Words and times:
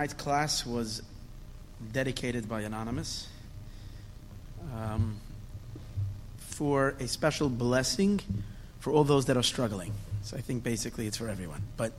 tonight's 0.00 0.14
class 0.14 0.64
was 0.64 1.02
dedicated 1.92 2.48
by 2.48 2.62
Anonymous 2.62 3.28
um, 4.74 5.20
for 6.38 6.94
a 6.98 7.06
special 7.06 7.50
blessing 7.50 8.18
for 8.78 8.94
all 8.94 9.04
those 9.04 9.26
that 9.26 9.36
are 9.36 9.42
struggling. 9.42 9.92
So 10.22 10.38
I 10.38 10.40
think 10.40 10.62
basically 10.62 11.06
it's 11.06 11.18
for 11.18 11.28
everyone, 11.28 11.60
but 11.76 11.92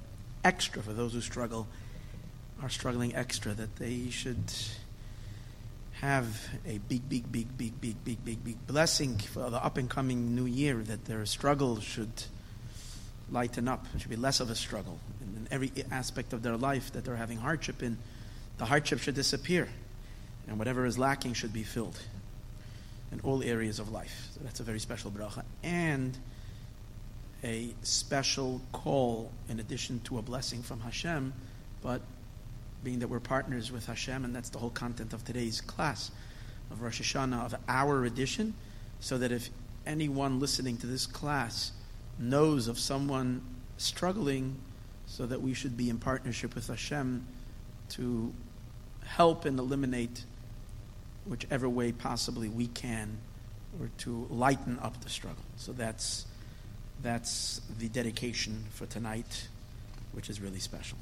extra 0.43 0.81
for 0.81 0.93
those 0.93 1.13
who 1.13 1.21
struggle, 1.21 1.67
are 2.63 2.69
struggling 2.69 3.13
extra, 3.13 3.53
that 3.53 3.75
they 3.75 4.09
should 4.09 4.51
have 5.99 6.25
a 6.65 6.79
big, 6.79 7.07
big, 7.07 7.31
big, 7.31 7.55
big, 7.55 7.79
big, 7.79 8.03
big, 8.03 8.25
big, 8.25 8.43
big 8.43 8.65
blessing 8.65 9.19
for 9.19 9.47
the 9.51 9.63
up 9.63 9.77
and 9.77 9.91
coming 9.91 10.33
new 10.33 10.47
year, 10.47 10.77
that 10.77 11.05
their 11.05 11.23
struggle 11.27 11.79
should 11.79 12.23
lighten 13.31 13.67
up. 13.67 13.85
It 13.95 14.01
should 14.01 14.09
be 14.09 14.15
less 14.15 14.39
of 14.39 14.49
a 14.49 14.55
struggle. 14.55 14.99
And 15.21 15.35
in 15.35 15.53
every 15.53 15.71
aspect 15.91 16.33
of 16.33 16.43
their 16.43 16.57
life 16.57 16.91
that 16.93 17.05
they're 17.05 17.15
having 17.15 17.37
hardship 17.37 17.81
in, 17.81 17.97
the 18.57 18.65
hardship 18.65 18.99
should 18.99 19.15
disappear. 19.15 19.67
And 20.47 20.57
whatever 20.57 20.85
is 20.85 20.97
lacking 20.97 21.33
should 21.33 21.53
be 21.53 21.63
filled 21.63 21.99
in 23.11 23.19
all 23.21 23.43
areas 23.43 23.79
of 23.79 23.91
life. 23.91 24.29
So 24.33 24.41
that's 24.43 24.59
a 24.59 24.63
very 24.63 24.79
special 24.79 25.11
bracha. 25.11 25.43
And 25.63 26.17
a 27.43 27.73
special 27.81 28.61
call 28.71 29.31
in 29.49 29.59
addition 29.59 29.99
to 30.01 30.19
a 30.19 30.21
blessing 30.21 30.61
from 30.61 30.79
Hashem, 30.79 31.33
but 31.81 32.01
being 32.83 32.99
that 32.99 33.07
we're 33.07 33.19
partners 33.19 33.71
with 33.71 33.85
Hashem, 33.85 34.25
and 34.25 34.35
that's 34.35 34.49
the 34.49 34.59
whole 34.59 34.69
content 34.69 35.13
of 35.13 35.23
today's 35.23 35.61
class 35.61 36.11
of 36.71 36.81
Rosh 36.81 37.01
Hashanah, 37.01 37.45
of 37.45 37.55
our 37.67 38.05
edition, 38.05 38.53
so 38.99 39.17
that 39.17 39.31
if 39.31 39.49
anyone 39.85 40.39
listening 40.39 40.77
to 40.77 40.87
this 40.87 41.05
class 41.05 41.71
knows 42.21 42.67
of 42.67 42.79
someone 42.79 43.41
struggling, 43.77 44.55
so 45.07 45.25
that 45.25 45.41
we 45.41 45.53
should 45.53 45.75
be 45.75 45.89
in 45.89 45.97
partnership 45.97 46.55
with 46.55 46.67
Hashem 46.67 47.25
to 47.89 48.33
help 49.05 49.43
and 49.43 49.59
eliminate 49.59 50.23
whichever 51.25 51.67
way 51.67 51.91
possibly 51.91 52.47
we 52.47 52.67
can, 52.67 53.17
or 53.79 53.89
to 53.99 54.27
lighten 54.29 54.79
up 54.79 55.03
the 55.03 55.09
struggle. 55.09 55.43
So 55.57 55.73
that's 55.73 56.25
that's 57.01 57.61
the 57.79 57.89
dedication 57.89 58.65
for 58.71 58.85
tonight, 58.85 59.47
which 60.11 60.29
is 60.29 60.39
really 60.39 60.59
special. 60.59 60.97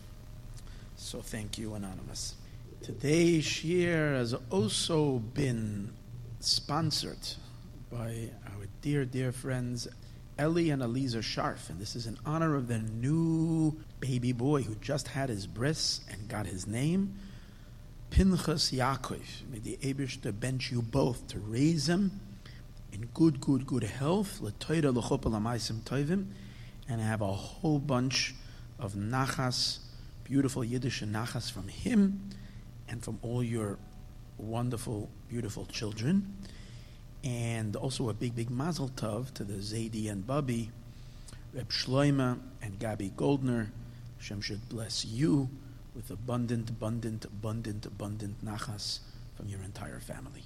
So 0.96 1.20
thank 1.20 1.58
you, 1.58 1.74
Anonymous. 1.76 2.36
Today's 2.82 3.64
year 3.64 4.14
has 4.14 4.34
also 4.50 5.20
been 5.20 5.92
sponsored 6.40 7.36
by 7.92 8.30
our 8.46 8.66
dear, 8.82 9.04
dear 9.04 9.32
friends 9.32 9.88
Ellie 10.40 10.70
and 10.70 10.82
Aliza 10.82 11.22
Sharf, 11.22 11.70
and 11.70 11.78
this 11.80 11.98
is 11.98 12.08
in 12.08 12.18
honor 12.26 12.56
of 12.56 12.70
their 12.70 12.80
new 12.80 13.78
baby 14.00 14.32
boy 14.32 14.64
who 14.64 14.74
just 14.76 15.10
had 15.10 15.28
his 15.28 15.46
bris 15.46 16.00
and 16.10 16.30
got 16.30 16.46
his 16.46 16.66
name, 16.66 17.14
Pinchas 18.10 18.72
Yaakov. 18.72 19.20
May 19.52 19.60
the 19.60 19.78
Abishter 19.82 20.32
bench 20.32 20.72
you 20.72 20.82
both 20.82 21.28
to 21.28 21.40
raise 21.40 21.90
him 21.90 22.22
in 22.94 23.10
good, 23.14 23.42
good, 23.42 23.68
good 23.68 23.84
health, 23.84 24.40
tovim, 24.42 26.26
and 26.88 27.02
have 27.02 27.22
a 27.22 27.28
whole 27.28 27.80
bunch 27.80 28.34
of 28.80 28.94
nachas, 28.94 29.80
beautiful 30.24 30.64
Yiddish 30.64 31.04
nachas 31.04 31.52
from 31.52 31.68
him 31.68 32.30
and 32.88 33.04
from 33.04 33.20
all 33.22 33.44
your 33.44 33.78
wonderful, 34.38 35.10
beautiful 35.28 35.66
children. 35.66 36.34
And 37.24 37.76
also 37.76 38.10
a 38.10 38.14
big, 38.14 38.36
big 38.36 38.50
mazel 38.50 38.90
tov 38.96 39.34
to 39.34 39.44
the 39.44 39.56
Zaidi 39.56 40.10
and 40.10 40.26
Bubby, 40.26 40.72
Reb 41.54 41.70
Shloima 41.70 42.40
and 42.62 42.80
Gabi 42.80 43.16
Goldner. 43.16 43.72
Hashem 44.18 44.42
should 44.42 44.70
bless 44.70 45.06
you 45.06 45.50
with 45.96 46.12
abundant, 46.12 46.70
abundant, 46.70 47.26
abundant, 47.26 47.86
abundant 47.86 48.46
nachas 48.46 49.00
from 49.36 49.50
your 49.50 49.62
entire 49.62 50.00
family. 50.00 50.44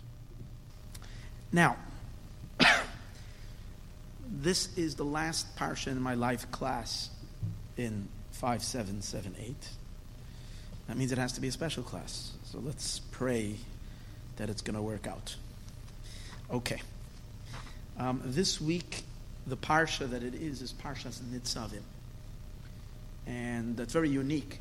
Now, 1.51 1.77
this 4.27 4.75
is 4.75 4.95
the 4.95 5.05
last 5.05 5.55
parsha 5.55 5.87
in 5.87 6.01
my 6.01 6.15
life 6.15 6.49
class 6.51 7.09
in 7.77 8.07
5778. 8.31 9.55
That 10.87 10.97
means 10.97 11.11
it 11.11 11.17
has 11.17 11.33
to 11.33 11.41
be 11.41 11.47
a 11.47 11.51
special 11.51 11.83
class. 11.83 12.31
So 12.45 12.59
let's 12.59 12.99
pray 13.11 13.55
that 14.37 14.49
it's 14.49 14.61
going 14.61 14.75
to 14.75 14.81
work 14.81 15.07
out. 15.07 15.35
Okay. 16.51 16.81
Um, 17.97 18.21
this 18.23 18.59
week, 18.59 19.03
the 19.47 19.57
parsha 19.57 20.09
that 20.09 20.23
it 20.23 20.33
is 20.35 20.61
is 20.61 20.73
Parshas 20.73 21.19
Nitzavim. 21.19 21.81
And 23.25 23.77
that's 23.77 23.93
very 23.93 24.09
unique 24.09 24.59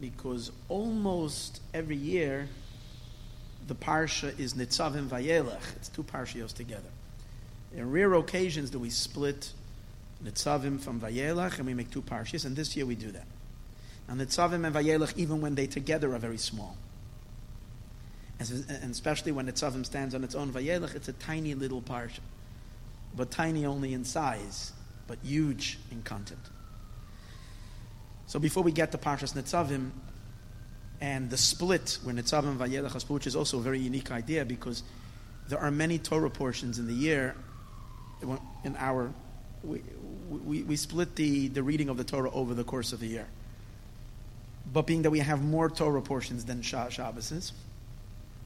because 0.00 0.50
almost 0.68 1.60
every 1.74 1.96
year 1.96 2.48
the 3.66 3.74
parsha 3.74 4.38
is 4.38 4.54
Nitzavim 4.54 5.08
Vayelech. 5.08 5.76
It's 5.76 5.88
two 5.88 6.02
parshios 6.02 6.52
together. 6.52 6.88
In 7.74 7.90
rare 7.90 8.14
occasions 8.14 8.70
do 8.70 8.78
we 8.78 8.90
split 8.90 9.52
Nitzavim 10.24 10.80
from 10.80 11.00
Vayelech 11.00 11.58
and 11.58 11.66
we 11.66 11.74
make 11.74 11.90
two 11.90 12.02
parshias, 12.02 12.44
and 12.44 12.56
this 12.56 12.76
year 12.76 12.86
we 12.86 12.94
do 12.94 13.10
that. 13.12 13.26
And 14.08 14.20
Nitzavim 14.20 14.66
and 14.66 14.74
Vayelech, 14.74 15.16
even 15.16 15.40
when 15.40 15.54
they 15.54 15.66
together 15.66 16.14
are 16.14 16.18
very 16.18 16.38
small. 16.38 16.76
And 18.38 18.90
especially 18.90 19.32
when 19.32 19.46
Nitzavim 19.46 19.86
stands 19.86 20.14
on 20.14 20.24
its 20.24 20.34
own, 20.34 20.52
Vayelech, 20.52 20.94
it's 20.94 21.08
a 21.08 21.12
tiny 21.12 21.54
little 21.54 21.80
parsha. 21.80 22.20
But 23.14 23.30
tiny 23.30 23.66
only 23.66 23.92
in 23.92 24.04
size, 24.04 24.72
but 25.06 25.18
huge 25.22 25.78
in 25.90 26.02
content. 26.02 26.40
So 28.26 28.38
before 28.38 28.62
we 28.62 28.72
get 28.72 28.90
to 28.92 28.98
Parshas 28.98 29.34
Nitzavim, 29.34 29.90
and 31.02 31.28
the 31.30 31.36
split 31.36 31.98
where 32.04 32.14
Nitzavim 32.14 32.50
and 32.50 32.60
Vayelech 32.60 33.10
which 33.10 33.26
is 33.26 33.34
also 33.34 33.58
a 33.58 33.60
very 33.60 33.80
unique 33.80 34.12
idea 34.12 34.44
because 34.44 34.84
there 35.48 35.58
are 35.58 35.70
many 35.70 35.98
Torah 35.98 36.30
portions 36.30 36.78
in 36.78 36.86
the 36.86 36.94
year. 36.94 37.34
In 38.62 38.76
our, 38.76 39.12
we, 39.64 39.82
we, 40.30 40.62
we 40.62 40.76
split 40.76 41.16
the, 41.16 41.48
the 41.48 41.62
reading 41.62 41.88
of 41.88 41.96
the 41.96 42.04
Torah 42.04 42.30
over 42.30 42.54
the 42.54 42.62
course 42.62 42.92
of 42.92 43.00
the 43.00 43.08
year. 43.08 43.26
But 44.72 44.86
being 44.86 45.02
that 45.02 45.10
we 45.10 45.18
have 45.18 45.42
more 45.42 45.68
Torah 45.68 46.00
portions 46.00 46.44
than 46.44 46.62
Shabbos 46.62 47.32
is, 47.32 47.52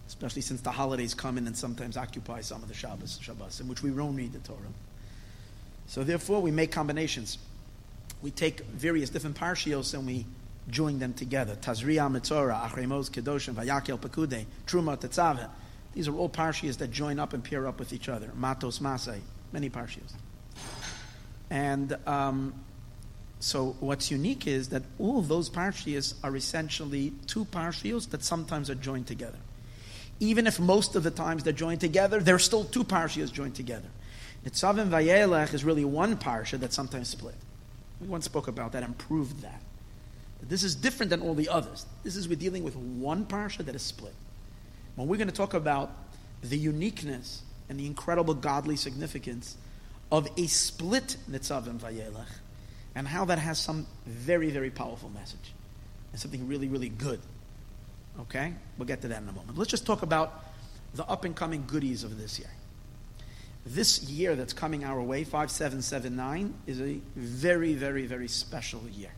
especially 0.09 0.43
since 0.43 0.61
the 0.61 0.71
holidays 0.71 1.15
come 1.15 1.39
in 1.39 1.47
and 1.47 1.57
sometimes 1.57 1.97
occupy 1.97 2.41
some 2.41 2.63
of 2.63 2.69
the 2.69 2.75
Shabbos, 2.75 3.19
Shabbos 3.21 3.61
in 3.61 3.69
which 3.69 3.83
we 3.83 3.91
don't 3.91 4.17
read 4.17 4.33
the 4.33 4.39
Torah. 4.41 4.59
So 5.87 6.05
therefore, 6.05 6.43
we 6.43 6.51
make 6.51 6.73
combinations. 6.73 7.39
We 8.23 8.31
take 8.31 8.61
various 8.61 9.11
different 9.11 9.37
parshios 9.37 9.95
and 9.95 10.07
we 10.07 10.27
join 10.69 10.99
them 10.99 11.15
together. 11.15 11.55
Tazria 11.57 12.11
Mitzora, 12.11 12.69
Achremos 12.69 13.11
Kedoshim, 13.11 13.55
Vayakel 13.55 13.99
Pekude, 13.99 14.45
Truma 14.67 14.99
Tetzaveh. 14.99 15.49
These 15.95 16.09
are 16.09 16.15
all 16.15 16.29
parshias 16.29 16.77
that 16.79 16.91
join 16.91 17.19
up 17.19 17.33
and 17.33 17.43
pair 17.43 17.67
up 17.67 17.79
with 17.79 17.93
each 17.93 18.09
other. 18.09 18.31
Matos 18.35 18.81
Masai, 18.81 19.21
many 19.53 19.71
parshias. 19.71 20.13
And 21.51 21.97
um, 22.07 22.55
so 23.39 23.77
what's 23.81 24.11
unique 24.11 24.47
is 24.47 24.71
that 24.71 24.83
all 24.99 25.23
those 25.23 25.49
parshias 25.49 26.15
are 26.25 26.35
essentially 26.37 27.13
two 27.27 27.45
parshios 27.47 28.11
that 28.11 28.25
sometimes 28.25 28.69
are 28.69 28.75
joined 28.75 29.07
together. 29.07 29.39
Even 30.19 30.47
if 30.47 30.59
most 30.59 30.97
of 30.97 31.03
the 31.03 31.11
times 31.11 31.45
they're 31.45 31.53
joined 31.53 31.81
together, 31.81 32.21
there 32.21 32.35
are 32.35 32.41
still 32.41 32.65
two 32.65 32.85
parshias 32.85 33.31
joined 33.31 33.55
together. 33.55 33.89
Nitzavim 34.45 34.89
Vayelech 34.89 35.53
is 35.53 35.65
really 35.65 35.85
one 35.85 36.17
parsha 36.17 36.59
that's 36.59 36.77
sometimes 36.77 37.09
split. 37.09 37.35
We 38.01 38.07
once 38.07 38.25
spoke 38.25 38.49
about 38.49 38.73
that 38.73 38.83
and 38.83 38.97
proved 38.97 39.43
that. 39.43 39.61
This 40.43 40.63
is 40.63 40.75
different 40.75 41.11
than 41.11 41.23
all 41.23 41.35
the 41.35 41.49
others. 41.49 41.87
This 42.05 42.15
is 42.15 42.29
we're 42.29 42.37
dealing 42.37 42.63
with 42.63 42.77
one 42.77 43.27
parsha 43.27 43.65
that 43.65 43.75
is 43.75 43.83
split. 43.83 44.15
When 44.95 45.09
we're 45.09 45.17
going 45.17 45.29
to 45.29 45.35
talk 45.35 45.55
about 45.55 45.91
the 46.43 46.57
uniqueness 46.57 47.43
and 47.69 47.81
the 47.81 47.87
incredible 47.87 48.35
godly 48.35 48.77
significance 48.77 49.57
of 50.13 50.29
a 50.37 50.47
split 50.47 51.17
Nitzavim 51.29 51.79
Vayelech 51.79 52.31
and 52.95 53.09
how 53.09 53.25
that 53.25 53.39
has 53.39 53.59
some 53.59 53.87
very, 54.07 54.51
very 54.51 54.71
powerful 54.71 55.11
message 55.11 55.53
and 56.13 56.21
something 56.21 56.47
really, 56.47 56.69
really 56.69 56.89
good. 56.89 57.21
Okay? 58.21 58.53
We'll 58.79 58.87
get 58.87 59.03
to 59.03 59.09
that 59.09 59.23
in 59.23 59.29
a 59.29 59.33
moment. 59.33 59.59
Let's 59.59 59.71
just 59.71 59.87
talk 59.87 60.03
about 60.03 60.45
the 60.95 61.05
up 61.07 61.25
and 61.25 61.35
coming 61.35 61.65
goodies 61.67 62.05
of 62.05 62.19
this 62.19 62.39
year. 62.39 62.51
This 63.65 64.05
year 64.05 64.37
that's 64.37 64.53
coming 64.53 64.85
our 64.85 65.03
way, 65.03 65.25
5779, 65.25 66.55
is 66.67 66.81
a 66.81 66.99
very, 67.17 67.75
very, 67.75 68.07
very 68.07 68.29
special 68.29 68.81
year. 68.93 69.11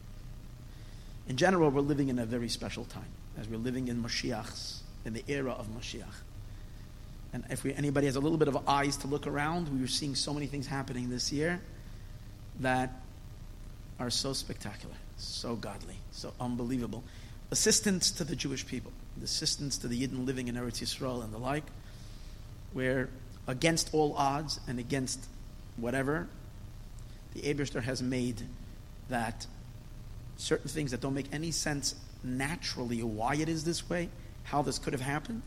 In 1.28 1.36
general, 1.36 1.70
we're 1.70 1.82
living 1.82 2.08
in 2.08 2.18
a 2.18 2.24
very 2.24 2.48
special 2.48 2.84
time 2.86 3.04
as 3.38 3.46
we're 3.46 3.58
living 3.58 3.88
in 3.88 4.02
Mashiach's, 4.02 4.82
in 5.04 5.12
the 5.12 5.22
era 5.28 5.52
of 5.52 5.68
Mashiach. 5.68 6.22
And 7.32 7.44
if 7.50 7.62
we, 7.62 7.74
anybody 7.74 8.06
has 8.06 8.16
a 8.16 8.20
little 8.20 8.38
bit 8.38 8.48
of 8.48 8.68
eyes 8.68 8.96
to 8.98 9.06
look 9.06 9.26
around, 9.26 9.68
we 9.68 9.84
are 9.84 9.88
seeing 9.88 10.14
so 10.14 10.32
many 10.32 10.46
things 10.46 10.66
happening 10.66 11.10
this 11.10 11.30
year 11.30 11.60
that 12.60 12.90
are 14.00 14.10
so 14.10 14.32
spectacular, 14.32 14.94
so 15.18 15.54
godly, 15.56 15.96
so 16.10 16.32
unbelievable. 16.40 17.04
Assistance 17.50 18.10
to 18.12 18.24
the 18.24 18.36
Jewish 18.36 18.66
people, 18.66 18.92
assistance 19.22 19.78
to 19.78 19.88
the 19.88 20.06
Yidden 20.06 20.26
living 20.26 20.48
in 20.48 20.54
Eretz 20.54 20.82
Yisrael 20.82 21.24
and 21.24 21.32
the 21.32 21.38
like, 21.38 21.64
where 22.72 23.08
against 23.46 23.94
all 23.94 24.14
odds 24.16 24.60
and 24.68 24.78
against 24.78 25.24
whatever, 25.76 26.28
the 27.34 27.42
Abishter 27.42 27.82
has 27.82 28.02
made 28.02 28.42
that 29.08 29.46
certain 30.36 30.68
things 30.68 30.90
that 30.90 31.00
don't 31.00 31.14
make 31.14 31.32
any 31.32 31.50
sense 31.50 31.94
naturally 32.22 33.02
why 33.02 33.34
it 33.34 33.48
is 33.48 33.64
this 33.64 33.88
way, 33.88 34.08
how 34.44 34.62
this 34.62 34.78
could 34.78 34.92
have 34.92 35.02
happened, 35.02 35.42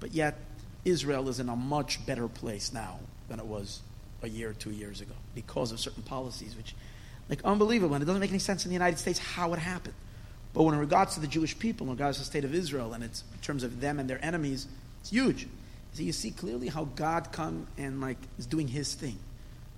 but 0.00 0.12
yet 0.12 0.36
Israel 0.84 1.28
is 1.28 1.40
in 1.40 1.48
a 1.48 1.56
much 1.56 2.04
better 2.04 2.28
place 2.28 2.72
now 2.72 2.98
than 3.28 3.38
it 3.38 3.46
was 3.46 3.80
a 4.22 4.28
year 4.28 4.50
or 4.50 4.54
two 4.54 4.70
years 4.70 5.00
ago 5.00 5.14
because 5.34 5.72
of 5.72 5.80
certain 5.80 6.02
policies, 6.02 6.56
which, 6.56 6.74
like, 7.28 7.42
unbelievable. 7.44 7.94
And 7.94 8.02
it 8.02 8.06
doesn't 8.06 8.20
make 8.20 8.30
any 8.30 8.38
sense 8.38 8.64
in 8.64 8.70
the 8.70 8.74
United 8.74 8.98
States 8.98 9.18
how 9.18 9.52
it 9.52 9.58
happened. 9.58 9.94
But 10.54 10.62
when 10.62 10.74
in 10.74 10.80
regards 10.80 11.14
to 11.14 11.20
the 11.20 11.26
Jewish 11.26 11.58
people, 11.58 11.86
in 11.86 11.92
regards 11.92 12.18
to 12.18 12.22
the 12.22 12.26
state 12.26 12.44
of 12.44 12.54
Israel, 12.54 12.92
and 12.92 13.02
it's 13.02 13.24
in 13.34 13.40
terms 13.40 13.64
of 13.64 13.80
them 13.80 13.98
and 13.98 14.08
their 14.08 14.24
enemies, 14.24 14.66
it's 15.00 15.10
huge. 15.10 15.48
So 15.92 16.02
you 16.02 16.12
see 16.12 16.30
clearly 16.30 16.68
how 16.68 16.84
God 16.96 17.32
come 17.32 17.66
and 17.76 18.00
like 18.00 18.16
is 18.38 18.46
doing 18.46 18.68
His 18.68 18.94
thing, 18.94 19.18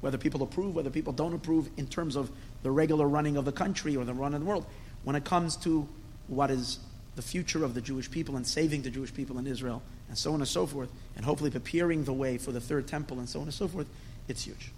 whether 0.03 0.19
people 0.19 0.43
approve, 0.43 0.75
whether 0.75 0.91
people 0.91 1.13
don't 1.13 1.35
approve, 1.35 1.69
in 1.77 1.87
terms 1.87 2.15
of 2.15 2.31
the 2.63 2.71
regular 2.71 3.09
running 3.09 3.37
of 3.37 3.45
the 3.45 3.53
country 3.53 3.97
or 3.97 4.05
the 4.05 4.15
run 4.15 4.35
of 4.35 4.41
the 4.41 4.47
world. 4.47 4.67
When 5.05 5.17
it 5.17 5.25
comes 5.25 5.57
to 5.59 5.89
what 6.29 6.51
is 6.51 6.79
the 7.17 7.23
future 7.23 7.65
of 7.65 7.75
the 7.75 7.81
Jewish 7.81 8.11
people 8.11 8.37
and 8.37 8.47
saving 8.47 8.83
the 8.83 8.91
Jewish 8.91 9.15
people 9.15 9.39
in 9.39 9.47
Israel, 9.47 9.83
and 10.09 10.17
so 10.17 10.33
on 10.35 10.41
and 10.41 10.49
so 10.49 10.67
forth, 10.67 10.91
and 11.17 11.25
hopefully 11.25 11.51
preparing 11.51 12.05
the 12.05 12.13
way 12.13 12.39
for 12.39 12.53
the 12.53 12.61
third 12.61 12.87
temple 12.87 13.19
and 13.19 13.29
so 13.29 13.41
on 13.41 13.47
and 13.47 13.55
so 13.55 13.67
forth, 13.67 13.87
it's 14.29 14.45
huge. 14.45 14.73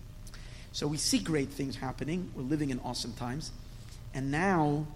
So 0.73 0.87
we 0.87 0.97
see 0.97 1.19
great 1.19 1.49
things 1.49 1.77
happening. 1.77 2.31
We're 2.37 2.43
living 2.43 2.71
in 2.71 2.79
awesome 2.81 3.13
times. 3.15 3.51
And 4.15 4.31
now, 4.31 4.87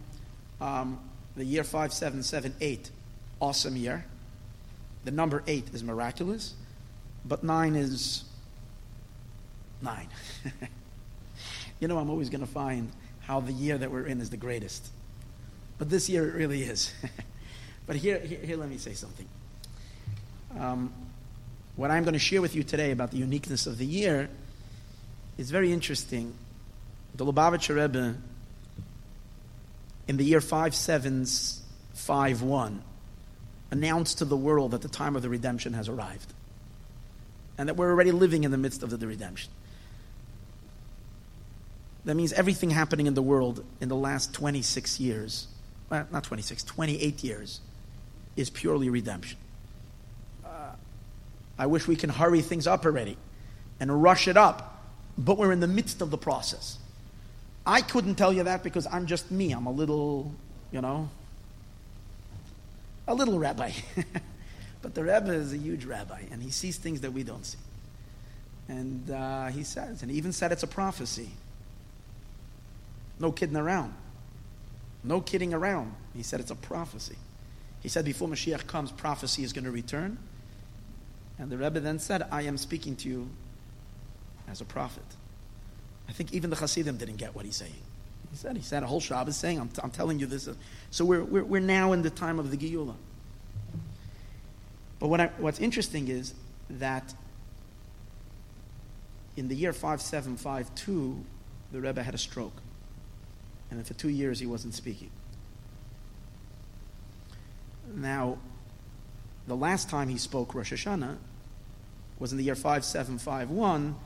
um, 0.63 1.01
the 1.37 1.45
year 1.45 1.65
5778, 1.65 2.91
awesome 3.41 3.77
year. 3.77 4.05
The 5.05 5.11
number 5.11 5.43
eight 5.49 5.75
is 5.75 5.83
miraculous, 5.83 6.55
but 7.25 7.43
nine 7.43 7.75
is 7.75 8.25
nine. 9.81 10.07
you 11.81 11.89
know, 11.89 11.99
I'm 11.99 12.09
always 12.09 12.31
going 12.31 12.43
to 12.43 12.47
find 12.47 12.91
how 13.21 13.41
the 13.41 13.53
year 13.53 13.77
that 13.77 13.91
we're 13.91 14.07
in 14.07 14.21
is 14.21 14.31
the 14.31 14.37
greatest. 14.37 14.89
But 15.79 15.91
this 15.91 16.09
year 16.09 16.29
it 16.29 16.35
really 16.35 16.63
is. 16.63 16.93
but 17.87 17.97
here, 17.97 18.21
here, 18.21 18.39
here, 18.39 18.57
let 18.57 18.69
me 18.69 18.79
say 18.79 18.93
something. 18.93 19.27
Um, 20.57 20.93
what 21.75 21.91
I'm 21.91 22.05
going 22.05 22.13
to 22.13 22.21
share 22.21 22.41
with 22.41 22.55
you 22.55 22.63
today 22.63 22.93
about 22.93 23.11
the 23.11 23.17
uniqueness 23.17 23.67
of 23.67 23.79
the 23.79 23.87
year 23.87 24.29
is 25.39 25.51
very 25.51 25.73
interesting. 25.73 26.35
The 27.17 27.25
Lubavitcher 27.25 27.75
Rebbe, 27.75 28.15
in 30.09 30.17
the 30.17 30.25
year 30.25 30.41
5751, 30.41 32.83
announced 33.71 34.19
to 34.19 34.25
the 34.25 34.37
world 34.37 34.73
that 34.73 34.83
the 34.83 34.89
time 34.89 35.15
of 35.17 35.23
the 35.23 35.29
redemption 35.29 35.75
has 35.75 35.89
arrived. 35.89 36.33
And 37.57 37.69
that 37.69 37.77
we're 37.77 37.91
already 37.91 38.13
living 38.13 38.45
in 38.45 38.51
the 38.51 38.59
midst 38.59 38.83
of 38.83 38.91
the 38.91 39.07
redemption. 39.07 39.51
That 42.05 42.17
means 42.17 42.33
everything 42.33 42.71
happening 42.71 43.07
in 43.07 43.15
the 43.15 43.23
world 43.23 43.65
in 43.81 43.89
the 43.89 43.97
last 43.97 44.35
26 44.35 44.99
years, 44.99 45.47
well, 45.89 46.09
not 46.11 46.25
26, 46.25 46.65
28 46.65 47.23
years, 47.23 47.61
is 48.37 48.51
purely 48.51 48.91
redemption. 48.91 49.39
Uh, 50.45 50.73
I 51.59 51.67
wish 51.67 51.87
we 51.87 51.95
can 51.95 52.11
hurry 52.11 52.41
things 52.41 52.67
up 52.67 52.85
already 52.85 53.17
and 53.79 54.03
rush 54.03 54.27
it 54.27 54.37
up, 54.37 54.83
but 55.17 55.39
we're 55.39 55.53
in 55.53 55.61
the 55.61 55.69
midst 55.69 56.03
of 56.03 56.11
the 56.11 56.19
process. 56.19 56.79
I 57.67 57.81
couldn't 57.81 58.17
tell 58.17 58.33
you 58.33 58.45
that 58.45 58.63
because 58.63 58.87
I'm 58.91 59.07
just 59.07 59.31
me. 59.31 59.53
I'm 59.53 59.67
a 59.67 59.71
little, 59.71 60.33
you 60.73 60.81
know, 60.81 61.09
a 63.07 63.15
little 63.15 63.39
rabbi. 63.39 63.73
but 64.83 64.95
the 64.95 65.03
Rebbe 65.03 65.31
is 65.33 65.53
a 65.53 65.59
huge 65.59 65.85
rabbi, 65.85 66.23
and 66.31 66.43
he 66.43 66.51
sees 66.51 66.77
things 66.77 67.03
that 67.03 67.13
we 67.13 67.23
don't 67.23 67.45
see. 67.45 67.59
And 68.69 69.11
uh, 69.11 69.47
he 69.47 69.65
says, 69.65 70.03
and 70.03 70.11
he 70.11 70.17
even 70.17 70.33
said 70.33 70.51
it's 70.51 70.63
a 70.63 70.69
prophecy. 70.69 71.31
No 73.19 73.31
kidding 73.31 73.57
around. 73.57 73.95
No 75.05 75.21
kidding 75.21 75.53
around. 75.55 75.95
He 76.17 76.23
said 76.23 76.41
it's 76.41 76.51
a 76.51 76.57
prophecy. 76.57 77.17
He 77.81 77.89
said 77.89 78.05
before 78.05 78.29
Mashiach 78.29 78.67
comes, 78.67 78.93
prophecy 78.93 79.43
is 79.43 79.53
going 79.53 79.65
to 79.65 79.71
return. 79.71 80.19
And 81.39 81.51
the 81.51 81.59
Rebbe 81.59 81.81
then 81.81 81.99
said, 81.99 82.27
I 82.31 82.43
am 82.43 82.57
speaking 82.57 82.97
to 82.97 83.09
you 83.09 83.29
as 84.49 84.61
a 84.61 84.65
prophet. 84.65 85.05
I 86.09 86.13
think 86.13 86.33
even 86.33 86.51
the 86.51 86.57
Hasidim 86.57 86.97
didn't 86.97 87.17
get 87.17 87.35
what 87.35 87.45
he's 87.45 87.57
saying. 87.57 87.73
He 88.31 88.37
said, 88.37 88.57
he 88.57 88.63
said 88.63 88.83
a 88.83 88.87
whole 88.87 89.01
Shabbos 89.01 89.37
saying, 89.37 89.61
I'm, 89.61 89.69
t- 89.69 89.81
I'm 89.83 89.91
telling 89.91 90.19
you 90.19 90.27
this. 90.27 90.49
Uh, 90.49 90.55
so 90.91 91.05
we're, 91.05 91.23
we're, 91.23 91.45
we're 91.45 91.61
now 91.61 91.93
in 91.93 92.03
the 92.03 92.11
time 92.11 92.39
of 92.39 92.51
the 92.51 92.57
Geula. 92.57 92.95
But 94.99 95.09
what 95.09 95.21
I, 95.21 95.27
what's 95.39 95.61
interesting 95.61 96.09
is 96.09 96.35
that 96.71 97.15
in 99.37 99.49
the 99.49 99.55
year 99.55 99.73
5752, 99.73 101.25
the 101.73 101.81
Rebbe 101.81 102.03
had 102.03 102.15
a 102.15 102.19
stroke. 102.19 102.57
And 103.71 103.87
for 103.87 103.95
two 103.95 104.09
years 104.09 104.39
he 104.39 104.47
wasn't 104.47 104.75
speaking. 104.75 105.11
Now, 107.95 108.39
the 109.47 109.57
last 109.57 109.91
time 109.91 110.09
he 110.09 110.19
spoke 110.19 110.55
Rosh 110.55 110.73
Hashanah 110.73 111.17
was 112.19 112.33
in 112.33 112.39
the 112.39 112.45
year 112.45 112.55
5751, 112.55 113.97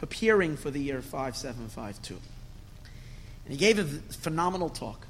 preparing 0.00 0.56
for 0.56 0.70
the 0.70 0.80
year 0.80 1.02
5752. 1.02 2.14
And 3.44 3.52
he 3.52 3.58
gave 3.58 3.78
a 3.78 3.84
phenomenal 3.84 4.70
talk 4.70 5.06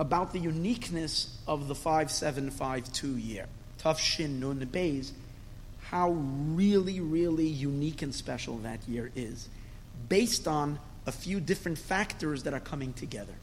about 0.00 0.32
the 0.32 0.40
uniqueness 0.40 1.38
of 1.46 1.68
the 1.68 1.74
5752 1.76 3.16
year. 3.16 3.46
Tafshin 3.80 4.40
Nun 4.40 4.58
Beis, 4.72 5.12
how 5.82 6.10
really, 6.10 6.98
really 6.98 7.46
unique 7.46 8.02
and 8.02 8.12
special 8.12 8.58
that 8.58 8.80
year 8.88 9.12
is, 9.14 9.48
based 10.08 10.48
on 10.48 10.80
a 11.06 11.12
few 11.12 11.38
different 11.38 11.78
factors 11.78 12.42
that 12.42 12.52
are 12.52 12.60
coming 12.60 12.92
together. 12.92 13.34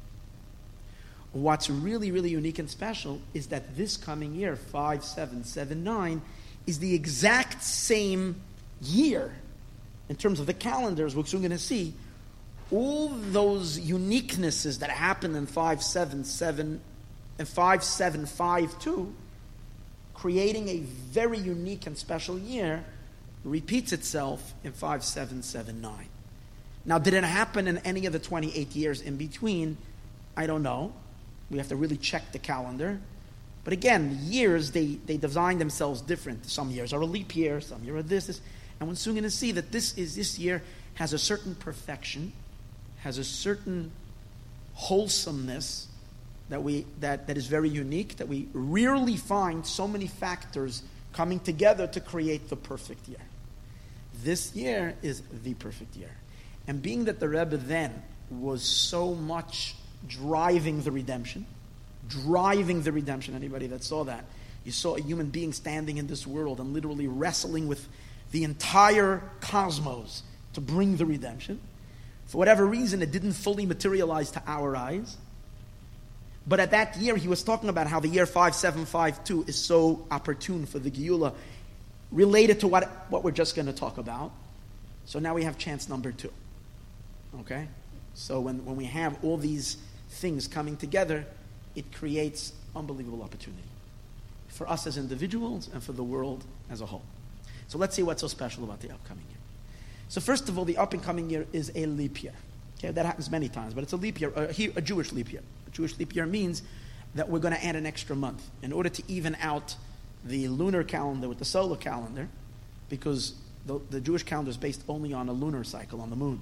What's 1.31 1.69
really, 1.69 2.11
really 2.11 2.31
unique 2.31 2.59
and 2.59 2.69
special 2.69 3.21
is 3.33 3.47
that 3.47 3.77
this 3.77 3.95
coming 3.95 4.35
year, 4.35 4.57
5779, 4.57 6.21
is 6.67 6.79
the 6.79 6.93
exact 6.93 7.63
same 7.63 8.41
year 8.81 9.31
in 10.13 10.17
terms 10.17 10.39
of 10.39 10.45
the 10.45 10.53
calendars 10.53 11.15
we're 11.15 11.25
soon 11.25 11.41
going 11.41 11.49
to 11.49 11.57
see 11.57 11.91
all 12.71 13.07
those 13.07 13.79
uniquenesses 13.79 14.77
that 14.77 14.91
happen 14.91 15.33
in 15.33 15.47
577 15.47 16.79
and 17.39 17.47
5752, 17.47 19.11
creating 20.13 20.69
a 20.69 20.77
very 20.81 21.39
unique 21.39 21.87
and 21.87 21.97
special 21.97 22.37
year, 22.37 22.85
repeats 23.43 23.91
itself 23.91 24.53
in 24.63 24.71
5779. 24.71 26.07
Now, 26.85 26.99
did 26.99 27.15
it 27.15 27.23
happen 27.23 27.67
in 27.67 27.79
any 27.79 28.05
of 28.05 28.13
the 28.13 28.19
28 28.19 28.75
years 28.75 29.01
in 29.01 29.17
between? 29.17 29.77
I 30.37 30.45
don't 30.45 30.61
know. 30.61 30.93
We 31.49 31.57
have 31.57 31.69
to 31.69 31.75
really 31.75 31.97
check 31.97 32.31
the 32.33 32.39
calendar. 32.39 32.99
But 33.63 33.73
again, 33.73 34.19
years, 34.21 34.69
they, 34.69 34.99
they 35.07 35.17
design 35.17 35.57
themselves 35.57 36.01
different. 36.01 36.45
Some 36.45 36.69
years 36.69 36.93
are 36.93 37.01
a 37.01 37.05
leap 37.05 37.35
year, 37.35 37.61
some 37.61 37.83
year 37.83 37.97
are 37.97 38.03
this, 38.03 38.27
this. 38.27 38.41
And 38.83 38.89
we're 38.89 38.95
soon 38.95 39.13
going 39.13 39.23
to 39.23 39.31
see 39.31 39.53
that 39.53 39.71
this 39.71 39.97
is 39.97 40.13
this 40.13 40.37
year 40.37 40.61
has 40.95 41.13
a 41.13 41.17
certain 41.17 41.55
perfection 41.55 42.33
has 42.99 43.17
a 43.17 43.23
certain 43.23 43.91
wholesomeness 44.73 45.87
that, 46.49 46.61
we, 46.61 46.85
that, 46.99 47.27
that 47.27 47.37
is 47.37 47.47
very 47.47 47.69
unique, 47.69 48.17
that 48.17 48.27
we 48.27 48.49
rarely 48.53 49.15
find 49.15 49.65
so 49.65 49.87
many 49.87 50.07
factors 50.07 50.83
coming 51.13 51.39
together 51.39 51.87
to 51.87 52.01
create 52.01 52.49
the 52.49 52.57
perfect 52.57 53.07
year. 53.07 53.21
This 54.21 54.53
year 54.53 54.95
is 55.01 55.21
the 55.43 55.53
perfect 55.53 55.95
year. 55.95 56.11
And 56.67 56.81
being 56.81 57.05
that 57.05 57.21
the 57.21 57.29
Rebbe 57.29 57.55
then 57.55 58.03
was 58.29 58.63
so 58.63 59.13
much 59.13 59.75
driving 60.07 60.81
the 60.81 60.91
redemption, 60.91 61.45
driving 62.09 62.81
the 62.81 62.91
redemption, 62.91 63.33
anybody 63.33 63.67
that 63.67 63.81
saw 63.81 64.03
that, 64.03 64.25
You 64.65 64.71
saw 64.71 64.95
a 64.95 65.01
human 65.01 65.29
being 65.29 65.51
standing 65.51 65.97
in 65.97 66.07
this 66.07 66.25
world 66.25 66.59
and 66.59 66.73
literally 66.73 67.07
wrestling 67.07 67.67
with 67.67 67.87
the 68.33 68.43
entire 68.43 69.21
cosmos 69.41 70.23
to 70.53 70.59
bring 70.59 70.97
the 70.97 71.05
redemption. 71.05 71.61
For 72.25 72.39
whatever 72.39 72.65
reason, 72.65 73.03
it 73.03 73.11
didn't 73.11 73.33
fully 73.33 73.67
materialize 73.67 74.31
to 74.31 74.41
our 74.47 74.75
eyes. 74.75 75.17
But 76.47 76.59
at 76.59 76.71
that 76.71 76.97
year, 76.97 77.15
he 77.15 77.27
was 77.27 77.43
talking 77.43 77.69
about 77.69 77.85
how 77.85 77.99
the 77.99 78.07
year 78.07 78.25
5752 78.25 79.45
is 79.47 79.55
so 79.55 80.07
opportune 80.09 80.65
for 80.65 80.79
the 80.79 80.89
Geula, 80.89 81.35
related 82.11 82.59
to 82.61 82.67
what, 82.67 82.89
what 83.09 83.23
we're 83.23 83.31
just 83.31 83.55
going 83.55 83.67
to 83.67 83.73
talk 83.73 83.99
about. 83.99 84.31
So 85.05 85.19
now 85.19 85.35
we 85.35 85.43
have 85.43 85.59
chance 85.59 85.87
number 85.87 86.11
two. 86.11 86.33
Okay? 87.41 87.67
So 88.15 88.39
when, 88.39 88.65
when 88.65 88.75
we 88.75 88.85
have 88.85 89.23
all 89.23 89.37
these 89.37 89.77
things 90.09 90.47
coming 90.47 90.75
together, 90.75 91.27
it 91.75 91.93
creates 91.93 92.53
unbelievable 92.75 93.21
opportunity 93.21 93.61
for 94.47 94.67
us 94.67 94.87
as 94.87 94.97
individuals 94.97 95.69
and 95.71 95.83
for 95.83 95.91
the 95.91 96.03
world 96.03 96.43
as 96.71 96.81
a 96.81 96.87
whole. 96.87 97.03
So 97.67 97.77
let's 97.77 97.95
see 97.95 98.03
what's 98.03 98.21
so 98.21 98.27
special 98.27 98.63
about 98.63 98.81
the 98.81 98.91
upcoming 98.91 99.25
year. 99.29 99.39
So 100.09 100.21
first 100.21 100.49
of 100.49 100.57
all, 100.59 100.65
the 100.65 100.77
up 100.77 100.93
and 100.93 101.01
coming 101.01 101.29
year 101.29 101.47
is 101.53 101.71
a 101.75 101.85
leap 101.85 102.21
year. 102.21 102.33
Okay, 102.77 102.91
that 102.91 103.05
happens 103.05 103.31
many 103.31 103.49
times, 103.49 103.73
but 103.73 103.83
it's 103.83 103.93
a 103.93 103.97
leap 103.97 104.19
year, 104.19 104.31
uh, 104.35 104.47
a, 104.57 104.71
a 104.75 104.81
Jewish 104.81 105.11
leap 105.11 105.31
year. 105.31 105.41
A 105.67 105.69
Jewish 105.71 105.97
leap 105.97 106.15
year 106.15 106.25
means 106.25 106.61
that 107.15 107.29
we're 107.29 107.39
going 107.39 107.53
to 107.53 107.65
add 107.65 107.75
an 107.75 107.85
extra 107.85 108.15
month 108.15 108.47
in 108.61 108.73
order 108.73 108.89
to 108.89 109.03
even 109.07 109.35
out 109.41 109.75
the 110.25 110.47
lunar 110.47 110.83
calendar 110.83 111.27
with 111.29 111.39
the 111.39 111.45
solar 111.45 111.77
calendar, 111.77 112.27
because 112.89 113.33
the, 113.65 113.79
the 113.89 114.01
Jewish 114.01 114.23
calendar 114.23 114.49
is 114.49 114.57
based 114.57 114.83
only 114.87 115.13
on 115.13 115.29
a 115.29 115.33
lunar 115.33 115.63
cycle 115.63 116.01
on 116.01 116.09
the 116.09 116.15
moon, 116.15 116.41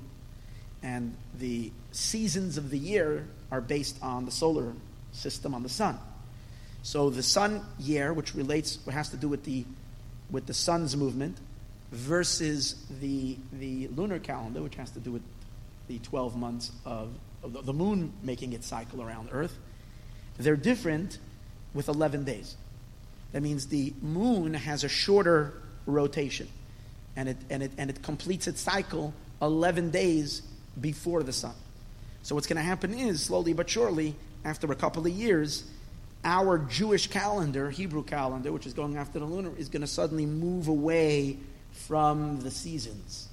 and 0.83 1.15
the 1.37 1.71
seasons 1.91 2.57
of 2.57 2.71
the 2.71 2.77
year 2.77 3.27
are 3.51 3.61
based 3.61 3.97
on 4.01 4.25
the 4.25 4.31
solar 4.31 4.73
system 5.11 5.53
on 5.53 5.63
the 5.63 5.69
sun. 5.69 5.97
So 6.83 7.09
the 7.09 7.23
sun 7.23 7.61
year, 7.79 8.13
which 8.13 8.33
relates, 8.33 8.79
has 8.89 9.09
to 9.09 9.17
do 9.17 9.27
with 9.27 9.43
the 9.43 9.65
with 10.31 10.45
the 10.47 10.53
sun's 10.53 10.95
movement, 10.95 11.37
versus 11.91 12.75
the 13.01 13.37
the 13.53 13.87
lunar 13.89 14.19
calendar, 14.19 14.61
which 14.61 14.75
has 14.75 14.91
to 14.91 14.99
do 14.99 15.11
with 15.11 15.21
the 15.87 15.99
12 15.99 16.37
months 16.37 16.71
of, 16.85 17.09
of 17.43 17.65
the 17.65 17.73
moon 17.73 18.13
making 18.23 18.53
its 18.53 18.65
cycle 18.65 19.01
around 19.01 19.29
Earth, 19.31 19.57
they're 20.37 20.55
different 20.55 21.19
with 21.73 21.89
11 21.89 22.23
days. 22.23 22.55
That 23.33 23.41
means 23.41 23.67
the 23.67 23.93
moon 24.01 24.53
has 24.53 24.83
a 24.83 24.89
shorter 24.89 25.53
rotation, 25.85 26.47
and 27.15 27.29
it, 27.29 27.37
and 27.49 27.63
it, 27.63 27.71
and 27.77 27.89
it 27.89 28.01
completes 28.01 28.47
its 28.47 28.61
cycle 28.61 29.13
11 29.41 29.89
days 29.91 30.41
before 30.79 31.23
the 31.23 31.33
sun. 31.33 31.55
So 32.23 32.35
what's 32.35 32.47
going 32.47 32.57
to 32.57 32.63
happen 32.63 32.93
is, 32.93 33.23
slowly 33.23 33.53
but 33.53 33.69
surely, 33.69 34.15
after 34.45 34.71
a 34.71 34.75
couple 34.75 35.05
of 35.05 35.11
years, 35.11 35.63
our 36.23 36.59
Jewish 36.59 37.07
calendar, 37.07 37.69
Hebrew 37.69 38.03
calendar, 38.03 38.51
which 38.51 38.65
is 38.65 38.73
going 38.73 38.97
after 38.97 39.19
the 39.19 39.25
lunar, 39.25 39.51
is 39.57 39.69
going 39.69 39.81
to 39.81 39.87
suddenly 39.87 40.25
move 40.25 40.67
away 40.67 41.37
from 41.71 42.41
the 42.41 42.51
seasons. 42.51 43.27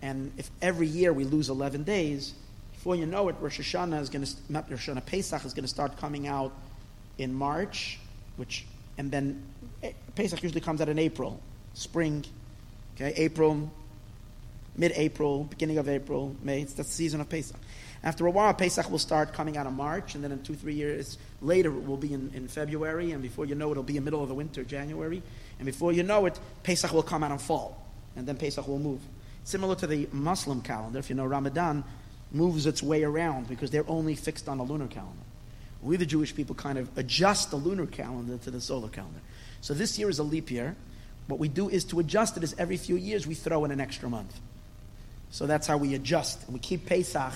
And 0.00 0.32
if 0.38 0.50
every 0.62 0.86
year 0.86 1.12
we 1.12 1.24
lose 1.24 1.48
11 1.48 1.84
days, 1.84 2.32
before 2.72 2.94
you 2.94 3.06
know 3.06 3.28
it, 3.28 3.36
Rosh 3.40 3.60
Hashanah 3.60 4.00
is 4.00 4.08
going 4.08 4.24
to, 4.24 4.34
not 4.48 4.70
Rosh 4.70 4.88
Hashanah, 4.88 5.04
Pesach 5.04 5.44
is 5.44 5.52
going 5.52 5.64
to 5.64 5.68
start 5.68 5.96
coming 5.98 6.28
out 6.28 6.52
in 7.18 7.34
March, 7.34 7.98
which, 8.36 8.64
and 8.96 9.10
then 9.10 9.42
eh, 9.82 9.92
Pesach 10.14 10.42
usually 10.42 10.60
comes 10.60 10.80
out 10.80 10.88
in 10.88 10.98
April, 10.98 11.40
spring, 11.74 12.24
okay, 12.94 13.12
April, 13.16 13.70
mid-April, 14.76 15.44
beginning 15.44 15.78
of 15.78 15.88
April, 15.88 16.34
May, 16.42 16.62
it's 16.62 16.74
the 16.74 16.84
season 16.84 17.20
of 17.20 17.28
Pesach. 17.28 17.56
After 18.04 18.26
a 18.26 18.30
while, 18.30 18.54
Pesach 18.54 18.90
will 18.90 18.98
start 18.98 19.32
coming 19.32 19.56
out 19.56 19.66
in 19.66 19.74
March, 19.74 20.14
and 20.14 20.22
then 20.22 20.30
in 20.30 20.42
two, 20.42 20.54
three 20.54 20.74
years 20.74 21.18
later, 21.42 21.70
it 21.70 21.84
will 21.84 21.96
be 21.96 22.12
in, 22.12 22.30
in 22.34 22.46
February, 22.46 23.10
and 23.10 23.22
before 23.22 23.44
you 23.44 23.54
know 23.54 23.68
it, 23.68 23.72
it'll 23.72 23.82
be 23.82 23.96
in 23.96 24.04
the 24.04 24.10
middle 24.10 24.22
of 24.22 24.28
the 24.28 24.34
winter, 24.34 24.62
January, 24.62 25.22
and 25.58 25.66
before 25.66 25.92
you 25.92 26.02
know 26.02 26.26
it, 26.26 26.38
Pesach 26.62 26.92
will 26.92 27.02
come 27.02 27.24
out 27.24 27.32
in 27.32 27.38
fall, 27.38 27.84
and 28.14 28.26
then 28.26 28.36
Pesach 28.36 28.66
will 28.68 28.78
move. 28.78 29.00
Similar 29.44 29.74
to 29.76 29.86
the 29.86 30.08
Muslim 30.12 30.60
calendar, 30.60 30.98
if 30.98 31.10
you 31.10 31.16
know 31.16 31.26
Ramadan 31.26 31.82
moves 32.30 32.66
its 32.66 32.82
way 32.82 33.02
around 33.02 33.48
because 33.48 33.70
they're 33.70 33.88
only 33.88 34.14
fixed 34.14 34.48
on 34.48 34.58
a 34.58 34.62
lunar 34.62 34.86
calendar. 34.86 35.22
We, 35.80 35.96
the 35.96 36.06
Jewish 36.06 36.34
people, 36.34 36.54
kind 36.54 36.78
of 36.78 36.90
adjust 36.98 37.50
the 37.50 37.56
lunar 37.56 37.86
calendar 37.86 38.36
to 38.38 38.50
the 38.50 38.60
solar 38.60 38.88
calendar. 38.88 39.20
So 39.60 39.74
this 39.74 39.98
year 39.98 40.08
is 40.10 40.18
a 40.18 40.24
leap 40.24 40.50
year. 40.50 40.76
What 41.28 41.38
we 41.38 41.48
do 41.48 41.68
is 41.68 41.84
to 41.86 42.00
adjust 42.00 42.36
it 42.36 42.42
is 42.42 42.54
every 42.58 42.76
few 42.76 42.96
years 42.96 43.26
we 43.26 43.34
throw 43.34 43.64
in 43.64 43.70
an 43.70 43.80
extra 43.80 44.08
month. 44.08 44.38
So 45.30 45.46
that's 45.46 45.66
how 45.66 45.76
we 45.76 45.94
adjust. 45.94 46.44
And 46.44 46.54
we 46.54 46.60
keep 46.60 46.86
Pesach 46.86 47.32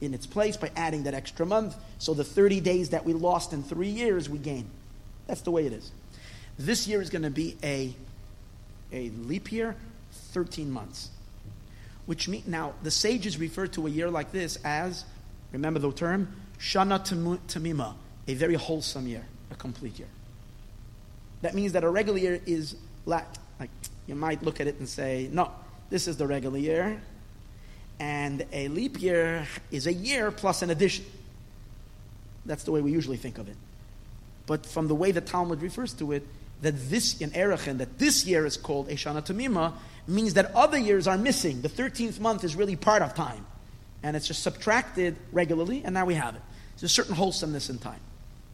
in 0.00 0.14
its 0.14 0.26
place 0.26 0.56
by 0.56 0.70
adding 0.76 1.04
that 1.04 1.14
extra 1.14 1.46
month. 1.46 1.74
So 1.98 2.14
the 2.14 2.24
30 2.24 2.60
days 2.60 2.90
that 2.90 3.04
we 3.04 3.12
lost 3.12 3.52
in 3.52 3.62
three 3.62 3.88
years, 3.88 4.28
we 4.28 4.38
gain. 4.38 4.68
That's 5.26 5.40
the 5.40 5.50
way 5.50 5.66
it 5.66 5.72
is. 5.72 5.90
This 6.58 6.86
year 6.86 7.00
is 7.00 7.10
going 7.10 7.22
to 7.22 7.30
be 7.30 7.56
a, 7.62 7.94
a 8.92 9.10
leap 9.10 9.52
year, 9.52 9.76
13 10.32 10.70
months 10.70 11.10
which 12.06 12.28
mean 12.28 12.44
now 12.46 12.72
the 12.82 12.90
sages 12.90 13.38
refer 13.38 13.66
to 13.66 13.86
a 13.86 13.90
year 13.90 14.10
like 14.10 14.32
this 14.32 14.56
as, 14.64 15.04
remember 15.52 15.78
the 15.78 15.92
term, 15.92 16.34
Shana 16.58 17.00
Tamima, 17.46 17.94
a 18.26 18.34
very 18.34 18.54
wholesome 18.54 19.06
year, 19.06 19.24
a 19.50 19.54
complete 19.56 19.98
year. 19.98 20.08
That 21.42 21.54
means 21.54 21.72
that 21.72 21.84
a 21.84 21.90
regular 21.90 22.18
year 22.18 22.40
is 22.46 22.76
like, 23.04 23.26
like 23.60 23.70
you 24.06 24.14
might 24.14 24.42
look 24.42 24.60
at 24.60 24.66
it 24.66 24.78
and 24.78 24.88
say, 24.88 25.28
no, 25.30 25.50
this 25.90 26.08
is 26.08 26.16
the 26.16 26.26
regular 26.26 26.58
year, 26.58 27.00
and 27.98 28.44
a 28.52 28.68
leap 28.68 29.00
year 29.00 29.46
is 29.70 29.86
a 29.86 29.92
year 29.92 30.30
plus 30.30 30.62
an 30.62 30.70
addition. 30.70 31.04
That's 32.44 32.64
the 32.64 32.72
way 32.72 32.80
we 32.80 32.92
usually 32.92 33.16
think 33.16 33.38
of 33.38 33.48
it. 33.48 33.56
But 34.46 34.66
from 34.66 34.88
the 34.88 34.94
way 34.94 35.12
the 35.12 35.20
Talmud 35.20 35.62
refers 35.62 35.92
to 35.94 36.12
it, 36.12 36.26
that 36.62 36.90
this 36.90 37.20
in 37.20 37.30
Erechin, 37.32 37.78
that 37.78 37.98
this 37.98 38.24
year 38.24 38.46
is 38.46 38.56
called 38.56 38.88
Eshana 38.88 39.24
Tamima, 39.26 39.72
means 40.06 40.34
that 40.34 40.54
other 40.54 40.78
years 40.78 41.06
are 41.08 41.18
missing. 41.18 41.62
The 41.62 41.68
13th 41.68 42.20
month 42.20 42.44
is 42.44 42.54
really 42.54 42.76
part 42.76 43.02
of 43.02 43.14
time. 43.14 43.44
And 44.02 44.16
it's 44.16 44.26
just 44.26 44.42
subtracted 44.42 45.16
regularly, 45.32 45.82
and 45.84 45.94
now 45.94 46.06
we 46.06 46.14
have 46.14 46.36
it. 46.36 46.42
There's 46.74 46.90
a 46.90 46.94
certain 46.94 47.14
wholesomeness 47.14 47.70
in 47.70 47.78
time. 47.78 48.00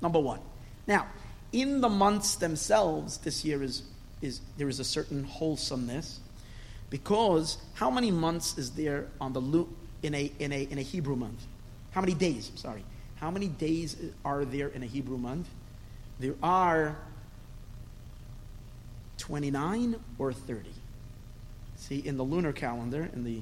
Number 0.00 0.18
one. 0.18 0.40
Now, 0.87 1.06
in 1.52 1.80
the 1.80 1.88
months 1.88 2.37
themselves, 2.37 3.18
this 3.18 3.44
year 3.44 3.62
is, 3.62 3.82
is 4.22 4.40
there 4.56 4.68
is 4.68 4.80
a 4.80 4.84
certain 4.84 5.25
wholesomeness 5.25 6.20
because 6.92 7.56
how 7.72 7.90
many 7.90 8.11
months 8.11 8.58
is 8.58 8.72
there 8.72 9.06
on 9.18 9.32
the 9.32 9.66
in 10.02 10.14
a 10.14 10.30
in 10.38 10.52
a 10.52 10.62
in 10.64 10.76
a 10.76 10.82
Hebrew 10.82 11.16
month? 11.16 11.42
How 11.92 12.02
many 12.02 12.12
days? 12.12 12.50
I'm 12.50 12.58
sorry. 12.58 12.84
How 13.16 13.30
many 13.30 13.49
days 13.49 13.96
are 14.26 14.44
there 14.44 14.68
in 14.68 14.82
a 14.82 14.87
Hebrew 14.87 15.16
month? 15.16 15.49
There 16.20 16.34
are 16.42 16.99
29 19.16 19.96
or 20.18 20.34
30. 20.34 20.68
See, 21.76 21.99
in 22.00 22.18
the 22.18 22.25
lunar 22.25 22.52
calendar, 22.52 23.08
in 23.14 23.25
the, 23.25 23.40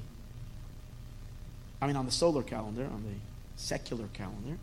I 1.81 1.87
mean, 1.87 1.95
on 1.95 2.05
the 2.05 2.11
solar 2.11 2.43
calendar, 2.43 2.85
on 2.85 3.03
the 3.03 3.15
secular 3.57 4.07
calendar, 4.13 4.57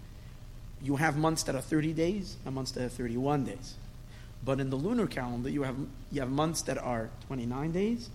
you 0.80 0.96
have 0.96 1.16
months 1.16 1.42
that 1.42 1.54
are 1.54 1.60
30 1.60 1.92
days 1.92 2.36
and 2.46 2.54
months 2.54 2.70
that 2.72 2.84
are 2.84 2.88
31 2.88 3.44
days. 3.44 3.74
But 4.44 4.60
in 4.60 4.70
the 4.70 4.76
lunar 4.76 5.06
calendar, 5.06 5.50
you 5.50 5.64
have, 5.64 5.76
you 6.10 6.20
have 6.20 6.30
months 6.30 6.62
that 6.62 6.78
are 6.78 7.10
29 7.26 7.72
days 7.72 8.08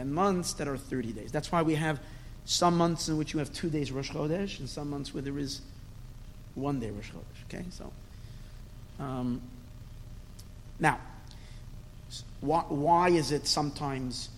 and 0.00 0.12
months 0.12 0.54
that 0.54 0.66
are 0.66 0.76
30 0.76 1.12
days. 1.12 1.30
That's 1.30 1.52
why 1.52 1.62
we 1.62 1.74
have 1.74 2.00
some 2.46 2.76
months 2.76 3.08
in 3.08 3.16
which 3.16 3.32
you 3.32 3.38
have 3.38 3.52
two 3.52 3.68
days 3.68 3.92
Rosh 3.92 4.10
Chodesh 4.10 4.58
and 4.58 4.68
some 4.68 4.90
months 4.90 5.12
where 5.12 5.22
there 5.22 5.38
is 5.38 5.60
one 6.54 6.80
day 6.80 6.90
Rosh 6.90 7.10
Chodesh. 7.10 7.54
Okay, 7.54 7.64
so. 7.70 7.92
Um, 8.98 9.40
now, 10.78 10.98
why, 12.40 12.64
why 12.68 13.10
is 13.10 13.30
it 13.30 13.46
sometimes 13.46 14.30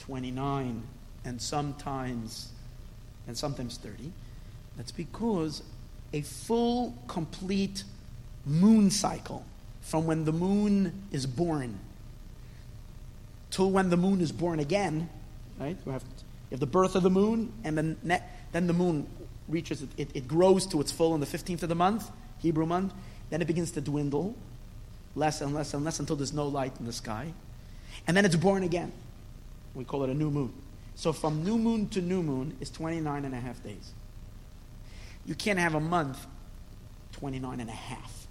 29 0.00 0.82
and 1.24 1.40
sometimes 1.40 2.50
and 3.26 3.36
sometimes 3.36 3.78
30 3.78 4.12
that's 4.76 4.92
because 4.92 5.62
a 6.12 6.20
full 6.20 6.94
complete 7.08 7.84
moon 8.44 8.90
cycle 8.90 9.44
from 9.80 10.06
when 10.06 10.26
the 10.26 10.32
moon 10.32 10.92
is 11.10 11.26
born 11.26 11.78
till 13.54 13.70
when 13.70 13.88
the 13.90 13.96
moon 13.96 14.20
is 14.20 14.32
born 14.32 14.58
again 14.60 15.08
right 15.60 15.76
you 15.86 15.92
have, 15.92 16.02
you 16.02 16.54
have 16.54 16.60
the 16.60 16.66
birth 16.66 16.94
of 16.94 17.02
the 17.02 17.10
moon 17.10 17.52
and 17.64 17.78
then 17.78 18.20
then 18.52 18.66
the 18.66 18.72
moon 18.72 19.06
reaches 19.48 19.82
it, 19.82 19.88
it, 19.96 20.08
it 20.14 20.28
grows 20.28 20.66
to 20.66 20.80
its 20.80 20.90
full 20.90 21.12
on 21.12 21.20
the 21.20 21.26
15th 21.26 21.62
of 21.62 21.68
the 21.68 21.74
month 21.74 22.10
hebrew 22.38 22.66
month 22.66 22.92
then 23.30 23.40
it 23.40 23.46
begins 23.46 23.70
to 23.70 23.80
dwindle 23.80 24.34
less 25.14 25.40
and 25.40 25.54
less 25.54 25.74
and 25.74 25.84
less 25.84 26.00
until 26.00 26.16
there's 26.16 26.32
no 26.32 26.46
light 26.46 26.72
in 26.80 26.86
the 26.86 26.92
sky 26.92 27.32
and 28.06 28.16
then 28.16 28.24
it's 28.24 28.36
born 28.36 28.62
again 28.62 28.92
we 29.74 29.84
call 29.84 30.04
it 30.04 30.10
a 30.10 30.14
new 30.14 30.30
moon. 30.30 30.52
So 30.94 31.12
from 31.12 31.44
new 31.44 31.58
moon 31.58 31.88
to 31.90 32.00
new 32.00 32.22
moon 32.22 32.56
is 32.60 32.70
29 32.70 33.24
and 33.24 33.34
a 33.34 33.40
half 33.40 33.62
days. 33.62 33.92
You 35.26 35.34
can't 35.34 35.58
have 35.58 35.74
a 35.74 35.80
month 35.80 36.24
29 37.12 37.60
and 37.60 37.68
a 37.68 37.72
half. 37.72 38.26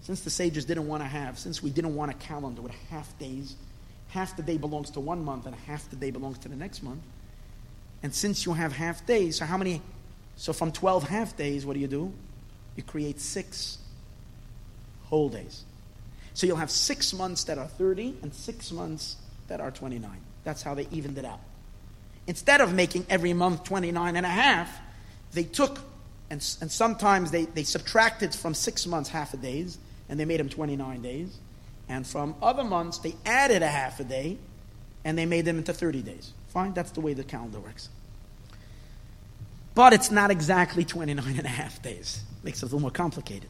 Since 0.00 0.20
the 0.22 0.30
sages 0.30 0.64
didn't 0.64 0.86
want 0.86 1.02
to 1.02 1.08
have, 1.08 1.38
since 1.38 1.62
we 1.62 1.70
didn't 1.70 1.94
want 1.94 2.10
a 2.10 2.14
calendar 2.14 2.62
with 2.62 2.72
half 2.90 3.18
days, 3.18 3.56
half 4.08 4.36
the 4.36 4.42
day 4.42 4.56
belongs 4.56 4.90
to 4.90 5.00
one 5.00 5.24
month 5.24 5.46
and 5.46 5.54
half 5.54 5.88
the 5.90 5.96
day 5.96 6.10
belongs 6.10 6.38
to 6.38 6.48
the 6.48 6.56
next 6.56 6.82
month. 6.82 7.02
And 8.02 8.14
since 8.14 8.46
you 8.46 8.52
have 8.52 8.72
half 8.72 9.04
days, 9.06 9.38
so 9.38 9.46
how 9.46 9.56
many? 9.56 9.82
So 10.36 10.52
from 10.52 10.72
12 10.72 11.08
half 11.08 11.36
days, 11.36 11.64
what 11.64 11.74
do 11.74 11.80
you 11.80 11.86
do? 11.86 12.12
You 12.76 12.82
create 12.82 13.20
six 13.20 13.78
whole 15.04 15.28
days. 15.28 15.64
So 16.34 16.46
you'll 16.46 16.56
have 16.56 16.70
six 16.70 17.14
months 17.14 17.44
that 17.44 17.56
are 17.56 17.66
30 17.66 18.16
and 18.22 18.34
six 18.34 18.70
months 18.70 19.16
that 19.48 19.60
are 19.60 19.70
29. 19.70 20.10
That's 20.44 20.62
how 20.62 20.74
they 20.74 20.86
evened 20.90 21.16
it 21.18 21.24
out. 21.24 21.40
Instead 22.26 22.60
of 22.60 22.74
making 22.74 23.06
every 23.08 23.32
month 23.32 23.64
29 23.64 24.16
and 24.16 24.26
a 24.26 24.28
half, 24.28 24.70
they 25.32 25.44
took, 25.44 25.78
and, 26.28 26.44
and 26.60 26.70
sometimes 26.70 27.30
they, 27.30 27.46
they 27.46 27.62
subtracted 27.62 28.34
from 28.34 28.52
six 28.52 28.86
months 28.86 29.08
half 29.08 29.32
a 29.32 29.36
days, 29.36 29.78
and 30.08 30.20
they 30.20 30.24
made 30.24 30.40
them 30.40 30.48
29 30.48 31.02
days. 31.02 31.38
And 31.88 32.06
from 32.06 32.34
other 32.42 32.64
months, 32.64 32.98
they 32.98 33.14
added 33.24 33.62
a 33.62 33.68
half 33.68 34.00
a 34.00 34.04
day, 34.04 34.38
and 35.04 35.16
they 35.16 35.26
made 35.26 35.44
them 35.44 35.58
into 35.58 35.72
30 35.72 36.02
days. 36.02 36.32
Fine, 36.48 36.74
that's 36.74 36.90
the 36.90 37.00
way 37.00 37.14
the 37.14 37.24
calendar 37.24 37.60
works. 37.60 37.88
But 39.74 39.92
it's 39.92 40.10
not 40.10 40.30
exactly 40.30 40.84
29 40.84 41.36
and 41.36 41.46
a 41.46 41.48
half 41.48 41.82
days. 41.82 42.24
Makes 42.42 42.58
it 42.58 42.62
a 42.62 42.66
little 42.66 42.80
more 42.80 42.90
complicated. 42.90 43.48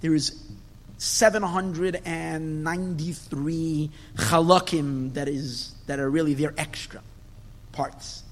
There 0.00 0.14
is 0.14 0.42
793 0.98 3.90
halakim 4.16 5.14
that, 5.14 5.28
is, 5.28 5.74
that 5.86 6.00
are 6.00 6.08
really 6.08 6.34
their 6.34 6.54
extra 6.56 7.02
parts. 7.72 8.22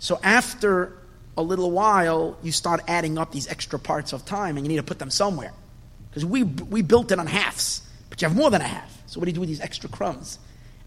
So 0.00 0.18
after 0.22 0.92
a 1.36 1.42
little 1.42 1.70
while, 1.70 2.36
you 2.42 2.50
start 2.50 2.80
adding 2.88 3.18
up 3.18 3.30
these 3.30 3.46
extra 3.46 3.78
parts 3.78 4.12
of 4.12 4.24
time 4.24 4.56
and 4.56 4.66
you 4.66 4.68
need 4.68 4.78
to 4.78 4.82
put 4.82 4.98
them 4.98 5.10
somewhere. 5.10 5.52
Because 6.10 6.24
we, 6.24 6.42
we 6.42 6.82
built 6.82 7.12
it 7.12 7.20
on 7.20 7.28
halves, 7.28 7.82
but 8.18 8.22
you 8.22 8.28
have 8.28 8.36
more 8.36 8.50
than 8.50 8.60
a 8.60 8.66
half. 8.66 9.00
So 9.06 9.20
what 9.20 9.26
do 9.26 9.30
you 9.30 9.34
do 9.34 9.40
with 9.40 9.48
these 9.48 9.60
extra 9.60 9.88
crumbs? 9.88 10.40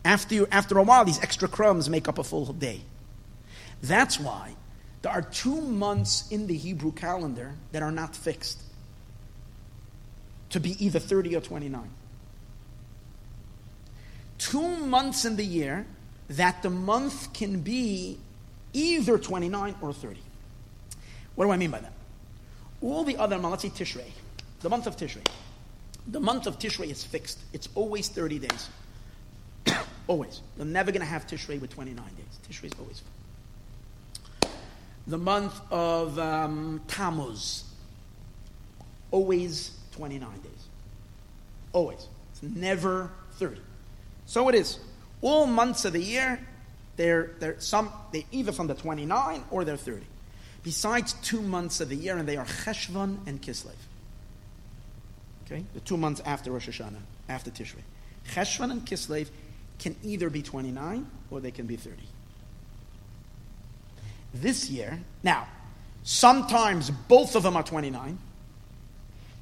After, 0.03 0.35
you, 0.35 0.47
after 0.51 0.77
a 0.77 0.83
while, 0.83 1.05
these 1.05 1.23
extra 1.23 1.47
crumbs 1.47 1.89
make 1.89 2.09
up 2.09 2.17
a 2.17 2.25
full 2.25 2.51
day. 2.51 2.81
That's 3.81 4.19
why 4.19 4.55
there 5.01 5.13
are 5.13 5.21
two 5.21 5.61
months 5.61 6.29
in 6.29 6.47
the 6.47 6.57
Hebrew 6.57 6.91
calendar 6.91 7.53
that 7.71 7.81
are 7.81 7.91
not 7.91 8.17
fixed 8.17 8.61
to 10.49 10.59
be 10.59 10.83
either 10.83 10.99
30 10.99 11.37
or 11.37 11.39
29. 11.39 11.89
Two 14.37 14.77
months 14.77 15.23
in 15.23 15.37
the 15.37 15.45
year 15.45 15.85
that 16.31 16.61
the 16.63 16.69
month 16.69 17.31
can 17.31 17.61
be 17.61 18.17
either 18.73 19.17
29 19.17 19.75
or 19.79 19.93
30. 19.93 20.19
What 21.35 21.45
do 21.45 21.51
I 21.51 21.57
mean 21.57 21.71
by 21.71 21.79
that? 21.79 21.93
All 22.81 23.05
the 23.05 23.15
other 23.15 23.39
months, 23.39 23.63
let's 23.63 23.77
say 23.77 23.85
Tishrei, 23.85 24.11
the 24.59 24.69
month 24.69 24.85
of 24.85 24.97
Tishrei. 24.97 25.25
The 26.11 26.19
month 26.19 26.45
of 26.45 26.59
Tishrei 26.59 26.91
is 26.91 27.03
fixed. 27.03 27.39
It's 27.53 27.69
always 27.73 28.09
30 28.09 28.39
days. 28.39 28.69
always. 30.07 30.41
You're 30.57 30.65
never 30.65 30.91
going 30.91 31.01
to 31.01 31.07
have 31.07 31.25
Tishrei 31.25 31.59
with 31.59 31.71
29 31.71 32.03
days. 32.03 32.39
Tishrei 32.49 32.65
is 32.65 32.79
always 32.79 33.01
The 35.07 35.17
month 35.17 35.59
of 35.71 36.19
um, 36.19 36.81
Tammuz, 36.87 37.63
always 39.09 39.71
29 39.93 40.29
days. 40.29 40.51
Always. 41.71 42.07
It's 42.33 42.43
never 42.43 43.09
30. 43.33 43.61
So 44.25 44.49
it 44.49 44.55
is. 44.55 44.79
All 45.21 45.45
months 45.45 45.85
of 45.85 45.93
the 45.93 46.01
year, 46.01 46.39
they're, 46.97 47.31
they're, 47.39 47.59
some, 47.59 47.89
they're 48.11 48.23
either 48.31 48.51
from 48.51 48.67
the 48.67 48.73
29 48.73 49.45
or 49.49 49.63
they're 49.63 49.77
30. 49.77 50.05
Besides 50.63 51.13
two 51.23 51.41
months 51.41 51.79
of 51.79 51.87
the 51.87 51.95
year, 51.95 52.17
and 52.17 52.27
they 52.27 52.35
are 52.35 52.45
Cheshvan 52.45 53.25
and 53.25 53.41
Kislev. 53.41 53.75
Okay? 55.51 55.65
The 55.73 55.79
two 55.81 55.97
months 55.97 56.21
after 56.25 56.51
Rosh 56.51 56.69
Hashanah, 56.69 57.01
after 57.27 57.51
Tishrei. 57.51 57.81
Cheshvan 58.29 58.71
and 58.71 58.85
Kislev 58.85 59.29
can 59.79 59.95
either 60.03 60.29
be 60.29 60.41
29 60.41 61.05
or 61.29 61.41
they 61.41 61.51
can 61.51 61.65
be 61.65 61.75
30. 61.75 61.97
This 64.33 64.69
year, 64.69 64.99
now, 65.23 65.47
sometimes 66.03 66.89
both 66.89 67.35
of 67.35 67.43
them 67.43 67.57
are 67.57 67.63
29 67.63 68.17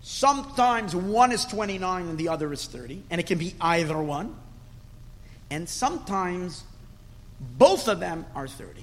Sometimes 0.02 0.96
one 0.96 1.32
is 1.32 1.46
29 1.46 2.08
and 2.08 2.18
the 2.18 2.30
other 2.30 2.54
is 2.54 2.66
30, 2.66 3.04
and 3.10 3.20
it 3.20 3.28
can 3.28 3.38
be 3.38 3.54
either 3.60 3.98
one. 3.98 4.36
And 5.50 5.68
sometimes 5.68 6.64
both 7.40 7.88
of 7.88 8.00
them 8.00 8.26
are 8.36 8.48
30. 8.48 8.82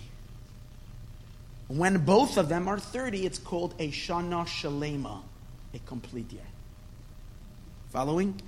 When 1.69 1.99
both 1.99 2.37
of 2.37 2.49
them 2.49 2.69
are 2.69 2.79
30, 2.79 3.25
it's 3.25 3.39
called 3.39 3.75
a 3.79 3.91
Shana 3.91 4.47
Shalema, 4.47 5.23
a 5.75 5.79
complete 5.81 6.33
year. 6.33 6.43
Following? 7.91 8.41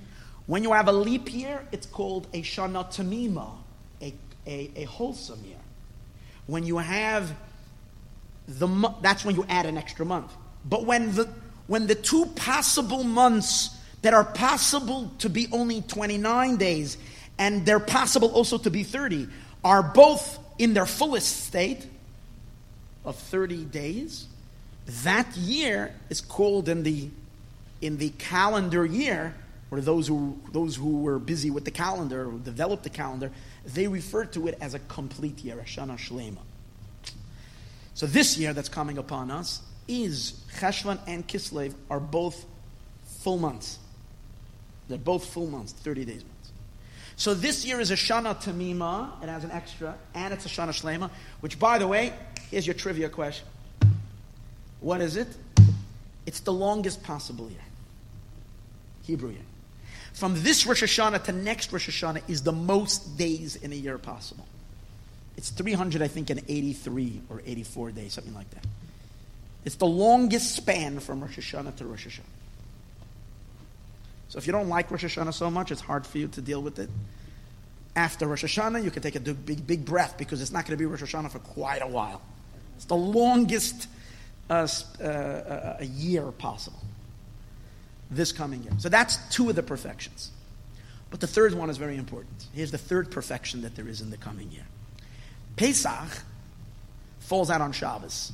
When 0.47 0.63
you 0.63 0.73
have 0.73 0.87
a 0.87 0.91
leap 0.91 1.33
year, 1.33 1.65
it's 1.71 1.85
called 1.85 2.27
a 2.33 2.41
Shana 2.41 2.85
Tamima, 2.91 3.51
a, 4.01 4.13
a, 4.47 4.71
a 4.75 4.83
wholesome 4.85 5.43
year. 5.45 5.57
When 6.47 6.65
you 6.65 6.77
have 6.79 7.35
the, 8.47 8.67
that's 9.01 9.23
when 9.23 9.35
you 9.35 9.45
add 9.47 9.65
an 9.65 9.77
extra 9.77 10.05
month. 10.05 10.31
But 10.65 10.85
when 10.85 11.13
the, 11.13 11.29
when 11.67 11.87
the 11.87 11.95
two 11.95 12.25
possible 12.35 13.03
months 13.03 13.77
that 14.01 14.13
are 14.13 14.23
possible 14.23 15.11
to 15.19 15.29
be 15.29 15.47
only 15.51 15.81
29 15.81 16.57
days 16.57 16.97
and 17.37 17.65
they're 17.65 17.79
possible 17.79 18.31
also 18.31 18.57
to 18.57 18.71
be 18.71 18.83
30 18.83 19.27
are 19.63 19.83
both 19.83 20.39
in 20.57 20.73
their 20.73 20.85
fullest 20.85 21.45
state 21.45 21.85
of 23.05 23.15
30 23.15 23.65
days, 23.65 24.27
that 25.03 25.35
year 25.37 25.93
is 26.09 26.21
called 26.21 26.69
in 26.69 26.83
the 26.83 27.09
in 27.81 27.97
the 27.97 28.09
calendar 28.11 28.85
year, 28.85 29.35
or 29.71 29.81
those 29.81 30.07
who 30.07 30.39
those 30.51 30.75
who 30.75 31.01
were 31.01 31.19
busy 31.19 31.49
with 31.49 31.65
the 31.65 31.71
calendar, 31.71 32.25
who 32.25 32.39
developed 32.39 32.83
the 32.83 32.89
calendar, 32.89 33.31
they 33.65 33.87
referred 33.87 34.33
to 34.33 34.47
it 34.47 34.57
as 34.61 34.73
a 34.73 34.79
complete 34.79 35.39
year, 35.39 35.59
a 35.59 35.63
Shana 35.63 35.97
Shlema. 35.97 36.39
So 37.93 38.05
this 38.05 38.37
year 38.37 38.53
that's 38.53 38.69
coming 38.69 38.97
upon 38.97 39.29
us 39.29 39.61
is 39.87 40.41
Cheshvan 40.59 40.99
and 41.07 41.27
Kislev 41.27 41.73
are 41.89 41.99
both 41.99 42.45
full 43.03 43.37
months. 43.37 43.79
They're 44.87 44.97
both 44.97 45.25
full 45.25 45.47
months, 45.47 45.73
30 45.73 46.05
days 46.05 46.23
months. 46.23 46.51
So 47.15 47.33
this 47.33 47.65
year 47.65 47.81
is 47.81 47.91
a 47.91 47.95
Shana 47.95 48.41
Tamima, 48.41 49.21
it 49.21 49.27
has 49.27 49.43
an 49.43 49.51
extra, 49.51 49.95
and 50.15 50.33
it's 50.33 50.45
a 50.45 50.49
Shana 50.49 50.69
Shlema, 50.69 51.09
which, 51.41 51.59
by 51.59 51.77
the 51.77 51.87
way, 51.87 52.13
here's 52.49 52.65
your 52.65 52.75
trivia 52.75 53.09
question. 53.09 53.45
What 54.79 55.01
is 55.01 55.17
it? 55.17 55.27
It's 56.25 56.39
the 56.39 56.53
longest 56.53 57.03
possible 57.03 57.49
year. 57.49 57.59
Hebrew 59.09 59.31
year. 59.31 59.41
From 60.13 60.41
this 60.43 60.65
Rosh 60.65 60.83
Hashanah 60.83 61.23
to 61.23 61.31
next 61.31 61.71
Rosh 61.71 61.89
Hashanah 61.89 62.21
is 62.27 62.43
the 62.43 62.51
most 62.51 63.17
days 63.17 63.55
in 63.55 63.71
a 63.71 63.75
year 63.75 63.97
possible. 63.97 64.45
It's 65.35 65.49
300, 65.49 66.01
I 66.01 66.07
think, 66.07 66.29
and 66.29 66.41
83 66.47 67.21
or 67.29 67.41
84 67.45 67.91
days, 67.91 68.13
something 68.13 68.33
like 68.33 68.49
that. 68.51 68.65
It's 69.65 69.75
the 69.75 69.87
longest 69.87 70.55
span 70.55 70.99
from 70.99 71.21
Rosh 71.21 71.39
Hashanah 71.39 71.75
to 71.77 71.85
Rosh 71.85 72.07
Hashanah. 72.07 72.35
So 74.29 74.37
if 74.37 74.45
you 74.45 74.53
don't 74.53 74.69
like 74.69 74.91
Rosh 74.91 75.05
Hashanah 75.05 75.33
so 75.33 75.49
much, 75.49 75.71
it's 75.71 75.81
hard 75.81 76.05
for 76.05 76.17
you 76.17 76.27
to 76.27 76.41
deal 76.41 76.61
with 76.61 76.77
it. 76.77 76.89
After 77.95 78.27
Rosh 78.27 78.43
Hashanah, 78.43 78.83
you 78.83 78.91
can 78.91 79.01
take 79.01 79.15
a 79.15 79.19
big, 79.19 79.65
big 79.65 79.85
breath 79.85 80.17
because 80.17 80.41
it's 80.41 80.51
not 80.51 80.65
going 80.65 80.77
to 80.77 80.77
be 80.77 80.85
Rosh 80.85 81.01
Hashanah 81.01 81.31
for 81.31 81.39
quite 81.39 81.81
a 81.81 81.87
while. 81.87 82.21
It's 82.75 82.85
the 82.85 82.95
longest 82.95 83.87
uh, 84.49 84.67
uh, 84.99 85.03
uh, 85.03 85.77
year 85.81 86.31
possible. 86.31 86.79
This 88.11 88.31
coming 88.31 88.63
year. 88.63 88.73
So 88.79 88.89
that's 88.89 89.17
two 89.29 89.49
of 89.49 89.55
the 89.55 89.63
perfections. 89.63 90.31
But 91.11 91.19
the 91.19 91.27
third 91.27 91.53
one 91.53 91.69
is 91.69 91.77
very 91.77 91.97
important. 91.97 92.47
Here's 92.53 92.71
the 92.71 92.77
third 92.77 93.11
perfection 93.11 93.61
that 93.61 93.75
there 93.75 93.87
is 93.87 94.01
in 94.01 94.09
the 94.09 94.17
coming 94.17 94.51
year. 94.51 94.65
Pesach 95.55 96.23
falls 97.19 97.49
out 97.49 97.61
on 97.61 97.71
Shabbos. 97.71 98.31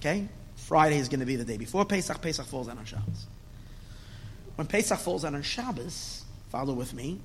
Okay? 0.00 0.28
Friday 0.56 0.98
is 0.98 1.08
going 1.08 1.20
to 1.20 1.26
be 1.26 1.36
the 1.36 1.44
day 1.44 1.56
before 1.56 1.84
Pesach. 1.84 2.20
Pesach 2.20 2.46
falls 2.46 2.68
out 2.68 2.78
on 2.78 2.84
Shabbos. 2.84 3.26
When 4.56 4.66
Pesach 4.66 4.98
falls 4.98 5.24
out 5.24 5.34
on 5.34 5.42
Shabbos, 5.42 6.24
follow 6.48 6.74
with 6.74 6.94
me, 6.94 7.20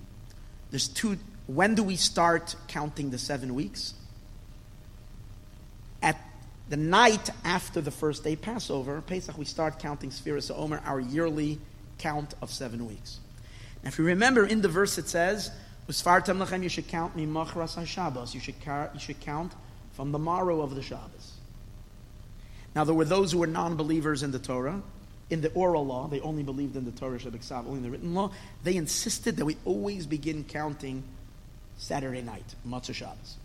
there's 0.70 0.88
two. 0.88 1.18
When 1.48 1.76
do 1.76 1.84
we 1.84 1.96
start 1.96 2.56
counting 2.68 3.10
the 3.10 3.18
seven 3.18 3.56
weeks? 3.56 3.94
The 6.72 6.78
night 6.78 7.30
after 7.44 7.82
the 7.82 7.92
first 7.92 8.24
day 8.24 8.38
Passover, 8.38 9.02
Pesach, 9.02 9.38
we 9.38 9.44
start 9.44 9.78
counting 9.80 10.10
Sfiras 10.10 10.50
Omer, 10.58 10.82
our 10.86 11.02
yearly 11.02 11.60
count 11.98 12.34
of 12.42 12.50
seven 12.50 12.88
weeks. 12.88 13.20
Now, 13.84 13.90
if 13.90 14.00
you 14.00 14.06
remember 14.06 14.46
in 14.46 14.62
the 14.62 14.70
verse 14.70 14.98
it 14.98 15.10
says, 15.10 15.52
Usfartam 15.90 16.42
lechem, 16.42 16.64
you 16.64 16.70
should 16.70 16.88
count 16.88 17.18
mimachras 17.18 17.86
Shabbos. 17.86 18.34
You 18.34 18.40
should, 18.40 18.56
you 18.94 19.00
should 19.02 19.20
count 19.20 19.52
from 19.92 20.14
the 20.14 20.18
morrow 20.18 20.62
of 20.62 20.74
the 20.76 20.82
Shabbos. 20.82 21.34
Now, 22.74 22.86
there 22.86 22.96
were 22.96 23.04
those 23.04 23.34
who 23.34 23.40
were 23.40 23.48
non 23.48 23.76
believers 23.76 24.24
in 24.24 24.32
the 24.32 24.40
Torah. 24.40 24.82
In 25.30 25.42
the 25.42 25.52
oral 25.52 25.86
law, 25.86 26.08
they 26.08 26.22
only 26.22 26.44
believed 26.44 26.78
in 26.78 26.86
the 26.86 26.92
Torah 26.92 27.20
Shabbat 27.20 27.66
only 27.66 27.80
in 27.80 27.84
the 27.84 27.90
written 27.90 28.14
law. 28.14 28.32
They 28.64 28.78
insisted 28.78 29.36
that 29.36 29.46
we 29.46 29.58
always 29.66 30.06
begin 30.06 30.46
counting 30.46 31.04
Saturday 31.78 32.22
night, 32.22 32.56
Motzei 32.66 32.96
Shabbos. 32.96 33.36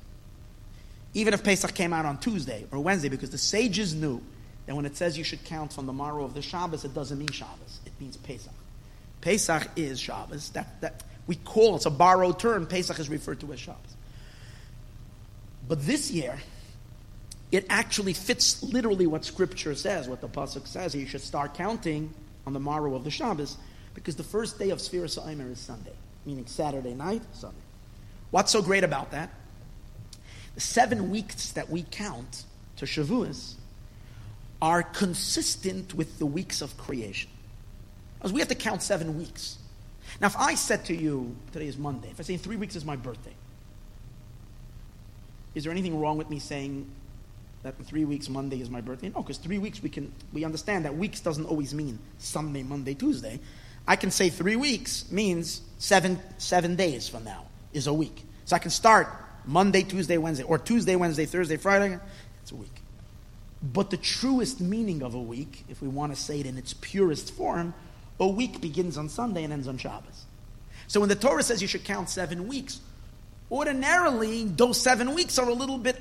Even 1.16 1.32
if 1.32 1.42
Pesach 1.42 1.74
came 1.74 1.94
out 1.94 2.04
on 2.04 2.18
Tuesday 2.18 2.66
or 2.70 2.78
Wednesday, 2.78 3.08
because 3.08 3.30
the 3.30 3.38
sages 3.38 3.94
knew 3.94 4.20
that 4.66 4.76
when 4.76 4.84
it 4.84 4.98
says 4.98 5.16
you 5.16 5.24
should 5.24 5.42
count 5.46 5.72
from 5.72 5.86
the 5.86 5.92
morrow 5.92 6.22
of 6.22 6.34
the 6.34 6.42
Shabbos, 6.42 6.84
it 6.84 6.92
doesn't 6.92 7.18
mean 7.18 7.30
Shabbos. 7.32 7.80
It 7.86 7.92
means 7.98 8.18
Pesach. 8.18 8.52
Pesach 9.22 9.66
is 9.76 9.98
Shabbos. 9.98 10.50
That, 10.50 10.78
that 10.82 11.04
we 11.26 11.36
call 11.36 11.76
it's 11.76 11.86
a 11.86 11.90
borrowed 11.90 12.38
term. 12.38 12.66
Pesach 12.66 12.98
is 12.98 13.08
referred 13.08 13.40
to 13.40 13.50
as 13.54 13.58
Shabbos. 13.58 13.96
But 15.66 15.86
this 15.86 16.10
year, 16.10 16.38
it 17.50 17.64
actually 17.70 18.12
fits 18.12 18.62
literally 18.62 19.06
what 19.06 19.24
Scripture 19.24 19.74
says, 19.74 20.10
what 20.10 20.20
the 20.20 20.28
pasuk 20.28 20.66
says. 20.66 20.94
You 20.94 21.06
should 21.06 21.22
start 21.22 21.54
counting 21.54 22.12
on 22.46 22.52
the 22.52 22.60
morrow 22.60 22.94
of 22.94 23.04
the 23.04 23.10
Shabbos, 23.10 23.56
Because 23.94 24.16
the 24.16 24.22
first 24.22 24.58
day 24.58 24.68
of 24.68 24.80
Sfiras 24.80 25.16
Omer 25.16 25.50
is 25.50 25.60
Sunday, 25.60 25.94
meaning 26.26 26.44
Saturday 26.44 26.92
night, 26.92 27.22
Sunday. 27.32 27.56
What's 28.32 28.52
so 28.52 28.60
great 28.60 28.84
about 28.84 29.12
that? 29.12 29.30
The 30.56 30.62
seven 30.62 31.10
weeks 31.10 31.52
that 31.52 31.70
we 31.70 31.84
count 31.90 32.44
to 32.76 32.86
Shavuos 32.86 33.54
are 34.60 34.82
consistent 34.82 35.94
with 35.94 36.18
the 36.18 36.24
weeks 36.26 36.62
of 36.62 36.76
creation. 36.78 37.30
Because 38.18 38.32
we 38.32 38.40
have 38.40 38.48
to 38.48 38.54
count 38.54 38.82
seven 38.82 39.18
weeks. 39.18 39.58
Now, 40.18 40.28
if 40.28 40.36
I 40.36 40.54
said 40.54 40.86
to 40.86 40.94
you, 40.96 41.36
today 41.52 41.66
is 41.66 41.76
Monday, 41.76 42.08
if 42.10 42.18
I 42.18 42.22
say 42.22 42.32
in 42.32 42.38
three 42.38 42.56
weeks 42.56 42.74
is 42.74 42.86
my 42.86 42.96
birthday, 42.96 43.34
is 45.54 45.64
there 45.64 45.72
anything 45.72 46.00
wrong 46.00 46.16
with 46.16 46.30
me 46.30 46.38
saying 46.38 46.86
that 47.62 47.74
in 47.78 47.84
three 47.84 48.06
weeks 48.06 48.30
Monday 48.30 48.60
is 48.60 48.70
my 48.70 48.80
birthday? 48.80 49.10
No, 49.10 49.20
because 49.20 49.36
three 49.36 49.58
weeks 49.58 49.82
we 49.82 49.90
can 49.90 50.10
we 50.32 50.44
understand 50.44 50.86
that 50.86 50.96
weeks 50.96 51.20
doesn't 51.20 51.44
always 51.44 51.74
mean 51.74 51.98
Sunday, 52.16 52.62
Monday, 52.62 52.94
Tuesday. 52.94 53.40
I 53.86 53.96
can 53.96 54.10
say 54.10 54.30
three 54.30 54.56
weeks 54.56 55.10
means 55.10 55.60
seven 55.78 56.18
seven 56.38 56.76
days 56.76 57.08
from 57.10 57.24
now 57.24 57.44
is 57.74 57.86
a 57.86 57.92
week. 57.92 58.24
So 58.46 58.56
I 58.56 58.58
can 58.58 58.70
start 58.70 59.08
Monday, 59.46 59.82
Tuesday, 59.82 60.18
Wednesday, 60.18 60.44
or 60.44 60.58
Tuesday, 60.58 60.96
Wednesday, 60.96 61.24
Thursday, 61.24 61.56
Friday. 61.56 61.98
It's 62.42 62.52
a 62.52 62.56
week. 62.56 62.74
But 63.62 63.90
the 63.90 63.96
truest 63.96 64.60
meaning 64.60 65.02
of 65.02 65.14
a 65.14 65.20
week, 65.20 65.64
if 65.68 65.80
we 65.80 65.88
want 65.88 66.14
to 66.14 66.20
say 66.20 66.40
it 66.40 66.46
in 66.46 66.58
its 66.58 66.74
purest 66.74 67.32
form, 67.32 67.74
a 68.20 68.26
week 68.26 68.60
begins 68.60 68.98
on 68.98 69.08
Sunday 69.08 69.44
and 69.44 69.52
ends 69.52 69.68
on 69.68 69.78
Shabbos. 69.78 70.26
So 70.88 71.00
when 71.00 71.08
the 71.08 71.14
Torah 71.16 71.42
says 71.42 71.62
you 71.62 71.68
should 71.68 71.84
count 71.84 72.08
seven 72.08 72.48
weeks, 72.48 72.80
ordinarily 73.50 74.44
those 74.44 74.80
seven 74.80 75.14
weeks 75.14 75.38
are 75.38 75.48
a 75.48 75.54
little 75.54 75.78
bit, 75.78 76.00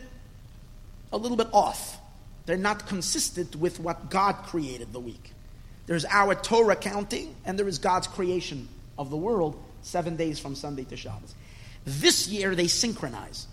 a 1.11 1.17
little 1.17 1.37
bit 1.37 1.47
off. 1.53 1.97
They're 2.45 2.57
not 2.57 2.87
consistent 2.87 3.55
with 3.55 3.79
what 3.79 4.09
God 4.09 4.33
created 4.45 4.93
the 4.93 4.99
week. 4.99 5.31
There's 5.87 6.05
our 6.05 6.35
Torah 6.35 6.75
counting, 6.75 7.35
and 7.45 7.57
there 7.57 7.67
is 7.67 7.79
God's 7.79 8.07
creation 8.07 8.67
of 8.97 9.09
the 9.09 9.17
world, 9.17 9.61
seven 9.81 10.15
days 10.15 10.39
from 10.39 10.55
Sunday 10.55 10.83
to 10.85 10.97
Shabbos. 10.97 11.33
This 11.85 12.27
year 12.27 12.55
they 12.55 12.67
synchronize. 12.67 13.47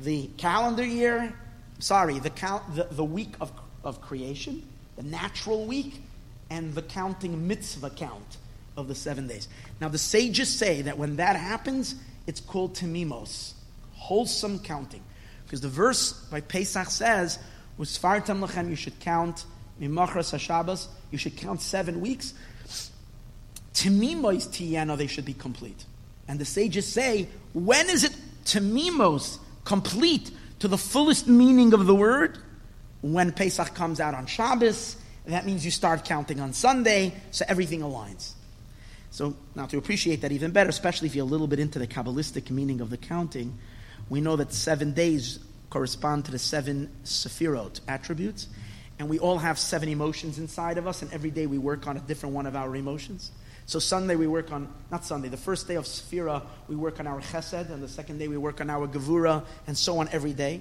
The 0.00 0.28
calendar 0.38 0.84
year, 0.84 1.34
sorry, 1.78 2.18
the, 2.18 2.30
count, 2.30 2.74
the, 2.74 2.84
the 2.84 3.04
week 3.04 3.34
of, 3.40 3.52
of 3.84 4.00
creation, 4.00 4.62
the 4.96 5.02
natural 5.02 5.66
week, 5.66 6.02
and 6.50 6.74
the 6.74 6.82
counting 6.82 7.46
mitzvah 7.46 7.90
count 7.90 8.38
of 8.76 8.88
the 8.88 8.94
seven 8.94 9.26
days. 9.26 9.48
Now, 9.80 9.88
the 9.88 9.98
sages 9.98 10.48
say 10.48 10.82
that 10.82 10.98
when 10.98 11.16
that 11.16 11.36
happens, 11.36 11.94
it's 12.26 12.40
called 12.40 12.74
temimos, 12.74 13.52
wholesome 13.92 14.58
counting. 14.60 15.02
Because 15.44 15.60
the 15.60 15.68
verse 15.68 16.12
by 16.12 16.40
Pesach 16.40 16.88
says, 16.88 17.38
Usfartam 17.78 18.46
lechem, 18.46 18.70
you 18.70 18.76
should 18.76 18.98
count, 19.00 19.44
mimachras 19.80 20.32
hashabbos, 20.32 20.88
you 21.10 21.18
should 21.18 21.36
count 21.36 21.60
seven 21.60 22.00
weeks. 22.00 22.34
Temimos 23.74 24.48
tiyana, 24.48 24.96
they 24.96 25.06
should 25.06 25.24
be 25.24 25.34
complete. 25.34 25.84
And 26.28 26.38
the 26.38 26.44
sages 26.44 26.86
say, 26.86 27.28
when 27.52 27.88
is 27.88 28.04
it 28.04 28.16
temimos, 28.44 29.38
complete, 29.64 30.30
to 30.60 30.68
the 30.68 30.78
fullest 30.78 31.28
meaning 31.28 31.72
of 31.74 31.86
the 31.86 31.94
word? 31.94 32.38
When 33.02 33.32
Pesach 33.32 33.74
comes 33.74 34.00
out 34.00 34.14
on 34.14 34.26
Shabbos, 34.26 34.96
that 35.26 35.46
means 35.46 35.64
you 35.64 35.70
start 35.70 36.04
counting 36.04 36.40
on 36.40 36.52
Sunday, 36.52 37.14
so 37.30 37.44
everything 37.48 37.80
aligns. 37.80 38.32
So 39.10 39.36
now 39.54 39.66
to 39.66 39.78
appreciate 39.78 40.22
that 40.22 40.32
even 40.32 40.50
better, 40.50 40.70
especially 40.70 41.06
if 41.06 41.14
you're 41.14 41.26
a 41.26 41.28
little 41.28 41.46
bit 41.46 41.60
into 41.60 41.78
the 41.78 41.86
Kabbalistic 41.86 42.50
meaning 42.50 42.80
of 42.80 42.90
the 42.90 42.96
counting, 42.96 43.58
we 44.08 44.20
know 44.20 44.36
that 44.36 44.52
seven 44.52 44.92
days 44.92 45.38
correspond 45.70 46.24
to 46.26 46.30
the 46.30 46.38
seven 46.38 46.90
Sephirot 47.04 47.80
attributes, 47.88 48.48
and 48.98 49.08
we 49.08 49.18
all 49.18 49.38
have 49.38 49.58
seven 49.58 49.88
emotions 49.88 50.38
inside 50.38 50.78
of 50.78 50.86
us, 50.86 51.02
and 51.02 51.12
every 51.12 51.30
day 51.30 51.46
we 51.46 51.58
work 51.58 51.86
on 51.86 51.96
a 51.96 52.00
different 52.00 52.34
one 52.34 52.46
of 52.46 52.56
our 52.56 52.74
emotions. 52.76 53.30
So 53.66 53.78
Sunday 53.78 54.14
we 54.14 54.26
work 54.26 54.52
on, 54.52 54.68
not 54.90 55.04
Sunday, 55.04 55.28
the 55.28 55.36
first 55.36 55.66
day 55.66 55.76
of 55.76 55.84
Sephira, 55.84 56.42
we 56.68 56.76
work 56.76 57.00
on 57.00 57.06
our 57.06 57.20
Chesed, 57.20 57.70
and 57.70 57.82
the 57.82 57.88
second 57.88 58.18
day 58.18 58.28
we 58.28 58.36
work 58.36 58.60
on 58.60 58.68
our 58.68 58.86
Gevura, 58.86 59.44
and 59.66 59.76
so 59.76 59.98
on 59.98 60.08
every 60.12 60.34
day. 60.34 60.60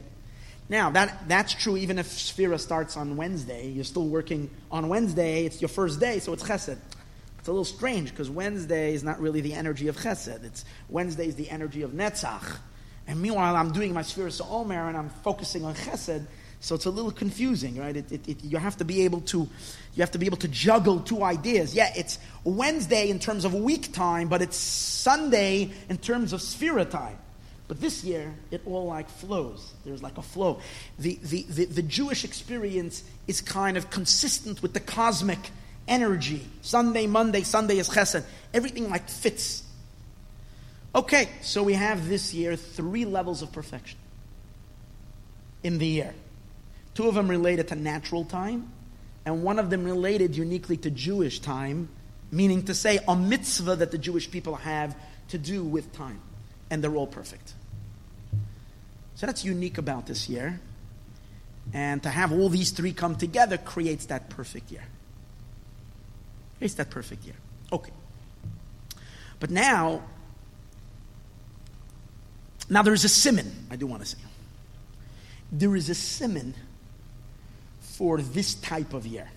Now, 0.70 0.89
that, 0.92 1.28
that's 1.28 1.54
true 1.54 1.76
even 1.76 2.00
if 2.00 2.08
Sphira 2.08 2.60
starts 2.60 2.96
on 2.96 3.18
Wednesday. 3.18 3.68
You're 3.68 3.84
still 3.84 4.08
working 4.08 4.50
on 4.72 4.88
Wednesday. 4.88 5.46
It's 5.46 5.62
your 5.62 5.70
first 5.70 6.00
day, 6.00 6.20
so 6.20 6.32
it's 6.32 6.44
Chesed. 6.44 6.78
It's 7.39 7.48
a 7.50 7.52
little 7.52 7.66
strange 7.66 8.12
because 8.12 8.30
Wednesday 8.30 8.94
is 8.94 9.04
not 9.04 9.20
really 9.20 9.42
the 9.42 9.54
energy 9.54 9.89
of 9.89 9.98
Chesed. 9.98 10.46
It's 10.46 10.63
Wednesday 10.88 11.28
is 11.28 11.36
the 11.36 11.50
energy 11.50 11.82
of 11.82 11.92
Netzach. 11.92 12.58
And 13.06 13.22
meanwhile, 13.22 13.58
I'm 13.58 13.74
doing 13.74 13.94
my 13.94 14.02
Sphira 14.02 14.50
Omer 14.50 14.88
and 14.88 14.96
I'm 14.96 15.10
focusing 15.10 15.66
on 15.66 15.76
Chesed. 15.76 16.26
So 16.62 16.76
it's 16.76 16.86
a 16.86 16.89
little 16.89 17.12
confusing, 17.12 17.76
right? 17.76 17.98
It, 17.98 18.10
it, 18.10 18.30
it, 18.30 18.44
you 18.46 18.58
have 18.58 18.78
to 18.78 18.86
be 18.86 19.04
able 19.04 19.20
to, 19.22 19.50
you 19.95 20.01
have 20.01 20.12
to 20.12 20.17
be 20.17 20.25
able 20.25 20.38
to 20.38 20.47
juggle 20.47 20.99
two 20.99 21.23
ideas. 21.23 21.75
Yeah, 21.75 21.91
it's 21.95 22.17
Wednesday 22.43 23.10
in 23.10 23.19
terms 23.19 23.45
of 23.45 23.53
week 23.53 23.93
time, 23.93 24.27
but 24.27 24.41
it's 24.41 24.58
Sunday 24.58 25.71
in 25.89 25.97
terms 25.97 26.34
of 26.34 26.39
Sphira 26.41 26.89
time. 26.89 27.17
But 27.67 27.79
this 27.79 28.03
year, 28.03 28.34
it 28.51 28.62
all 28.65 28.88
like 28.88 29.10
flows. 29.10 29.73
There's 29.86 30.03
like 30.03 30.17
a 30.17 30.21
flow. 30.21 30.60
The, 30.99 31.17
the, 31.23 31.43
the, 31.49 31.65
the, 31.65 31.82
Jewish 31.82 32.23
experience 32.25 33.03
is 33.27 33.39
kind 33.39 33.77
of 33.77 33.89
consistent 33.89 34.62
with 34.62 34.73
the 34.73 34.79
cosmic 34.79 35.39
energy. 35.88 36.45
Sunday, 36.62 37.08
Monday, 37.08 37.41
Sunday 37.41 37.77
is 37.77 37.89
chesed. 37.89 38.25
Everything 38.53 38.89
like 38.89 39.10
fits. 39.10 39.63
Okay, 40.93 41.29
so 41.41 41.63
we 41.63 41.73
have 41.73 42.10
this 42.10 42.34
year 42.34 42.56
three 42.56 43.06
levels 43.06 43.41
of 43.41 43.51
perfection 43.51 43.97
in 45.63 45.77
the 45.79 45.88
year. 45.88 46.13
Two 46.93 47.08
of 47.08 47.15
them 47.15 47.27
related 47.27 47.69
to 47.69 47.75
natural 47.75 48.25
time, 48.25 48.71
and 49.25 49.43
one 49.43 49.59
of 49.59 49.69
them 49.69 49.83
related 49.83 50.36
uniquely 50.36 50.77
to 50.77 50.91
Jewish 50.91 51.39
time, 51.39 51.89
meaning 52.31 52.63
to 52.63 52.73
say 52.73 52.99
a 53.07 53.15
mitzvah 53.15 53.77
that 53.77 53.91
the 53.91 53.97
Jewish 53.97 54.29
people 54.29 54.55
have 54.55 54.95
to 55.29 55.38
do 55.38 55.63
with 55.63 55.93
time. 55.93 56.19
And 56.69 56.83
they're 56.83 56.95
all 56.95 57.07
perfect. 57.07 57.53
So 59.15 59.25
that's 59.25 59.45
unique 59.45 59.77
about 59.77 60.07
this 60.07 60.27
year. 60.27 60.59
And 61.71 62.03
to 62.03 62.09
have 62.09 62.33
all 62.33 62.49
these 62.49 62.71
three 62.71 62.91
come 62.91 63.15
together 63.15 63.57
creates 63.57 64.07
that 64.07 64.29
perfect 64.29 64.71
year. 64.71 64.83
Creates 66.57 66.73
that 66.75 66.89
perfect 66.89 67.23
year. 67.23 67.36
Okay. 67.71 67.91
But 69.39 69.49
now, 69.49 70.03
now 72.69 72.81
there 72.81 72.93
is 72.93 73.05
a 73.05 73.09
simon, 73.09 73.67
I 73.71 73.75
do 73.75 73.88
want 73.88 74.01
to 74.01 74.07
say. 74.07 74.17
There 75.51 75.75
is 75.75 75.89
a 75.89 75.95
simon 75.95 76.55
for 77.93 78.21
this 78.21 78.56
type 78.56 78.93
of 78.93 79.06
year. 79.06 79.29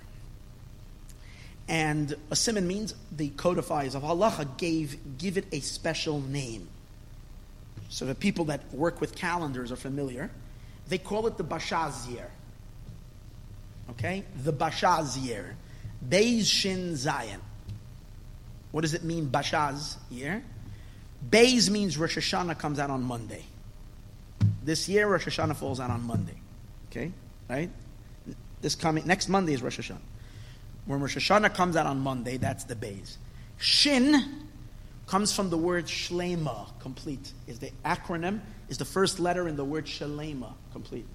And 1.69 2.15
a 2.31 2.37
simon 2.37 2.67
means 2.67 2.95
the 3.13 3.29
codifiers 3.31 3.95
of 3.95 4.03
halacha 4.03 4.57
gave 4.57 5.19
give 5.19 5.37
it 5.37 5.47
a 5.53 5.61
special 5.61 6.21
name. 6.21 6.69
So 7.89 8.07
the 8.07 8.15
people 8.15 8.47
that 8.47 8.73
work 8.73 9.01
with 9.01 9.15
calendars 9.15 9.71
are 9.71 9.77
familiar. 9.77 10.31
They 10.89 10.99
call 10.99 11.27
it 11.27 11.37
the 11.37 11.45
Bashaz 11.45 12.11
year. 12.11 12.31
Okay? 13.91 14.25
The 14.43 14.53
Bashaz 14.53 15.23
year. 15.23 15.57
Beis 16.09 16.47
Shin 16.47 16.93
Zayin. 16.95 17.41
What 18.73 18.83
does 18.83 18.95
it 18.95 19.05
mean, 19.05 19.29
Bashaz 19.29 19.97
year? 20.11 20.43
Beis 21.29 21.69
means 21.69 21.99
Rosh 21.99 22.17
Hashanah 22.17 22.59
comes 22.59 22.79
out 22.79 22.91
on 22.91 23.03
Monday. 23.03 23.45
This 24.65 24.89
year, 24.89 25.07
Rosh 25.09 25.27
Hashanah 25.27 25.57
falls 25.57 25.79
out 25.79 25.91
on 25.91 26.03
Monday. 26.07 26.37
Okay? 26.91 27.13
Right? 27.49 27.71
This 28.61 28.75
coming 28.75 29.07
next 29.07 29.29
Monday 29.29 29.55
is 29.55 29.63
Rosh 29.63 29.79
Hashanah. 29.79 29.99
When 30.87 31.01
Rosh 31.01 31.17
Hashanah 31.17 31.55
comes 31.55 31.77
out 31.77 31.87
on 31.87 32.01
Monday, 32.01 32.37
that's 32.37 32.65
the 32.65 32.77
base. 32.77 33.19
Shin 33.59 34.47
comes 35.07 35.33
from 35.33 35.51
the 35.51 35.59
word 35.59 35.87
shlema, 35.87 36.67
complete. 36.81 37.33
Is 37.47 37.59
the 37.59 37.71
acronym 37.85 38.41
is 38.69 38.79
the 38.79 38.85
first 38.85 39.21
letter 39.21 39.49
in 39.49 39.57
the 39.57 39.65
word 39.65 39.87
shalema, 39.87 40.53
complete. 40.73 41.07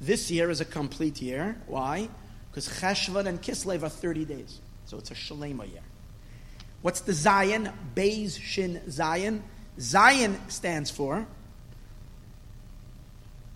This 0.00 0.30
year 0.30 0.50
is 0.50 0.60
a 0.60 0.64
complete 0.64 1.20
year. 1.20 1.60
Why? 1.66 2.08
Because 2.50 2.68
Cheshvan 2.68 3.26
and 3.26 3.40
Kislev 3.40 3.82
are 3.82 3.88
30 3.88 4.24
days. 4.24 4.60
So 4.86 4.98
it's 4.98 5.10
a 5.10 5.14
shalema 5.14 5.70
year. 5.70 5.82
What's 6.82 7.00
the 7.02 7.12
Zayin? 7.12 7.72
Beis 7.94 8.40
Shin 8.40 8.80
Zayin. 8.88 9.42
Zayin 9.78 10.36
stands 10.50 10.90
for 10.90 11.26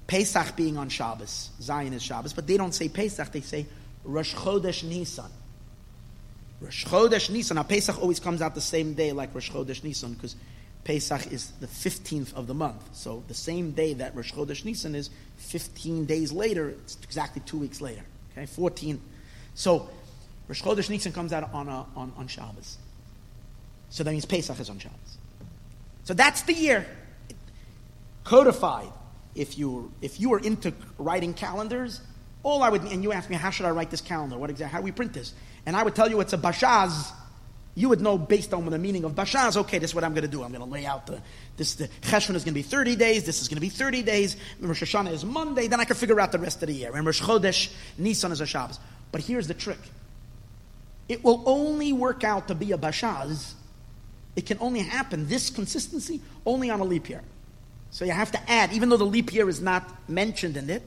Pesach 0.06 0.56
being 0.56 0.76
on 0.76 0.88
Shabbos. 0.88 1.50
Zayin 1.60 1.92
is 1.92 2.02
Shabbos, 2.02 2.32
but 2.32 2.46
they 2.46 2.56
don't 2.56 2.74
say 2.74 2.88
Pesach, 2.88 3.32
they 3.32 3.40
say 3.40 3.66
Rosh 4.04 4.34
Chodesh 4.34 4.84
Nisan. 4.84 5.30
Rosh 6.60 6.84
Chodesh 6.84 7.30
Nisan. 7.30 7.56
Now 7.56 7.62
Pesach 7.62 8.00
always 8.00 8.20
comes 8.20 8.42
out 8.42 8.54
the 8.54 8.60
same 8.60 8.94
day 8.94 9.12
like 9.12 9.34
Rosh 9.34 9.50
Chodesh 9.50 9.82
Nisan 9.82 10.14
because 10.14 10.36
Pesach 10.84 11.32
is 11.32 11.50
the 11.60 11.66
15th 11.66 12.34
of 12.34 12.46
the 12.46 12.54
month. 12.54 12.82
So 12.92 13.22
the 13.28 13.34
same 13.34 13.72
day 13.72 13.94
that 13.94 14.14
Rosh 14.14 14.32
Chodesh 14.32 14.64
Nisan 14.64 14.94
is, 14.94 15.10
15 15.38 16.04
days 16.04 16.32
later, 16.32 16.68
it's 16.68 16.98
exactly 17.02 17.42
two 17.46 17.58
weeks 17.58 17.80
later. 17.80 18.02
Okay, 18.32 18.46
14. 18.46 19.00
So 19.54 19.88
Rosh 20.48 20.62
Chodesh 20.62 20.90
Nisan 20.90 21.12
comes 21.12 21.32
out 21.32 21.52
on, 21.54 21.68
a, 21.68 21.86
on, 21.96 22.12
on 22.16 22.28
Shabbos. 22.28 22.76
So 23.88 24.04
that 24.04 24.10
means 24.10 24.26
Pesach 24.26 24.58
is 24.60 24.68
on 24.68 24.78
Shabbos. 24.78 25.18
So 26.04 26.12
that's 26.12 26.42
the 26.42 26.52
year. 26.52 26.86
Codified. 28.24 28.92
If 29.34 29.58
you 29.58 29.92
if 30.00 30.20
you 30.20 30.32
are 30.34 30.38
into 30.38 30.72
writing 30.98 31.34
calendars, 31.34 32.00
all 32.42 32.62
I 32.62 32.68
would 32.68 32.82
and 32.82 33.02
you 33.02 33.12
ask 33.12 33.28
me 33.28 33.36
how 33.36 33.50
should 33.50 33.66
I 33.66 33.70
write 33.70 33.90
this 33.90 34.00
calendar? 34.00 34.38
What 34.38 34.50
exactly? 34.50 34.72
How 34.72 34.78
do 34.78 34.84
we 34.84 34.92
print 34.92 35.12
this? 35.12 35.34
And 35.66 35.74
I 35.76 35.82
would 35.82 35.94
tell 35.94 36.08
you 36.08 36.20
it's 36.20 36.32
a 36.32 36.38
bashaz 36.38 37.12
you 37.74 37.88
would 37.88 38.00
know 38.00 38.16
based 38.16 38.54
on 38.54 38.64
the 38.66 38.78
meaning 38.78 39.04
of 39.04 39.12
Bashaz, 39.12 39.56
okay, 39.56 39.78
this 39.78 39.90
is 39.90 39.94
what 39.94 40.04
I'm 40.04 40.12
going 40.12 40.22
to 40.22 40.28
do. 40.28 40.42
I'm 40.42 40.52
going 40.52 40.64
to 40.64 40.70
lay 40.70 40.86
out 40.86 41.06
the, 41.06 41.20
this, 41.56 41.74
the 41.74 41.88
Cheshvan 42.02 42.36
is 42.36 42.44
going 42.44 42.52
to 42.52 42.52
be 42.52 42.62
30 42.62 42.96
days, 42.96 43.24
this 43.24 43.42
is 43.42 43.48
going 43.48 43.56
to 43.56 43.60
be 43.60 43.68
30 43.68 44.02
days, 44.02 44.36
Rosh 44.60 44.82
Hashanah 44.82 45.12
is 45.12 45.24
Monday, 45.24 45.66
then 45.66 45.80
I 45.80 45.84
can 45.84 45.96
figure 45.96 46.20
out 46.20 46.30
the 46.30 46.38
rest 46.38 46.62
of 46.62 46.68
the 46.68 46.74
year. 46.74 46.94
And 46.94 47.04
Rosh 47.04 47.20
Chodesh, 47.20 47.72
Nisan 47.98 48.30
is 48.30 48.40
a 48.40 48.46
Shabbos. 48.46 48.78
But 49.10 49.22
here's 49.22 49.48
the 49.48 49.54
trick. 49.54 49.78
It 51.08 51.24
will 51.24 51.42
only 51.46 51.92
work 51.92 52.22
out 52.22 52.48
to 52.48 52.54
be 52.54 52.72
a 52.72 52.78
Bashaz, 52.78 53.54
it 54.36 54.46
can 54.46 54.58
only 54.60 54.80
happen, 54.80 55.26
this 55.28 55.50
consistency, 55.50 56.20
only 56.46 56.70
on 56.70 56.80
a 56.80 56.84
leap 56.84 57.08
year. 57.08 57.22
So 57.94 58.04
you 58.04 58.10
have 58.10 58.32
to 58.32 58.50
add, 58.50 58.72
even 58.72 58.88
though 58.88 58.96
the 58.96 59.04
leap 59.04 59.32
year 59.32 59.48
is 59.48 59.62
not 59.62 59.88
mentioned 60.10 60.56
in 60.56 60.68
it, 60.68 60.82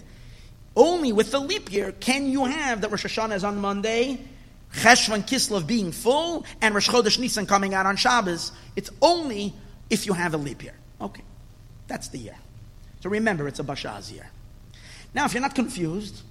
only 0.75 1.13
with 1.13 1.31
the 1.31 1.39
leap 1.39 1.71
year 1.71 1.93
can 1.93 2.29
you 2.29 2.43
have 2.43 2.81
that 2.81 2.91
Rosh 2.91 3.05
Hashanah 3.05 3.33
is 3.33 3.45
on 3.45 3.61
Monday, 3.61 4.19
Cheshvan 4.73 5.25
Kislev 5.25 5.65
being 5.65 5.93
full, 5.93 6.45
and 6.61 6.75
Rosh 6.75 6.89
Chodesh 6.89 7.17
Nisan 7.17 7.45
coming 7.45 7.73
out 7.73 7.85
on 7.85 7.95
Shabbos. 7.95 8.51
It's 8.75 8.89
only 9.01 9.53
if 9.89 10.05
you 10.05 10.11
have 10.11 10.33
a 10.33 10.37
leap 10.37 10.61
year. 10.61 10.73
Okay, 10.99 11.23
that's 11.87 12.09
the 12.09 12.17
year. 12.17 12.35
So 12.99 13.09
remember, 13.09 13.47
it's 13.47 13.59
a 13.59 13.63
Bashaz 13.63 14.11
year. 14.11 14.29
Now, 15.13 15.23
if 15.23 15.33
you're 15.33 15.41
not 15.41 15.55
confused 15.55 16.23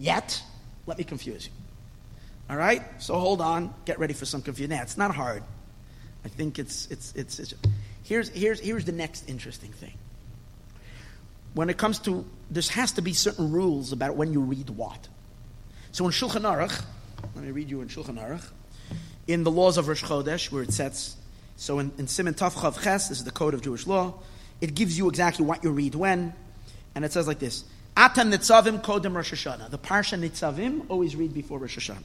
yet, 0.00 0.42
let 0.86 0.98
me 0.98 1.04
confuse 1.04 1.46
you. 1.46 1.52
All 2.50 2.56
right? 2.56 2.82
So 3.00 3.16
hold 3.16 3.40
on, 3.40 3.72
get 3.84 4.00
ready 4.00 4.12
for 4.12 4.24
some 4.24 4.42
confusion. 4.42 4.70
Now, 4.70 4.82
it's 4.82 4.98
not 4.98 5.14
hard. 5.14 5.44
I 6.24 6.28
think 6.28 6.58
it's, 6.58 6.88
it's, 6.90 7.12
it's, 7.14 7.38
it's 7.38 7.54
here's, 8.02 8.28
here's, 8.30 8.58
here's 8.58 8.84
the 8.84 8.90
next 8.90 9.30
interesting 9.30 9.70
thing. 9.70 9.94
When 11.56 11.70
it 11.70 11.78
comes 11.78 11.98
to, 12.00 12.26
there 12.50 12.62
has 12.72 12.92
to 12.92 13.00
be 13.00 13.14
certain 13.14 13.50
rules 13.50 13.90
about 13.90 14.14
when 14.14 14.30
you 14.30 14.40
read 14.40 14.68
what. 14.68 15.08
So 15.90 16.04
in 16.04 16.10
Shulchan 16.10 16.42
Aruch, 16.42 16.84
let 17.34 17.42
me 17.42 17.50
read 17.50 17.70
you 17.70 17.80
in 17.80 17.88
Shulchan 17.88 18.18
Aruch, 18.18 18.46
in 19.26 19.42
the 19.42 19.50
laws 19.50 19.78
of 19.78 19.88
Rosh 19.88 20.04
Chodesh, 20.04 20.52
where 20.52 20.62
it 20.62 20.74
sets, 20.74 21.16
so 21.56 21.78
in, 21.78 21.92
in 21.96 22.08
Simon 22.08 22.34
Ches, 22.34 23.08
this 23.08 23.10
is 23.10 23.24
the 23.24 23.30
code 23.30 23.54
of 23.54 23.62
Jewish 23.62 23.86
law, 23.86 24.16
it 24.60 24.74
gives 24.74 24.98
you 24.98 25.08
exactly 25.08 25.46
what 25.46 25.64
you 25.64 25.70
read 25.70 25.94
when, 25.94 26.34
and 26.94 27.06
it 27.06 27.12
says 27.12 27.26
like 27.26 27.38
this, 27.38 27.64
Atam 27.96 28.30
Nitzavim 28.30 28.82
Kodem 28.82 29.16
Rosh 29.16 29.32
Hashanah. 29.32 29.70
The 29.70 29.78
Parsha 29.78 30.20
Nitzavim 30.20 30.84
always 30.90 31.16
read 31.16 31.32
before 31.32 31.58
Rosh 31.58 31.78
Hashanah. 31.78 32.04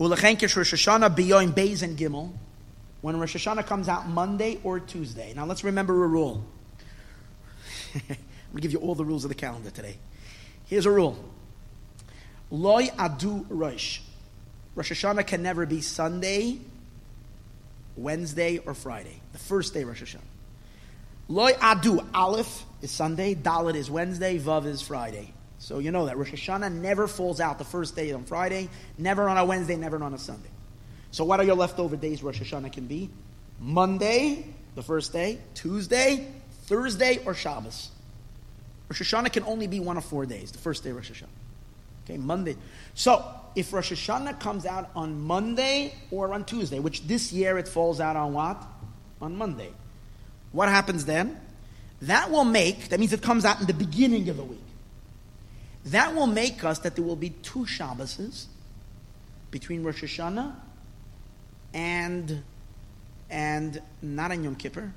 Ulechenkesh 0.00 0.56
Rosh 0.56 0.72
Hashanah 0.72 1.14
Biyoim 1.14 1.52
Beis 1.52 1.82
and 1.82 1.98
Gimel, 1.98 2.32
when 3.02 3.20
Rosh 3.20 3.36
Hashanah 3.36 3.66
comes 3.66 3.86
out 3.86 4.08
Monday 4.08 4.60
or 4.64 4.80
Tuesday. 4.80 5.34
Now 5.36 5.44
let's 5.44 5.62
remember 5.62 6.02
a 6.04 6.08
rule. 6.08 6.42
Going 8.56 8.62
to 8.62 8.68
give 8.68 8.80
you 8.80 8.88
all 8.88 8.94
the 8.94 9.04
rules 9.04 9.22
of 9.22 9.28
the 9.28 9.34
calendar 9.34 9.68
today. 9.68 9.98
Here's 10.64 10.86
a 10.86 10.90
rule. 10.90 11.22
Loy 12.50 12.86
adu 12.86 13.44
rosh. 13.50 14.00
Rosh 14.74 14.92
Hashanah 14.92 15.26
can 15.26 15.42
never 15.42 15.66
be 15.66 15.82
Sunday, 15.82 16.60
Wednesday, 17.98 18.56
or 18.64 18.72
Friday. 18.72 19.20
The 19.34 19.38
first 19.38 19.74
day 19.74 19.84
Rosh 19.84 20.02
Hashanah. 20.02 20.20
Loy 21.28 21.52
adu 21.52 22.02
Aleph 22.14 22.64
is 22.80 22.90
Sunday, 22.90 23.34
Dalet 23.34 23.74
is 23.74 23.90
Wednesday, 23.90 24.38
Vav 24.38 24.64
is 24.64 24.80
Friday. 24.80 25.34
So 25.58 25.78
you 25.78 25.90
know 25.90 26.06
that 26.06 26.16
Rosh 26.16 26.32
Hashanah 26.32 26.72
never 26.72 27.06
falls 27.06 27.40
out 27.40 27.58
the 27.58 27.64
first 27.64 27.94
day 27.94 28.12
on 28.12 28.24
Friday, 28.24 28.70
never 28.96 29.28
on 29.28 29.36
a 29.36 29.44
Wednesday, 29.44 29.76
never 29.76 30.02
on 30.02 30.14
a 30.14 30.18
Sunday. 30.18 30.48
So 31.10 31.26
what 31.26 31.40
are 31.40 31.44
your 31.44 31.56
leftover 31.56 31.96
days 31.96 32.22
Rosh 32.22 32.40
Hashanah 32.40 32.72
can 32.72 32.86
be? 32.86 33.10
Monday, 33.60 34.46
the 34.76 34.82
first 34.82 35.12
day, 35.12 35.40
Tuesday, 35.52 36.32
Thursday, 36.64 37.20
or 37.26 37.34
Shabbos. 37.34 37.90
Rosh 38.88 39.02
Hashanah 39.02 39.32
can 39.32 39.42
only 39.44 39.66
be 39.66 39.80
one 39.80 39.96
of 39.96 40.04
four 40.04 40.26
days, 40.26 40.52
the 40.52 40.58
first 40.58 40.84
day 40.84 40.92
Rosh 40.92 41.10
Hashanah. 41.10 41.26
Okay, 42.04 42.16
Monday. 42.18 42.56
So, 42.94 43.24
if 43.56 43.72
Rosh 43.72 43.92
Hashanah 43.92 44.38
comes 44.38 44.64
out 44.64 44.90
on 44.94 45.20
Monday 45.20 45.94
or 46.10 46.32
on 46.32 46.44
Tuesday, 46.44 46.78
which 46.78 47.06
this 47.06 47.32
year 47.32 47.58
it 47.58 47.66
falls 47.66 48.00
out 48.00 48.14
on 48.14 48.32
what? 48.32 48.62
On 49.20 49.36
Monday. 49.36 49.70
What 50.52 50.68
happens 50.68 51.04
then? 51.04 51.40
That 52.02 52.30
will 52.30 52.44
make, 52.44 52.90
that 52.90 53.00
means 53.00 53.12
it 53.12 53.22
comes 53.22 53.44
out 53.44 53.60
in 53.60 53.66
the 53.66 53.74
beginning 53.74 54.28
of 54.28 54.36
the 54.36 54.44
week. 54.44 54.60
That 55.86 56.14
will 56.14 56.26
make 56.26 56.62
us 56.62 56.78
that 56.80 56.94
there 56.94 57.04
will 57.04 57.16
be 57.16 57.30
two 57.30 57.60
Shabboses 57.60 58.46
between 59.50 59.82
Rosh 59.82 60.04
Hashanah 60.04 60.54
and, 61.72 62.42
and 63.30 63.80
not 64.02 64.30
on 64.30 64.44
Yom 64.44 64.56
Kippur, 64.56 64.92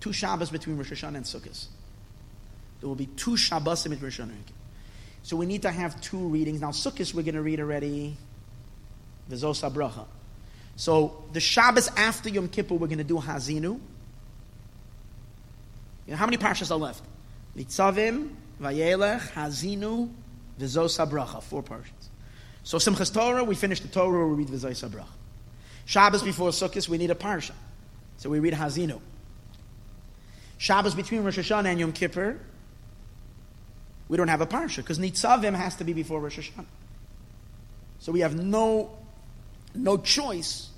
two 0.00 0.12
Shabbos 0.12 0.50
between 0.50 0.76
Rosh 0.76 0.92
Hashanah 0.92 1.16
and 1.16 1.24
Sukkot. 1.24 1.66
There 2.80 2.88
will 2.88 2.96
be 2.96 3.06
two 3.06 3.36
Shabbos 3.36 3.82
between 3.82 4.02
Rosh 4.02 4.20
Hashanah 4.20 4.22
and 4.22 4.32
Yom 4.32 4.44
Kippur. 4.44 4.54
So 5.22 5.36
we 5.36 5.46
need 5.46 5.62
to 5.62 5.70
have 5.70 6.00
two 6.00 6.18
readings. 6.18 6.60
Now, 6.60 6.70
Sukkot 6.70 7.12
we're 7.14 7.22
going 7.22 7.34
to 7.34 7.42
read 7.42 7.60
already, 7.60 8.16
the 9.28 9.36
Zosa 9.36 9.70
Bracha. 9.72 10.06
So 10.76 11.24
the 11.32 11.40
Shabbos 11.40 11.88
after 11.96 12.30
Yom 12.30 12.48
Kippur, 12.48 12.74
we're 12.74 12.86
going 12.86 12.98
to 12.98 13.04
do 13.04 13.16
Hazinu. 13.16 13.62
You 13.62 13.80
know, 16.08 16.16
how 16.16 16.24
many 16.24 16.38
parshas 16.38 16.70
are 16.70 16.78
left? 16.78 17.04
Nitzavim, 17.56 18.30
Vayelech, 18.60 19.32
Hazinu, 19.32 20.10
Vizosa 20.58 21.08
Bracha. 21.08 21.42
Four 21.42 21.62
parshas. 21.62 22.08
So 22.62 22.78
Simchas 22.78 23.12
Torah, 23.12 23.44
we 23.44 23.54
finish 23.54 23.80
the 23.80 23.88
Torah, 23.88 24.26
we 24.26 24.44
read 24.44 24.48
Vizosa 24.48 24.88
Bracha. 24.88 25.06
Shabbos 25.84 26.22
before 26.22 26.48
Sukkot, 26.50 26.88
we 26.88 26.96
need 26.98 27.10
a 27.10 27.14
parsha. 27.14 27.52
So 28.16 28.30
we 28.30 28.38
read 28.38 28.54
Hazinu. 28.54 29.00
Shabbos 30.56 30.94
between 30.94 31.24
Rosh 31.24 31.38
Hashanah 31.38 31.66
and 31.66 31.80
Yom 31.80 31.92
Kippur, 31.92 32.38
we 34.10 34.16
don't 34.16 34.28
have 34.28 34.40
a 34.40 34.46
parsha 34.46 34.78
because 34.78 34.98
Nitzavim 34.98 35.54
has 35.54 35.76
to 35.76 35.84
be 35.84 35.92
before 35.92 36.20
Rosh 36.20 36.40
Hashanah. 36.40 36.66
So 38.00 38.10
we 38.10 38.20
have 38.20 38.34
no, 38.34 38.90
no 39.72 39.98
choice 39.98 40.68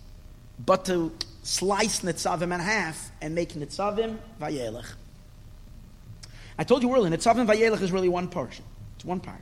but 0.64 0.84
to 0.84 1.10
slice 1.42 2.00
Nitzavim 2.00 2.54
in 2.54 2.60
half 2.60 3.10
and 3.22 3.34
make 3.34 3.54
Nitzavim 3.54 4.18
Vayelech. 4.38 4.92
I 6.58 6.64
told 6.64 6.82
you 6.82 6.94
earlier, 6.94 7.10
Nitzavim 7.10 7.46
Vayelech 7.46 7.80
is 7.80 7.90
really 7.90 8.10
one 8.10 8.28
parsha. 8.28 8.60
It's 8.96 9.04
one 9.04 9.20
parsha. 9.20 9.40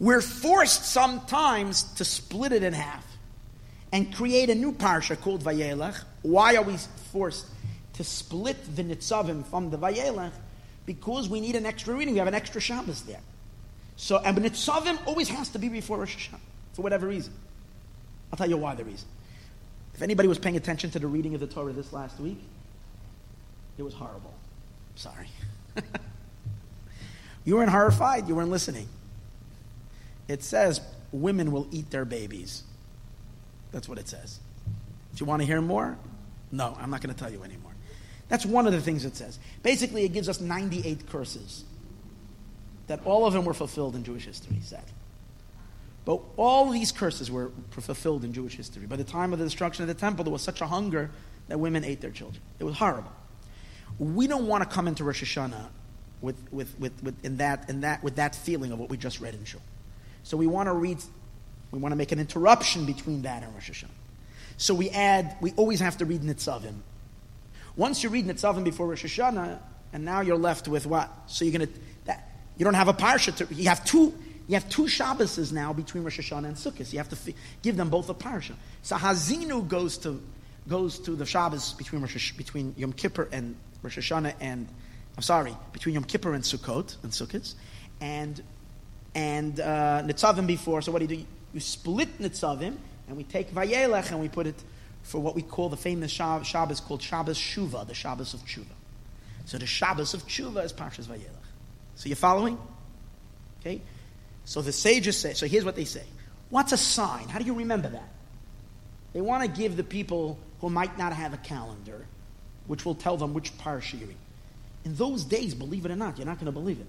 We're 0.00 0.20
forced 0.20 0.84
sometimes 0.84 1.84
to 1.94 2.04
split 2.04 2.50
it 2.50 2.64
in 2.64 2.72
half 2.72 3.06
and 3.92 4.12
create 4.12 4.50
a 4.50 4.56
new 4.56 4.72
parsha 4.72 5.18
called 5.20 5.44
Vayelech. 5.44 6.02
Why 6.22 6.56
are 6.56 6.62
we 6.62 6.78
forced 7.12 7.46
to 7.92 8.02
split 8.02 8.56
the 8.74 8.82
Nitzavim 8.82 9.46
from 9.46 9.70
the 9.70 9.78
Vayelech? 9.78 10.32
Because 10.86 11.28
we 11.28 11.40
need 11.40 11.56
an 11.56 11.66
extra 11.66 11.94
reading. 11.94 12.14
We 12.14 12.18
have 12.18 12.28
an 12.28 12.34
extra 12.34 12.60
Shabbos 12.60 13.02
there. 13.02 13.20
So, 13.96 14.18
and 14.18 14.36
Nitzavim 14.36 14.98
always 15.06 15.28
has 15.28 15.48
to 15.50 15.58
be 15.58 15.68
before 15.68 15.98
Rosh 15.98 16.28
Hashanah, 16.28 16.40
for 16.72 16.82
whatever 16.82 17.06
reason. 17.06 17.32
I'll 18.32 18.36
tell 18.36 18.48
you 18.48 18.56
why 18.56 18.74
the 18.74 18.84
reason. 18.84 19.08
If 19.94 20.02
anybody 20.02 20.28
was 20.28 20.38
paying 20.38 20.56
attention 20.56 20.90
to 20.90 20.98
the 20.98 21.06
reading 21.06 21.34
of 21.34 21.40
the 21.40 21.46
Torah 21.46 21.72
this 21.72 21.92
last 21.92 22.18
week, 22.18 22.38
it 23.78 23.82
was 23.82 23.94
horrible. 23.94 24.34
Sorry. 24.96 25.28
you 27.44 27.56
weren't 27.56 27.70
horrified, 27.70 28.28
you 28.28 28.34
weren't 28.34 28.50
listening. 28.50 28.88
It 30.26 30.42
says 30.42 30.80
women 31.12 31.52
will 31.52 31.68
eat 31.70 31.90
their 31.90 32.04
babies. 32.04 32.64
That's 33.70 33.88
what 33.88 33.98
it 33.98 34.08
says. 34.08 34.40
If 35.12 35.20
you 35.20 35.26
want 35.26 35.42
to 35.42 35.46
hear 35.46 35.60
more, 35.60 35.96
no, 36.50 36.76
I'm 36.80 36.90
not 36.90 37.00
going 37.00 37.14
to 37.14 37.18
tell 37.18 37.30
you 37.30 37.42
anymore. 37.44 37.63
That's 38.34 38.44
one 38.44 38.66
of 38.66 38.72
the 38.72 38.80
things 38.80 39.04
it 39.04 39.14
says. 39.14 39.38
Basically, 39.62 40.02
it 40.02 40.08
gives 40.08 40.28
us 40.28 40.40
98 40.40 41.08
curses 41.08 41.62
that 42.88 42.98
all 43.06 43.26
of 43.26 43.32
them 43.32 43.44
were 43.44 43.54
fulfilled 43.54 43.94
in 43.94 44.02
Jewish 44.02 44.24
history, 44.24 44.58
said. 44.60 44.82
But 46.04 46.20
all 46.36 46.68
these 46.68 46.90
curses 46.90 47.30
were 47.30 47.52
fulfilled 47.70 48.24
in 48.24 48.32
Jewish 48.32 48.56
history. 48.56 48.86
By 48.86 48.96
the 48.96 49.04
time 49.04 49.32
of 49.32 49.38
the 49.38 49.44
destruction 49.44 49.84
of 49.84 49.86
the 49.86 49.94
temple, 49.94 50.24
there 50.24 50.32
was 50.32 50.42
such 50.42 50.60
a 50.62 50.66
hunger 50.66 51.12
that 51.46 51.60
women 51.60 51.84
ate 51.84 52.00
their 52.00 52.10
children. 52.10 52.42
It 52.58 52.64
was 52.64 52.74
horrible. 52.74 53.12
We 54.00 54.26
don't 54.26 54.48
want 54.48 54.68
to 54.68 54.68
come 54.68 54.88
into 54.88 55.04
Rosh 55.04 55.22
Hashanah 55.22 55.68
with, 56.20 56.34
with, 56.50 56.76
with, 56.80 57.04
with, 57.04 57.24
in 57.24 57.36
that, 57.36 57.70
in 57.70 57.82
that, 57.82 58.02
with 58.02 58.16
that 58.16 58.34
feeling 58.34 58.72
of 58.72 58.80
what 58.80 58.90
we 58.90 58.96
just 58.96 59.20
read 59.20 59.34
in 59.34 59.44
Shul. 59.44 59.60
So 60.24 60.36
we 60.36 60.48
want 60.48 60.66
to 60.66 60.72
read, 60.72 60.98
we 61.70 61.78
want 61.78 61.92
to 61.92 61.96
make 61.96 62.10
an 62.10 62.18
interruption 62.18 62.84
between 62.84 63.22
that 63.22 63.44
and 63.44 63.54
Rosh 63.54 63.70
Hashanah. 63.70 63.90
So 64.56 64.74
we 64.74 64.90
add, 64.90 65.36
we 65.40 65.52
always 65.52 65.78
have 65.78 65.98
to 65.98 66.04
read 66.04 66.22
Nitzavim 66.22 66.80
once 67.76 68.02
you 68.02 68.08
read 68.08 68.26
Nitzavim 68.26 68.64
before 68.64 68.86
Rosh 68.86 69.04
Hashanah, 69.04 69.58
and 69.92 70.04
now 70.04 70.20
you're 70.20 70.36
left 70.36 70.68
with 70.68 70.86
what? 70.86 71.10
So 71.26 71.44
you're 71.44 71.56
going 71.56 71.68
to, 71.68 71.74
that, 72.04 72.30
you 72.56 72.64
don't 72.64 72.74
have 72.74 72.88
a 72.88 72.92
parsha 72.92 73.34
to, 73.36 73.54
you 73.54 73.68
have 73.68 73.84
two, 73.84 74.14
you 74.48 74.54
have 74.54 74.68
two 74.68 74.84
Shabboses 74.84 75.52
now 75.52 75.72
between 75.72 76.04
Rosh 76.04 76.20
Hashanah 76.20 76.44
and 76.44 76.56
Sukkot. 76.56 76.92
You 76.92 76.98
have 76.98 77.08
to 77.08 77.16
f- 77.16 77.34
give 77.62 77.76
them 77.76 77.90
both 77.90 78.08
a 78.10 78.14
parsha. 78.14 78.54
So 78.82 78.96
Hazinu 78.96 79.66
goes 79.66 79.96
to, 79.98 80.20
goes 80.68 80.98
to 81.00 81.12
the 81.12 81.24
Shabbos 81.24 81.72
between, 81.74 82.02
Rosh, 82.02 82.32
between 82.32 82.74
Yom 82.76 82.92
Kippur 82.92 83.28
and 83.32 83.56
Rosh 83.82 83.98
Hashanah 83.98 84.34
and, 84.40 84.68
I'm 85.16 85.22
sorry, 85.22 85.56
between 85.72 85.94
Yom 85.94 86.04
Kippur 86.04 86.34
and 86.34 86.42
Sukkot, 86.42 86.96
and 87.02 87.12
Sukkot, 87.12 87.54
and, 88.00 88.42
and 89.14 89.60
uh, 89.60 90.02
Nitzavim 90.04 90.46
before. 90.46 90.82
So 90.82 90.92
what 90.92 90.98
do 90.98 91.14
you 91.14 91.22
do? 91.22 91.26
You 91.54 91.60
split 91.60 92.18
Nitzavim, 92.18 92.76
and 93.08 93.16
we 93.16 93.24
take 93.24 93.52
Vayelech 93.52 94.10
and 94.10 94.20
we 94.20 94.28
put 94.28 94.46
it 94.46 94.62
for 95.04 95.20
what 95.20 95.36
we 95.36 95.42
call 95.42 95.68
the 95.68 95.76
famous 95.76 96.10
Shabbos 96.10 96.80
called 96.80 97.00
Shabbos 97.00 97.38
Shuva, 97.38 97.86
the 97.86 97.94
Shabbos 97.94 98.34
of 98.34 98.40
Tshuva. 98.40 98.64
So 99.44 99.58
the 99.58 99.66
Shabbos 99.66 100.14
of 100.14 100.26
Tshuva 100.26 100.64
is 100.64 100.72
Parshas 100.72 101.06
Vayelech. 101.06 101.28
So 101.94 102.08
you're 102.08 102.16
following? 102.16 102.58
Okay? 103.60 103.80
So 104.44 104.62
the 104.62 104.72
sages 104.72 105.16
say, 105.16 105.34
so 105.34 105.46
here's 105.46 105.64
what 105.64 105.76
they 105.76 105.84
say. 105.84 106.04
What's 106.50 106.72
a 106.72 106.76
sign? 106.76 107.28
How 107.28 107.38
do 107.38 107.44
you 107.44 107.54
remember 107.54 107.88
that? 107.90 108.08
They 109.12 109.20
want 109.20 109.42
to 109.42 109.48
give 109.48 109.76
the 109.76 109.84
people 109.84 110.38
who 110.60 110.70
might 110.70 110.98
not 110.98 111.12
have 111.12 111.34
a 111.34 111.38
calendar, 111.38 112.06
which 112.66 112.84
will 112.84 112.94
tell 112.94 113.16
them 113.16 113.34
which 113.34 113.56
parsha 113.58 114.00
you're 114.00 114.10
in. 114.10 114.16
In 114.84 114.96
those 114.96 115.24
days, 115.24 115.54
believe 115.54 115.84
it 115.84 115.90
or 115.90 115.96
not, 115.96 116.18
you're 116.18 116.26
not 116.26 116.36
going 116.36 116.46
to 116.46 116.52
believe 116.52 116.80
it. 116.80 116.86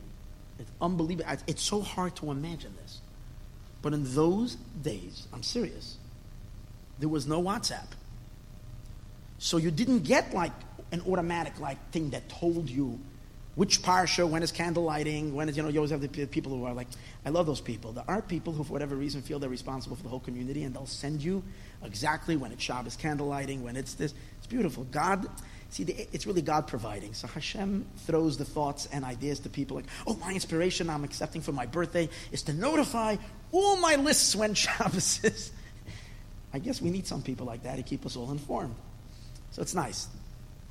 It's 0.59 0.71
unbelievable. 0.81 1.29
It's 1.47 1.61
so 1.61 1.81
hard 1.81 2.15
to 2.17 2.31
imagine 2.31 2.73
this. 2.81 3.01
But 3.81 3.93
in 3.93 4.15
those 4.15 4.55
days, 4.81 5.27
I'm 5.33 5.43
serious, 5.43 5.97
there 6.99 7.09
was 7.09 7.27
no 7.27 7.43
WhatsApp. 7.43 7.87
So 9.45 9.57
you 9.57 9.69
didn't 9.69 9.99
get 9.99 10.33
like 10.33 10.53
an 10.91 11.01
automatic 11.07 11.59
like 11.59 11.77
thing 11.91 12.09
that 12.09 12.27
told 12.29 12.67
you 12.67 12.99
which 13.53 13.83
parsha, 13.83 14.27
when 14.27 14.41
is 14.41 14.51
candle 14.51 14.83
lighting, 14.83 15.35
when 15.35 15.47
is, 15.47 15.55
you 15.55 15.61
know, 15.61 15.69
you 15.69 15.77
always 15.77 15.91
have 15.91 16.01
the 16.01 16.25
people 16.25 16.51
who 16.51 16.65
are 16.65 16.73
like, 16.73 16.87
I 17.27 17.29
love 17.29 17.45
those 17.45 17.61
people. 17.61 17.91
There 17.91 18.03
are 18.07 18.23
people 18.23 18.53
who, 18.53 18.63
for 18.63 18.73
whatever 18.73 18.95
reason, 18.95 19.21
feel 19.21 19.37
they're 19.37 19.47
responsible 19.47 19.95
for 19.95 20.01
the 20.01 20.09
whole 20.09 20.19
community 20.19 20.63
and 20.63 20.75
they'll 20.75 20.87
send 20.87 21.21
you 21.21 21.43
exactly 21.83 22.35
when 22.35 22.51
it's 22.51 22.63
Shabbos 22.63 22.95
candle 22.95 23.27
lighting, 23.27 23.63
when 23.63 23.75
it's 23.77 23.93
this. 23.93 24.15
It's 24.39 24.47
beautiful. 24.47 24.83
God, 24.85 25.27
see, 25.69 25.83
it's 25.83 26.25
really 26.25 26.41
God 26.41 26.67
providing. 26.67 27.13
So 27.13 27.27
Hashem 27.27 27.85
throws 28.07 28.39
the 28.39 28.45
thoughts 28.45 28.89
and 28.91 29.05
ideas 29.05 29.39
to 29.41 29.49
people 29.49 29.77
like, 29.77 29.85
oh, 30.07 30.15
my 30.15 30.33
inspiration 30.33 30.89
I'm 30.89 31.03
accepting 31.03 31.41
for 31.41 31.51
my 31.51 31.67
birthday 31.67 32.09
is 32.31 32.41
to 32.43 32.53
notify 32.53 33.15
all 33.51 33.77
my 33.77 33.95
lists 33.95 34.35
when 34.35 34.53
Shabbos 34.55 35.23
is. 35.23 35.51
I 36.51 36.57
guess 36.57 36.81
we 36.81 36.89
need 36.89 37.05
some 37.05 37.21
people 37.21 37.45
like 37.45 37.61
that 37.63 37.75
to 37.75 37.83
keep 37.83 38.07
us 38.07 38.17
all 38.17 38.31
informed. 38.31 38.73
So 39.55 39.61
it's 39.61 39.73
nice. 39.73 40.09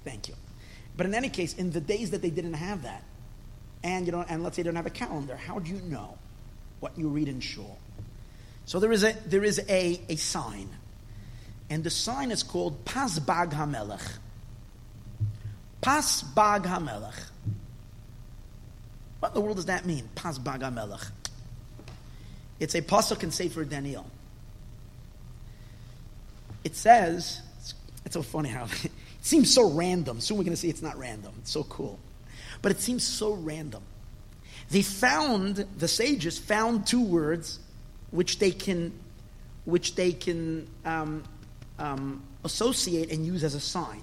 Thank 0.05 0.29
you. 0.29 0.35
But 0.95 1.07
in 1.07 1.15
any 1.15 1.31
case, 1.31 1.55
in 1.55 1.71
the 1.71 1.81
days 1.81 2.11
that 2.11 2.21
they 2.21 2.29
didn't 2.29 2.53
have 2.53 2.83
that, 2.83 3.03
and 3.83 4.05
you 4.05 4.13
know, 4.13 4.23
and 4.29 4.43
let's 4.43 4.57
say 4.57 4.63
they 4.63 4.69
don't 4.69 4.77
have 4.77 4.85
a 4.85 4.91
calendar, 4.91 5.37
how 5.37 5.59
do 5.59 5.71
you 5.71 5.81
know 5.81 6.19
what 6.81 6.99
you 6.99 7.09
read 7.09 7.29
in 7.29 7.41
shul? 7.41 7.79
So 8.67 8.79
there 8.81 8.93
is 8.93 9.03
a 9.03 9.15
there 9.27 9.43
is 9.43 9.59
a, 9.71 9.99
a 10.11 10.17
sign. 10.17 10.69
And 11.71 11.83
the 11.83 11.89
sign 11.89 12.31
is 12.31 12.43
called 12.43 12.85
Pasbag 12.85 13.53
Hamelech. 13.53 14.07
Pasbag 15.81 16.65
Hamelech. 16.65 17.31
What 19.21 19.29
in 19.31 19.35
the 19.35 19.41
world 19.41 19.57
does 19.57 19.65
that 19.65 19.87
mean? 19.87 20.07
Pas 20.15 20.37
Bag 20.37 20.61
Hamelech. 20.61 21.11
It's 22.61 22.75
a 22.75 22.83
pasuk 22.83 23.23
in 23.23 23.31
Sefer 23.31 23.65
Daniel. 23.65 24.05
It 26.63 26.77
says, 26.77 27.41
it's, 28.05 28.15
so 28.15 28.23
funny 28.23 28.49
how 28.49 28.65
It 28.85 28.91
seems 29.21 29.53
so 29.53 29.71
random. 29.71 30.21
Soon 30.21 30.37
we're 30.37 30.45
going 30.45 30.53
to 30.53 30.61
see 30.61 30.69
it's 30.69 30.83
not 30.83 30.99
random. 30.99 31.33
It's 31.39 31.51
so 31.51 31.65
cool. 31.65 31.99
But 32.63 32.73
it 32.73 32.81
seems 32.81 33.05
so 33.05 33.33
random. 33.33 33.83
They 34.71 34.83
found, 34.83 35.67
the 35.79 35.89
sages 35.89 36.39
found 36.39 36.87
two 36.87 37.03
words 37.03 37.59
which 38.11 38.39
they 38.39 38.51
can, 38.51 38.93
which 39.65 39.95
they 39.95 40.13
can 40.13 40.69
um, 40.85 41.25
um, 41.79 42.23
associate 42.45 43.11
and 43.11 43.25
use 43.27 43.45
as 43.45 43.55
a 43.55 43.61
sign. 43.61 44.03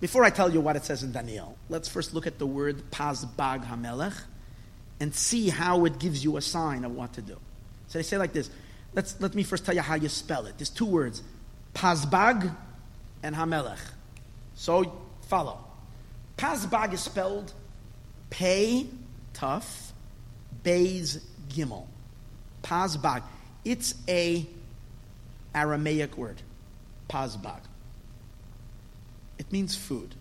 Before 0.00 0.24
I 0.24 0.30
tell 0.30 0.50
you 0.50 0.60
what 0.60 0.76
it 0.76 0.84
says 0.84 1.02
in 1.02 1.12
Daniel, 1.12 1.56
let's 1.68 1.88
first 1.88 2.14
look 2.14 2.26
at 2.26 2.38
the 2.38 2.46
word 2.46 2.90
Pazbag 2.90 3.66
Hamelech 3.66 4.18
and 4.98 5.14
see 5.14 5.50
how 5.50 5.84
it 5.84 5.98
gives 5.98 6.24
you 6.24 6.38
a 6.38 6.40
sign 6.40 6.84
of 6.84 6.92
what 6.92 7.12
to 7.14 7.22
do. 7.22 7.36
So 7.88 7.98
they 7.98 8.02
say 8.02 8.16
like 8.16 8.32
this. 8.32 8.50
Let's, 8.94 9.20
let 9.20 9.34
me 9.34 9.42
first 9.42 9.64
tell 9.64 9.74
you 9.74 9.82
how 9.82 9.94
you 9.94 10.08
spell 10.08 10.46
it. 10.46 10.58
There's 10.58 10.70
two 10.70 10.86
words 10.86 11.22
Pazbag 11.74 12.54
and 13.22 13.34
Hamelech. 13.34 13.78
So 14.54 14.92
follow. 15.28 15.58
Pazbag 16.36 16.92
is 16.92 17.00
spelled 17.00 17.52
Pei, 18.30 18.86
tough, 19.32 19.92
Bays, 20.62 21.24
Gimel. 21.48 21.86
Pazbag. 22.62 23.22
It's 23.64 23.94
a 24.08 24.46
Aramaic 25.54 26.16
word. 26.16 26.40
Pazbag. 27.08 27.60
It 29.38 29.50
means 29.52 29.74
food. 29.76 30.14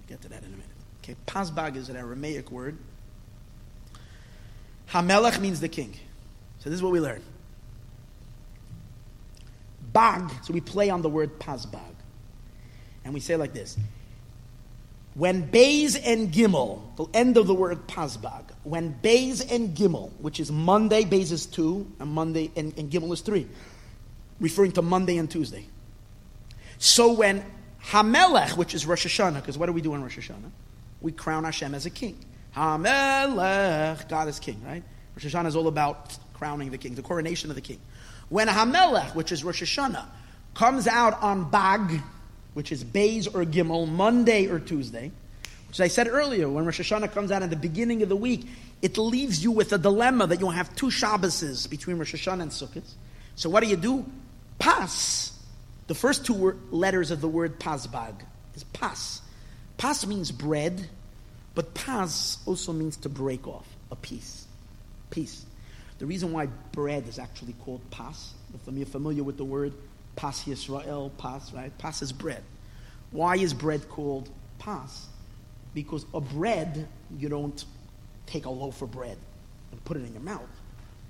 We'll 0.00 0.08
get 0.08 0.22
to 0.22 0.28
that 0.28 0.42
in 0.42 0.48
a 0.48 0.50
minute. 0.50 0.66
Okay, 1.02 1.16
Pazbag 1.26 1.76
is 1.76 1.88
an 1.88 1.96
Aramaic 1.96 2.50
word. 2.50 2.76
Hamelech 4.90 5.40
means 5.40 5.60
the 5.60 5.68
king. 5.68 5.94
So 6.58 6.68
this 6.68 6.76
is 6.76 6.82
what 6.82 6.92
we 6.92 7.00
learn. 7.00 7.22
Bag, 9.92 10.30
so 10.42 10.52
we 10.52 10.60
play 10.60 10.90
on 10.90 11.02
the 11.02 11.08
word 11.08 11.38
pasbag. 11.38 11.94
And 13.04 13.14
we 13.14 13.20
say 13.20 13.36
like 13.36 13.52
this. 13.52 13.76
When 15.14 15.42
Bays 15.42 15.96
and 15.96 16.32
Gimel, 16.32 16.96
the 16.96 17.06
end 17.12 17.36
of 17.36 17.46
the 17.46 17.54
word 17.54 17.86
pasbag, 17.88 18.44
when 18.62 18.92
Bays 19.02 19.40
and 19.40 19.76
Gimel, 19.76 20.10
which 20.20 20.38
is 20.38 20.52
Monday, 20.52 21.04
Bays 21.04 21.32
is 21.32 21.46
two, 21.46 21.90
and 21.98 22.10
Monday 22.10 22.50
and, 22.54 22.76
and 22.78 22.90
Gimel 22.90 23.12
is 23.12 23.20
three, 23.20 23.48
referring 24.38 24.72
to 24.72 24.82
Monday 24.82 25.18
and 25.18 25.30
Tuesday. 25.30 25.66
So 26.78 27.12
when 27.12 27.44
Hamelech, 27.84 28.56
which 28.56 28.74
is 28.74 28.86
Rosh 28.86 29.06
Hashanah, 29.06 29.36
because 29.36 29.58
what 29.58 29.66
do 29.66 29.72
we 29.72 29.82
do 29.82 29.94
in 29.94 30.02
Rosh 30.02 30.18
Hashanah? 30.18 30.50
We 31.00 31.12
crown 31.12 31.44
Hashem 31.44 31.74
as 31.74 31.86
a 31.86 31.90
king. 31.90 32.16
Hamelech, 32.54 34.08
God 34.08 34.28
is 34.28 34.38
king, 34.38 34.62
right? 34.64 34.82
Rosh 35.16 35.26
Hashanah 35.26 35.48
is 35.48 35.56
all 35.56 35.68
about 35.68 36.16
crowning 36.34 36.70
the 36.70 36.78
king, 36.78 36.94
the 36.94 37.02
coronation 37.02 37.50
of 37.50 37.56
the 37.56 37.62
king. 37.62 37.80
When 38.30 38.48
Hamelech, 38.48 39.14
which 39.14 39.32
is 39.32 39.44
Rosh 39.44 39.62
Hashanah, 39.62 40.06
comes 40.54 40.86
out 40.86 41.20
on 41.20 41.50
Bag, 41.50 42.00
which 42.54 42.72
is 42.72 42.82
Bays 42.82 43.26
or 43.26 43.44
Gimel, 43.44 43.88
Monday 43.88 44.46
or 44.46 44.58
Tuesday, 44.58 45.10
which 45.68 45.80
I 45.80 45.88
said 45.88 46.08
earlier, 46.08 46.48
when 46.48 46.64
Rosh 46.64 46.80
Hashanah 46.80 47.12
comes 47.12 47.30
out 47.30 47.42
at 47.42 47.50
the 47.50 47.56
beginning 47.56 48.02
of 48.02 48.08
the 48.08 48.16
week, 48.16 48.46
it 48.82 48.96
leaves 48.98 49.42
you 49.42 49.50
with 49.50 49.72
a 49.72 49.78
dilemma 49.78 50.28
that 50.28 50.40
you'll 50.40 50.50
have 50.50 50.74
two 50.74 50.86
Shabbases 50.86 51.68
between 51.68 51.98
Rosh 51.98 52.14
Hashanah 52.14 52.42
and 52.42 52.50
Sukkot. 52.50 52.88
So 53.34 53.50
what 53.50 53.62
do 53.62 53.68
you 53.68 53.76
do? 53.76 54.06
Pas. 54.58 55.32
The 55.88 55.94
first 55.94 56.24
two 56.24 56.58
letters 56.70 57.10
of 57.10 57.20
the 57.20 57.28
word 57.28 57.58
pasbag 57.58 58.14
is 58.54 58.62
pas. 58.62 59.22
Pas 59.76 60.06
means 60.06 60.30
bread, 60.30 60.88
but 61.56 61.74
pas 61.74 62.38
also 62.46 62.72
means 62.72 62.96
to 62.98 63.08
break 63.08 63.48
off, 63.48 63.66
a 63.90 63.96
piece. 63.96 64.46
Piece. 65.10 65.44
The 66.00 66.06
reason 66.06 66.32
why 66.32 66.46
bread 66.72 67.06
is 67.06 67.18
actually 67.18 67.52
called 67.64 67.82
pas, 67.90 68.32
if 68.54 68.74
you're 68.74 68.86
familiar 68.86 69.22
with 69.22 69.36
the 69.36 69.44
word 69.44 69.74
pas 70.16 70.44
Yisrael, 70.44 71.10
pas, 71.18 71.52
right? 71.52 71.76
Pas 71.76 72.00
is 72.00 72.10
bread. 72.10 72.42
Why 73.10 73.36
is 73.36 73.52
bread 73.52 73.86
called 73.88 74.30
pas? 74.58 75.08
Because 75.74 76.06
a 76.14 76.20
bread, 76.20 76.88
you 77.18 77.28
don't 77.28 77.62
take 78.24 78.46
a 78.46 78.50
loaf 78.50 78.80
of 78.80 78.90
bread 78.90 79.18
and 79.70 79.84
put 79.84 79.98
it 79.98 80.00
in 80.00 80.12
your 80.14 80.22
mouth. 80.22 80.48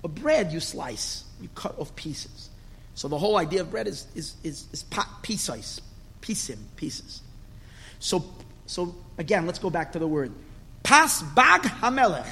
A 0.03 0.09
bread 0.09 0.51
you 0.51 0.59
slice, 0.59 1.23
you 1.39 1.47
cut 1.55 1.77
off 1.79 1.95
pieces. 1.95 2.49
So 2.93 3.07
the 3.07 3.17
whole 3.17 3.37
idea 3.37 3.61
of 3.61 3.71
bread 3.71 3.87
is 3.87 4.07
is 4.13 4.35
is, 4.43 4.67
is 4.73 4.83
pieces, 5.23 5.81
pisim, 6.21 6.57
pieces. 6.75 7.21
So 7.99 8.25
so 8.65 8.93
again, 9.17 9.45
let's 9.45 9.59
go 9.59 9.69
back 9.69 9.93
to 9.93 9.99
the 9.99 10.07
word. 10.07 10.33
Pas 10.83 11.23
bag 11.33 11.61
hamelech. 11.61 12.27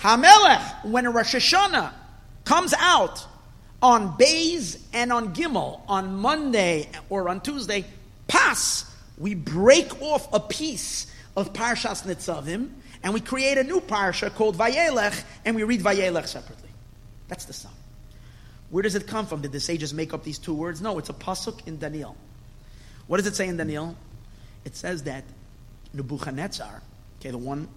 Hamelech, 0.00 0.84
when 0.84 1.06
Rosh 1.12 1.34
Hashanah 1.34 1.92
comes 2.44 2.72
out 2.78 3.26
on 3.82 4.16
Bays 4.16 4.86
and 4.92 5.12
on 5.12 5.34
Gimel, 5.34 5.80
on 5.88 6.16
Monday 6.16 6.88
or 7.10 7.28
on 7.28 7.40
Tuesday, 7.40 7.84
pass, 8.26 8.90
we 9.18 9.34
break 9.34 10.00
off 10.00 10.32
a 10.32 10.40
piece 10.40 11.06
of 11.36 11.52
Parshas 11.52 12.04
Nitzavim, 12.04 12.70
and 13.02 13.14
we 13.14 13.20
create 13.20 13.58
a 13.58 13.64
new 13.64 13.80
parsha 13.80 14.34
called 14.34 14.56
Vayelech, 14.56 15.22
and 15.44 15.56
we 15.56 15.62
read 15.64 15.80
Vayelech 15.80 16.26
separately. 16.26 16.68
That's 17.28 17.44
the 17.44 17.52
sign. 17.52 17.72
Where 18.70 18.82
does 18.82 18.94
it 18.94 19.06
come 19.06 19.26
from? 19.26 19.42
Did 19.42 19.52
the 19.52 19.60
sages 19.60 19.92
make 19.92 20.14
up 20.14 20.22
these 20.22 20.38
two 20.38 20.54
words? 20.54 20.80
No, 20.80 20.98
it's 20.98 21.08
a 21.08 21.14
pasuk 21.14 21.66
in 21.66 21.78
Daniel. 21.78 22.16
What 23.06 23.18
does 23.18 23.26
it 23.26 23.36
say 23.36 23.48
in 23.48 23.56
Daniel? 23.56 23.96
It 24.64 24.76
says 24.76 25.02
that 25.04 25.24
Nebuchadnezzar, 25.92 26.82
okay, 27.18 27.30
the 27.30 27.38
one 27.38 27.68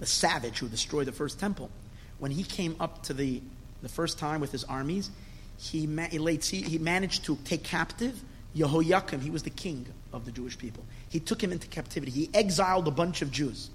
the 0.00 0.06
savage 0.06 0.58
who 0.58 0.68
destroyed 0.68 1.06
the 1.06 1.12
first 1.12 1.38
temple, 1.38 1.70
when 2.18 2.32
he 2.32 2.42
came 2.42 2.74
up 2.80 3.02
to 3.04 3.14
the, 3.14 3.40
the 3.82 3.88
first 3.88 4.18
time 4.18 4.40
with 4.40 4.50
his 4.50 4.64
armies, 4.64 5.10
he, 5.58 5.86
ma- 5.86 6.08
he, 6.08 6.78
managed 6.78 7.24
to 7.26 7.36
take 7.44 7.62
captive 7.62 8.18
Jehoiakim. 8.56 9.20
He 9.20 9.30
was 9.30 9.42
the 9.42 9.50
king 9.50 9.86
of 10.12 10.24
the 10.24 10.32
Jewish 10.32 10.58
people. 10.58 10.84
He 11.10 11.20
took 11.20 11.42
him 11.42 11.52
into 11.52 11.68
captivity. 11.68 12.10
He 12.10 12.30
exiled 12.34 12.88
a 12.88 12.90
bunch 12.90 13.22
of 13.22 13.30
Jews. 13.30 13.70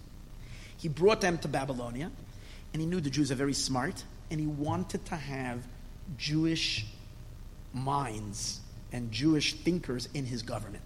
He 0.78 0.89
brought 0.89 1.21
them 1.21 1.38
to 1.39 1.47
Babylonia, 1.47 2.11
and 2.73 2.82
he 2.82 2.88
knew 2.88 2.99
the 2.99 3.09
Jews 3.09 3.32
are 3.32 3.36
very 3.36 3.53
smart, 3.53 4.03
and 4.32 4.39
he 4.39 4.47
wanted 4.47 5.05
to 5.05 5.15
have 5.15 5.65
Jewish 6.17 6.86
minds 7.71 8.59
and 8.91 9.11
Jewish 9.11 9.53
thinkers 9.53 10.09
in 10.13 10.26
his 10.26 10.41
government. 10.41 10.84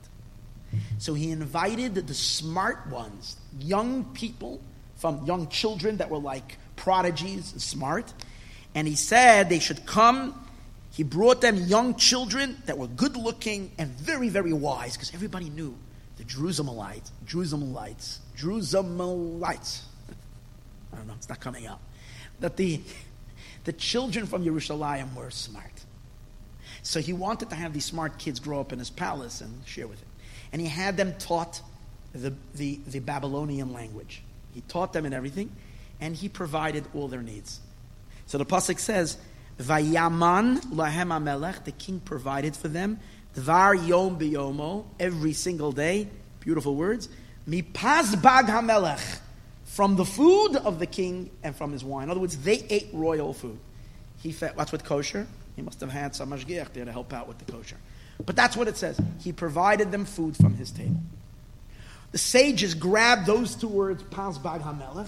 So 0.97 1.13
he 1.13 1.31
invited 1.31 1.95
the 1.95 2.13
smart 2.13 2.87
ones, 2.87 3.37
young 3.59 4.03
people 4.13 4.61
from 4.99 5.25
young 5.25 5.47
children 5.47 5.97
that 5.97 6.09
were 6.09 6.19
like 6.19 6.57
prodigies, 6.75 7.53
smart. 7.57 8.13
And 8.75 8.87
he 8.87 8.95
said 8.95 9.49
they 9.49 9.59
should 9.59 9.85
come. 9.85 10.45
He 10.91 11.03
brought 11.03 11.41
them 11.41 11.57
young 11.57 11.95
children 11.95 12.57
that 12.65 12.77
were 12.77 12.87
good 12.87 13.15
looking 13.15 13.71
and 13.77 13.89
very, 13.91 14.29
very 14.29 14.53
wise 14.53 14.93
because 14.93 15.13
everybody 15.13 15.49
knew 15.49 15.75
the 16.17 16.25
Jerusalemites, 16.25 17.11
Jerusalemites, 17.25 18.19
Jerusalemites. 18.37 19.81
I 20.91 20.97
don't 20.97 21.07
know, 21.07 21.13
it's 21.15 21.29
not 21.29 21.39
coming 21.39 21.65
out. 21.65 21.79
That 22.41 22.57
the, 22.57 22.81
the 23.63 23.73
children 23.73 24.25
from 24.25 24.43
Jerusalem 24.43 25.15
were 25.15 25.31
smart. 25.31 25.65
So 26.83 26.99
he 26.99 27.13
wanted 27.13 27.49
to 27.49 27.55
have 27.55 27.73
these 27.73 27.85
smart 27.85 28.17
kids 28.17 28.39
grow 28.39 28.59
up 28.59 28.73
in 28.73 28.79
his 28.79 28.89
palace 28.89 29.41
and 29.41 29.65
share 29.65 29.87
with 29.87 29.99
him. 29.99 30.07
And 30.51 30.61
he 30.61 30.67
had 30.67 30.97
them 30.97 31.13
taught 31.19 31.61
the, 32.13 32.33
the, 32.55 32.79
the 32.87 32.99
Babylonian 32.99 33.71
language. 33.71 34.23
He 34.53 34.61
taught 34.61 34.93
them 34.93 35.05
and 35.05 35.13
everything, 35.13 35.51
and 36.01 36.15
he 36.15 36.29
provided 36.29 36.85
all 36.93 37.07
their 37.07 37.21
needs. 37.21 37.59
So 38.25 38.37
the 38.37 38.45
Pasuk 38.45 38.79
says, 38.79 39.17
Vayaman 39.59 40.61
lahem 40.67 41.09
amelech, 41.09 41.63
the 41.65 41.71
king 41.71 41.99
provided 41.99 42.55
for 42.55 42.67
them, 42.67 42.99
Dvar 43.35 43.87
yom 43.87 44.17
biyomo, 44.17 44.85
every 44.99 45.33
single 45.33 45.71
day, 45.71 46.07
beautiful 46.39 46.75
words, 46.75 47.09
Mipaz 47.47 48.21
bag 48.21 48.45
hamelech, 48.45 49.19
from 49.65 49.95
the 49.95 50.05
food 50.05 50.55
of 50.55 50.79
the 50.79 50.85
king 50.85 51.29
and 51.43 51.55
from 51.55 51.71
his 51.71 51.83
wine. 51.83 52.05
In 52.05 52.09
other 52.09 52.19
words, 52.19 52.37
they 52.37 52.65
ate 52.69 52.89
royal 52.93 53.33
food. 53.33 53.59
He 54.17 54.31
fed, 54.31 54.55
what's 54.55 54.71
with 54.71 54.83
kosher? 54.83 55.27
He 55.55 55.61
must 55.61 55.79
have 55.81 55.91
had 55.91 56.15
some 56.15 56.31
mashgiach 56.31 56.73
there 56.73 56.85
to 56.85 56.91
help 56.91 57.13
out 57.13 57.27
with 57.27 57.37
the 57.37 57.51
kosher. 57.51 57.77
But 58.25 58.35
that's 58.35 58.57
what 58.57 58.67
it 58.67 58.77
says. 58.77 58.99
He 59.19 59.31
provided 59.31 59.91
them 59.91 60.05
food 60.05 60.35
from 60.35 60.55
his 60.55 60.71
table. 60.71 61.01
The 62.11 62.17
sages 62.17 62.73
grabbed 62.73 63.25
those 63.25 63.55
two 63.55 63.67
words, 63.67 64.01
Paz 64.03 64.37
Bag 64.37 64.61
HaMelech, 64.61 65.07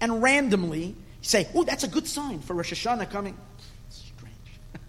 and 0.00 0.22
randomly 0.22 0.94
say, 1.20 1.48
oh, 1.54 1.64
that's 1.64 1.82
a 1.82 1.88
good 1.88 2.06
sign 2.06 2.40
for 2.40 2.54
Rosh 2.54 2.72
Hashanah 2.72 3.10
coming. 3.10 3.36
Strange. 3.90 4.34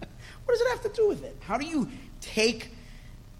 what 0.44 0.48
does 0.48 0.60
it 0.60 0.68
have 0.68 0.82
to 0.82 0.88
do 0.90 1.08
with 1.08 1.24
it? 1.24 1.36
How 1.40 1.58
do 1.58 1.66
you 1.66 1.88
take, 2.20 2.70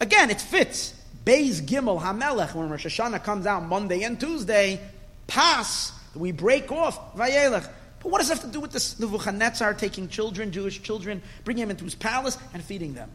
again, 0.01 0.31
it 0.31 0.41
fits. 0.41 0.95
Beis 1.25 1.61
Gimel 1.61 2.01
HaMelech, 2.01 2.55
when 2.55 2.69
Rosh 2.69 2.87
Hashanah 2.87 3.23
comes 3.23 3.47
out 3.47 3.65
Monday 3.65 4.03
and 4.03 4.19
Tuesday, 4.19 4.81
Pas, 5.27 5.93
we 6.15 6.33
break 6.33 6.73
off, 6.73 7.15
Vayelech. 7.15 7.69
But 8.01 8.11
what 8.11 8.19
does 8.19 8.31
it 8.31 8.35
have 8.35 8.45
to 8.45 8.51
do 8.51 8.61
with 8.61 8.73
this 8.73 8.99
Nebuchadnezzar 8.99 9.75
taking 9.75 10.09
children, 10.09 10.51
Jewish 10.51 10.83
children, 10.83 11.21
bringing 11.45 11.63
them 11.63 11.71
into 11.71 11.85
his 11.85 11.95
palace 11.95 12.39
and 12.55 12.65
feeding 12.65 12.95
them? 12.95 13.11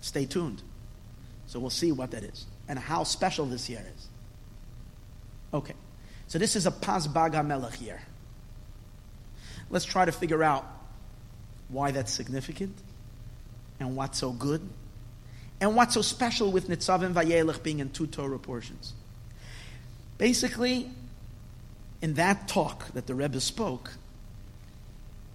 Stay 0.00 0.26
tuned. 0.26 0.62
So 1.46 1.58
we'll 1.58 1.70
see 1.70 1.92
what 1.92 2.10
that 2.10 2.24
is 2.24 2.46
and 2.68 2.78
how 2.78 3.04
special 3.04 3.46
this 3.46 3.68
year 3.68 3.84
is. 3.96 4.08
Okay. 5.54 5.74
So 6.28 6.38
this 6.38 6.56
is 6.56 6.66
a 6.66 6.70
Paz 6.70 7.06
Bag 7.06 7.32
Hamelech 7.32 7.80
year. 7.80 8.00
Let's 9.70 9.84
try 9.84 10.04
to 10.04 10.12
figure 10.12 10.42
out 10.42 10.66
why 11.68 11.90
that's 11.90 12.12
significant 12.12 12.74
and 13.80 13.96
what's 13.96 14.18
so 14.18 14.32
good 14.32 14.60
and 15.60 15.74
what's 15.74 15.94
so 15.94 16.02
special 16.02 16.52
with 16.52 16.68
Nitzavim 16.68 17.14
Vayelech 17.14 17.62
being 17.62 17.80
in 17.80 17.90
two 17.90 18.06
Torah 18.06 18.38
portions. 18.38 18.92
Basically, 20.18 20.90
in 22.02 22.14
that 22.14 22.48
talk 22.48 22.92
that 22.92 23.06
the 23.06 23.14
Rebbe 23.14 23.40
spoke, 23.40 23.92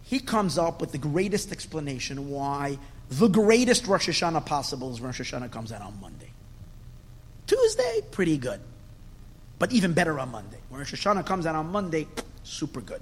he 0.03 0.19
comes 0.19 0.57
up 0.57 0.81
with 0.81 0.91
the 0.91 0.97
greatest 0.97 1.51
explanation 1.51 2.29
why 2.29 2.77
the 3.09 3.27
greatest 3.27 3.87
Rosh 3.87 4.09
Hashanah 4.09 4.45
possible 4.45 4.91
is 4.91 5.01
Rosh 5.01 5.21
Hashanah 5.21 5.51
comes 5.51 5.71
out 5.71 5.81
on 5.81 5.99
Monday. 5.99 6.30
Tuesday, 7.51 8.01
pretty 8.11 8.37
good. 8.37 8.61
But 9.59 9.73
even 9.73 9.91
better 9.91 10.17
on 10.19 10.31
Monday. 10.31 10.57
When 10.69 10.79
Rosh 10.79 10.93
Hashanah 10.93 11.25
comes 11.25 11.45
out 11.45 11.55
on 11.55 11.67
Monday, 11.67 12.07
super 12.43 12.79
good. 12.79 13.01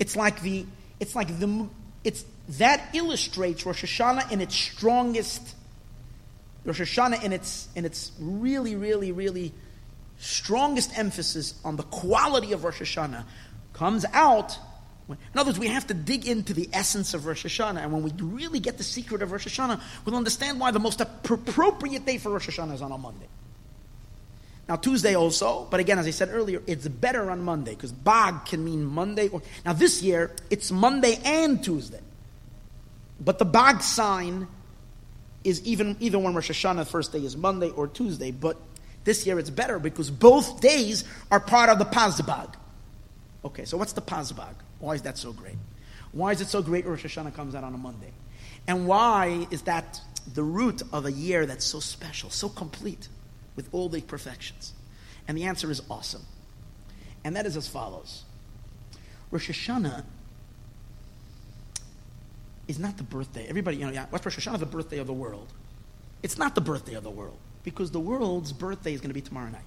It's 0.00 0.16
like 0.16 0.42
the, 0.42 0.66
it's 0.98 1.14
like 1.14 1.38
the, 1.38 1.68
it's, 2.02 2.24
that 2.58 2.90
illustrates 2.94 3.64
Rosh 3.64 3.84
Hashanah 3.84 4.32
in 4.32 4.40
its 4.40 4.56
strongest, 4.56 5.54
Rosh 6.64 6.80
Hashanah 6.80 7.22
in 7.22 7.32
its, 7.32 7.68
in 7.76 7.84
its 7.84 8.10
really, 8.18 8.74
really, 8.74 9.12
really 9.12 9.52
strongest 10.18 10.98
emphasis 10.98 11.54
on 11.64 11.76
the 11.76 11.84
quality 11.84 12.52
of 12.52 12.64
Rosh 12.64 12.82
Hashanah 12.82 13.24
comes 13.72 14.04
out. 14.12 14.58
In 15.08 15.38
other 15.38 15.48
words, 15.48 15.58
we 15.58 15.68
have 15.68 15.86
to 15.86 15.94
dig 15.94 16.26
into 16.26 16.52
the 16.52 16.68
essence 16.72 17.14
of 17.14 17.24
Rosh 17.24 17.46
Hashanah, 17.46 17.82
and 17.82 17.92
when 17.92 18.02
we 18.02 18.12
really 18.20 18.60
get 18.60 18.76
the 18.76 18.84
secret 18.84 19.22
of 19.22 19.32
Rosh 19.32 19.46
Hashanah, 19.46 19.80
we'll 20.04 20.16
understand 20.16 20.60
why 20.60 20.70
the 20.70 20.78
most 20.78 21.00
appropriate 21.00 22.04
day 22.04 22.18
for 22.18 22.30
Rosh 22.30 22.48
Hashanah 22.48 22.74
is 22.74 22.82
on 22.82 22.92
a 22.92 22.98
Monday. 22.98 23.28
Now, 24.68 24.76
Tuesday 24.76 25.16
also, 25.16 25.66
but 25.70 25.80
again, 25.80 25.98
as 25.98 26.06
I 26.06 26.10
said 26.10 26.28
earlier, 26.30 26.62
it's 26.66 26.86
better 26.86 27.30
on 27.30 27.40
Monday 27.40 27.74
because 27.74 27.90
Bag 27.90 28.44
can 28.44 28.62
mean 28.62 28.84
Monday. 28.84 29.28
Or, 29.28 29.40
now, 29.64 29.72
this 29.72 30.02
year, 30.02 30.30
it's 30.50 30.70
Monday 30.70 31.18
and 31.24 31.64
Tuesday. 31.64 32.00
But 33.18 33.38
the 33.38 33.46
Bag 33.46 33.80
sign 33.80 34.46
is 35.42 35.64
even, 35.64 35.96
even 36.00 36.22
when 36.22 36.34
Rosh 36.34 36.50
Hashanah, 36.50 36.86
first 36.86 37.12
day 37.12 37.20
is 37.20 37.34
Monday 37.34 37.70
or 37.70 37.88
Tuesday, 37.88 38.30
but 38.30 38.58
this 39.04 39.26
year 39.26 39.38
it's 39.38 39.48
better 39.48 39.78
because 39.78 40.10
both 40.10 40.60
days 40.60 41.04
are 41.30 41.40
part 41.40 41.70
of 41.70 41.78
the 41.78 41.86
Pazbag. 41.86 42.52
Okay, 43.46 43.64
so 43.64 43.78
what's 43.78 43.94
the 43.94 44.02
Pazbag? 44.02 44.54
Why 44.80 44.94
is 44.94 45.02
that 45.02 45.18
so 45.18 45.32
great? 45.32 45.56
Why 46.12 46.32
is 46.32 46.40
it 46.40 46.48
so 46.48 46.62
great 46.62 46.86
Rosh 46.86 47.04
Hashanah 47.04 47.34
comes 47.34 47.54
out 47.54 47.64
on 47.64 47.74
a 47.74 47.78
Monday? 47.78 48.12
And 48.66 48.86
why 48.86 49.46
is 49.50 49.62
that 49.62 50.00
the 50.34 50.42
root 50.42 50.82
of 50.92 51.06
a 51.06 51.12
year 51.12 51.46
that's 51.46 51.64
so 51.64 51.80
special, 51.80 52.30
so 52.30 52.48
complete, 52.48 53.08
with 53.56 53.68
all 53.72 53.88
the 53.88 54.00
perfections? 54.00 54.74
And 55.26 55.36
the 55.36 55.44
answer 55.44 55.70
is 55.70 55.82
awesome. 55.90 56.22
And 57.24 57.36
that 57.36 57.46
is 57.46 57.56
as 57.56 57.68
follows 57.68 58.24
Rosh 59.30 59.50
Hashanah 59.50 60.04
is 62.66 62.78
not 62.78 62.96
the 62.96 63.02
birthday. 63.02 63.46
Everybody, 63.48 63.78
you 63.78 63.90
know, 63.90 64.06
what's 64.10 64.24
Rosh 64.24 64.38
Hashanah? 64.38 64.58
The 64.58 64.66
birthday 64.66 64.98
of 64.98 65.06
the 65.06 65.12
world. 65.12 65.52
It's 66.22 66.38
not 66.38 66.54
the 66.54 66.60
birthday 66.60 66.94
of 66.94 67.04
the 67.04 67.10
world 67.10 67.38
because 67.62 67.90
the 67.90 68.00
world's 68.00 68.52
birthday 68.52 68.94
is 68.94 69.00
going 69.00 69.10
to 69.10 69.14
be 69.14 69.20
tomorrow 69.20 69.50
night. 69.50 69.60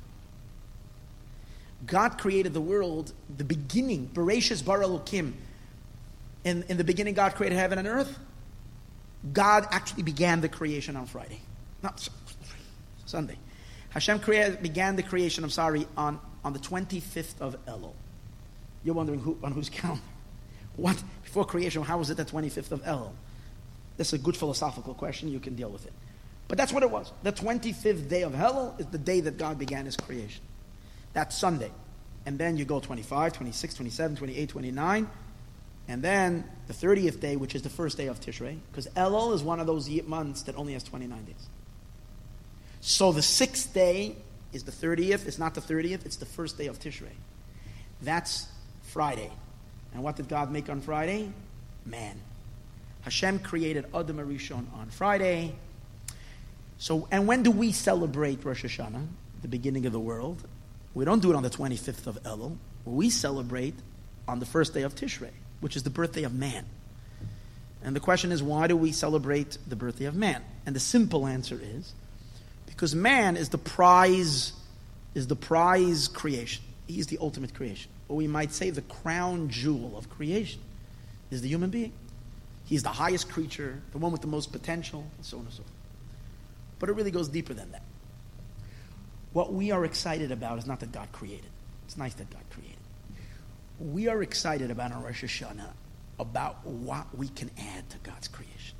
God 1.85 2.17
created 2.17 2.53
the 2.53 2.61
world, 2.61 3.13
the 3.35 3.43
beginning, 3.43 4.09
Bereshis 4.13 4.63
Bara 4.63 4.85
Elokim. 4.85 5.33
In, 6.43 6.63
in 6.63 6.77
the 6.77 6.83
beginning, 6.83 7.13
God 7.13 7.35
created 7.35 7.57
heaven 7.57 7.77
and 7.77 7.87
earth. 7.87 8.17
God 9.33 9.67
actually 9.71 10.03
began 10.03 10.41
the 10.41 10.49
creation 10.49 10.95
on 10.95 11.05
Friday, 11.05 11.39
not 11.83 12.07
Sunday. 13.05 13.37
Hashem 13.89 14.19
created, 14.19 14.63
began 14.63 14.95
the 14.95 15.03
creation, 15.03 15.43
I'm 15.43 15.49
sorry, 15.49 15.85
on, 15.97 16.19
on 16.43 16.53
the 16.53 16.59
25th 16.59 17.39
of 17.39 17.63
Elul. 17.65 17.93
You're 18.83 18.95
wondering 18.95 19.19
who, 19.19 19.37
on 19.43 19.51
whose 19.51 19.69
count? 19.69 20.01
What? 20.75 21.01
Before 21.23 21.45
creation, 21.45 21.83
how 21.83 21.97
was 21.97 22.09
it 22.09 22.17
the 22.17 22.25
25th 22.25 22.71
of 22.71 22.83
Elul? 22.83 23.11
That's 23.97 24.13
a 24.13 24.17
good 24.17 24.35
philosophical 24.35 24.93
question. 24.93 25.29
You 25.29 25.39
can 25.39 25.55
deal 25.55 25.69
with 25.69 25.85
it. 25.85 25.93
But 26.47 26.57
that's 26.57 26.73
what 26.73 26.83
it 26.83 26.89
was. 26.89 27.11
The 27.23 27.31
25th 27.31 28.09
day 28.09 28.23
of 28.23 28.33
Elul 28.33 28.79
is 28.79 28.87
the 28.87 28.97
day 28.97 29.21
that 29.21 29.37
God 29.37 29.59
began 29.59 29.85
his 29.85 29.95
creation. 29.95 30.41
That's 31.13 31.37
Sunday. 31.37 31.71
And 32.25 32.37
then 32.37 32.57
you 32.57 32.65
go 32.65 32.79
25, 32.79 33.33
26, 33.33 33.73
27, 33.73 34.17
28, 34.17 34.49
29. 34.49 35.09
And 35.87 36.01
then 36.01 36.43
the 36.67 36.73
30th 36.73 37.19
day, 37.19 37.35
which 37.35 37.55
is 37.55 37.63
the 37.63 37.69
first 37.69 37.97
day 37.97 38.07
of 38.07 38.19
Tishrei, 38.19 38.57
because 38.71 38.87
Elul 38.89 39.33
is 39.33 39.43
one 39.43 39.59
of 39.59 39.67
those 39.67 39.89
months 40.03 40.43
that 40.43 40.55
only 40.55 40.73
has 40.73 40.83
29 40.83 41.25
days. 41.25 41.47
So 42.79 43.11
the 43.11 43.21
sixth 43.21 43.73
day 43.73 44.15
is 44.53 44.63
the 44.63 44.71
30th. 44.71 45.27
It's 45.27 45.39
not 45.39 45.53
the 45.55 45.61
30th, 45.61 46.05
it's 46.05 46.17
the 46.17 46.25
first 46.25 46.57
day 46.57 46.67
of 46.67 46.79
Tishrei. 46.79 47.15
That's 48.01 48.47
Friday. 48.83 49.31
And 49.93 50.03
what 50.03 50.15
did 50.15 50.29
God 50.29 50.51
make 50.51 50.69
on 50.69 50.81
Friday? 50.81 51.31
Man. 51.85 52.19
Hashem 53.01 53.39
created 53.39 53.85
Adam 53.93 54.17
Arishon 54.17 54.65
on 54.75 54.87
Friday. 54.91 55.55
So, 56.77 57.07
and 57.11 57.27
when 57.27 57.43
do 57.43 57.51
we 57.51 57.71
celebrate 57.71 58.43
Rosh 58.43 58.63
Hashanah, 58.63 59.07
the 59.41 59.47
beginning 59.47 59.85
of 59.85 59.91
the 59.91 59.99
world? 59.99 60.43
We 60.93 61.05
don't 61.05 61.21
do 61.21 61.31
it 61.31 61.35
on 61.35 61.43
the 61.43 61.49
25th 61.49 62.07
of 62.07 62.21
Elul. 62.23 62.57
We 62.85 63.09
celebrate 63.09 63.75
on 64.27 64.39
the 64.39 64.45
first 64.45 64.73
day 64.73 64.81
of 64.81 64.95
Tishrei, 64.95 65.31
which 65.59 65.75
is 65.75 65.83
the 65.83 65.89
birthday 65.89 66.23
of 66.23 66.33
man. 66.33 66.65
And 67.83 67.95
the 67.95 67.99
question 67.99 68.31
is, 68.31 68.43
why 68.43 68.67
do 68.67 68.75
we 68.75 68.91
celebrate 68.91 69.57
the 69.67 69.75
birthday 69.75 70.05
of 70.05 70.15
man? 70.15 70.43
And 70.65 70.75
the 70.75 70.79
simple 70.79 71.25
answer 71.25 71.59
is 71.61 71.93
because 72.65 72.93
man 72.93 73.37
is 73.37 73.49
the 73.49 73.57
prize, 73.57 74.53
is 75.15 75.27
the 75.27 75.35
prize 75.35 76.07
creation. 76.07 76.63
He's 76.87 77.07
the 77.07 77.17
ultimate 77.21 77.53
creation. 77.53 77.89
Or 78.07 78.17
we 78.17 78.27
might 78.27 78.51
say 78.51 78.69
the 78.69 78.81
crown 78.81 79.49
jewel 79.49 79.97
of 79.97 80.09
creation 80.09 80.61
is 81.31 81.41
the 81.41 81.47
human 81.47 81.69
being. 81.69 81.93
He's 82.65 82.83
the 82.83 82.89
highest 82.89 83.29
creature, 83.29 83.81
the 83.91 83.97
one 83.97 84.11
with 84.11 84.21
the 84.21 84.27
most 84.27 84.51
potential, 84.51 85.05
and 85.17 85.25
so 85.25 85.37
on 85.37 85.45
and 85.45 85.53
so 85.53 85.63
forth. 85.63 85.71
But 86.79 86.89
it 86.89 86.93
really 86.93 87.11
goes 87.11 87.27
deeper 87.27 87.53
than 87.53 87.71
that. 87.71 87.83
What 89.33 89.53
we 89.53 89.71
are 89.71 89.85
excited 89.85 90.31
about 90.31 90.57
is 90.57 90.67
not 90.67 90.79
that 90.81 90.91
God 90.91 91.11
created. 91.11 91.49
It's 91.85 91.97
nice 91.97 92.13
that 92.15 92.29
God 92.29 92.43
created. 92.49 92.77
We 93.79 94.07
are 94.07 94.21
excited 94.21 94.71
about 94.71 94.91
our 94.91 95.01
Rosh 95.01 95.23
Hashanah 95.23 95.69
about 96.19 96.65
what 96.65 97.17
we 97.17 97.29
can 97.29 97.49
add 97.57 97.89
to 97.89 97.97
God's 97.99 98.27
creation. 98.27 98.75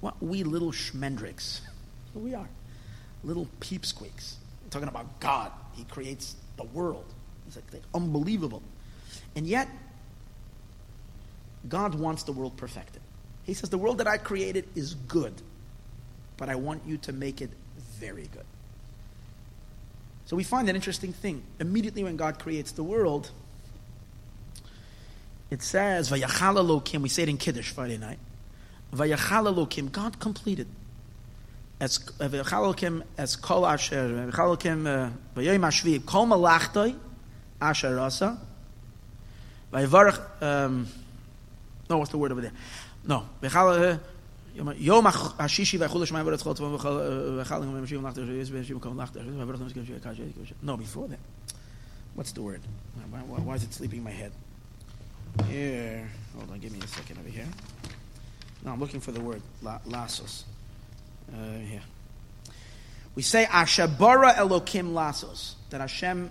What 0.00 0.22
we 0.22 0.42
little 0.42 0.70
schmendricks, 0.70 1.60
we 2.14 2.34
are, 2.34 2.48
little 3.24 3.48
peepsqueaks. 3.60 4.34
Talking 4.70 4.88
about 4.88 5.20
God. 5.20 5.52
He 5.74 5.84
creates 5.84 6.36
the 6.56 6.64
world. 6.64 7.04
It's 7.46 7.56
like 7.56 7.82
unbelievable. 7.94 8.62
And 9.34 9.46
yet, 9.46 9.68
God 11.68 11.94
wants 11.94 12.22
the 12.24 12.32
world 12.32 12.56
perfected. 12.56 13.02
He 13.44 13.54
says, 13.54 13.70
The 13.70 13.78
world 13.78 13.98
that 13.98 14.06
I 14.06 14.18
created 14.18 14.66
is 14.74 14.94
good 14.94 15.34
but 16.36 16.48
I 16.48 16.54
want 16.54 16.82
you 16.86 16.96
to 16.98 17.12
make 17.12 17.40
it 17.40 17.50
very 17.98 18.28
good. 18.32 18.44
So 20.26 20.34
we 20.34 20.42
find 20.42 20.68
an 20.68 20.74
interesting 20.74 21.12
thing. 21.12 21.42
Immediately 21.60 22.02
when 22.02 22.16
God 22.16 22.40
creates 22.40 22.72
the 22.72 22.82
world, 22.82 23.30
it 25.50 25.62
says, 25.62 26.10
Vayachal 26.10 26.56
Elokim, 26.56 27.00
we 27.00 27.08
say 27.08 27.22
it 27.22 27.28
in 27.28 27.38
Kiddush 27.38 27.70
Friday 27.70 27.96
night, 27.96 28.18
Vayachal 28.92 29.54
Elokim, 29.54 29.92
God 29.92 30.18
completed. 30.18 30.66
As 31.78 31.98
Vayachal 31.98 33.02
as 33.16 33.36
Kol 33.36 33.64
Asher, 33.64 34.08
Vayachal 34.32 34.56
Elokim, 34.56 34.86
uh, 34.86 35.10
Vayayim 35.40 35.60
Ashvi, 35.60 36.04
Kol 36.04 36.26
Malachtoi, 36.26 36.96
Asher 37.60 37.94
Rasa, 37.94 38.36
Vayavarach, 39.72 40.42
um, 40.42 40.88
no, 41.88 41.98
what's 41.98 42.10
the 42.10 42.18
word 42.18 42.32
over 42.32 42.40
there? 42.40 42.52
No, 43.06 43.28
Vayachal, 43.40 44.00
uh, 44.57 44.73
יום 44.77 45.05
השישי 45.39 45.77
והחול 45.77 46.03
השמיים 46.03 46.27
וארץ 46.27 46.41
חול 46.41 46.53
צבא 46.53 46.65
וחל 46.65 47.61
ומשיב 47.61 48.07
לך 48.07 48.17
יש 48.41 48.49
וישיב 48.51 48.77
מקום 48.77 49.01
לך 49.01 49.11
no 50.63 50.77
before 50.77 51.07
that 51.07 51.53
what's 52.17 52.31
the 52.33 52.41
word 52.41 52.59
why, 53.11 53.19
why, 53.19 53.39
why 53.39 53.55
is 53.55 53.63
it 53.63 53.73
sleeping 53.73 53.99
in 53.99 54.03
my 54.03 54.11
head 54.11 54.31
here 55.47 56.09
hold 56.35 56.51
on 56.51 56.59
give 56.59 56.71
me 56.71 56.79
a 56.83 56.87
second 56.87 57.17
over 57.19 57.29
here 57.29 57.47
no 58.63 58.71
I'm 58.71 58.79
looking 58.79 58.99
for 58.99 59.13
the 59.13 59.21
word 59.21 59.41
lasos 59.63 60.43
uh, 61.33 61.59
here 61.71 61.83
we 63.15 63.21
say 63.21 63.45
Ashabara 63.45 64.35
Elokim 64.35 64.91
lasos 64.91 65.53
that 65.69 65.79
Hashem 65.79 66.29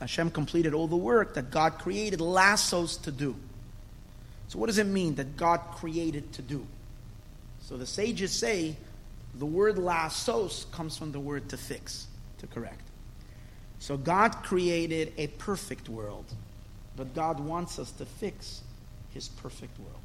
Hashem 0.00 0.30
completed 0.30 0.74
all 0.74 0.86
the 0.86 1.02
work 1.12 1.34
that 1.34 1.50
God 1.50 1.78
created 1.78 2.20
lassos 2.20 2.98
to 2.98 3.10
do 3.10 3.34
so 4.48 4.58
what 4.58 4.66
does 4.66 4.78
it 4.78 4.86
mean 4.86 5.14
that 5.14 5.38
God 5.38 5.60
created 5.80 6.32
to 6.34 6.42
do 6.42 6.66
So 7.63 7.77
the 7.77 7.85
sages 7.85 8.31
say 8.31 8.75
the 9.35 9.45
word 9.45 9.77
lasos 9.77 10.69
comes 10.71 10.97
from 10.97 11.11
the 11.11 11.19
word 11.19 11.49
to 11.49 11.57
fix, 11.57 12.07
to 12.39 12.47
correct. 12.47 12.81
So 13.79 13.97
God 13.97 14.43
created 14.43 15.13
a 15.17 15.27
perfect 15.27 15.89
world, 15.89 16.25
but 16.95 17.13
God 17.15 17.39
wants 17.39 17.79
us 17.79 17.91
to 17.93 18.05
fix 18.05 18.61
his 19.13 19.27
perfect 19.27 19.77
world. 19.79 19.99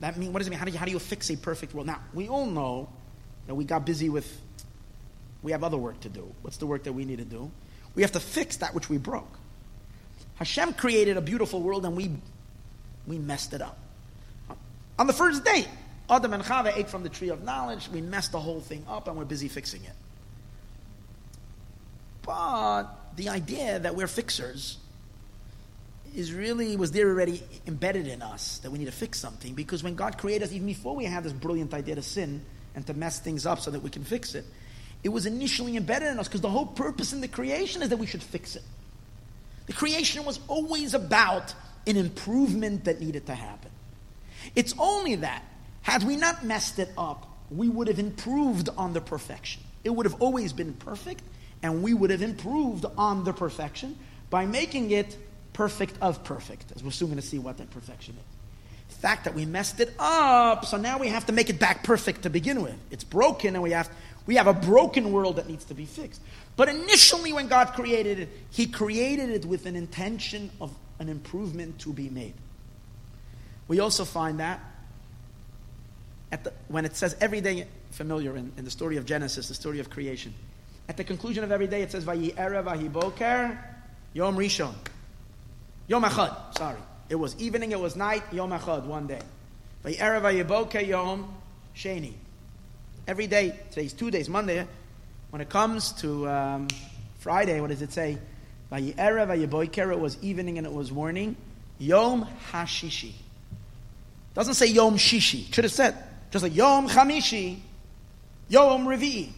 That 0.00 0.16
mean 0.16 0.32
what 0.32 0.40
does 0.40 0.48
it 0.48 0.50
mean? 0.50 0.58
How 0.58 0.64
do 0.64 0.72
you, 0.72 0.78
how 0.78 0.86
do 0.86 0.90
you 0.90 0.98
fix 0.98 1.30
a 1.30 1.36
perfect 1.36 1.74
world? 1.74 1.86
Now, 1.86 2.00
we 2.12 2.28
all 2.28 2.46
know 2.46 2.88
that 3.46 3.54
we 3.54 3.64
got 3.64 3.86
busy 3.86 4.08
with 4.08 4.40
we 5.42 5.52
have 5.52 5.62
other 5.62 5.76
work 5.76 6.00
to 6.00 6.08
do. 6.08 6.34
What's 6.40 6.56
the 6.56 6.66
work 6.66 6.84
that 6.84 6.94
we 6.94 7.04
need 7.04 7.18
to 7.18 7.24
do? 7.24 7.50
We 7.94 8.02
have 8.02 8.12
to 8.12 8.20
fix 8.20 8.56
that 8.56 8.74
which 8.74 8.88
we 8.88 8.96
broke. 8.96 9.38
Hashem 10.36 10.72
created 10.72 11.16
a 11.18 11.20
beautiful 11.20 11.60
world 11.60 11.84
and 11.84 11.94
we 11.96 12.10
we 13.06 13.18
messed 13.18 13.52
it 13.52 13.60
up. 13.60 13.78
On 14.98 15.06
the 15.06 15.12
first 15.12 15.44
day, 15.44 15.66
Adam 16.10 16.34
and 16.34 16.42
Chava 16.42 16.76
ate 16.76 16.88
from 16.88 17.02
the 17.02 17.08
tree 17.08 17.30
of 17.30 17.42
knowledge. 17.42 17.88
We 17.88 18.00
messed 18.00 18.32
the 18.32 18.40
whole 18.40 18.60
thing 18.60 18.84
up 18.88 19.08
and 19.08 19.16
we're 19.16 19.24
busy 19.24 19.48
fixing 19.48 19.84
it. 19.84 19.92
But 22.22 22.84
the 23.16 23.28
idea 23.30 23.78
that 23.78 23.94
we're 23.94 24.06
fixers 24.06 24.78
is 26.14 26.32
really 26.32 26.76
was 26.76 26.92
there 26.92 27.08
already 27.08 27.42
embedded 27.66 28.06
in 28.06 28.22
us 28.22 28.58
that 28.58 28.70
we 28.70 28.78
need 28.78 28.84
to 28.84 28.92
fix 28.92 29.18
something 29.18 29.54
because 29.54 29.82
when 29.82 29.94
God 29.94 30.16
created 30.18 30.44
us, 30.44 30.52
even 30.52 30.66
before 30.66 30.94
we 30.94 31.04
had 31.04 31.24
this 31.24 31.32
brilliant 31.32 31.74
idea 31.74 31.96
to 31.96 32.02
sin 32.02 32.42
and 32.74 32.86
to 32.86 32.94
mess 32.94 33.18
things 33.18 33.46
up 33.46 33.60
so 33.60 33.70
that 33.70 33.82
we 33.82 33.90
can 33.90 34.04
fix 34.04 34.34
it, 34.34 34.44
it 35.02 35.08
was 35.08 35.26
initially 35.26 35.76
embedded 35.76 36.08
in 36.08 36.18
us 36.18 36.28
because 36.28 36.40
the 36.40 36.48
whole 36.48 36.66
purpose 36.66 37.12
in 37.12 37.20
the 37.20 37.28
creation 37.28 37.82
is 37.82 37.88
that 37.88 37.98
we 37.98 38.06
should 38.06 38.22
fix 38.22 38.56
it. 38.56 38.62
The 39.66 39.72
creation 39.72 40.24
was 40.24 40.40
always 40.48 40.94
about 40.94 41.54
an 41.86 41.96
improvement 41.96 42.84
that 42.84 43.00
needed 43.00 43.26
to 43.26 43.34
happen. 43.34 43.70
It's 44.54 44.74
only 44.78 45.16
that 45.16 45.42
had 45.84 46.02
we 46.02 46.16
not 46.16 46.42
messed 46.42 46.78
it 46.78 46.88
up, 46.96 47.26
we 47.50 47.68
would 47.68 47.88
have 47.88 47.98
improved 47.98 48.70
on 48.78 48.94
the 48.94 49.02
perfection. 49.02 49.62
It 49.84 49.90
would 49.90 50.06
have 50.06 50.20
always 50.20 50.54
been 50.54 50.72
perfect, 50.72 51.22
and 51.62 51.82
we 51.82 51.92
would 51.92 52.08
have 52.08 52.22
improved 52.22 52.86
on 52.96 53.24
the 53.24 53.34
perfection 53.34 53.98
by 54.30 54.46
making 54.46 54.92
it 54.92 55.14
perfect 55.52 55.94
of 56.00 56.24
perfect, 56.24 56.72
as 56.74 56.82
we're 56.82 56.90
soon 56.90 57.08
going 57.08 57.20
to 57.20 57.26
see 57.26 57.38
what 57.38 57.58
that 57.58 57.70
perfection 57.70 58.14
is. 58.14 58.94
The 58.96 59.00
fact 59.02 59.24
that 59.24 59.34
we 59.34 59.44
messed 59.44 59.78
it 59.78 59.92
up, 59.98 60.64
so 60.64 60.78
now 60.78 60.98
we 60.98 61.08
have 61.08 61.26
to 61.26 61.32
make 61.32 61.50
it 61.50 61.60
back 61.60 61.84
perfect 61.84 62.22
to 62.22 62.30
begin 62.30 62.62
with. 62.62 62.76
It's 62.90 63.04
broken, 63.04 63.54
and 63.54 63.62
we 63.62 63.72
have, 63.72 63.90
we 64.24 64.36
have 64.36 64.46
a 64.46 64.54
broken 64.54 65.12
world 65.12 65.36
that 65.36 65.48
needs 65.48 65.66
to 65.66 65.74
be 65.74 65.84
fixed. 65.84 66.22
But 66.56 66.70
initially, 66.70 67.34
when 67.34 67.48
God 67.48 67.74
created 67.74 68.20
it, 68.20 68.30
He 68.50 68.68
created 68.68 69.28
it 69.28 69.44
with 69.44 69.66
an 69.66 69.76
intention 69.76 70.50
of 70.62 70.74
an 70.98 71.10
improvement 71.10 71.80
to 71.80 71.92
be 71.92 72.08
made. 72.08 72.32
We 73.68 73.80
also 73.80 74.06
find 74.06 74.40
that 74.40 74.60
the, 76.30 76.52
when 76.68 76.84
it 76.84 76.96
says 76.96 77.16
every 77.20 77.40
day, 77.40 77.66
familiar 77.90 78.36
in, 78.36 78.52
in, 78.56 78.64
the 78.64 78.70
story 78.70 78.96
of 78.96 79.06
Genesis, 79.06 79.48
the 79.48 79.54
story 79.54 79.78
of 79.78 79.90
creation. 79.90 80.34
At 80.88 80.96
the 80.96 81.04
conclusion 81.04 81.44
of 81.44 81.52
every 81.52 81.66
day, 81.66 81.82
it 81.82 81.92
says, 81.92 82.06
Yom 82.06 82.16
Rishon. 84.36 84.74
Yom 85.86 86.02
Achad, 86.02 86.56
sorry. 86.56 86.80
It 87.08 87.16
was 87.16 87.36
evening, 87.36 87.72
it 87.72 87.80
was 87.80 87.94
night, 87.96 88.22
Yom 88.32 88.50
Achad, 88.50 88.84
one 88.84 89.06
day. 89.06 89.20
Yom 89.84 91.34
Sheni. 91.76 92.12
Every 93.06 93.26
day, 93.26 93.58
today's 93.70 93.92
two 93.92 94.10
days, 94.10 94.28
Monday. 94.28 94.66
When 95.30 95.42
it 95.42 95.48
comes 95.48 95.92
to 95.94 96.28
um, 96.28 96.68
Friday, 97.18 97.60
what 97.60 97.68
does 97.68 97.82
it 97.82 97.92
say? 97.92 98.18
Boker, 98.70 99.92
it 99.92 100.00
was 100.00 100.16
evening 100.22 100.58
and 100.58 100.66
it 100.66 100.72
was 100.72 100.90
morning. 100.90 101.36
Yom 101.78 102.26
Hashishi. 102.50 103.12
Doesn't 104.34 104.54
say 104.54 104.66
Yom 104.66 104.96
Shishi. 104.96 105.52
Should 105.52 105.64
have 105.64 105.72
said 105.72 105.96
just 106.34 106.42
like 106.42 106.56
Yom 106.56 106.88
Chamishi, 106.88 107.60
Yom 108.48 108.86
Revi. 108.86 109.30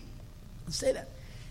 Let's 0.64 0.78
say 0.78 0.94
that. 0.94 1.10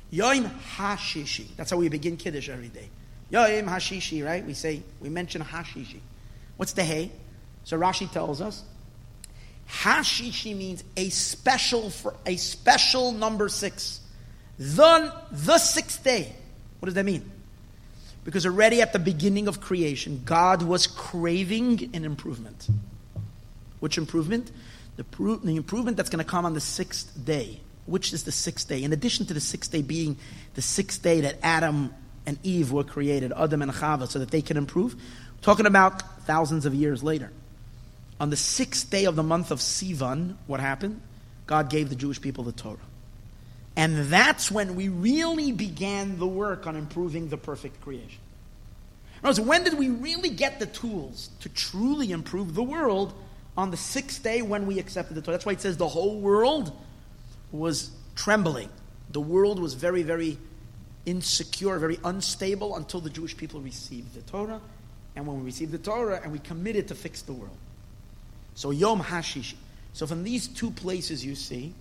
Yom 0.09 0.49
Hashishi. 0.75 1.55
That's 1.55 1.69
how 1.69 1.77
we 1.77 1.87
begin 1.87 2.17
Kiddush 2.17 2.49
every 2.49 2.69
day. 2.69 2.89
Yom 3.29 3.67
Hashishi, 3.67 4.25
right? 4.25 4.43
We 4.43 4.55
say, 4.55 4.81
we 4.99 5.09
mention 5.09 5.43
Hashishi. 5.43 5.99
What's 6.57 6.73
the 6.73 6.83
hay? 6.83 7.11
So 7.63 7.77
Rashi 7.77 8.11
tells 8.11 8.41
us, 8.41 8.63
Hashishi 9.69 10.57
means 10.57 10.83
a 10.97 11.09
special 11.09 11.91
for 11.91 12.15
a 12.25 12.37
special 12.37 13.11
number 13.11 13.47
six. 13.47 14.01
The, 14.57 15.13
the 15.31 15.59
sixth 15.59 16.03
day. 16.03 16.33
What 16.79 16.87
does 16.87 16.95
that 16.95 17.05
mean? 17.05 17.23
Because 18.23 18.47
already 18.47 18.81
at 18.81 18.93
the 18.93 18.99
beginning 18.99 19.47
of 19.47 19.61
creation, 19.61 20.23
God 20.25 20.63
was 20.63 20.87
craving 20.87 21.91
an 21.93 22.03
improvement. 22.03 22.67
Which 23.79 23.99
improvement? 23.99 24.49
The, 24.97 25.03
pro- 25.03 25.37
the 25.37 25.55
improvement 25.55 25.97
that's 25.97 26.09
going 26.09 26.23
to 26.23 26.29
come 26.29 26.45
on 26.45 26.53
the 26.53 26.61
sixth 26.61 27.13
day, 27.25 27.59
which 27.85 28.13
is 28.13 28.23
the 28.23 28.31
sixth 28.31 28.67
day, 28.67 28.83
in 28.83 28.93
addition 28.93 29.25
to 29.27 29.33
the 29.33 29.41
sixth 29.41 29.71
day 29.71 29.81
being 29.81 30.17
the 30.53 30.61
sixth 30.61 31.01
day 31.01 31.21
that 31.21 31.37
Adam 31.43 31.93
and 32.25 32.39
Eve 32.43 32.71
were 32.71 32.83
created, 32.83 33.31
Adam 33.35 33.61
and 33.61 33.71
Chava, 33.71 34.07
so 34.07 34.19
that 34.19 34.31
they 34.31 34.41
can 34.41 34.57
improve, 34.57 34.95
talking 35.41 35.65
about 35.65 36.01
thousands 36.25 36.65
of 36.65 36.73
years 36.73 37.03
later. 37.03 37.31
On 38.19 38.29
the 38.29 38.37
sixth 38.37 38.89
day 38.89 39.05
of 39.05 39.15
the 39.15 39.23
month 39.23 39.51
of 39.51 39.59
Sivan, 39.59 40.35
what 40.47 40.59
happened? 40.59 41.01
God 41.47 41.69
gave 41.69 41.89
the 41.89 41.95
Jewish 41.95 42.19
people 42.21 42.43
the 42.43 42.51
Torah. 42.51 42.77
And 43.75 44.05
that's 44.05 44.49
when 44.49 44.75
we 44.75 44.87
really 44.87 45.51
began 45.51 46.17
the 46.17 46.25
work 46.25 46.65
on 46.65 46.77
improving 46.77 47.27
the 47.27 47.37
perfect 47.37 47.81
creation. 47.81 48.19
In 49.21 49.29
other 49.29 49.41
words, 49.41 49.49
when 49.49 49.63
did 49.63 49.73
we 49.73 49.89
really 49.89 50.29
get 50.29 50.59
the 50.59 50.65
tools 50.65 51.29
to 51.41 51.49
truly 51.49 52.11
improve 52.11 52.55
the 52.55 52.63
world? 52.63 53.13
On 53.57 53.71
the 53.71 53.77
sixth 53.77 54.21
day 54.23 54.41
when 54.41 54.65
we 54.65 54.79
accepted 54.79 55.15
the 55.15 55.21
Torah. 55.21 55.35
That's 55.35 55.45
why 55.45 55.53
it 55.53 55.61
says 55.61 55.77
the 55.77 55.87
whole 55.87 56.19
world 56.19 56.71
was 57.51 57.91
trembling. 58.15 58.69
The 59.11 59.21
world 59.21 59.59
was 59.59 59.73
very, 59.73 60.03
very 60.03 60.37
insecure, 61.05 61.77
very 61.79 61.99
unstable 62.03 62.75
until 62.75 62.99
the 62.99 63.09
Jewish 63.09 63.37
people 63.37 63.61
received 63.61 64.13
the 64.13 64.21
Torah. 64.21 64.59
And 65.15 65.25
when 65.25 65.39
we 65.39 65.45
received 65.45 65.71
the 65.71 65.77
Torah 65.77 66.19
and 66.21 66.31
we 66.31 66.39
committed 66.39 66.89
to 66.89 66.95
fix 66.95 67.21
the 67.21 67.33
world. 67.33 67.55
So 68.55 68.71
Yom 68.71 69.01
Hashishi. 69.01 69.55
So 69.93 70.05
from 70.05 70.23
these 70.23 70.47
two 70.47 70.71
places 70.71 71.25
you 71.25 71.35
see 71.35 71.73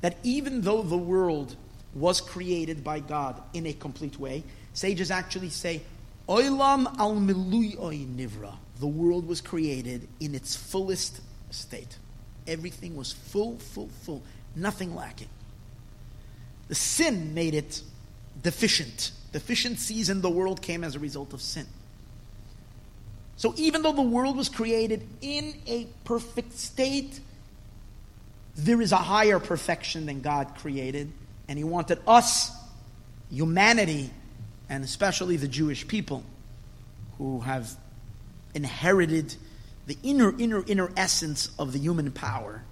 that 0.00 0.16
even 0.22 0.62
though 0.62 0.82
the 0.82 0.96
world 0.96 1.54
was 1.94 2.20
created 2.20 2.82
by 2.82 3.00
God 3.00 3.40
in 3.54 3.66
a 3.66 3.72
complete 3.72 4.18
way, 4.18 4.42
sages 4.72 5.10
actually 5.10 5.50
say, 5.50 5.82
Oilam 6.28 6.98
al 6.98 7.14
milui 7.16 7.76
nivra 8.06 8.56
the 8.80 8.86
world 8.86 9.26
was 9.26 9.40
created 9.40 10.08
in 10.20 10.34
its 10.34 10.54
fullest 10.54 11.20
state. 11.50 11.96
Everything 12.46 12.96
was 12.96 13.12
full, 13.12 13.58
full, 13.58 13.88
full, 14.02 14.22
nothing 14.54 14.94
lacking. 14.94 15.28
The 16.68 16.74
sin 16.74 17.34
made 17.34 17.54
it 17.54 17.82
deficient. 18.42 19.12
Deficiencies 19.32 20.10
in 20.10 20.20
the 20.20 20.30
world 20.30 20.62
came 20.62 20.84
as 20.84 20.94
a 20.94 20.98
result 20.98 21.32
of 21.32 21.42
sin. 21.42 21.66
So 23.36 23.54
even 23.56 23.82
though 23.82 23.92
the 23.92 24.02
world 24.02 24.36
was 24.36 24.48
created 24.48 25.06
in 25.20 25.54
a 25.66 25.86
perfect 26.04 26.54
state, 26.54 27.20
there 28.56 28.80
is 28.80 28.92
a 28.92 28.96
higher 28.96 29.38
perfection 29.38 30.06
than 30.06 30.20
God 30.20 30.56
created, 30.56 31.12
and 31.46 31.56
He 31.56 31.64
wanted 31.64 32.00
us, 32.06 32.50
humanity, 33.30 34.10
and 34.68 34.82
especially 34.82 35.36
the 35.36 35.46
Jewish 35.46 35.86
people, 35.86 36.24
who 37.16 37.40
have 37.40 37.70
inherited 38.54 39.34
the 39.86 39.96
inner, 40.02 40.34
inner, 40.38 40.62
inner 40.66 40.90
essence 40.96 41.50
of 41.58 41.72
the 41.72 41.78
human 41.78 42.10
power, 42.12 42.62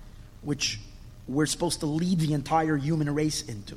which 0.42 0.78
we're 1.26 1.46
supposed 1.46 1.80
to 1.80 1.86
lead 1.86 2.20
the 2.20 2.32
entire 2.34 2.76
human 2.76 3.12
race 3.14 3.42
into 3.42 3.76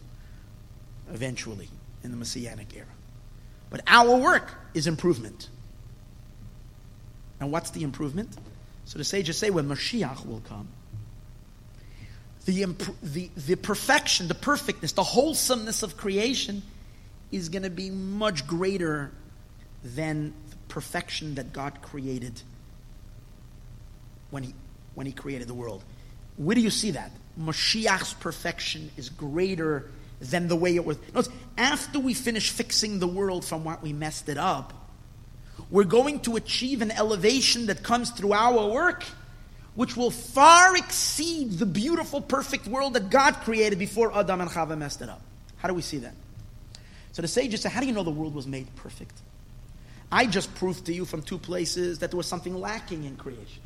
eventually 1.12 1.70
in 2.04 2.12
the 2.12 2.18
Messianic 2.18 2.76
era. 2.76 2.86
But 3.70 3.82
our 3.88 4.18
work 4.18 4.54
is 4.74 4.88
improvement. 4.88 5.50
And 7.40 7.52
what's 7.52 7.70
the 7.72 7.84
improvement? 7.84 8.36
So 8.86 8.98
the 8.98 9.04
sages 9.04 9.38
say 9.38 9.50
when 9.50 9.68
Mashiach 9.68 10.26
will 10.26 10.42
come, 10.42 10.68
the, 12.46 12.64
imp- 12.64 13.02
the, 13.02 13.30
the 13.36 13.56
perfection, 13.56 14.28
the 14.28 14.36
perfectness, 14.36 14.94
the 14.94 15.04
wholesomeness 15.04 15.84
of 15.84 15.98
creation 15.98 16.64
is 17.32 17.50
going 17.50 17.64
to 17.64 17.70
be 17.70 17.92
much 17.92 18.48
greater 18.48 19.12
than 19.84 20.34
perfection 20.70 21.36
that 21.36 21.52
God 21.52 21.82
created 21.82 22.42
when 24.30 24.44
he, 24.44 24.54
when 24.96 25.06
he 25.06 25.12
created 25.12 25.48
the 25.48 25.54
world. 25.54 25.84
Where 26.38 26.56
do 26.56 26.62
you 26.62 26.70
see 26.70 26.92
that? 26.92 27.12
Mashiach's 27.38 28.14
perfection 28.14 28.92
is 28.96 29.10
greater 29.10 29.90
than 30.22 30.48
the 30.48 30.56
way 30.56 30.76
it 30.76 30.86
was. 30.86 30.98
Notice, 31.14 31.32
after 31.58 32.00
we 32.00 32.14
finish 32.14 32.50
fixing 32.50 33.00
the 33.00 33.08
world 33.08 33.44
from 33.44 33.64
what 33.64 33.82
we 33.82 33.94
messed 33.94 34.30
it 34.30 34.38
up, 34.38 34.74
we're 35.70 35.84
going 35.84 36.20
to 36.22 36.36
achieve 36.36 36.82
an 36.82 36.92
elevation 36.92 37.68
that 37.68 37.84
comes 37.84 38.12
through 38.12 38.34
our 38.34 38.68
work, 38.70 39.04
which 39.76 39.96
will 39.96 40.12
far 40.12 40.76
exceed 40.76 41.54
the 41.54 41.66
beautiful, 41.66 42.22
perfect 42.22 42.68
world 42.68 42.94
that 42.94 43.10
God 43.10 43.36
created 43.42 43.80
before 43.80 44.18
Adam 44.18 44.42
and 44.42 44.50
Chava 44.50 44.78
messed 44.78 45.02
it 45.02 45.10
up. 45.10 45.22
How 45.58 45.68
do 45.68 45.74
we 45.74 45.82
see 45.82 45.98
that? 46.00 46.16
So 47.12 47.22
the 47.22 47.28
sages 47.28 47.62
say, 47.62 47.70
How 47.70 47.82
do 47.82 47.88
you 47.88 47.94
know 47.94 48.04
the 48.04 48.12
world 48.12 48.34
was 48.34 48.48
made 48.48 48.74
perfect? 48.76 49.20
I 50.12 50.26
just 50.26 50.54
proved 50.56 50.86
to 50.88 50.94
you 50.94 51.06
from 51.06 51.22
two 51.22 51.38
places 51.38 52.00
that 52.00 52.12
there 52.12 52.18
was 52.18 52.28
something 52.28 52.60
lacking 52.60 53.04
in 53.04 53.16
creation. 53.16 53.62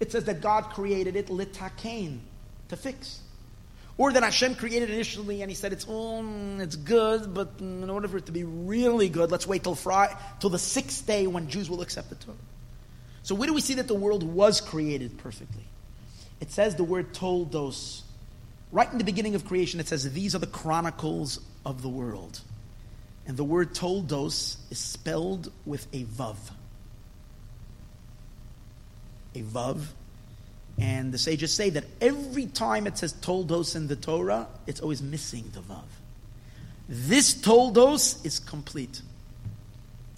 It 0.00 0.12
says 0.12 0.24
that 0.24 0.40
God 0.40 0.70
created 0.70 1.16
it 1.16 1.26
litakain, 1.28 2.20
to 2.68 2.76
fix. 2.76 3.20
Or 3.96 4.12
that 4.12 4.22
Hashem 4.22 4.56
created 4.56 4.90
initially 4.90 5.42
and 5.42 5.50
he 5.50 5.54
said 5.54 5.72
it's 5.72 5.86
oh, 5.88 6.24
it's 6.58 6.74
good, 6.74 7.32
but 7.32 7.52
in 7.60 7.88
order 7.88 8.08
for 8.08 8.16
it 8.16 8.26
to 8.26 8.32
be 8.32 8.42
really 8.42 9.08
good, 9.08 9.30
let's 9.30 9.46
wait 9.46 9.62
till 9.62 9.76
Friday, 9.76 10.14
till 10.40 10.50
the 10.50 10.58
sixth 10.58 11.06
day 11.06 11.26
when 11.26 11.48
Jews 11.48 11.70
will 11.70 11.80
accept 11.80 12.08
the 12.08 12.16
Torah. 12.16 12.36
So 13.22 13.34
where 13.34 13.46
do 13.46 13.54
we 13.54 13.60
see 13.60 13.74
that 13.74 13.86
the 13.86 13.94
world 13.94 14.22
was 14.22 14.60
created 14.60 15.16
perfectly? 15.18 15.64
It 16.40 16.50
says 16.50 16.74
the 16.74 16.84
word 16.84 17.14
toldos. 17.14 18.02
Right 18.72 18.90
in 18.90 18.98
the 18.98 19.04
beginning 19.04 19.36
of 19.36 19.46
creation, 19.46 19.78
it 19.78 19.86
says 19.86 20.12
these 20.12 20.34
are 20.34 20.40
the 20.40 20.48
chronicles 20.48 21.40
of 21.64 21.80
the 21.80 21.88
world. 21.88 22.40
And 23.26 23.36
the 23.36 23.44
word 23.44 23.74
toldos 23.74 24.58
is 24.70 24.78
spelled 24.78 25.50
with 25.64 25.86
a 25.92 26.04
vav. 26.04 26.36
A 29.34 29.42
vav 29.42 29.86
and 30.78 31.12
the 31.12 31.18
sages 31.18 31.52
say 31.52 31.70
that 31.70 31.84
every 32.00 32.46
time 32.46 32.86
it 32.86 32.98
says 32.98 33.12
toldos 33.12 33.76
in 33.76 33.86
the 33.86 33.96
Torah, 33.96 34.48
it's 34.66 34.80
always 34.80 35.02
missing 35.02 35.50
the 35.52 35.60
vav. 35.60 35.84
This 36.88 37.34
toldos 37.34 38.24
is 38.24 38.40
complete. 38.40 39.00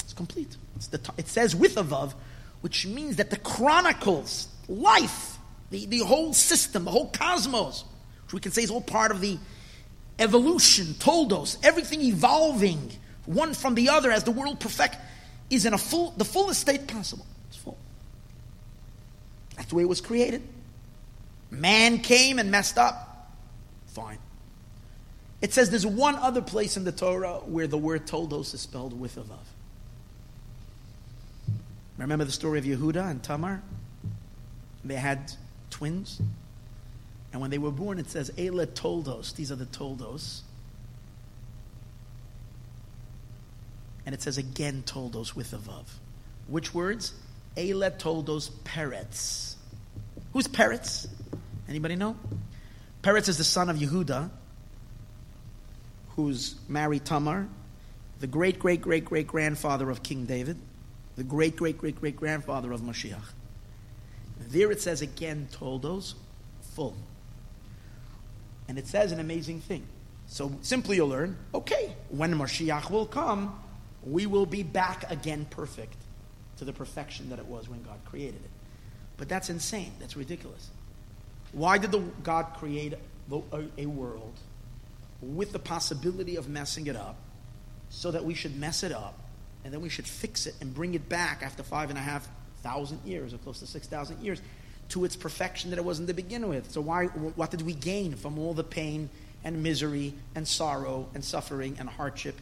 It's 0.01 0.13
complete. 0.13 0.57
It's 0.77 0.89
the, 0.89 1.01
it 1.17 1.29
says 1.29 1.55
with 1.55 1.77
a 1.77 1.85
vav, 1.85 2.15
which 2.63 2.87
means 2.87 3.17
that 3.17 3.31
the 3.31 3.37
chronicles, 3.37 4.49
life, 4.69 5.39
the, 5.71 5.87
the 5.87 5.99
whole 5.99 6.33
system, 6.33 6.85
the 6.85 6.91
whole 6.91 7.11
cosmos, 7.11 7.85
which 8.25 8.35
we 8.35 8.41
can 8.41 8.53
say 8.53 8.63
is 8.63 8.71
all 8.71 8.81
part 8.81 9.11
of 9.11 9.21
the 9.21 9.39
evolution, 10.19 10.95
toldos, 10.99 11.59
everything 11.63 12.01
evolving 12.03 12.91
one 13.27 13.55
from 13.55 13.75
the 13.75 13.89
other 13.89 14.11
as 14.11 14.25
the 14.25 14.31
world 14.31 14.61
perfect, 14.61 14.97
is 15.51 15.67
in 15.67 15.75
a 15.75 15.79
full, 15.79 16.13
the 16.17 16.25
fullest 16.25 16.61
state 16.61 16.87
possible. 16.87 17.27
It's 17.49 17.57
full. 17.57 17.77
That's 19.57 19.69
the 19.69 19.77
way 19.77 19.83
it 19.83 19.89
was 19.89 20.01
created. 20.01 20.43
Man 21.51 21.99
came 21.99 22.39
and 22.39 22.51
messed 22.51 22.79
up. 22.79 23.33
Fine. 23.89 24.19
It 25.41 25.53
says 25.53 25.71
there's 25.71 25.87
one 25.87 26.17
other 26.17 26.43
place 26.43 26.77
in 26.77 26.85
the 26.85 26.93
Torah 26.93 27.35
where 27.45 27.67
the 27.67 27.79
word 27.79 28.07
toldos 28.07 28.55
is 28.55 28.61
spelled 28.61 28.99
with 28.99 29.17
a 29.17 29.21
vav. 29.21 29.39
Remember 31.99 32.25
the 32.25 32.33
story 32.33 32.59
of 32.59 32.65
Yehuda 32.65 33.11
and 33.11 33.23
Tamar? 33.23 33.63
They 34.85 34.95
had 34.95 35.33
twins. 35.71 36.21
And 37.37 37.43
when 37.43 37.51
they 37.51 37.59
were 37.59 37.71
born, 37.71 37.99
it 37.99 38.09
says, 38.09 38.31
Eila 38.39 38.73
toldos. 38.73 39.35
These 39.35 39.53
are 39.53 39.57
the 39.57 39.67
toldos. 39.67 40.41
And 44.07 44.15
it 44.15 44.23
says 44.23 44.39
again 44.39 44.83
toldos 44.87 45.37
with 45.37 45.53
a 45.53 45.59
vav. 45.59 45.85
Which 46.49 46.73
words? 46.73 47.13
Eila 47.55 47.99
toldos 47.99 48.49
peretz. 48.65 49.57
Who's 50.33 50.49
Peretz? 50.49 51.09
Anybody 51.69 51.97
know? 51.97 52.17
Peretz 53.03 53.29
is 53.29 53.37
the 53.37 53.45
son 53.45 53.69
of 53.69 53.77
Yehuda, 53.77 54.31
who's 56.17 56.55
married 56.69 57.05
Tamar, 57.05 57.49
the 58.19 58.27
great, 58.27 58.59
great, 58.59 58.81
great, 58.81 59.05
great 59.05 59.27
grandfather 59.27 59.91
of 59.91 60.03
King 60.03 60.25
David, 60.25 60.57
the 61.17 61.23
great, 61.23 61.55
great, 61.57 61.77
great, 61.77 62.01
great 62.01 62.17
grandfather 62.17 62.73
of 62.73 62.81
Mashiach. 62.81 63.29
There 64.49 64.73
it 64.73 64.81
says 64.81 65.03
again, 65.03 65.49
Toldos, 65.53 66.15
full. 66.63 66.97
And 68.69 68.79
it 68.79 68.87
says 68.87 69.13
an 69.13 69.21
amazing 69.21 69.61
thing. 69.61 69.87
So 70.27 70.53
simply 70.63 70.97
you'll 70.97 71.09
learn, 71.09 71.37
okay, 71.55 71.95
when 72.09 72.35
Mashiach 72.35 72.91
will 72.91 73.07
come, 73.07 73.59
we 74.05 74.27
will 74.27 74.47
be 74.47 74.63
back 74.63 75.11
again 75.11 75.47
perfect 75.51 75.97
to 76.59 76.65
the 76.65 76.73
perfection 76.73 77.31
that 77.31 77.39
it 77.39 77.47
was 77.47 77.69
when 77.69 77.83
God 77.83 77.99
created 78.05 78.43
it. 78.43 78.51
But 79.17 79.29
that's 79.29 79.51
insane. 79.51 79.93
That's 80.01 80.17
ridiculous. 80.17 80.69
Why 81.53 81.79
did 81.79 81.93
the 81.93 82.01
God 82.23 82.47
create 82.59 82.95
a, 83.31 83.65
a 83.79 83.87
world 83.87 84.35
with 85.23 85.53
the 85.53 85.59
possibility 85.59 86.37
of 86.37 86.49
messing 86.49 86.87
it 86.87 86.97
up 86.97 87.17
so 87.89 88.11
that 88.11 88.25
we 88.25 88.35
should 88.35 88.57
mess 88.57 88.83
it 88.83 88.93
up 88.93 89.19
and 89.65 89.73
then 89.73 89.81
we 89.81 89.89
should 89.89 90.07
fix 90.07 90.47
it 90.47 90.55
and 90.61 90.75
bring 90.75 90.95
it 90.95 91.09
back 91.09 91.43
after 91.43 91.63
five 91.63 91.91
and 91.91 91.99
a 91.99 92.03
half 92.03 92.29
thousand 92.63 93.01
years 93.05 93.33
or 93.33 93.39
close 93.39 93.61
to 93.61 93.67
six 93.67 93.87
thousand 93.87 94.21
years 94.21 94.41
to 94.91 95.05
its 95.05 95.17
perfection 95.17 95.71
that 95.71 95.79
it 95.79 95.85
was 95.85 95.99
in 95.99 96.07
the 96.07 96.15
beginning 96.15 96.49
with. 96.49 96.71
So 96.71 96.81
why 96.81 97.07
what 97.07 97.51
did 97.51 97.63
we 97.63 97.75
gain 97.75 98.15
from 98.15 98.39
all 98.39 98.55
the 98.55 98.65
pain 98.65 99.11
and 99.45 99.63
misery 99.63 100.15
and 100.35 100.47
sorrow 100.47 101.09
and 101.15 101.25
suffering 101.25 101.77
and 101.79 101.89
hardship? 101.89 102.37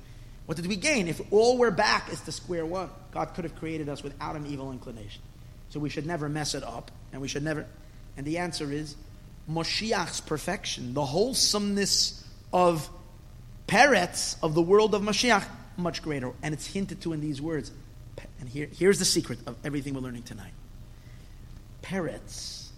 What 0.47 0.57
did 0.57 0.67
we 0.67 0.77
gain? 0.77 1.09
If 1.09 1.21
all 1.33 1.57
we're 1.57 1.71
back 1.71 2.13
is 2.13 2.21
to 2.23 2.33
square 2.33 2.67
one, 2.67 2.91
God 3.13 3.35
could 3.35 3.45
have 3.45 3.57
created 3.57 3.89
us 3.89 4.03
without 4.03 4.37
an 4.37 4.47
evil 4.47 4.73
inclination. 4.73 5.23
So 5.71 5.81
we 5.81 5.89
should 5.89 6.07
never 6.07 6.29
mess 6.29 6.55
it 6.55 6.63
up, 6.63 6.91
and 7.13 7.23
we 7.23 7.29
should 7.29 7.43
never. 7.43 7.67
And 8.17 8.27
the 8.27 8.39
answer 8.39 8.71
is 8.71 8.95
Moshiach's 9.49 10.21
perfection, 10.21 10.95
the 10.95 11.05
wholesomeness 11.05 12.25
of 12.53 12.89
Peretz, 13.67 14.37
of 14.43 14.55
the 14.55 14.63
world 14.63 14.95
of 14.95 15.03
Mashiach, 15.03 15.45
much 15.77 16.03
greater. 16.03 16.33
And 16.43 16.53
it's 16.53 16.67
hinted 16.67 17.01
to 17.03 17.13
in 17.13 17.21
these 17.21 17.41
words. 17.41 17.73
And 18.39 18.49
here, 18.49 18.69
here's 18.71 18.99
the 18.99 19.05
secret 19.05 19.39
of 19.47 19.57
everything 19.65 19.95
we're 19.95 20.01
learning 20.01 20.23
tonight. 20.25 20.53
Peretz, 21.85 22.69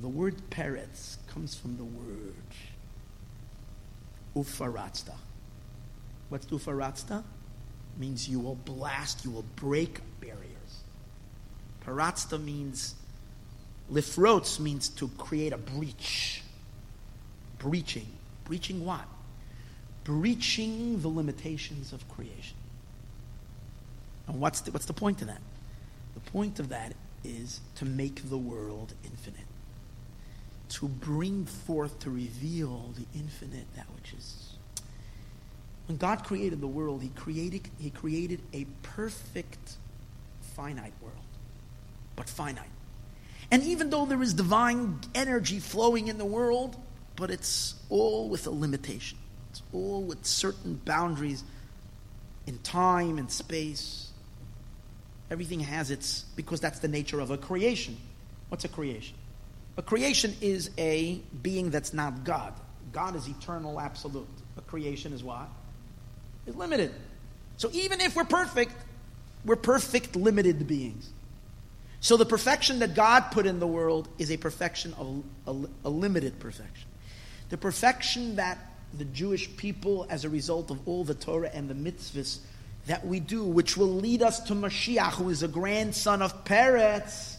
the 0.00 0.08
word 0.08 0.36
Peretz 0.50 1.16
comes 1.26 1.56
from 1.56 1.76
the 1.76 1.84
word 1.84 2.34
Ufaratzta. 4.36 5.14
What's 6.28 6.46
Ufaratzta? 6.46 7.24
Means 7.98 8.28
you 8.28 8.38
will 8.38 8.54
blast, 8.54 9.24
you 9.24 9.32
will 9.32 9.44
break 9.56 10.00
barriers. 10.20 10.84
Paratzta 11.84 12.42
means, 12.42 12.94
lifrots 13.92 14.60
means 14.60 14.88
to 14.90 15.08
create 15.18 15.52
a 15.52 15.58
breach. 15.58 16.42
Breaching. 17.58 18.06
Breaching 18.44 18.84
what? 18.84 19.04
Breaching 20.04 21.00
the 21.00 21.08
limitations 21.08 21.92
of 21.92 22.08
creation. 22.08 22.56
And 24.28 24.40
what's 24.40 24.60
the, 24.60 24.70
what's 24.70 24.86
the 24.86 24.92
point 24.92 25.22
of 25.22 25.28
that? 25.28 25.40
The 26.14 26.30
point 26.30 26.60
of 26.60 26.68
that 26.68 26.94
is 27.24 27.60
to 27.76 27.84
make 27.84 28.28
the 28.28 28.38
world 28.38 28.94
infinite. 29.04 29.46
To 30.70 30.88
bring 30.88 31.46
forth, 31.46 31.98
to 32.00 32.10
reveal 32.10 32.92
the 32.96 33.06
infinite, 33.18 33.66
that 33.76 33.86
which 33.94 34.12
is. 34.14 34.56
When 35.86 35.98
God 35.98 36.24
created 36.24 36.60
the 36.60 36.66
world, 36.66 37.02
He 37.02 37.08
created, 37.10 37.68
he 37.78 37.90
created 37.90 38.40
a 38.52 38.66
perfect, 38.82 39.76
finite 40.54 40.94
world 41.02 41.24
but 42.16 42.28
finite. 42.28 42.68
And 43.50 43.62
even 43.62 43.90
though 43.90 44.06
there 44.06 44.22
is 44.22 44.34
divine 44.34 45.00
energy 45.14 45.60
flowing 45.60 46.08
in 46.08 46.18
the 46.18 46.24
world, 46.24 46.76
but 47.16 47.30
it's 47.30 47.74
all 47.88 48.28
with 48.28 48.46
a 48.46 48.50
limitation. 48.50 49.18
It's 49.50 49.62
all 49.72 50.02
with 50.02 50.24
certain 50.24 50.80
boundaries 50.84 51.44
in 52.46 52.58
time 52.58 53.18
and 53.18 53.30
space. 53.30 54.03
Everything 55.30 55.60
has 55.60 55.90
its, 55.90 56.22
because 56.36 56.60
that's 56.60 56.80
the 56.80 56.88
nature 56.88 57.20
of 57.20 57.30
a 57.30 57.38
creation. 57.38 57.96
What's 58.48 58.64
a 58.64 58.68
creation? 58.68 59.16
A 59.76 59.82
creation 59.82 60.36
is 60.40 60.70
a 60.78 61.20
being 61.42 61.70
that's 61.70 61.92
not 61.92 62.24
God. 62.24 62.52
God 62.92 63.16
is 63.16 63.26
eternal, 63.26 63.80
absolute. 63.80 64.28
A 64.56 64.60
creation 64.60 65.12
is 65.12 65.24
what? 65.24 65.48
Is 66.46 66.54
limited. 66.54 66.92
So 67.56 67.70
even 67.72 68.00
if 68.00 68.14
we're 68.14 68.24
perfect, 68.24 68.72
we're 69.44 69.56
perfect, 69.56 70.14
limited 70.14 70.66
beings. 70.66 71.10
So 72.00 72.16
the 72.16 72.26
perfection 72.26 72.80
that 72.80 72.94
God 72.94 73.30
put 73.30 73.46
in 73.46 73.60
the 73.60 73.66
world 73.66 74.08
is 74.18 74.30
a 74.30 74.36
perfection 74.36 74.94
of 74.94 75.24
a, 75.46 75.88
a, 75.88 75.90
limited 75.90 76.38
perfection. 76.38 76.88
The 77.48 77.56
perfection 77.56 78.36
that 78.36 78.58
the 78.96 79.06
Jewish 79.06 79.56
people, 79.56 80.06
as 80.10 80.24
a 80.24 80.28
result 80.28 80.70
of 80.70 80.86
all 80.86 81.04
the 81.04 81.14
Torah 81.14 81.50
and 81.52 81.68
the 81.68 81.74
mitzvahs 81.74 82.40
that 82.86 83.06
we 83.06 83.20
do, 83.20 83.44
which 83.44 83.76
will 83.76 83.94
lead 83.94 84.22
us 84.22 84.40
to 84.40 84.54
Mashiach, 84.54 85.12
who 85.12 85.30
is 85.30 85.42
a 85.42 85.48
grandson 85.48 86.22
of 86.22 86.44
Peretz, 86.44 87.36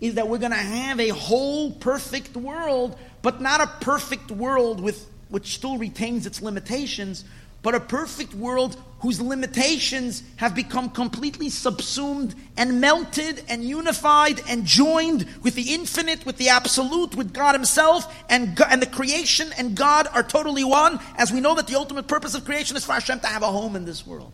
is 0.00 0.14
that 0.14 0.28
we're 0.28 0.38
going 0.38 0.52
to 0.52 0.56
have 0.56 1.00
a 1.00 1.08
whole 1.08 1.72
perfect 1.72 2.36
world, 2.36 2.96
but 3.22 3.40
not 3.40 3.60
a 3.60 3.66
perfect 3.84 4.30
world 4.30 4.80
with 4.80 5.06
which 5.28 5.54
still 5.54 5.76
retains 5.76 6.26
its 6.26 6.40
limitations, 6.40 7.24
but 7.62 7.74
a 7.74 7.80
perfect 7.80 8.32
world 8.34 8.80
whose 9.00 9.20
limitations 9.20 10.22
have 10.36 10.54
become 10.54 10.88
completely 10.88 11.50
subsumed 11.50 12.34
and 12.56 12.80
melted 12.80 13.42
and 13.48 13.62
unified 13.62 14.40
and 14.48 14.64
joined 14.64 15.26
with 15.42 15.54
the 15.54 15.74
infinite, 15.74 16.24
with 16.24 16.36
the 16.36 16.48
absolute, 16.48 17.14
with 17.14 17.32
God 17.32 17.54
Himself, 17.54 18.24
and, 18.30 18.56
God, 18.56 18.68
and 18.70 18.80
the 18.80 18.86
creation 18.86 19.50
and 19.58 19.76
God 19.76 20.08
are 20.12 20.22
totally 20.22 20.64
one, 20.64 20.98
as 21.16 21.32
we 21.32 21.40
know 21.40 21.54
that 21.56 21.66
the 21.66 21.76
ultimate 21.76 22.06
purpose 22.06 22.34
of 22.34 22.44
creation 22.44 22.76
is 22.76 22.84
for 22.84 22.92
Hashem 22.92 23.20
to 23.20 23.26
have 23.26 23.42
a 23.42 23.46
home 23.46 23.76
in 23.76 23.84
this 23.84 24.06
world. 24.06 24.32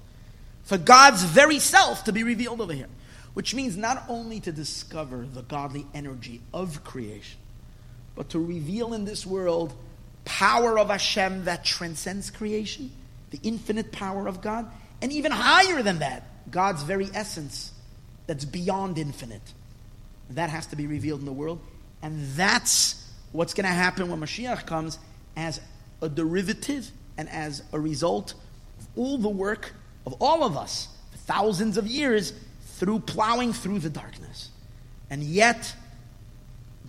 For 0.65 0.79
God's 0.79 1.23
very 1.23 1.59
self 1.59 2.05
to 2.05 2.13
be 2.13 2.23
revealed 2.23 2.61
over 2.61 2.73
here. 2.73 2.89
Which 3.35 3.55
means 3.55 3.77
not 3.77 4.05
only 4.09 4.39
to 4.41 4.53
discover 4.53 5.27
the 5.27 5.43
godly 5.43 5.87
energy 5.93 6.41
of 6.53 6.85
creation, 6.85 7.41
but 8.15 8.31
to 8.31 8.39
reveal 8.39 8.95
in 8.95 9.05
this 9.05 9.27
world 9.27 9.75
power 10.25 10.79
of 10.79 10.89
Hashem 10.89 11.45
that 11.47 11.65
transcends 11.65 12.31
creation 12.31 12.93
the 13.35 13.49
infinite 13.49 13.91
power 13.91 14.29
of 14.29 14.41
God, 14.41 14.71
and 15.03 15.11
even 15.11 15.33
higher 15.33 15.83
than 15.83 15.99
that, 15.99 16.23
God's 16.53 16.85
very 16.85 17.09
essence 17.13 17.73
that's 18.29 18.45
beyond 18.45 18.97
infinite. 18.97 19.43
That 20.31 20.51
has 20.51 20.69
to 20.69 20.77
be 20.77 20.87
revealed 20.87 21.19
in 21.19 21.27
the 21.27 21.33
world, 21.33 21.59
and 22.01 22.25
that's 22.37 23.05
what's 23.33 23.53
going 23.53 23.67
to 23.67 23.73
happen 23.73 24.09
when 24.09 24.21
Mashiach 24.21 24.67
comes 24.67 25.01
as 25.37 25.61
a 26.01 26.09
derivative 26.09 26.89
and 27.19 27.29
as 27.29 27.65
a 27.73 27.81
result 27.81 28.35
of 28.79 28.87
all 28.95 29.19
the 29.19 29.29
work 29.29 29.73
of 30.07 30.15
all 30.21 30.45
of 30.45 30.57
us 30.57 30.89
thousands 31.27 31.77
of 31.77 31.87
years 31.87 32.33
through 32.77 33.01
plowing 33.01 33.53
through 33.53 33.79
the 33.79 33.91
darkness. 33.91 34.51
And 35.11 35.23
yet, 35.23 35.75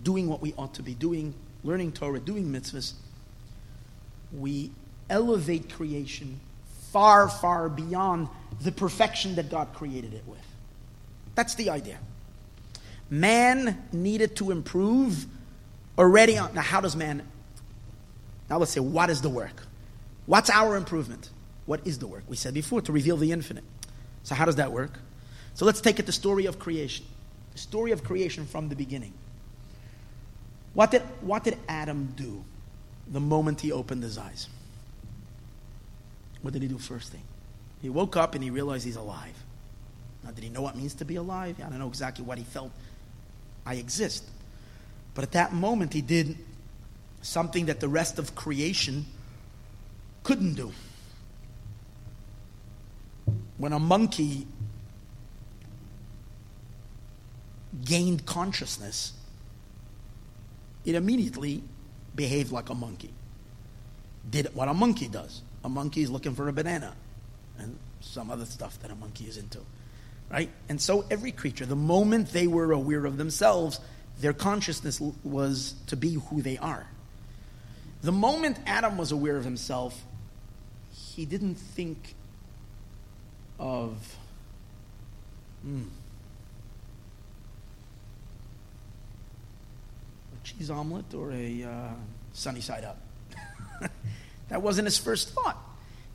doing 0.02 0.28
what 0.28 0.40
we 0.40 0.52
ought 0.58 0.74
to 0.74 0.82
be 0.82 0.94
doing, 0.94 1.34
learning 1.64 1.92
Torah, 1.92 2.20
doing 2.20 2.52
mitzvahs, 2.52 2.92
we 4.32 4.70
elevate 5.08 5.72
creation 5.72 6.40
far, 6.90 7.28
far 7.28 7.68
beyond 7.68 8.28
the 8.60 8.72
perfection 8.72 9.34
that 9.36 9.50
God 9.50 9.68
created 9.74 10.14
it 10.14 10.24
with. 10.26 10.38
That's 11.34 11.54
the 11.54 11.70
idea. 11.70 11.98
Man 13.10 13.82
needed 13.92 14.36
to 14.36 14.50
improve 14.50 15.26
already 15.98 16.38
on. 16.38 16.54
Now, 16.54 16.62
how 16.62 16.80
does 16.80 16.96
man. 16.96 17.22
Now, 18.48 18.58
let's 18.58 18.72
say, 18.72 18.80
what 18.80 19.10
is 19.10 19.22
the 19.22 19.28
work? 19.28 19.66
What's 20.26 20.50
our 20.50 20.76
improvement? 20.76 21.30
What 21.66 21.86
is 21.86 21.98
the 21.98 22.06
work? 22.06 22.24
We 22.28 22.36
said 22.36 22.54
before, 22.54 22.80
to 22.82 22.92
reveal 22.92 23.16
the 23.16 23.32
infinite. 23.32 23.64
So, 24.22 24.34
how 24.34 24.44
does 24.44 24.56
that 24.56 24.72
work? 24.72 24.98
So, 25.54 25.64
let's 25.64 25.80
take 25.80 25.98
it 25.98 26.06
the 26.06 26.12
story 26.12 26.46
of 26.46 26.58
creation. 26.58 27.04
The 27.52 27.58
story 27.58 27.92
of 27.92 28.04
creation 28.04 28.46
from 28.46 28.68
the 28.68 28.76
beginning. 28.76 29.12
What 30.74 30.90
did, 30.90 31.02
what 31.20 31.44
did 31.44 31.58
Adam 31.68 32.12
do 32.16 32.44
the 33.10 33.20
moment 33.20 33.60
he 33.60 33.72
opened 33.72 34.02
his 34.02 34.18
eyes? 34.18 34.48
What 36.42 36.52
did 36.52 36.62
he 36.62 36.68
do 36.68 36.78
first 36.78 37.10
thing? 37.10 37.22
He 37.82 37.88
woke 37.88 38.16
up 38.16 38.34
and 38.34 38.44
he 38.44 38.50
realized 38.50 38.84
he's 38.84 38.96
alive. 38.96 39.34
Now, 40.22 40.30
did 40.30 40.44
he 40.44 40.50
know 40.50 40.62
what 40.62 40.76
means 40.76 40.94
to 40.94 41.04
be 41.04 41.16
alive? 41.16 41.56
I 41.58 41.68
don't 41.68 41.78
know 41.78 41.88
exactly 41.88 42.24
what 42.24 42.38
he 42.38 42.44
felt. 42.44 42.72
I 43.64 43.74
exist. 43.74 44.24
But 45.14 45.24
at 45.24 45.32
that 45.32 45.52
moment, 45.52 45.92
he 45.92 46.02
did 46.02 46.36
something 47.22 47.66
that 47.66 47.80
the 47.80 47.88
rest 47.88 48.18
of 48.18 48.34
creation 48.34 49.06
couldn't 50.22 50.54
do. 50.54 50.72
When 53.58 53.72
a 53.72 53.78
monkey 53.78 54.46
gained 57.84 58.26
consciousness, 58.26 59.12
it 60.84 60.94
immediately 60.94 61.62
behaved 62.14 62.52
like 62.52 62.70
a 62.70 62.74
monkey. 62.74 63.12
Did 64.28 64.54
what 64.54 64.68
a 64.68 64.74
monkey 64.74 65.08
does. 65.08 65.42
A 65.64 65.68
monkey 65.68 66.02
is 66.02 66.10
looking 66.10 66.34
for 66.34 66.48
a 66.48 66.52
banana 66.52 66.94
and 67.58 67.76
some 68.00 68.30
other 68.30 68.44
stuff 68.44 68.80
that 68.82 68.90
a 68.90 68.94
monkey 68.94 69.24
is 69.24 69.36
into. 69.36 69.60
Right? 70.30 70.50
And 70.68 70.80
so 70.80 71.04
every 71.10 71.32
creature, 71.32 71.66
the 71.66 71.76
moment 71.76 72.32
they 72.32 72.46
were 72.46 72.72
aware 72.72 73.04
of 73.04 73.16
themselves, 73.16 73.80
their 74.20 74.32
consciousness 74.32 75.00
was 75.22 75.74
to 75.86 75.96
be 75.96 76.14
who 76.14 76.42
they 76.42 76.58
are. 76.58 76.86
The 78.02 78.12
moment 78.12 78.58
Adam 78.66 78.98
was 78.98 79.12
aware 79.12 79.36
of 79.36 79.44
himself, 79.44 80.04
he 80.92 81.24
didn't 81.24 81.56
think 81.56 82.14
of 83.58 84.16
hmm, 85.62 85.82
a 90.34 90.46
cheese 90.46 90.70
omelet 90.70 91.14
or 91.14 91.32
a 91.32 91.62
uh, 91.62 91.94
sunny 92.32 92.60
side 92.60 92.84
up. 92.84 92.98
That 94.48 94.62
wasn't 94.62 94.86
his 94.86 94.98
first 94.98 95.30
thought. 95.30 95.58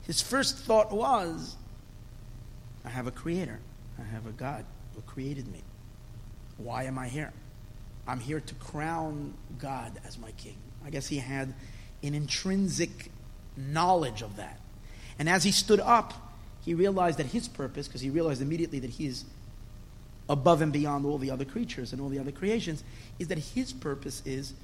His 0.06 0.20
first 0.20 0.58
thought 0.58 0.92
was, 0.92 1.56
I 2.84 2.88
have 2.88 3.06
a 3.06 3.10
creator. 3.10 3.60
I 3.98 4.04
have 4.04 4.26
a 4.26 4.32
God 4.32 4.64
who 4.94 5.02
created 5.02 5.46
me. 5.48 5.62
Why 6.56 6.84
am 6.84 6.98
I 6.98 7.08
here? 7.08 7.32
I'm 8.06 8.20
here 8.20 8.40
to 8.40 8.54
crown 8.54 9.34
God 9.58 10.00
as 10.06 10.18
my 10.18 10.32
king. 10.32 10.56
I 10.84 10.90
guess 10.90 11.06
he 11.06 11.18
had 11.18 11.54
an 12.02 12.14
intrinsic 12.14 13.10
knowledge 13.56 14.22
of 14.22 14.36
that. 14.36 14.58
And 15.18 15.28
as 15.28 15.44
he 15.44 15.52
stood 15.52 15.78
up, 15.78 16.14
he 16.64 16.74
realized 16.74 17.18
that 17.18 17.26
his 17.26 17.48
purpose, 17.48 17.88
because 17.88 18.00
he 18.00 18.10
realized 18.10 18.40
immediately 18.40 18.78
that 18.80 18.90
he 18.90 19.06
is 19.06 19.24
above 20.28 20.62
and 20.62 20.72
beyond 20.72 21.04
all 21.04 21.18
the 21.18 21.30
other 21.30 21.44
creatures 21.44 21.92
and 21.92 22.00
all 22.00 22.08
the 22.08 22.18
other 22.18 22.32
creations, 22.32 22.84
is 23.18 23.28
that 23.28 23.38
his 23.38 23.72
purpose 23.72 24.22
is 24.24 24.54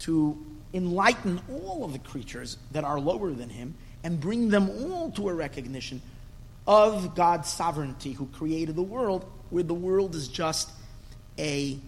to 0.00 0.36
enlighten 0.74 1.40
all 1.50 1.84
of 1.84 1.92
the 1.92 1.98
creatures 1.98 2.58
that 2.72 2.84
are 2.84 3.00
lower 3.00 3.32
than 3.32 3.48
him 3.48 3.74
and 4.04 4.20
bring 4.20 4.50
them 4.50 4.68
all 4.68 5.10
to 5.10 5.28
a 5.28 5.34
recognition 5.34 6.00
of 6.66 7.14
God's 7.14 7.48
sovereignty 7.48 8.12
who 8.12 8.26
created 8.26 8.76
the 8.76 8.82
world, 8.82 9.24
where 9.48 9.62
the 9.62 9.74
world 9.74 10.14
is 10.14 10.28
just 10.28 10.70
a, 11.38 11.78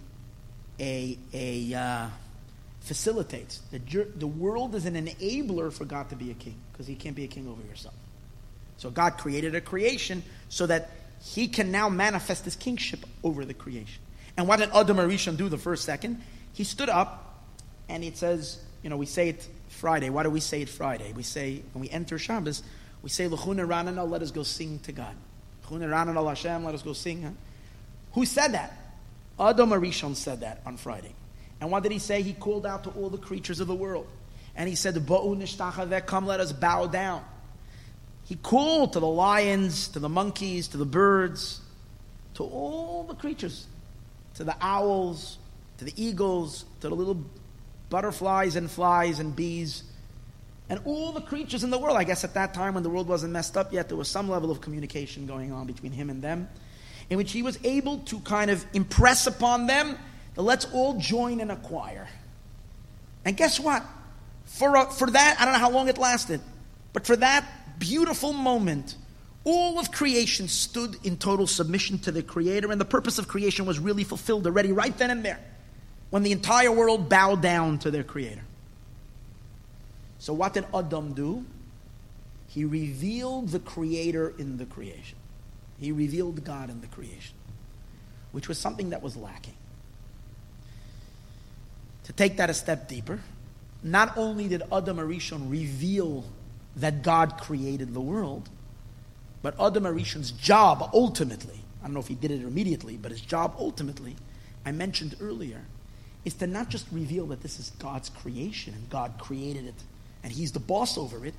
a, 0.81 1.19
a 1.35 1.75
uh, 1.75 2.07
facilitates. 2.81 3.61
The, 3.71 3.79
the 4.17 4.27
world 4.27 4.75
is 4.75 4.87
an 4.87 4.95
enabler 4.95 5.71
for 5.71 5.85
God 5.85 6.09
to 6.09 6.17
be 6.17 6.31
a 6.31 6.35
king 6.35 6.57
because 6.73 6.87
he 6.87 6.95
can't 6.95 7.15
be 7.15 7.25
a 7.25 7.29
king 7.29 7.47
over 7.47 7.61
yourself. 7.69 7.95
So 8.81 8.89
God 8.89 9.19
created 9.19 9.55
a 9.55 9.61
creation 9.61 10.23
so 10.49 10.67
that 10.67 10.89
he 11.23 11.49
can 11.49 11.71
now 11.71 11.91
manifest 11.91 12.47
his 12.47 12.57
kingship 12.57 13.01
over 13.23 13.45
the 13.45 13.53
creation. 13.53 14.03
And 14.39 14.49
what 14.49 14.59
did 14.59 14.71
Adam 14.71 14.97
Arishon 14.97 15.37
do 15.37 15.51
the 15.51 15.59
first 15.59 15.85
second? 15.85 16.23
He 16.55 16.65
stood 16.65 16.89
up 16.89 17.45
and 17.91 18.03
it 18.03 18.17
says, 18.17 18.59
you 18.83 18.89
know, 18.89 18.97
we 18.97 19.05
say 19.05 19.29
it 19.29 19.47
Friday. 19.69 20.09
Why 20.09 20.23
do 20.23 20.31
we 20.31 20.41
say 20.41 20.63
it 20.63 20.71
Friday? 20.71 21.13
We 21.13 21.23
say, 21.23 21.61
when 21.75 21.83
we 21.83 21.91
enter 21.91 22.19
Shabbos, 22.19 22.63
we 23.03 23.11
say, 23.11 23.29
let 23.29 24.23
us 24.23 24.31
go 24.31 24.43
sing 24.45 24.79
to 24.79 24.93
God. 24.93 25.15
Hashem, 25.69 26.65
let 26.65 26.75
us 26.75 26.83
go 26.83 26.95
sing. 26.95 27.37
Who 28.13 28.25
said 28.25 28.53
that? 28.53 28.95
Adam 29.39 29.71
Arishon 29.71 30.17
said 30.17 30.41
that 30.41 30.63
on 30.65 30.79
Friday. 30.79 31.15
And 31.61 31.71
what 31.71 31.83
did 31.83 31.93
he 31.93 31.99
say? 31.99 32.23
He 32.23 32.33
called 32.33 32.65
out 32.65 32.85
to 32.85 32.91
all 32.91 33.11
the 33.11 33.19
creatures 33.19 33.61
of 33.61 33.67
the 33.67 33.75
world. 33.75 34.07
And 34.57 34.71
he 34.71 34.75
said, 34.75 34.95
Bo'u 34.95 35.37
nishtachaveh, 35.37 36.07
come 36.07 36.27
let 36.27 36.41
us 36.41 36.51
bow 36.51 36.87
down. 36.87 37.23
He 38.31 38.37
called 38.37 38.93
to 38.93 39.01
the 39.01 39.09
lions, 39.09 39.89
to 39.89 39.99
the 39.99 40.09
monkeys, 40.09 40.69
to 40.69 40.77
the 40.77 40.85
birds, 40.85 41.61
to 42.35 42.45
all 42.45 43.03
the 43.03 43.17
creatures, 43.17 43.67
to 44.37 44.45
the 44.45 44.55
owls, 44.61 45.37
to 45.79 45.85
the 45.85 45.93
eagles, 45.97 46.65
to 46.81 46.89
the 46.89 46.95
little 46.95 47.25
butterflies 47.89 48.55
and 48.55 48.71
flies 48.71 49.19
and 49.19 49.35
bees 49.35 49.83
and 50.69 50.79
all 50.85 51.11
the 51.11 51.21
creatures 51.21 51.65
in 51.65 51.71
the 51.71 51.79
world. 51.79 51.97
I 51.97 52.05
guess 52.05 52.23
at 52.23 52.35
that 52.35 52.55
time 52.55 52.75
when 52.75 52.85
the 52.85 52.89
world 52.89 53.09
wasn't 53.09 53.33
messed 53.33 53.57
up 53.57 53.73
yet, 53.73 53.89
there 53.89 53.97
was 53.97 54.07
some 54.07 54.29
level 54.29 54.53
of 54.53 54.61
communication 54.61 55.27
going 55.27 55.51
on 55.51 55.67
between 55.67 55.91
him 55.91 56.09
and 56.09 56.23
them, 56.23 56.49
in 57.11 57.17
which 57.17 57.33
he 57.33 57.43
was 57.43 57.59
able 57.65 57.99
to 57.99 58.21
kind 58.21 58.49
of 58.49 58.65
impress 58.75 59.27
upon 59.27 59.67
them 59.67 59.99
that 60.37 60.43
let's 60.43 60.67
all 60.67 60.97
join 61.01 61.41
in 61.41 61.51
a 61.51 61.57
choir. 61.57 62.07
And 63.25 63.37
guess 63.37 63.59
what? 63.59 63.85
For, 64.45 64.77
a, 64.77 64.85
for 64.89 65.11
that, 65.11 65.39
I 65.41 65.45
don't 65.45 65.55
know 65.55 65.59
how 65.59 65.71
long 65.71 65.89
it 65.89 65.99
lasted, 65.99 66.41
but 66.93 67.05
for 67.05 67.17
that 67.17 67.45
beautiful 67.81 68.33
moment, 68.33 68.95
all 69.43 69.81
of 69.81 69.91
creation 69.91 70.47
stood 70.47 70.97
in 71.03 71.17
total 71.17 71.49
submission 71.49 71.99
to 72.01 72.13
the 72.13 72.23
Creator, 72.23 72.71
and 72.71 72.81
the 72.81 72.85
purpose 72.85 73.19
of 73.19 73.27
creation 73.27 73.67
was 73.67 73.81
really 73.81 74.05
fulfilled 74.05 74.47
already 74.47 74.71
right 74.71 74.97
then 74.97 75.11
and 75.11 75.25
there 75.25 75.41
when 76.11 76.23
the 76.23 76.33
entire 76.33 76.71
world 76.71 77.09
bowed 77.09 77.41
down 77.41 77.79
to 77.79 77.91
their 77.91 78.03
creator. 78.03 78.43
So, 80.19 80.35
what 80.35 80.53
did 80.55 80.67
Adam 80.75 81.15
do? 81.15 81.47
He 82.49 82.65
revealed 82.65 83.51
the 83.51 83.61
creator 83.61 84.35
in 84.37 84.59
the 84.59 84.67
creation. 84.67 85.17
He 85.79 85.93
revealed 85.93 86.45
God 86.45 86.69
in 86.69 86.81
the 86.81 86.89
creation, 86.89 87.37
which 88.33 88.49
was 88.49 88.59
something 88.59 88.91
that 88.91 89.03
was 89.03 89.17
lacking. 89.17 89.55
To 92.05 92.13
take 92.13 92.37
that 92.37 92.51
a 92.51 92.55
step 92.55 92.89
deeper, 92.89 93.21
not 93.83 94.19
only 94.19 94.49
did 94.49 94.63
Adam 94.73 94.99
Arishon 94.99 95.49
reveal 95.49 96.25
that 96.77 97.03
God 97.03 97.39
created 97.39 97.95
the 97.95 98.01
world, 98.01 98.49
but 99.43 99.59
Adam 99.61 99.85
Arishon's 99.85 100.31
job 100.31 100.91
ultimately, 100.93 101.61
I 101.83 101.87
don't 101.87 101.95
know 101.95 102.01
if 102.01 102.09
he 102.09 102.15
did 102.15 102.31
it 102.31 102.43
immediately, 102.43 102.97
but 102.97 103.11
his 103.11 103.21
job 103.21 103.55
ultimately 103.59 104.17
I 104.65 104.73
mentioned 104.73 105.17
earlier, 105.21 105.63
is 106.25 106.35
to 106.35 106.47
not 106.47 106.69
just 106.69 106.87
reveal 106.93 107.27
that 107.27 107.41
this 107.41 107.59
is 107.59 107.71
God's 107.79 108.11
creation 108.11 108.75
and 108.75 108.91
God 108.91 109.15
created 109.19 109.67
it 109.67 109.75
and 110.23 110.33
He's 110.33 110.53
the 110.53 110.61
boss 110.61 110.99
over 110.99 111.25
it, 111.25 111.35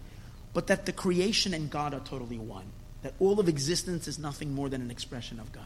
but 0.54 0.68
that 0.68 0.86
the 0.86 0.92
creation 0.92 1.54
and 1.54 1.70
God 1.70 1.94
are 1.94 2.00
totally 2.00 2.40
one. 2.40 2.66
That 3.04 3.14
all 3.20 3.40
of 3.40 3.48
existence 3.48 4.08
is 4.08 4.20
nothing 4.20 4.54
more 4.54 4.70
than 4.70 4.82
an 4.82 4.92
expression 4.92 5.40
of 5.40 5.52
God. 5.52 5.66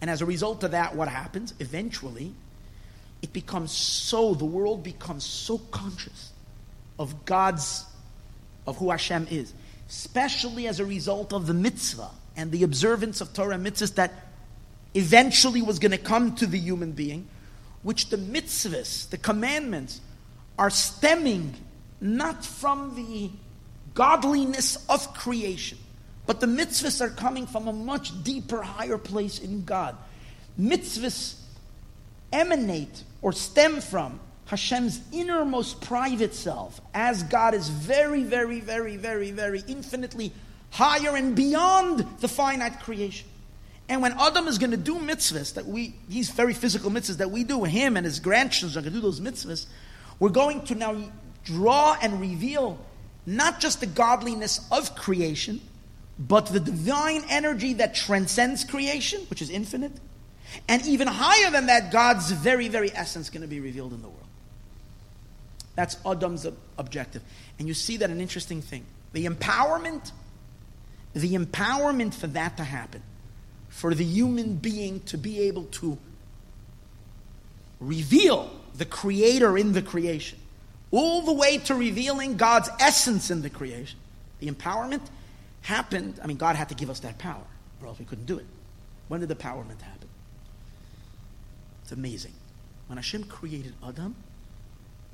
And 0.00 0.08
as 0.08 0.22
a 0.22 0.26
result 0.26 0.64
of 0.64 0.72
that, 0.72 0.96
what 0.96 1.08
happens? 1.08 1.54
Eventually, 1.60 2.32
it 3.22 3.32
becomes 3.32 3.72
so, 3.72 4.34
the 4.34 4.44
world 4.44 4.82
becomes 4.82 5.24
so 5.24 5.58
conscious 5.58 6.32
of 6.98 7.24
God's, 7.24 7.84
of 8.66 8.76
who 8.78 8.90
Hashem 8.90 9.28
is, 9.30 9.52
especially 9.88 10.66
as 10.66 10.80
a 10.80 10.84
result 10.84 11.32
of 11.32 11.46
the 11.46 11.54
mitzvah 11.54 12.10
and 12.36 12.50
the 12.50 12.62
observance 12.62 13.20
of 13.20 13.32
Torah 13.34 13.56
mitzvahs 13.56 13.94
that 13.96 14.12
eventually 14.94 15.62
was 15.62 15.78
going 15.78 15.92
to 15.92 15.98
come 15.98 16.34
to 16.36 16.46
the 16.46 16.58
human 16.58 16.92
being, 16.92 17.26
which 17.82 18.08
the 18.10 18.16
mitzvahs, 18.16 19.08
the 19.10 19.18
commandments, 19.18 20.00
are 20.58 20.70
stemming 20.70 21.54
not 22.00 22.44
from 22.44 22.94
the 22.94 23.30
godliness 23.94 24.84
of 24.88 25.14
creation, 25.14 25.78
but 26.26 26.40
the 26.40 26.46
mitzvahs 26.46 27.00
are 27.00 27.10
coming 27.10 27.46
from 27.46 27.68
a 27.68 27.72
much 27.72 28.22
deeper, 28.22 28.62
higher 28.62 28.98
place 28.98 29.38
in 29.38 29.64
God. 29.64 29.96
Mitzvahs 30.58 31.34
emanate 32.32 33.02
or 33.20 33.32
stem 33.32 33.80
from 33.80 34.20
Hashem's 34.52 35.00
innermost 35.12 35.80
private 35.80 36.34
self, 36.34 36.78
as 36.92 37.22
God 37.22 37.54
is 37.54 37.70
very, 37.70 38.22
very, 38.22 38.60
very, 38.60 38.98
very, 38.98 39.30
very 39.30 39.64
infinitely 39.66 40.30
higher 40.68 41.16
and 41.16 41.34
beyond 41.34 42.06
the 42.20 42.28
finite 42.28 42.78
creation. 42.80 43.26
And 43.88 44.02
when 44.02 44.12
Adam 44.12 44.48
is 44.48 44.58
going 44.58 44.72
to 44.72 44.76
do 44.76 44.96
mitzvahs 44.96 45.54
that 45.54 45.64
we, 45.64 45.94
these 46.06 46.28
very 46.28 46.52
physical 46.52 46.90
mitzvahs 46.90 47.16
that 47.16 47.30
we 47.30 47.44
do, 47.44 47.64
him 47.64 47.96
and 47.96 48.04
his 48.04 48.20
grandchildren 48.20 48.78
are 48.78 48.90
going 48.90 48.92
to 48.92 49.00
do 49.00 49.00
those 49.00 49.20
mitzvahs, 49.20 49.64
we're 50.18 50.28
going 50.28 50.62
to 50.66 50.74
now 50.74 51.02
draw 51.44 51.96
and 52.02 52.20
reveal 52.20 52.78
not 53.24 53.58
just 53.58 53.80
the 53.80 53.86
godliness 53.86 54.60
of 54.70 54.94
creation, 54.94 55.62
but 56.18 56.44
the 56.44 56.60
divine 56.60 57.22
energy 57.30 57.72
that 57.72 57.94
transcends 57.94 58.64
creation, 58.64 59.22
which 59.30 59.40
is 59.40 59.48
infinite, 59.48 59.92
and 60.68 60.84
even 60.84 61.08
higher 61.08 61.50
than 61.50 61.66
that, 61.68 61.90
God's 61.90 62.30
very, 62.32 62.68
very 62.68 62.94
essence 62.94 63.30
going 63.30 63.40
to 63.40 63.48
be 63.48 63.58
revealed 63.58 63.94
in 63.94 64.02
the 64.02 64.08
world. 64.08 64.21
That's 65.82 65.96
Adam's 66.06 66.46
objective. 66.78 67.22
And 67.58 67.66
you 67.66 67.74
see 67.74 67.96
that 67.96 68.08
an 68.08 68.20
interesting 68.20 68.62
thing. 68.62 68.84
The 69.14 69.26
empowerment, 69.26 70.12
the 71.12 71.34
empowerment 71.34 72.14
for 72.14 72.28
that 72.28 72.56
to 72.58 72.62
happen, 72.62 73.02
for 73.68 73.92
the 73.92 74.04
human 74.04 74.54
being 74.54 75.00
to 75.06 75.18
be 75.18 75.40
able 75.40 75.64
to 75.64 75.98
reveal 77.80 78.48
the 78.76 78.84
creator 78.84 79.58
in 79.58 79.72
the 79.72 79.82
creation, 79.82 80.38
all 80.92 81.22
the 81.22 81.32
way 81.32 81.58
to 81.58 81.74
revealing 81.74 82.36
God's 82.36 82.70
essence 82.78 83.32
in 83.32 83.42
the 83.42 83.50
creation. 83.50 83.98
The 84.38 84.48
empowerment 84.48 85.02
happened, 85.62 86.20
I 86.22 86.28
mean, 86.28 86.36
God 86.36 86.54
had 86.54 86.68
to 86.68 86.76
give 86.76 86.90
us 86.90 87.00
that 87.00 87.18
power, 87.18 87.42
or 87.80 87.88
else 87.88 87.98
we 87.98 88.04
couldn't 88.04 88.26
do 88.26 88.38
it. 88.38 88.46
When 89.08 89.18
did 89.18 89.30
the 89.30 89.34
empowerment 89.34 89.80
happen? 89.80 90.08
It's 91.82 91.90
amazing. 91.90 92.34
When 92.86 92.98
Hashem 92.98 93.24
created 93.24 93.74
Adam, 93.84 94.14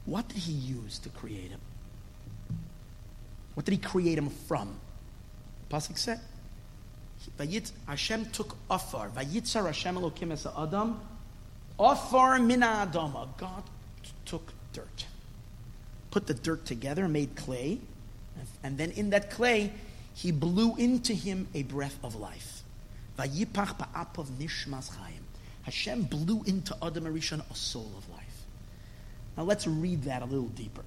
what 0.08 0.26
did 0.28 0.38
he 0.38 0.52
use 0.52 0.98
to 1.00 1.10
create 1.10 1.50
him? 1.50 1.60
What 3.54 3.66
did 3.66 3.72
he 3.72 3.78
create 3.78 4.16
him 4.16 4.30
from? 4.30 4.74
Pasuk 5.70 5.98
said, 5.98 6.20
Hashem 7.86 8.26
took 8.26 8.56
Afar. 8.70 9.10
Vayitzar 9.10 9.66
Hashem 9.66 9.96
Elokim 9.96 10.32
es 10.32 10.46
Adam. 10.46 10.98
Afar 11.78 12.38
mina 12.38 12.88
Adama. 12.90 13.28
God 13.36 13.64
took 14.24 14.52
dirt. 14.72 15.06
Put 16.10 16.26
the 16.26 16.34
dirt 16.34 16.64
together, 16.64 17.06
made 17.06 17.36
clay. 17.36 17.78
And 18.62 18.78
then 18.78 18.92
in 18.92 19.10
that 19.10 19.30
clay, 19.30 19.72
he 20.14 20.32
blew 20.32 20.74
into 20.76 21.12
him 21.12 21.48
a 21.54 21.64
breath 21.64 21.98
of 22.02 22.14
life. 22.14 22.62
Vayipach 23.18 23.76
ba'apav 23.76 24.26
nishmas 24.38 24.90
chayim. 24.90 25.24
Hashem 25.62 26.04
blew 26.04 26.44
into 26.44 26.74
Adam 26.82 27.04
Arishon 27.04 27.42
a 27.50 27.54
soul 27.54 27.92
of 27.98 28.08
life. 28.08 28.27
Now 29.38 29.44
let's 29.44 29.68
read 29.68 30.02
that 30.02 30.22
a 30.22 30.24
little 30.24 30.48
deeper. 30.48 30.82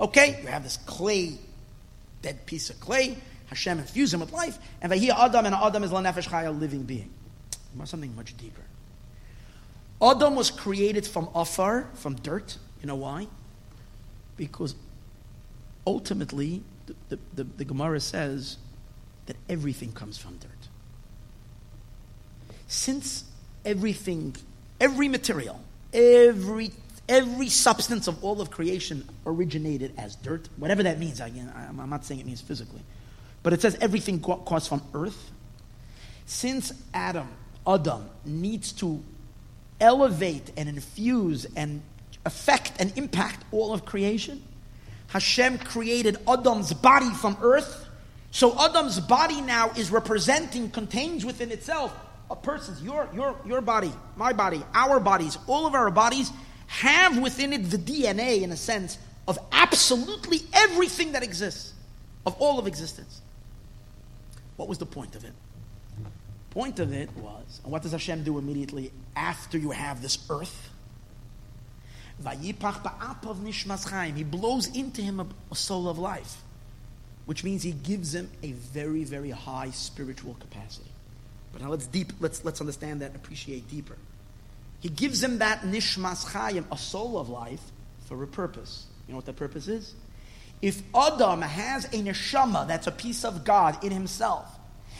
Okay, 0.00 0.40
you 0.42 0.48
have 0.48 0.64
this 0.64 0.78
clay, 0.78 1.38
dead 2.22 2.44
piece 2.44 2.70
of 2.70 2.80
clay. 2.80 3.16
Hashem 3.46 3.78
infused 3.78 4.12
him 4.12 4.20
with 4.20 4.32
life, 4.32 4.58
and 4.82 4.92
Vayhi 4.92 5.10
Adam, 5.10 5.46
and 5.46 5.54
Adam 5.54 5.84
is 5.84 5.92
Lanefesh 5.92 6.28
Chai, 6.28 6.42
a 6.42 6.50
living 6.50 6.82
being. 6.82 7.08
Something 7.84 8.14
much 8.16 8.36
deeper. 8.36 8.62
Adam 10.02 10.34
was 10.34 10.50
created 10.50 11.06
from 11.06 11.28
afar, 11.36 11.88
from 11.94 12.16
dirt. 12.16 12.58
You 12.80 12.88
know 12.88 12.96
why? 12.96 13.28
Because 14.36 14.74
ultimately, 15.86 16.62
the, 16.86 16.94
the, 17.10 17.18
the, 17.34 17.44
the 17.58 17.64
Gemara 17.64 18.00
says 18.00 18.56
that 19.26 19.36
everything 19.48 19.92
comes 19.92 20.18
from 20.18 20.36
dirt. 20.38 20.50
Since 22.66 23.22
everything, 23.64 24.34
every 24.80 25.06
material, 25.06 25.60
every 25.92 26.72
every 27.08 27.48
substance 27.48 28.06
of 28.06 28.22
all 28.22 28.40
of 28.40 28.50
creation 28.50 29.08
originated 29.26 29.92
as 29.96 30.16
dirt, 30.16 30.48
whatever 30.56 30.82
that 30.82 30.98
means. 30.98 31.20
Again, 31.20 31.52
I'm 31.56 31.90
not 31.90 32.04
saying 32.04 32.20
it 32.20 32.26
means 32.26 32.40
physically, 32.40 32.82
but 33.42 33.52
it 33.52 33.62
says 33.62 33.76
everything 33.80 34.20
comes 34.20 34.68
from 34.68 34.82
earth. 34.94 35.30
Since 36.26 36.72
Adam, 36.92 37.28
Adam 37.66 38.08
needs 38.24 38.72
to 38.72 39.02
elevate 39.80 40.52
and 40.56 40.68
infuse 40.68 41.46
and 41.56 41.80
affect 42.26 42.72
and 42.78 42.96
impact 42.98 43.44
all 43.50 43.72
of 43.72 43.84
creation, 43.84 44.42
Hashem 45.08 45.58
created 45.58 46.18
Adam's 46.28 46.72
body 46.74 47.10
from 47.10 47.36
earth. 47.40 47.86
So 48.30 48.58
Adam's 48.60 49.00
body 49.00 49.40
now 49.40 49.70
is 49.70 49.90
representing, 49.90 50.70
contains 50.70 51.24
within 51.24 51.50
itself 51.50 51.98
a 52.30 52.36
person's, 52.36 52.82
your, 52.82 53.08
your, 53.14 53.36
your 53.46 53.62
body, 53.62 53.92
my 54.16 54.34
body, 54.34 54.62
our 54.74 55.00
bodies, 55.00 55.38
all 55.46 55.66
of 55.66 55.74
our 55.74 55.90
bodies 55.90 56.30
have 56.68 57.18
within 57.18 57.52
it 57.52 57.70
the 57.70 57.78
DNA, 57.78 58.42
in 58.42 58.52
a 58.52 58.56
sense, 58.56 58.98
of 59.26 59.38
absolutely 59.52 60.42
everything 60.52 61.12
that 61.12 61.22
exists, 61.22 61.72
of 62.24 62.34
all 62.38 62.58
of 62.58 62.66
existence. 62.66 63.20
What 64.56 64.68
was 64.68 64.78
the 64.78 64.86
point 64.86 65.16
of 65.16 65.24
it? 65.24 65.32
Point 66.50 66.78
of 66.78 66.92
it 66.92 67.10
was, 67.16 67.60
and 67.62 67.72
what 67.72 67.82
does 67.82 67.92
Hashem 67.92 68.22
do 68.22 68.38
immediately 68.38 68.90
after 69.16 69.58
you 69.58 69.70
have 69.70 70.02
this 70.02 70.18
earth? 70.30 70.70
He 74.16 74.24
blows 74.24 74.66
into 74.74 75.02
him 75.02 75.20
a, 75.20 75.54
soul 75.54 75.88
of 75.88 75.98
life, 75.98 76.42
which 77.26 77.44
means 77.44 77.62
he 77.62 77.72
gives 77.72 78.14
him 78.14 78.30
a 78.42 78.52
very, 78.52 79.04
very 79.04 79.30
high 79.30 79.70
spiritual 79.70 80.34
capacity. 80.40 80.90
But 81.52 81.62
now 81.62 81.68
let's 81.70 81.86
deep 81.86 82.12
let's 82.20 82.44
let's 82.44 82.60
understand 82.60 83.00
that, 83.02 83.06
and 83.06 83.16
appreciate 83.16 83.68
deeper. 83.70 83.96
He 84.80 84.88
gives 84.88 85.22
him 85.22 85.38
that 85.38 85.62
nishmas 85.62 86.24
chayim, 86.26 86.64
a 86.70 86.78
soul 86.78 87.18
of 87.18 87.28
life, 87.28 87.60
for 88.06 88.22
a 88.22 88.26
purpose. 88.26 88.86
You 89.06 89.12
know 89.12 89.16
what 89.16 89.26
that 89.26 89.36
purpose 89.36 89.68
is? 89.68 89.94
If 90.62 90.82
Adam 90.94 91.42
has 91.42 91.84
a 91.86 92.02
neshama, 92.02 92.66
that's 92.66 92.86
a 92.86 92.92
piece 92.92 93.24
of 93.24 93.44
God 93.44 93.82
in 93.84 93.92
himself, 93.92 94.46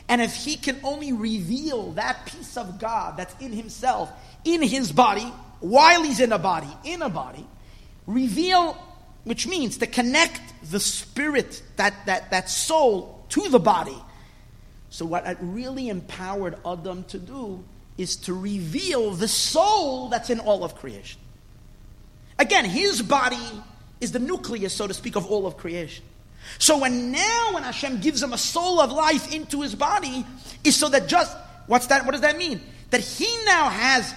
and 0.08 0.22
if 0.22 0.34
he 0.34 0.56
can 0.56 0.78
only 0.84 1.12
reveal 1.12 1.92
that 1.92 2.26
piece 2.26 2.56
of 2.56 2.78
God 2.78 3.16
that's 3.16 3.34
in 3.42 3.52
himself, 3.52 4.10
in 4.44 4.62
his 4.62 4.90
body, 4.90 5.32
while 5.60 6.02
he's 6.02 6.20
in 6.20 6.32
a 6.32 6.38
body, 6.38 6.68
in 6.84 7.02
a 7.02 7.08
body, 7.08 7.46
reveal, 8.06 8.74
which 9.24 9.46
means 9.46 9.78
to 9.78 9.86
connect 9.86 10.40
the 10.70 10.80
spirit, 10.80 11.62
that, 11.76 12.06
that, 12.06 12.30
that 12.30 12.48
soul, 12.48 13.24
to 13.30 13.48
the 13.48 13.58
body, 13.58 13.96
so, 14.90 15.04
what 15.04 15.26
it 15.26 15.36
really 15.40 15.88
empowered 15.88 16.56
Adam 16.64 17.04
to 17.04 17.18
do 17.18 17.62
is 17.98 18.16
to 18.16 18.32
reveal 18.32 19.10
the 19.10 19.28
soul 19.28 20.08
that's 20.08 20.30
in 20.30 20.40
all 20.40 20.64
of 20.64 20.76
creation. 20.76 21.20
Again, 22.38 22.64
his 22.64 23.02
body 23.02 23.36
is 24.00 24.12
the 24.12 24.20
nucleus, 24.20 24.72
so 24.72 24.86
to 24.86 24.94
speak, 24.94 25.16
of 25.16 25.26
all 25.26 25.46
of 25.46 25.56
creation. 25.56 26.04
So, 26.58 26.78
when 26.78 27.10
now, 27.10 27.50
when 27.52 27.64
Hashem 27.64 28.00
gives 28.00 28.22
him 28.22 28.32
a 28.32 28.38
soul 28.38 28.80
of 28.80 28.92
life 28.92 29.34
into 29.34 29.60
his 29.60 29.74
body, 29.74 30.24
is 30.62 30.76
so 30.76 30.88
that 30.88 31.08
just, 31.08 31.36
what's 31.66 31.88
that? 31.88 32.06
What 32.06 32.12
does 32.12 32.20
that 32.20 32.38
mean? 32.38 32.60
That 32.90 33.00
he 33.00 33.26
now 33.44 33.68
has 33.68 34.14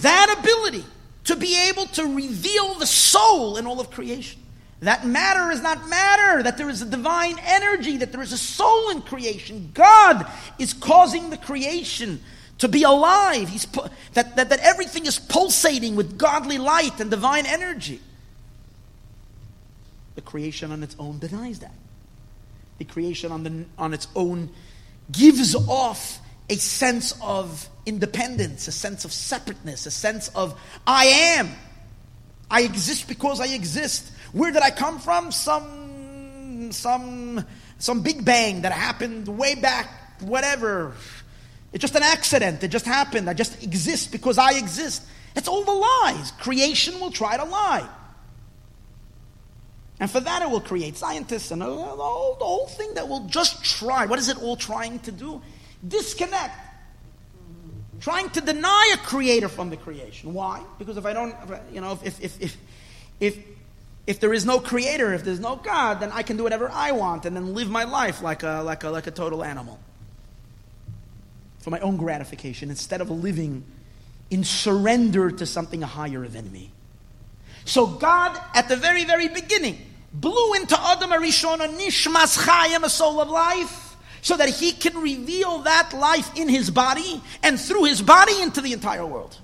that 0.00 0.36
ability 0.38 0.84
to 1.24 1.36
be 1.36 1.58
able 1.68 1.86
to 1.86 2.14
reveal 2.14 2.74
the 2.74 2.86
soul 2.86 3.56
in 3.56 3.66
all 3.66 3.80
of 3.80 3.90
creation. 3.90 4.40
That 4.80 5.04
matter 5.04 5.50
is 5.50 5.60
not 5.60 5.88
matter, 5.88 6.44
that 6.44 6.56
there 6.56 6.70
is 6.70 6.82
a 6.82 6.86
divine 6.86 7.36
energy, 7.44 7.96
that 7.98 8.12
there 8.12 8.22
is 8.22 8.32
a 8.32 8.38
soul 8.38 8.90
in 8.90 9.02
creation. 9.02 9.70
God 9.74 10.24
is 10.58 10.72
causing 10.72 11.30
the 11.30 11.36
creation 11.36 12.20
to 12.58 12.68
be 12.68 12.82
alive. 12.82 13.48
He's 13.48 13.66
pu- 13.66 13.88
that, 14.14 14.36
that, 14.36 14.50
that 14.50 14.60
everything 14.60 15.06
is 15.06 15.18
pulsating 15.18 15.96
with 15.96 16.18
godly 16.18 16.58
light 16.58 17.00
and 17.00 17.10
divine 17.10 17.46
energy. 17.46 18.00
The 20.16 20.22
creation 20.22 20.72
on 20.72 20.82
its 20.82 20.96
own 20.98 21.18
denies 21.18 21.60
that. 21.60 21.74
The 22.78 22.84
creation 22.84 23.32
on, 23.32 23.42
the, 23.44 23.64
on 23.76 23.94
its 23.94 24.08
own 24.14 24.50
gives 25.10 25.54
off 25.54 26.20
a 26.50 26.56
sense 26.56 27.14
of 27.22 27.68
independence, 27.86 28.68
a 28.68 28.72
sense 28.72 29.04
of 29.04 29.12
separateness, 29.12 29.86
a 29.86 29.90
sense 29.90 30.28
of 30.28 30.58
I 30.86 31.06
am. 31.06 31.50
I 32.50 32.62
exist 32.62 33.08
because 33.08 33.40
I 33.40 33.48
exist. 33.48 34.10
Where 34.32 34.50
did 34.50 34.62
I 34.62 34.70
come 34.70 34.98
from? 34.98 35.30
Some, 35.32 36.72
some, 36.72 37.44
some 37.78 38.02
big 38.02 38.24
bang 38.24 38.62
that 38.62 38.72
happened 38.72 39.28
way 39.28 39.54
back, 39.54 40.20
whatever. 40.20 40.94
It's 41.72 41.82
just 41.82 41.94
an 41.94 42.02
accident. 42.02 42.62
It 42.64 42.68
just 42.68 42.86
happened. 42.86 43.28
I 43.28 43.34
just 43.34 43.62
exist 43.62 44.10
because 44.10 44.38
I 44.38 44.52
exist. 44.54 45.02
It's 45.36 45.48
all 45.48 45.64
the 45.64 45.72
lies. 45.72 46.32
Creation 46.32 46.98
will 47.00 47.10
try 47.10 47.36
to 47.36 47.44
lie. 47.44 47.88
And 50.00 50.10
for 50.10 50.20
that, 50.20 50.42
it 50.42 50.50
will 50.50 50.60
create 50.60 50.96
scientists 50.96 51.50
and 51.50 51.60
the 51.60 51.66
whole, 51.66 52.36
the 52.38 52.44
whole 52.44 52.68
thing 52.68 52.94
that 52.94 53.08
will 53.08 53.26
just 53.26 53.64
try. 53.64 54.06
What 54.06 54.18
is 54.18 54.28
it 54.28 54.40
all 54.40 54.56
trying 54.56 55.00
to 55.00 55.12
do? 55.12 55.42
Disconnect. 55.86 56.54
Trying 58.00 58.30
to 58.30 58.40
deny 58.40 58.94
a 58.94 58.96
creator 58.98 59.48
from 59.48 59.70
the 59.70 59.76
creation. 59.76 60.32
Why? 60.32 60.62
Because 60.78 60.96
if 60.96 61.04
I 61.04 61.12
don't, 61.12 61.34
you 61.72 61.80
know, 61.80 61.98
if, 62.04 62.22
if, 62.22 62.40
if, 62.40 62.56
if, 63.18 63.38
if 64.06 64.20
there 64.20 64.32
is 64.32 64.46
no 64.46 64.60
creator, 64.60 65.12
if 65.12 65.24
there's 65.24 65.40
no 65.40 65.56
God, 65.56 66.00
then 66.00 66.12
I 66.12 66.22
can 66.22 66.36
do 66.36 66.44
whatever 66.44 66.70
I 66.72 66.92
want 66.92 67.26
and 67.26 67.34
then 67.34 67.54
live 67.54 67.68
my 67.68 67.84
life 67.84 68.22
like 68.22 68.44
a, 68.44 68.62
like 68.62 68.84
a, 68.84 68.90
like 68.90 69.08
a 69.08 69.10
total 69.10 69.42
animal 69.42 69.80
for 71.68 71.72
my 71.72 71.80
own 71.80 71.98
gratification 71.98 72.70
instead 72.70 73.02
of 73.02 73.10
living 73.10 73.62
in 74.30 74.42
surrender 74.42 75.30
to 75.30 75.44
something 75.44 75.82
higher 75.82 76.26
than 76.26 76.50
me. 76.50 76.70
So 77.66 77.86
God, 77.86 78.40
at 78.54 78.70
the 78.70 78.76
very, 78.76 79.04
very 79.04 79.28
beginning, 79.28 79.78
blew 80.14 80.54
into 80.54 80.80
Adam 80.80 81.10
Arishon 81.10 81.62
a 81.62 81.68
nishmas 81.68 82.38
chayim, 82.38 82.84
a 82.84 82.88
soul 82.88 83.20
of 83.20 83.28
life, 83.28 83.96
so 84.22 84.34
that 84.38 84.48
he 84.48 84.72
can 84.72 84.96
reveal 84.96 85.58
that 85.58 85.92
life 85.92 86.34
in 86.38 86.48
his 86.48 86.70
body 86.70 87.20
and 87.42 87.60
through 87.60 87.84
his 87.84 88.00
body 88.00 88.40
into 88.40 88.62
the 88.62 88.72
entire 88.72 89.04
world. 89.04 89.36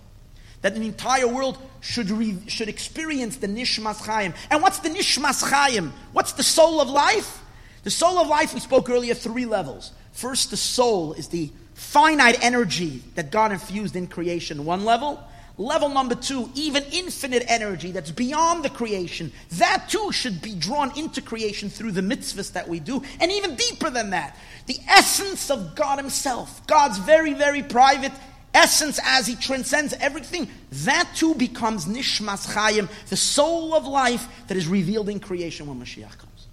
That 0.62 0.74
the 0.74 0.86
entire 0.86 1.28
world 1.28 1.58
should, 1.82 2.08
re, 2.08 2.38
should 2.46 2.70
experience 2.70 3.36
the 3.36 3.48
nishmas 3.48 3.96
chayim. 3.96 4.34
And 4.50 4.62
what's 4.62 4.78
the 4.78 4.88
nishmas 4.88 5.44
chayim? 5.44 5.92
What's 6.14 6.32
the 6.32 6.42
soul 6.42 6.80
of 6.80 6.88
life? 6.88 7.42
The 7.82 7.90
soul 7.90 8.18
of 8.18 8.28
life, 8.28 8.54
we 8.54 8.60
spoke 8.60 8.88
earlier, 8.88 9.12
three 9.12 9.44
levels. 9.44 9.92
First, 10.12 10.50
the 10.50 10.56
soul 10.56 11.12
is 11.12 11.28
the 11.28 11.50
finite 11.84 12.42
energy 12.44 13.02
that 13.14 13.30
God 13.30 13.52
infused 13.52 13.94
in 13.94 14.06
creation, 14.06 14.64
one 14.64 14.84
level. 14.84 15.22
Level 15.56 15.88
number 15.88 16.16
two, 16.16 16.50
even 16.56 16.82
infinite 16.90 17.44
energy 17.46 17.92
that's 17.92 18.10
beyond 18.10 18.64
the 18.64 18.70
creation. 18.70 19.30
That 19.52 19.88
too 19.88 20.10
should 20.10 20.42
be 20.42 20.56
drawn 20.56 20.98
into 20.98 21.22
creation 21.22 21.70
through 21.70 21.92
the 21.92 22.00
mitzvahs 22.00 22.52
that 22.54 22.68
we 22.68 22.80
do. 22.80 23.04
And 23.20 23.30
even 23.30 23.54
deeper 23.54 23.90
than 23.90 24.10
that, 24.10 24.36
the 24.66 24.78
essence 24.88 25.52
of 25.52 25.76
God 25.76 25.98
Himself, 25.98 26.66
God's 26.66 26.98
very, 26.98 27.34
very 27.34 27.62
private 27.62 28.10
essence 28.52 28.98
as 29.04 29.28
He 29.28 29.36
transcends 29.36 29.92
everything. 30.00 30.48
That 30.72 31.08
too 31.14 31.36
becomes 31.36 31.86
Nishmas 31.86 32.52
Chayim, 32.52 32.88
the 33.08 33.16
soul 33.16 33.74
of 33.74 33.86
life 33.86 34.26
that 34.48 34.56
is 34.56 34.66
revealed 34.66 35.08
in 35.08 35.20
creation 35.20 35.68
when 35.68 35.78
Mashiach 35.78 36.18
comes. 36.18 36.46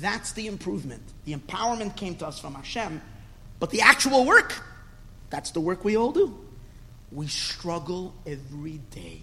That's 0.00 0.32
the 0.32 0.48
improvement. 0.48 1.02
The 1.24 1.36
empowerment 1.36 1.94
came 1.94 2.16
to 2.16 2.26
us 2.26 2.40
from 2.40 2.54
Hashem 2.54 3.00
but 3.58 3.70
the 3.70 3.80
actual 3.80 4.24
work, 4.24 4.54
that's 5.30 5.50
the 5.50 5.60
work 5.60 5.84
we 5.84 5.96
all 5.96 6.12
do. 6.12 6.38
We 7.12 7.26
struggle 7.28 8.14
every 8.26 8.80
day 8.90 9.22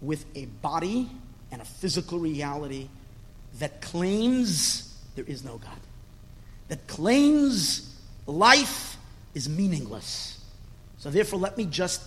with 0.00 0.24
a 0.34 0.46
body 0.46 1.08
and 1.52 1.60
a 1.60 1.64
physical 1.64 2.18
reality 2.18 2.88
that 3.58 3.80
claims 3.80 4.96
there 5.14 5.24
is 5.24 5.44
no 5.44 5.58
God, 5.58 5.78
that 6.68 6.86
claims 6.86 7.94
life 8.26 8.96
is 9.34 9.48
meaningless. 9.48 10.38
So, 10.98 11.10
therefore, 11.10 11.38
let 11.38 11.56
me 11.56 11.66
just 11.66 12.02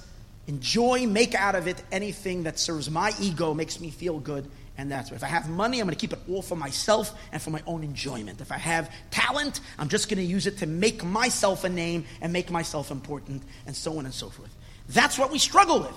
enjoy, 0.47 1.07
make 1.07 1.36
out 1.36 1.55
of 1.55 1.67
it 1.67 1.82
anything 1.91 2.43
that 2.43 2.59
serves 2.59 2.89
my 2.89 3.13
ego, 3.19 3.53
makes 3.53 3.80
me 3.80 3.89
feel 3.89 4.19
good, 4.19 4.49
and 4.78 4.91
that's 4.91 5.11
If 5.11 5.24
I 5.24 5.28
have 5.28 5.49
money, 5.49 5.80
I'm 5.80 5.86
going 5.86 5.95
to 5.95 5.99
keep 5.99 6.13
it 6.13 6.19
all 6.28 6.41
for 6.41 6.55
myself 6.55 7.13
and 7.32 7.41
for 7.41 7.51
my 7.51 7.61
own 7.67 7.84
enjoyment. 7.84 8.41
If 8.41 8.51
I 8.51 8.57
have 8.57 8.91
talent, 9.11 9.59
I'm 9.78 9.88
just 9.88 10.09
going 10.09 10.17
to 10.17 10.24
use 10.24 10.47
it 10.47 10.57
to 10.59 10.65
make 10.65 11.03
myself 11.03 11.63
a 11.63 11.69
name 11.69 12.05
and 12.21 12.34
make 12.34 12.49
myself 12.49 12.89
important, 12.89 13.43
and 13.67 13.76
so 13.76 13.97
on 13.99 14.05
and 14.05 14.13
so 14.13 14.30
forth. 14.30 14.53
That's 14.89 15.19
what 15.19 15.32
we 15.32 15.38
struggle 15.38 15.80
with. 15.82 15.95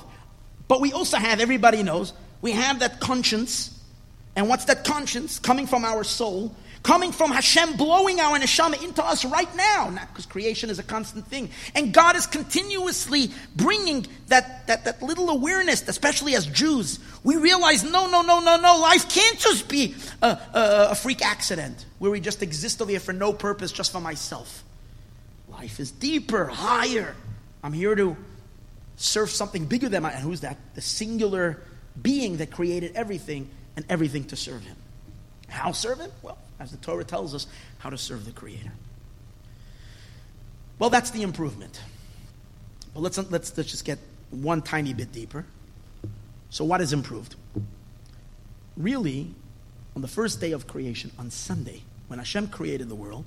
But 0.68 0.80
we 0.80 0.92
also 0.92 1.16
have, 1.16 1.40
everybody 1.40 1.82
knows, 1.82 2.12
we 2.42 2.52
have 2.52 2.80
that 2.80 3.00
conscience. 3.00 3.72
And 4.34 4.48
what's 4.48 4.66
that 4.66 4.84
conscience? 4.84 5.38
Coming 5.38 5.66
from 5.66 5.84
our 5.84 6.04
soul 6.04 6.54
coming 6.86 7.10
from 7.10 7.32
Hashem, 7.32 7.76
blowing 7.76 8.20
our 8.20 8.38
neshama 8.38 8.80
into 8.82 9.04
us 9.04 9.24
right 9.24 9.52
now. 9.56 9.90
Not 9.90 10.08
because 10.08 10.24
creation 10.24 10.70
is 10.70 10.78
a 10.78 10.84
constant 10.84 11.26
thing. 11.26 11.50
And 11.74 11.92
God 11.92 12.14
is 12.14 12.28
continuously 12.28 13.32
bringing 13.56 14.06
that, 14.28 14.68
that, 14.68 14.84
that 14.84 15.02
little 15.02 15.28
awareness, 15.30 15.86
especially 15.88 16.36
as 16.36 16.46
Jews. 16.46 17.00
We 17.24 17.36
realize, 17.38 17.82
no, 17.82 18.08
no, 18.08 18.22
no, 18.22 18.38
no, 18.38 18.56
no, 18.56 18.78
life 18.78 19.08
can't 19.08 19.36
just 19.36 19.68
be 19.68 19.96
a, 20.22 20.28
a, 20.28 20.88
a 20.90 20.94
freak 20.94 21.26
accident 21.26 21.84
where 21.98 22.12
we 22.12 22.20
just 22.20 22.40
exist 22.40 22.80
over 22.80 22.92
here 22.92 23.00
for 23.00 23.12
no 23.12 23.32
purpose, 23.32 23.72
just 23.72 23.90
for 23.90 24.00
myself. 24.00 24.62
Life 25.48 25.80
is 25.80 25.90
deeper, 25.90 26.44
higher. 26.44 27.16
I'm 27.64 27.72
here 27.72 27.96
to 27.96 28.16
serve 28.94 29.30
something 29.30 29.66
bigger 29.66 29.88
than 29.88 30.04
my, 30.04 30.12
and 30.12 30.22
who's 30.22 30.42
that? 30.42 30.56
The 30.76 30.82
singular 30.82 31.60
being 32.00 32.36
that 32.36 32.52
created 32.52 32.92
everything 32.94 33.50
and 33.74 33.84
everything 33.88 34.26
to 34.26 34.36
serve 34.36 34.62
him. 34.62 34.76
How 35.48 35.72
serve 35.72 35.98
him? 35.98 36.12
Well, 36.22 36.38
as 36.58 36.70
the 36.70 36.76
Torah 36.78 37.04
tells 37.04 37.34
us, 37.34 37.46
how 37.78 37.90
to 37.90 37.98
serve 37.98 38.24
the 38.24 38.32
Creator. 38.32 38.72
Well, 40.78 40.90
that's 40.90 41.10
the 41.10 41.22
improvement. 41.22 41.80
But 42.94 43.00
let's, 43.00 43.18
let's, 43.30 43.56
let's 43.56 43.70
just 43.70 43.84
get 43.84 43.98
one 44.30 44.62
tiny 44.62 44.92
bit 44.92 45.12
deeper. 45.12 45.44
So, 46.50 46.64
what 46.64 46.80
is 46.80 46.92
improved? 46.92 47.34
Really, 48.76 49.34
on 49.94 50.02
the 50.02 50.08
first 50.08 50.40
day 50.40 50.52
of 50.52 50.66
creation, 50.66 51.10
on 51.18 51.30
Sunday, 51.30 51.82
when 52.08 52.18
Hashem 52.18 52.48
created 52.48 52.88
the 52.88 52.94
world, 52.94 53.24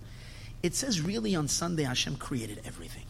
it 0.62 0.76
says 0.76 1.02
really 1.02 1.36
on 1.36 1.48
Sunday 1.48 1.84
Hashem 1.84 2.18
created 2.18 2.62
everything. 2.66 3.06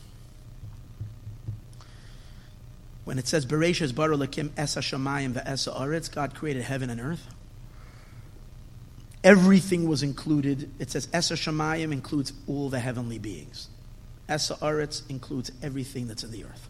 When 3.06 3.18
it 3.18 3.28
says 3.28 3.46
Bereshis 3.46 3.94
bara 3.94 4.16
Elokim 4.16 4.52
esa 4.56 4.82
shamayim 4.82 5.34
ve'esa 5.34 5.76
aretz, 5.76 6.12
God 6.14 6.36
created 6.36 6.64
heaven 6.64 6.90
and 6.90 7.02
earth. 7.02 7.26
Everything 9.24 9.88
was 9.88 10.02
included. 10.02 10.72
It 10.80 10.92
says 10.92 11.10
Esa 11.12 11.34
Shemayim 11.34 11.92
includes 11.92 12.32
all 12.48 12.70
the 12.70 12.80
heavenly 12.80 13.20
beings. 13.20 13.68
Esa 14.30 14.56
Aretz 14.56 15.08
includes 15.10 15.52
everything 15.62 16.08
that's 16.08 16.24
in 16.24 16.32
the 16.32 16.46
earth. 16.46 16.70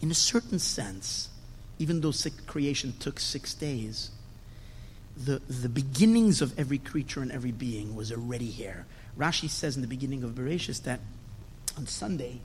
In 0.00 0.10
a 0.10 0.14
certain 0.14 0.58
sense, 0.58 1.28
even 1.78 2.00
though 2.00 2.12
creation 2.46 2.94
took 2.98 3.20
six 3.20 3.54
days, 3.54 4.10
the, 5.16 5.40
the 5.48 5.68
beginnings 5.68 6.40
of 6.40 6.58
every 6.58 6.78
creature 6.78 7.20
and 7.20 7.30
every 7.30 7.52
being 7.52 7.94
was 7.94 8.10
already 8.10 8.46
here. 8.46 8.86
Rashi 9.18 9.48
says 9.50 9.76
in 9.76 9.82
the 9.82 9.88
beginning 9.88 10.24
of 10.24 10.32
Bereshis 10.32 10.82
that 10.84 11.00
on 11.76 11.86
Sunday, 11.86 12.40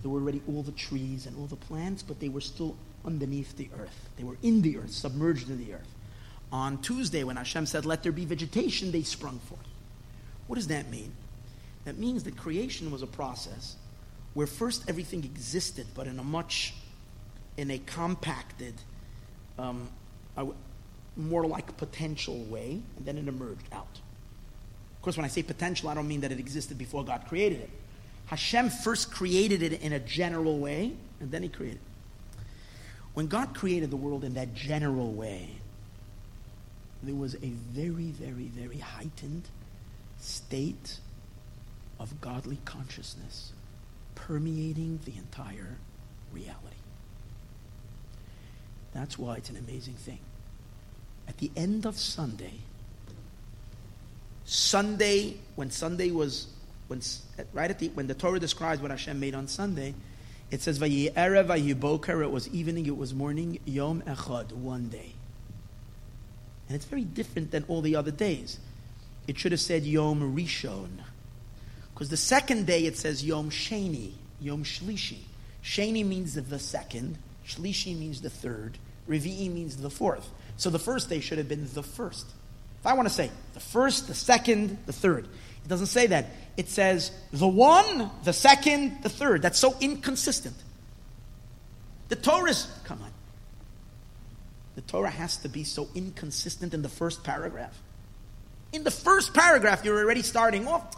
there 0.00 0.10
were 0.10 0.20
already 0.20 0.40
all 0.48 0.62
the 0.62 0.72
trees 0.72 1.26
and 1.26 1.36
all 1.36 1.46
the 1.46 1.56
plants, 1.56 2.02
but 2.02 2.20
they 2.20 2.28
were 2.28 2.40
still 2.40 2.76
underneath 3.04 3.56
the 3.56 3.68
earth. 3.78 4.08
They 4.16 4.24
were 4.24 4.36
in 4.42 4.62
the 4.62 4.78
earth, 4.78 4.92
submerged 4.92 5.50
in 5.50 5.58
the 5.58 5.74
earth 5.74 5.95
on 6.52 6.78
Tuesday 6.78 7.24
when 7.24 7.36
Hashem 7.36 7.66
said, 7.66 7.84
Let 7.84 8.02
there 8.02 8.12
be 8.12 8.24
vegetation, 8.24 8.92
they 8.92 9.02
sprung 9.02 9.38
forth. 9.40 9.60
What 10.46 10.56
does 10.56 10.68
that 10.68 10.90
mean? 10.90 11.12
That 11.84 11.98
means 11.98 12.24
that 12.24 12.36
creation 12.36 12.90
was 12.90 13.02
a 13.02 13.06
process 13.06 13.76
where 14.34 14.46
first 14.46 14.84
everything 14.88 15.24
existed, 15.24 15.86
but 15.94 16.06
in 16.06 16.18
a 16.18 16.24
much, 16.24 16.74
in 17.56 17.70
a 17.70 17.78
compacted, 17.78 18.74
um, 19.58 19.88
more 21.16 21.46
like 21.46 21.76
potential 21.76 22.44
way, 22.44 22.80
and 22.96 23.06
then 23.06 23.16
it 23.16 23.26
emerged 23.28 23.66
out. 23.72 24.00
Of 24.96 25.02
course, 25.02 25.16
when 25.16 25.24
I 25.24 25.28
say 25.28 25.42
potential, 25.42 25.88
I 25.88 25.94
don't 25.94 26.08
mean 26.08 26.20
that 26.20 26.32
it 26.32 26.38
existed 26.38 26.76
before 26.76 27.04
God 27.04 27.24
created 27.28 27.60
it. 27.60 27.70
Hashem 28.26 28.70
first 28.70 29.10
created 29.10 29.62
it 29.62 29.80
in 29.80 29.92
a 29.92 30.00
general 30.00 30.58
way, 30.58 30.92
and 31.20 31.30
then 31.30 31.42
He 31.42 31.48
created 31.48 31.78
it. 31.78 32.40
When 33.14 33.28
God 33.28 33.54
created 33.54 33.90
the 33.90 33.96
world 33.96 34.24
in 34.24 34.34
that 34.34 34.52
general 34.54 35.12
way, 35.12 35.55
there 37.06 37.14
was 37.14 37.34
a 37.36 37.52
very, 37.72 38.10
very, 38.10 38.44
very 38.44 38.78
heightened 38.78 39.48
state 40.18 40.98
of 41.98 42.20
godly 42.20 42.58
consciousness 42.64 43.52
permeating 44.14 45.00
the 45.04 45.12
entire 45.16 45.76
reality. 46.32 46.60
That's 48.92 49.18
why 49.18 49.36
it's 49.36 49.50
an 49.50 49.56
amazing 49.56 49.94
thing. 49.94 50.18
At 51.28 51.38
the 51.38 51.50
end 51.56 51.86
of 51.86 51.96
Sunday, 51.98 52.54
Sunday, 54.44 55.36
when 55.56 55.70
Sunday 55.70 56.10
was, 56.12 56.46
when, 56.86 57.00
right 57.52 57.70
at 57.70 57.78
the, 57.78 57.88
when 57.88 58.06
the 58.06 58.14
Torah 58.14 58.40
describes 58.40 58.80
what 58.80 58.90
Hashem 58.90 59.18
made 59.18 59.34
on 59.34 59.48
Sunday, 59.48 59.94
it 60.50 60.62
says, 60.62 60.80
it 60.80 62.30
was 62.30 62.48
evening, 62.48 62.86
it 62.86 62.96
was 62.96 63.12
morning, 63.12 63.58
Yom 63.64 64.02
Echad, 64.02 64.52
one 64.52 64.88
day. 64.88 65.15
And 66.68 66.76
it's 66.76 66.84
very 66.84 67.04
different 67.04 67.50
than 67.50 67.64
all 67.68 67.80
the 67.80 67.96
other 67.96 68.10
days. 68.10 68.58
It 69.26 69.38
should 69.38 69.52
have 69.52 69.60
said 69.60 69.84
Yom 69.84 70.36
Rishon. 70.36 70.88
Because 71.94 72.08
the 72.10 72.16
second 72.16 72.66
day 72.66 72.84
it 72.86 72.96
says 72.96 73.24
Yom 73.24 73.50
Sheni, 73.50 74.12
Yom 74.40 74.64
Shlishi. 74.64 75.18
Sheni 75.62 76.04
means 76.04 76.34
the 76.34 76.58
second, 76.58 77.18
Shlishi 77.46 77.98
means 77.98 78.20
the 78.20 78.30
third, 78.30 78.78
Revi'i 79.08 79.50
means 79.50 79.76
the 79.76 79.90
fourth. 79.90 80.28
So 80.56 80.70
the 80.70 80.78
first 80.78 81.08
day 81.08 81.20
should 81.20 81.38
have 81.38 81.48
been 81.48 81.68
the 81.74 81.82
first. 81.82 82.26
If 82.80 82.86
I 82.86 82.94
want 82.94 83.08
to 83.08 83.14
say 83.14 83.30
the 83.54 83.60
first, 83.60 84.08
the 84.08 84.14
second, 84.14 84.78
the 84.86 84.92
third, 84.92 85.24
it 85.24 85.68
doesn't 85.68 85.86
say 85.86 86.06
that. 86.08 86.26
It 86.56 86.68
says 86.68 87.10
the 87.32 87.48
one, 87.48 88.10
the 88.24 88.32
second, 88.32 89.02
the 89.02 89.08
third. 89.08 89.42
That's 89.42 89.58
so 89.58 89.76
inconsistent. 89.80 90.54
The 92.08 92.16
Torah 92.16 92.50
is, 92.50 92.70
come 92.84 93.02
on. 93.02 93.10
The 94.76 94.82
Torah 94.82 95.10
has 95.10 95.38
to 95.38 95.48
be 95.48 95.64
so 95.64 95.88
inconsistent 95.94 96.74
in 96.74 96.82
the 96.82 96.88
first 96.88 97.24
paragraph. 97.24 97.76
In 98.72 98.84
the 98.84 98.90
first 98.90 99.32
paragraph, 99.34 99.84
you're 99.84 99.98
already 99.98 100.22
starting 100.22 100.68
off. 100.68 100.94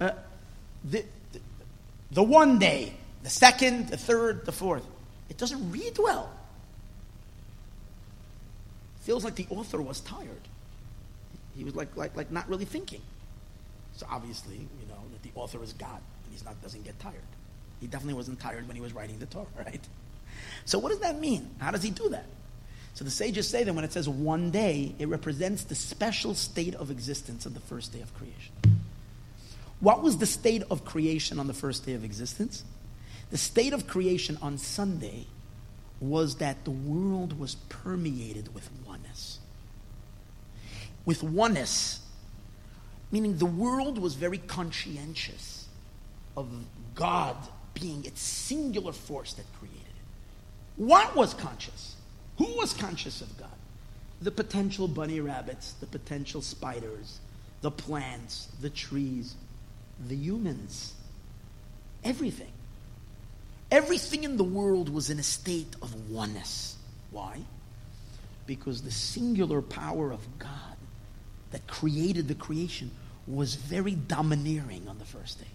Uh, 0.00 0.10
the, 0.84 1.04
the, 1.32 1.40
the 2.10 2.22
one 2.22 2.58
day, 2.58 2.92
the 3.22 3.30
second, 3.30 3.88
the 3.88 3.96
third, 3.96 4.44
the 4.44 4.52
fourth. 4.52 4.84
It 5.30 5.38
doesn't 5.38 5.70
read 5.70 5.96
well. 5.98 6.30
Feels 9.02 9.24
like 9.24 9.36
the 9.36 9.46
author 9.50 9.80
was 9.80 10.00
tired. 10.00 10.48
He 11.56 11.64
was 11.64 11.76
like, 11.76 11.96
like, 11.96 12.16
like 12.16 12.32
not 12.32 12.48
really 12.48 12.64
thinking. 12.64 13.00
So 13.96 14.06
obviously, 14.10 14.56
you 14.56 14.88
know, 14.88 15.00
that 15.12 15.22
the 15.22 15.30
author 15.38 15.62
is 15.62 15.72
God 15.74 16.00
and 16.24 16.32
he's 16.32 16.44
not 16.44 16.60
doesn't 16.60 16.84
get 16.84 16.98
tired. 16.98 17.14
He 17.80 17.86
definitely 17.86 18.14
wasn't 18.14 18.40
tired 18.40 18.66
when 18.66 18.74
he 18.74 18.82
was 18.82 18.92
writing 18.92 19.18
the 19.18 19.26
Torah, 19.26 19.46
right? 19.64 19.80
So 20.64 20.78
what 20.78 20.88
does 20.88 21.00
that 21.00 21.20
mean? 21.20 21.50
How 21.60 21.70
does 21.70 21.82
he 21.82 21.90
do 21.90 22.08
that? 22.08 22.26
So 22.94 23.04
the 23.04 23.10
sages 23.10 23.48
say 23.48 23.64
that 23.64 23.72
when 23.72 23.84
it 23.84 23.92
says 23.92 24.08
one 24.08 24.50
day, 24.50 24.94
it 24.98 25.08
represents 25.08 25.64
the 25.64 25.74
special 25.74 26.34
state 26.34 26.74
of 26.74 26.90
existence 26.90 27.46
of 27.46 27.54
the 27.54 27.60
first 27.60 27.92
day 27.92 28.00
of 28.00 28.14
creation. 28.14 28.52
What 29.80 30.02
was 30.02 30.18
the 30.18 30.26
state 30.26 30.62
of 30.70 30.84
creation 30.84 31.38
on 31.40 31.46
the 31.46 31.54
first 31.54 31.86
day 31.86 31.94
of 31.94 32.04
existence? 32.04 32.64
The 33.30 33.38
state 33.38 33.72
of 33.72 33.86
creation 33.86 34.38
on 34.42 34.58
Sunday 34.58 35.26
was 36.00 36.36
that 36.36 36.64
the 36.64 36.70
world 36.70 37.38
was 37.38 37.54
permeated 37.68 38.54
with 38.54 38.68
oneness. 38.86 39.38
With 41.04 41.22
oneness, 41.22 42.00
meaning 43.10 43.38
the 43.38 43.46
world 43.46 43.98
was 43.98 44.14
very 44.14 44.38
conscientious 44.38 45.66
of 46.36 46.48
God 46.94 47.36
being 47.74 48.04
its 48.04 48.20
singular 48.20 48.92
force 48.92 49.32
that 49.34 49.46
created 49.58 49.80
it. 49.80 50.82
What 50.82 51.16
was 51.16 51.34
conscious? 51.34 51.96
Who 52.42 52.56
was 52.56 52.72
conscious 52.72 53.20
of 53.20 53.38
God? 53.38 53.48
The 54.20 54.32
potential 54.32 54.88
bunny 54.88 55.20
rabbits, 55.20 55.74
the 55.74 55.86
potential 55.86 56.42
spiders, 56.42 57.20
the 57.60 57.70
plants, 57.70 58.48
the 58.60 58.68
trees, 58.68 59.36
the 60.08 60.16
humans, 60.16 60.94
everything. 62.02 62.50
Everything 63.70 64.24
in 64.24 64.38
the 64.38 64.44
world 64.44 64.88
was 64.88 65.08
in 65.08 65.20
a 65.20 65.22
state 65.22 65.76
of 65.80 66.10
oneness. 66.10 66.74
Why? 67.12 67.42
Because 68.44 68.82
the 68.82 68.90
singular 68.90 69.62
power 69.62 70.10
of 70.10 70.40
God 70.40 70.76
that 71.52 71.68
created 71.68 72.26
the 72.26 72.34
creation 72.34 72.90
was 73.28 73.54
very 73.54 73.94
domineering 73.94 74.88
on 74.88 74.98
the 74.98 75.04
first 75.04 75.38
day. 75.38 75.50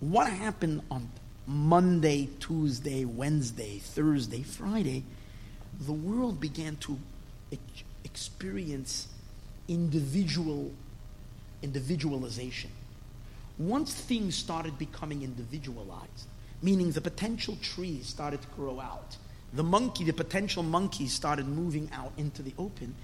What 0.00 0.32
happened 0.32 0.82
on 0.90 1.12
Monday, 1.46 2.28
Tuesday, 2.40 3.04
Wednesday, 3.04 3.78
Thursday, 3.78 4.42
Friday? 4.42 5.04
The 5.80 5.92
world 5.92 6.40
began 6.40 6.76
to 6.76 6.98
experience 8.04 9.08
individual 9.68 10.72
individualization. 11.62 12.70
Once 13.58 13.92
things 13.94 14.34
started 14.34 14.78
becoming 14.78 15.22
individualized, 15.22 16.26
meaning 16.62 16.90
the 16.90 17.00
potential 17.00 17.56
trees 17.60 18.06
started 18.06 18.40
to 18.40 18.48
grow 18.48 18.80
out. 18.80 19.16
The 19.52 19.62
monkey, 19.62 20.04
the 20.04 20.12
potential 20.12 20.62
monkeys 20.62 21.12
started 21.12 21.46
moving 21.46 21.90
out 21.92 22.12
into 22.16 22.42
the 22.42 22.54
open. 22.58 22.94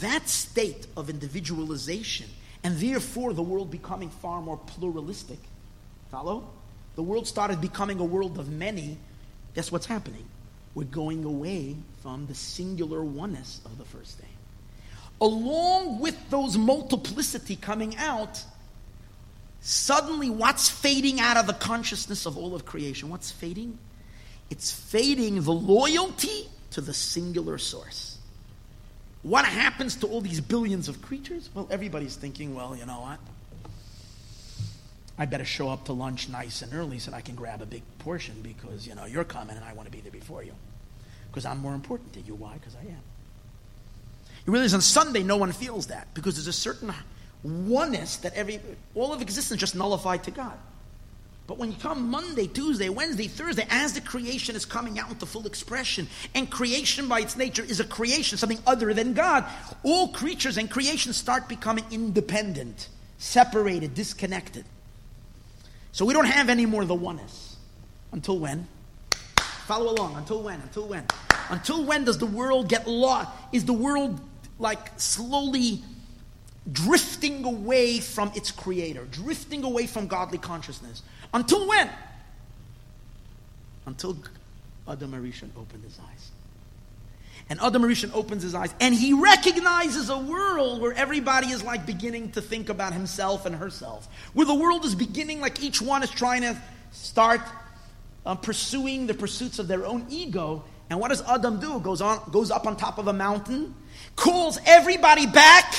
That 0.00 0.28
state 0.28 0.86
of 0.96 1.08
individualization, 1.10 2.26
and 2.62 2.76
therefore 2.78 3.32
the 3.32 3.42
world 3.42 3.70
becoming 3.70 4.10
far 4.10 4.40
more 4.40 4.58
pluralistic, 4.58 5.38
follow? 6.10 6.48
The 6.94 7.02
world 7.02 7.26
started 7.26 7.60
becoming 7.60 8.00
a 8.00 8.04
world 8.04 8.38
of 8.38 8.50
many. 8.50 8.98
Guess 9.54 9.72
what's 9.72 9.86
happening? 9.86 10.24
We're 10.74 10.84
going 10.84 11.24
away 11.24 11.76
from 12.02 12.26
the 12.26 12.34
singular 12.34 13.02
oneness 13.02 13.60
of 13.64 13.78
the 13.78 13.84
first 13.84 14.18
day. 14.20 14.28
Along 15.20 15.98
with 15.98 16.16
those 16.30 16.56
multiplicity 16.56 17.56
coming 17.56 17.96
out, 17.96 18.44
Suddenly, 19.60 20.30
what's 20.30 20.68
fading 20.68 21.20
out 21.20 21.36
of 21.36 21.46
the 21.46 21.52
consciousness 21.52 22.26
of 22.26 22.38
all 22.38 22.54
of 22.54 22.64
creation? 22.64 23.08
What's 23.08 23.30
fading? 23.30 23.78
It's 24.50 24.70
fading 24.72 25.42
the 25.42 25.52
loyalty 25.52 26.48
to 26.70 26.80
the 26.80 26.94
singular 26.94 27.58
source. 27.58 28.18
What 29.22 29.44
happens 29.44 29.96
to 29.96 30.06
all 30.06 30.20
these 30.20 30.40
billions 30.40 30.88
of 30.88 31.02
creatures? 31.02 31.50
Well, 31.52 31.66
everybody's 31.70 32.14
thinking, 32.16 32.54
well, 32.54 32.76
you 32.76 32.86
know 32.86 33.00
what? 33.00 33.18
I 35.18 35.26
better 35.26 35.44
show 35.44 35.68
up 35.68 35.86
to 35.86 35.92
lunch 35.92 36.28
nice 36.28 36.62
and 36.62 36.72
early 36.72 37.00
so 37.00 37.10
that 37.10 37.16
I 37.16 37.20
can 37.20 37.34
grab 37.34 37.60
a 37.60 37.66
big 37.66 37.82
portion 37.98 38.36
because, 38.42 38.86
you 38.86 38.94
know, 38.94 39.04
you're 39.04 39.24
coming 39.24 39.56
and 39.56 39.64
I 39.64 39.72
want 39.72 39.86
to 39.86 39.92
be 39.92 40.00
there 40.00 40.12
before 40.12 40.44
you. 40.44 40.52
Because 41.30 41.44
I'm 41.44 41.58
more 41.58 41.74
important 41.74 42.12
to 42.14 42.20
you. 42.20 42.34
Why? 42.34 42.54
Because 42.54 42.76
I 42.76 42.86
am. 42.86 43.02
You 44.46 44.52
realize 44.52 44.74
on 44.74 44.80
Sunday, 44.80 45.22
no 45.22 45.36
one 45.36 45.52
feels 45.52 45.88
that 45.88 46.08
because 46.14 46.36
there's 46.36 46.46
a 46.46 46.52
certain 46.52 46.92
oneness 47.42 48.16
that 48.18 48.34
every 48.34 48.60
all 48.94 49.12
of 49.12 49.20
existence 49.20 49.60
just 49.60 49.74
nullified 49.74 50.24
to 50.24 50.30
God. 50.30 50.56
But 51.48 51.58
when 51.58 51.72
you 51.72 51.78
come 51.78 52.10
Monday, 52.10 52.46
Tuesday, 52.46 52.88
Wednesday, 52.90 53.26
Thursday, 53.26 53.66
as 53.70 53.94
the 53.94 54.02
creation 54.02 54.54
is 54.54 54.66
coming 54.66 54.98
out 54.98 55.10
into 55.10 55.26
full 55.26 55.46
expression, 55.46 56.06
and 56.34 56.50
creation 56.50 57.08
by 57.08 57.20
its 57.20 57.36
nature 57.36 57.64
is 57.64 57.80
a 57.80 57.84
creation, 57.84 58.36
something 58.36 58.58
other 58.66 58.92
than 58.92 59.14
God, 59.14 59.46
all 59.82 60.08
creatures 60.08 60.58
and 60.58 60.70
creation 60.70 61.14
start 61.14 61.48
becoming 61.48 61.84
independent, 61.90 62.88
separated, 63.16 63.94
disconnected. 63.94 64.66
So 65.92 66.04
we 66.04 66.12
don't 66.12 66.26
have 66.26 66.48
any 66.48 66.66
more 66.66 66.84
the 66.84 66.94
oneness. 66.94 67.56
Until 68.12 68.38
when? 68.38 68.66
Follow 69.66 69.92
along. 69.92 70.16
Until 70.16 70.42
when? 70.42 70.60
Until 70.60 70.86
when? 70.86 71.04
Until 71.50 71.84
when 71.84 72.04
does 72.04 72.18
the 72.18 72.26
world 72.26 72.68
get 72.68 72.86
lost? 72.86 73.30
Is 73.52 73.64
the 73.64 73.72
world 73.72 74.20
like 74.58 74.98
slowly 74.98 75.82
drifting 76.72 77.44
away 77.44 78.00
from 78.00 78.30
its 78.34 78.50
creator, 78.50 79.06
drifting 79.10 79.64
away 79.64 79.86
from 79.86 80.06
godly 80.06 80.38
consciousness. 80.38 81.02
Until 81.32 81.66
when? 81.66 81.88
Until 83.86 84.18
Adam 84.86 85.12
Arishon 85.12 85.50
opened 85.56 85.84
his 85.84 85.98
eyes. 85.98 86.30
And 87.50 87.58
Adam 87.60 87.82
Arishon 87.82 88.12
opens 88.12 88.42
his 88.42 88.54
eyes 88.54 88.74
and 88.78 88.94
he 88.94 89.14
recognizes 89.14 90.10
a 90.10 90.18
world 90.18 90.82
where 90.82 90.92
everybody 90.92 91.48
is 91.48 91.62
like 91.62 91.86
beginning 91.86 92.32
to 92.32 92.42
think 92.42 92.68
about 92.68 92.92
himself 92.92 93.46
and 93.46 93.56
herself. 93.56 94.06
Where 94.34 94.44
the 94.44 94.54
world 94.54 94.84
is 94.84 94.94
beginning, 94.94 95.40
like 95.40 95.62
each 95.62 95.80
one 95.80 96.02
is 96.02 96.10
trying 96.10 96.42
to 96.42 96.60
start 96.92 97.40
uh, 98.26 98.34
pursuing 98.34 99.06
the 99.06 99.14
pursuits 99.14 99.58
of 99.58 99.66
their 99.66 99.86
own 99.86 100.06
ego. 100.10 100.62
And 100.90 101.00
what 101.00 101.08
does 101.08 101.22
Adam 101.22 101.58
do? 101.58 101.80
Goes 101.80 102.02
on, 102.02 102.20
goes 102.30 102.50
up 102.50 102.66
on 102.66 102.76
top 102.76 102.98
of 102.98 103.08
a 103.08 103.12
mountain, 103.14 103.74
calls 104.14 104.58
everybody 104.66 105.26
back, 105.26 105.74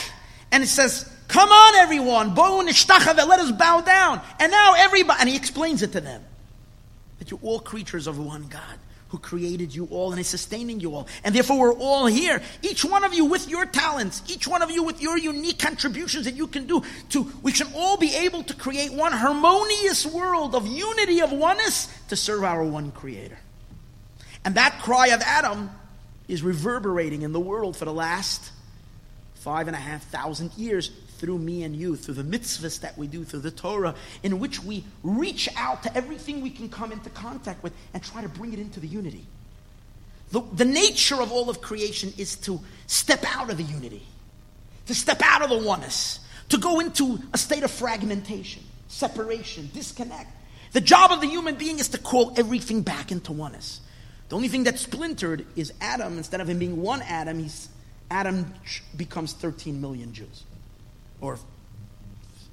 and 0.51 0.63
it 0.63 0.67
says, 0.67 1.11
Come 1.27 1.49
on, 1.49 1.75
everyone, 1.75 2.33
let 2.33 3.39
us 3.39 3.51
bow 3.51 3.81
down. 3.81 4.19
And 4.39 4.51
now 4.51 4.73
everybody, 4.75 5.19
and 5.19 5.29
he 5.29 5.35
explains 5.35 5.83
it 5.83 5.91
to 5.91 6.01
them 6.01 6.23
that 7.19 7.29
you're 7.29 7.39
all 7.43 7.59
creatures 7.59 8.07
of 8.07 8.17
one 8.17 8.47
God 8.47 8.79
who 9.09 9.17
created 9.17 9.73
you 9.73 9.87
all 9.91 10.11
and 10.11 10.19
is 10.19 10.27
sustaining 10.27 10.79
you 10.79 10.95
all. 10.95 11.07
And 11.23 11.35
therefore, 11.35 11.59
we're 11.59 11.73
all 11.73 12.05
here. 12.05 12.41
Each 12.61 12.85
one 12.85 13.03
of 13.03 13.13
you 13.13 13.25
with 13.25 13.49
your 13.49 13.65
talents, 13.65 14.23
each 14.27 14.47
one 14.47 14.61
of 14.61 14.71
you 14.71 14.83
with 14.83 15.01
your 15.01 15.17
unique 15.17 15.59
contributions 15.59 16.25
that 16.25 16.35
you 16.35 16.47
can 16.47 16.67
do 16.67 16.83
to, 17.09 17.31
we 17.41 17.51
should 17.51 17.67
all 17.75 17.97
be 17.97 18.15
able 18.15 18.43
to 18.43 18.53
create 18.53 18.93
one 18.93 19.11
harmonious 19.11 20.05
world 20.05 20.55
of 20.55 20.67
unity, 20.67 21.21
of 21.21 21.31
oneness 21.31 21.87
to 22.09 22.15
serve 22.15 22.43
our 22.43 22.63
one 22.63 22.91
Creator. 22.91 23.37
And 24.45 24.55
that 24.55 24.79
cry 24.81 25.07
of 25.07 25.21
Adam 25.21 25.69
is 26.27 26.43
reverberating 26.43 27.23
in 27.23 27.33
the 27.33 27.39
world 27.39 27.75
for 27.75 27.85
the 27.85 27.93
last 27.93 28.51
five 29.35 29.67
and 29.67 29.75
a 29.75 29.79
half 29.79 30.03
thousand 30.05 30.53
years 30.55 30.91
through 31.19 31.37
me 31.37 31.63
and 31.63 31.75
you, 31.75 31.95
through 31.95 32.15
the 32.15 32.23
mitzvahs 32.23 32.79
that 32.79 32.97
we 32.97 33.07
do, 33.07 33.23
through 33.23 33.41
the 33.41 33.51
Torah, 33.51 33.93
in 34.23 34.39
which 34.39 34.63
we 34.63 34.83
reach 35.03 35.49
out 35.55 35.83
to 35.83 35.95
everything 35.95 36.41
we 36.41 36.49
can 36.49 36.69
come 36.69 36.91
into 36.91 37.09
contact 37.09 37.61
with 37.61 37.73
and 37.93 38.01
try 38.01 38.21
to 38.21 38.29
bring 38.29 38.53
it 38.53 38.59
into 38.59 38.79
the 38.79 38.87
unity. 38.87 39.25
The, 40.31 40.41
the 40.53 40.65
nature 40.65 41.21
of 41.21 41.31
all 41.31 41.49
of 41.49 41.61
creation 41.61 42.13
is 42.17 42.35
to 42.37 42.59
step 42.87 43.23
out 43.35 43.49
of 43.49 43.57
the 43.57 43.63
unity, 43.63 44.03
to 44.85 44.95
step 44.95 45.21
out 45.23 45.41
of 45.41 45.49
the 45.49 45.57
oneness, 45.57 46.19
to 46.49 46.57
go 46.57 46.79
into 46.79 47.19
a 47.33 47.37
state 47.37 47.63
of 47.63 47.71
fragmentation, 47.71 48.63
separation, 48.87 49.69
disconnect. 49.73 50.31
The 50.71 50.81
job 50.81 51.11
of 51.11 51.21
the 51.21 51.27
human 51.27 51.55
being 51.55 51.79
is 51.79 51.89
to 51.89 51.97
call 51.97 52.33
everything 52.37 52.81
back 52.81 53.11
into 53.11 53.31
oneness. 53.31 53.81
The 54.29 54.35
only 54.35 54.47
thing 54.47 54.63
that's 54.63 54.81
splintered 54.81 55.45
is 55.55 55.73
Adam. 55.81 56.17
Instead 56.17 56.41
of 56.41 56.47
him 56.47 56.59
being 56.59 56.79
one 56.81 57.01
Adam, 57.01 57.39
he's 57.39 57.69
Adam 58.11 58.53
becomes 58.95 59.33
13 59.33 59.79
million 59.79 60.13
Jews. 60.13 60.43
Or 61.21 61.39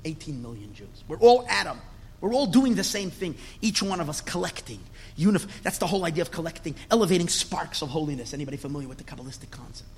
18 0.04 0.40
million 0.40 0.72
Jews. 0.74 1.04
We're 1.08 1.18
all 1.18 1.44
Adam. 1.48 1.80
We're 2.20 2.32
all 2.32 2.46
doing 2.46 2.74
the 2.74 2.84
same 2.84 3.10
thing. 3.10 3.36
Each 3.60 3.82
one 3.82 4.00
of 4.00 4.08
us 4.08 4.20
collecting. 4.20 4.80
Unif- 5.18 5.46
that's 5.62 5.78
the 5.78 5.86
whole 5.86 6.04
idea 6.04 6.22
of 6.22 6.30
collecting, 6.30 6.74
elevating 6.90 7.28
sparks 7.28 7.82
of 7.82 7.88
holiness. 7.88 8.32
Anybody 8.32 8.56
familiar 8.56 8.88
with 8.88 8.98
the 8.98 9.04
Kabbalistic 9.04 9.50
concept? 9.50 9.88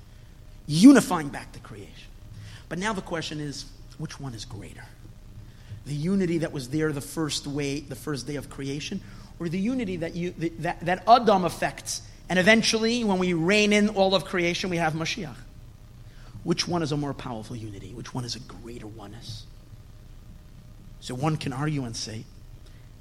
Unifying 0.67 1.29
back 1.29 1.51
the 1.53 1.59
creation. 1.59 2.09
But 2.67 2.77
now 2.77 2.93
the 2.93 3.01
question 3.01 3.39
is, 3.39 3.65
which 3.97 4.19
one 4.19 4.33
is 4.33 4.45
greater? 4.45 4.85
The 5.85 5.95
unity 5.95 6.39
that 6.39 6.51
was 6.51 6.69
there 6.69 6.91
the 6.91 7.01
first 7.01 7.47
way, 7.47 7.79
the 7.79 7.95
first 7.95 8.27
day 8.27 8.35
of 8.35 8.49
creation, 8.49 9.01
or 9.39 9.49
the 9.49 9.59
unity 9.59 9.97
that 9.97 10.15
you 10.15 10.31
that, 10.59 10.81
that 10.81 11.03
Adam 11.07 11.45
affects, 11.45 12.01
and 12.29 12.37
eventually, 12.37 13.03
when 13.03 13.17
we 13.17 13.33
reign 13.33 13.73
in 13.73 13.89
all 13.89 14.13
of 14.13 14.25
creation, 14.25 14.69
we 14.69 14.77
have 14.77 14.93
Mashiach. 14.93 15.35
Which 16.43 16.67
one 16.67 16.81
is 16.81 16.91
a 16.91 16.97
more 16.97 17.13
powerful 17.13 17.55
unity? 17.55 17.93
Which 17.93 18.13
one 18.13 18.25
is 18.25 18.35
a 18.35 18.39
greater 18.39 18.87
oneness? 18.87 19.45
So 20.99 21.15
one 21.15 21.37
can 21.37 21.53
argue 21.53 21.83
and 21.83 21.95
say, 21.95 22.25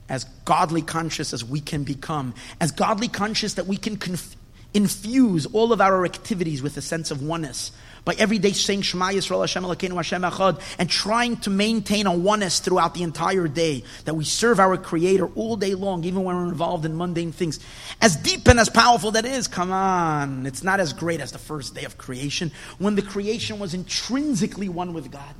as 0.09 0.24
godly 0.44 0.82
conscious 0.82 1.32
as 1.32 1.44
we 1.44 1.60
can 1.60 1.85
become, 1.85 2.35
as 2.60 2.73
godly 2.73 3.09
conscious 3.09 3.55
that 3.55 3.66
we 3.66 3.77
can 3.77 3.97
conf- 3.97 4.36
infuse 4.73 5.47
all 5.47 5.73
of 5.73 5.81
our 5.81 6.05
activities 6.05 6.62
with 6.62 6.77
a 6.77 6.82
sense 6.82 7.10
of 7.10 7.23
oneness 7.23 7.73
by 8.09 8.14
every 8.14 8.39
day 8.39 8.52
saying 8.52 8.80
Shema 8.80 9.09
Yisrael 9.10 9.40
Hashem 9.40 9.64
Elokeinu 9.64 9.94
Hashem 9.94 10.22
Echad 10.22 10.62
and 10.78 10.89
trying 10.89 11.36
to 11.36 11.51
maintain 11.51 12.06
a 12.06 12.14
oneness 12.14 12.59
throughout 12.59 12.94
the 12.94 13.02
entire 13.02 13.47
day 13.48 13.85
that 14.06 14.14
we 14.14 14.24
serve 14.24 14.59
our 14.59 14.78
Creator 14.78 15.26
all 15.35 15.56
day 15.56 15.74
long, 15.74 16.02
even 16.05 16.24
when 16.24 16.35
we're 16.35 16.48
involved 16.48 16.86
in 16.86 16.97
mundane 16.97 17.32
things. 17.32 17.60
As 18.01 18.16
deep 18.16 18.48
and 18.48 18.59
as 18.59 18.70
powerful 18.70 19.10
that 19.10 19.26
is, 19.26 19.47
come 19.47 19.70
on, 19.70 20.47
it's 20.47 20.62
not 20.62 20.80
as 20.80 20.94
great 20.94 21.20
as 21.20 21.32
the 21.32 21.39
first 21.39 21.74
day 21.74 21.85
of 21.85 21.98
creation 21.98 22.51
when 22.78 22.94
the 22.94 23.02
creation 23.02 23.59
was 23.59 23.74
intrinsically 23.74 24.70
one 24.70 24.94
with 24.94 25.12
God. 25.12 25.35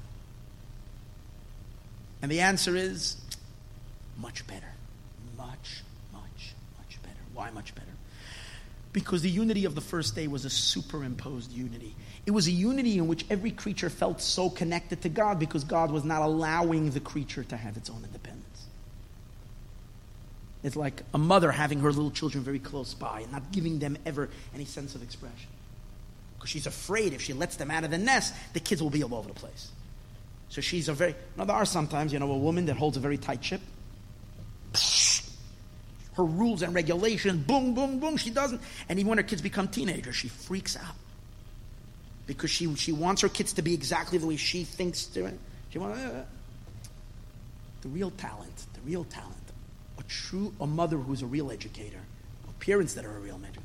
And 2.20 2.31
the 2.31 2.40
answer 2.40 2.77
is 2.77 3.16
much 4.19 4.47
better. 4.47 4.74
Much, 5.39 5.82
much, 6.12 6.53
much 6.77 7.03
better. 7.03 7.15
Why 7.32 7.49
much 7.49 7.74
better? 7.74 7.86
Because 8.93 9.23
the 9.23 9.31
unity 9.31 9.65
of 9.65 9.74
the 9.74 9.81
first 9.81 10.15
day 10.15 10.27
was 10.27 10.45
a 10.45 10.51
superimposed 10.51 11.51
unity. 11.51 11.95
It 12.29 12.33
was 12.33 12.47
a 12.47 12.51
unity 12.51 12.99
in 12.99 13.09
which 13.09 13.25
every 13.31 13.51
creature 13.51 13.89
felt 13.89 14.21
so 14.21 14.51
connected 14.51 15.01
to 15.01 15.09
God 15.09 15.39
because 15.39 15.65
God 15.65 15.91
was 15.91 16.05
not 16.05 16.21
allowing 16.21 16.91
the 16.91 17.01
creature 17.01 17.43
to 17.45 17.57
have 17.57 17.79
its 17.79 17.89
own 17.89 18.05
independence. 18.05 18.67
It's 20.63 20.77
like 20.77 21.05
a 21.15 21.19
mother 21.19 21.51
having 21.51 21.81
her 21.81 21.91
little 21.91 22.11
children 22.11 22.45
very 22.45 22.59
close 22.59 22.93
by 22.93 23.21
and 23.21 23.33
not 23.33 23.51
giving 23.51 23.79
them 23.79 23.97
ever 24.05 24.29
any 24.55 24.67
sense 24.67 24.95
of 24.95 25.03
expression. 25.03 25.49
Because 26.35 26.51
she's 26.51 26.67
afraid 26.67 27.15
if 27.15 27.23
she 27.23 27.33
lets 27.33 27.57
them 27.57 27.71
out 27.71 27.85
of 27.85 27.91
the 27.91 27.97
nest, 27.97 28.35
the 28.53 28.61
kids 28.61 28.83
will 28.83 28.91
be 28.91 29.03
all 29.03 29.15
over 29.15 29.29
the 29.29 29.33
place. 29.33 29.71
So 30.51 30.61
she's 30.61 30.91
a 30.91 30.93
very, 30.93 31.15
now 31.35 31.47
there 31.47 31.57
are 31.57 31.65
sometimes, 31.65 32.13
you 32.13 32.19
know, 32.19 32.31
a 32.31 32.37
woman 32.37 32.67
that 32.67 32.77
holds 32.77 32.99
a 32.99 33.01
very 33.01 33.17
tight 33.17 33.43
ship. 33.43 33.63
Her 36.13 36.25
rules 36.25 36.61
and 36.61 36.75
regulations, 36.75 37.47
boom, 37.47 37.73
boom, 37.73 38.01
boom, 38.01 38.19
she 38.19 38.29
doesn't. 38.29 38.61
And 38.91 38.99
even 38.99 39.09
when 39.09 39.17
her 39.17 39.25
kids 39.25 39.41
become 39.41 39.69
teenagers, 39.69 40.15
she 40.15 40.29
freaks 40.29 40.77
out. 40.77 40.95
Because 42.29 42.51
she, 42.51 42.73
she 42.77 42.93
wants 42.93 43.23
her 43.23 43.29
kids 43.29 43.55
to 43.55 43.63
be 43.63 43.75
exactly 43.75 44.19
the 44.19 44.27
way 44.27 44.37
she 44.37 44.63
thinks. 44.63 45.07
To, 45.07 45.33
she 45.71 45.79
wants, 45.79 45.99
uh, 45.99 46.25
the 47.83 47.89
real 47.89 48.13
talent, 48.13 48.55
the 48.75 48.81
real 48.83 49.03
talent, 49.03 49.35
a 49.99 50.03
true, 50.05 50.55
a 50.61 50.67
mother 50.67 50.99
who's 50.99 51.23
a 51.23 51.27
real 51.27 51.51
educator, 51.51 51.99
parents 52.61 52.95
that 52.95 53.05
are 53.05 53.17
a 53.17 53.21
real 53.21 53.37
educator. 53.37 53.63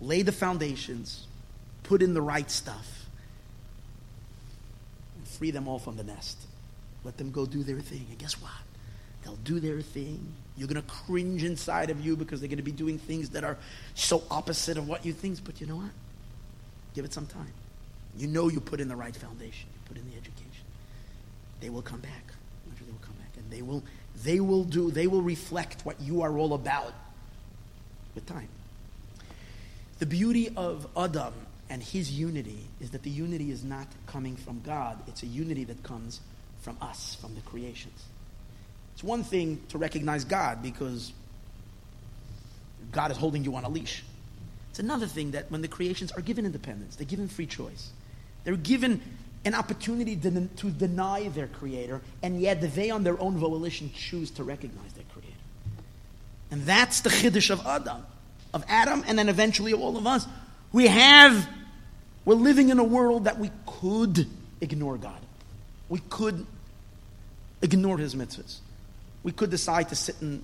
Lay 0.00 0.22
the 0.22 0.32
foundations, 0.32 1.26
put 1.82 2.02
in 2.02 2.14
the 2.14 2.20
right 2.20 2.50
stuff, 2.50 3.06
and 5.16 5.26
free 5.26 5.50
them 5.50 5.66
all 5.66 5.78
from 5.78 5.96
the 5.96 6.04
nest. 6.04 6.38
Let 7.02 7.16
them 7.16 7.30
go 7.30 7.46
do 7.46 7.62
their 7.62 7.80
thing. 7.80 8.06
And 8.10 8.18
guess 8.18 8.40
what? 8.40 8.52
They'll 9.24 9.36
do 9.36 9.58
their 9.58 9.80
thing. 9.80 10.34
You're 10.56 10.68
going 10.68 10.82
to 10.82 10.88
cringe 10.88 11.44
inside 11.44 11.90
of 11.90 12.00
you 12.00 12.16
because 12.16 12.40
they're 12.40 12.48
going 12.48 12.56
to 12.58 12.62
be 12.62 12.72
doing 12.72 12.98
things 12.98 13.30
that 13.30 13.44
are 13.44 13.58
so 13.94 14.22
opposite 14.30 14.78
of 14.78 14.88
what 14.88 15.04
you 15.04 15.12
think. 15.12 15.44
But 15.44 15.60
you 15.60 15.66
know 15.66 15.76
what? 15.76 15.90
Give 16.94 17.04
it 17.04 17.12
some 17.12 17.26
time. 17.26 17.52
You 18.16 18.26
know 18.26 18.48
you 18.48 18.60
put 18.60 18.80
in 18.80 18.88
the 18.88 18.96
right 18.96 19.14
foundation. 19.14 19.68
You 19.74 19.80
put 19.86 19.96
in 19.98 20.10
the 20.10 20.16
education. 20.16 20.64
They 21.60 21.68
will 21.68 21.82
come 21.82 22.00
back. 22.00 22.32
They 22.78 22.90
will 22.90 22.98
come 23.00 23.14
back, 23.14 23.32
and 23.36 23.50
they 23.50 23.62
will 23.62 23.82
they 24.22 24.40
will 24.40 24.64
do. 24.64 24.90
They 24.90 25.06
will 25.06 25.22
reflect 25.22 25.84
what 25.84 26.00
you 26.00 26.22
are 26.22 26.36
all 26.38 26.54
about 26.54 26.94
with 28.14 28.26
time. 28.26 28.48
The 29.98 30.06
beauty 30.06 30.50
of 30.56 30.86
Adam 30.96 31.34
and 31.68 31.82
his 31.82 32.12
unity 32.12 32.66
is 32.80 32.90
that 32.90 33.02
the 33.02 33.10
unity 33.10 33.50
is 33.50 33.64
not 33.64 33.86
coming 34.06 34.36
from 34.36 34.60
God, 34.64 34.98
it's 35.06 35.22
a 35.22 35.26
unity 35.26 35.64
that 35.64 35.82
comes 35.82 36.20
from 36.60 36.76
us, 36.80 37.16
from 37.20 37.34
the 37.34 37.40
creations. 37.42 38.04
It's 38.96 39.04
one 39.04 39.24
thing 39.24 39.60
to 39.68 39.76
recognize 39.76 40.24
God 40.24 40.62
because 40.62 41.12
God 42.92 43.10
is 43.10 43.18
holding 43.18 43.44
you 43.44 43.54
on 43.54 43.64
a 43.64 43.68
leash. 43.68 44.02
It's 44.70 44.78
another 44.78 45.06
thing 45.06 45.32
that 45.32 45.50
when 45.50 45.60
the 45.60 45.68
creations 45.68 46.12
are 46.12 46.22
given 46.22 46.46
independence, 46.46 46.96
they're 46.96 47.04
given 47.04 47.28
free 47.28 47.44
choice. 47.44 47.90
They're 48.44 48.56
given 48.56 49.02
an 49.44 49.54
opportunity 49.54 50.16
to, 50.16 50.46
to 50.46 50.70
deny 50.70 51.28
their 51.28 51.46
creator, 51.46 52.00
and 52.22 52.40
yet 52.40 52.62
they, 52.74 52.88
on 52.88 53.04
their 53.04 53.20
own 53.20 53.36
volition, 53.36 53.90
choose 53.94 54.30
to 54.30 54.44
recognize 54.44 54.90
their 54.94 55.04
creator. 55.12 55.36
And 56.50 56.62
that's 56.62 57.02
the 57.02 57.10
chiddush 57.10 57.50
of 57.50 57.66
Adam, 57.66 58.02
of 58.54 58.64
Adam, 58.66 59.04
and 59.06 59.18
then 59.18 59.28
eventually 59.28 59.72
of 59.72 59.80
all 59.82 59.98
of 59.98 60.06
us. 60.06 60.26
We 60.72 60.86
have, 60.86 61.46
we're 62.24 62.34
living 62.34 62.70
in 62.70 62.78
a 62.78 62.84
world 62.84 63.24
that 63.24 63.38
we 63.38 63.50
could 63.66 64.26
ignore 64.62 64.96
God. 64.96 65.20
We 65.90 66.00
could 66.08 66.46
ignore 67.60 67.98
his 67.98 68.14
mitzvahs. 68.14 68.60
We 69.26 69.32
could 69.32 69.50
decide 69.50 69.88
to 69.88 69.96
sit 69.96 70.14
in, 70.22 70.40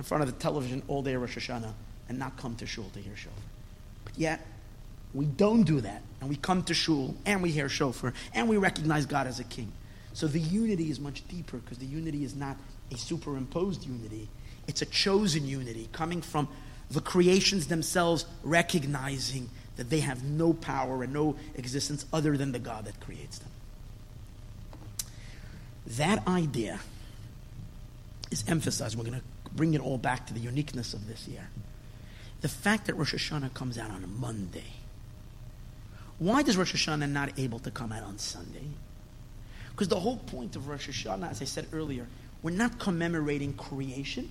in 0.00 0.04
front 0.04 0.24
of 0.24 0.26
the 0.26 0.36
television 0.36 0.82
all 0.88 1.00
day 1.00 1.14
Rosh 1.14 1.38
Hashanah 1.38 1.72
and 2.08 2.18
not 2.18 2.36
come 2.36 2.56
to 2.56 2.66
shul 2.66 2.90
to 2.94 2.98
hear 2.98 3.14
shofar. 3.14 3.38
But 4.04 4.18
yet, 4.18 4.44
we 5.14 5.26
don't 5.26 5.62
do 5.62 5.80
that. 5.82 6.02
And 6.20 6.28
we 6.28 6.34
come 6.34 6.64
to 6.64 6.74
shul 6.74 7.14
and 7.24 7.40
we 7.40 7.52
hear 7.52 7.68
shofar 7.68 8.14
and 8.34 8.48
we 8.48 8.56
recognize 8.56 9.06
God 9.06 9.28
as 9.28 9.38
a 9.38 9.44
king. 9.44 9.70
So 10.12 10.26
the 10.26 10.40
unity 10.40 10.90
is 10.90 10.98
much 10.98 11.22
deeper 11.28 11.58
because 11.58 11.78
the 11.78 11.86
unity 11.86 12.24
is 12.24 12.34
not 12.34 12.56
a 12.90 12.96
superimposed 12.96 13.86
unity. 13.86 14.28
It's 14.66 14.82
a 14.82 14.86
chosen 14.86 15.46
unity 15.46 15.88
coming 15.92 16.20
from 16.20 16.48
the 16.90 17.00
creations 17.00 17.68
themselves 17.68 18.24
recognizing 18.42 19.50
that 19.76 19.88
they 19.88 20.00
have 20.00 20.24
no 20.24 20.52
power 20.52 21.04
and 21.04 21.12
no 21.12 21.36
existence 21.54 22.04
other 22.12 22.36
than 22.36 22.50
the 22.50 22.58
God 22.58 22.86
that 22.86 22.98
creates 22.98 23.38
them. 23.38 23.50
That 25.86 26.26
idea 26.26 26.80
is 28.30 28.44
emphasized. 28.48 28.96
We're 28.96 29.04
going 29.04 29.20
to 29.20 29.50
bring 29.52 29.74
it 29.74 29.80
all 29.80 29.98
back 29.98 30.26
to 30.26 30.34
the 30.34 30.40
uniqueness 30.40 30.94
of 30.94 31.06
this 31.06 31.26
year. 31.28 31.48
The 32.40 32.48
fact 32.48 32.86
that 32.86 32.94
Rosh 32.94 33.14
Hashanah 33.14 33.54
comes 33.54 33.78
out 33.78 33.90
on 33.90 34.04
a 34.04 34.06
Monday. 34.06 34.72
Why 36.18 36.42
does 36.42 36.56
Rosh 36.56 36.74
Hashanah 36.74 37.10
not 37.10 37.38
able 37.38 37.58
to 37.60 37.70
come 37.70 37.92
out 37.92 38.02
on 38.02 38.18
Sunday? 38.18 38.68
Because 39.70 39.88
the 39.88 40.00
whole 40.00 40.16
point 40.16 40.56
of 40.56 40.68
Rosh 40.68 40.88
Hashanah, 40.88 41.30
as 41.30 41.42
I 41.42 41.44
said 41.44 41.66
earlier, 41.72 42.06
we're 42.42 42.50
not 42.50 42.78
commemorating 42.78 43.52
creation. 43.54 44.30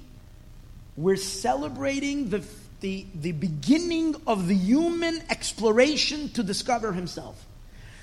We're 0.97 1.17
celebrating 1.17 2.29
the, 2.29 2.43
the, 2.79 3.05
the 3.13 3.31
beginning 3.31 4.15
of 4.25 4.47
the 4.47 4.55
human 4.55 5.21
exploration 5.29 6.29
to 6.29 6.43
discover 6.43 6.93
himself. 6.93 7.45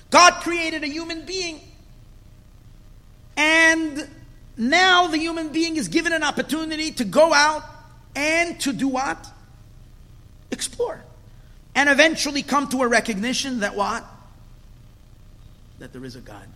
God 0.09 0.33
created 0.41 0.83
a 0.83 0.87
human 0.87 1.25
being 1.25 1.59
and 3.35 4.07
now 4.57 5.07
the 5.07 5.17
human 5.17 5.49
being 5.49 5.77
is 5.77 5.87
given 5.87 6.13
an 6.13 6.23
opportunity 6.23 6.91
to 6.91 7.03
go 7.03 7.33
out 7.33 7.63
and 8.15 8.59
to 8.61 8.73
do 8.73 8.87
what? 8.87 9.27
Explore. 10.51 11.03
And 11.75 11.89
eventually 11.89 12.43
come 12.43 12.67
to 12.69 12.83
a 12.83 12.87
recognition 12.87 13.61
that 13.61 13.75
what? 13.75 14.05
That 15.79 15.91
there 15.91 16.05
is 16.05 16.15
a 16.15 16.21
God. 16.21 16.47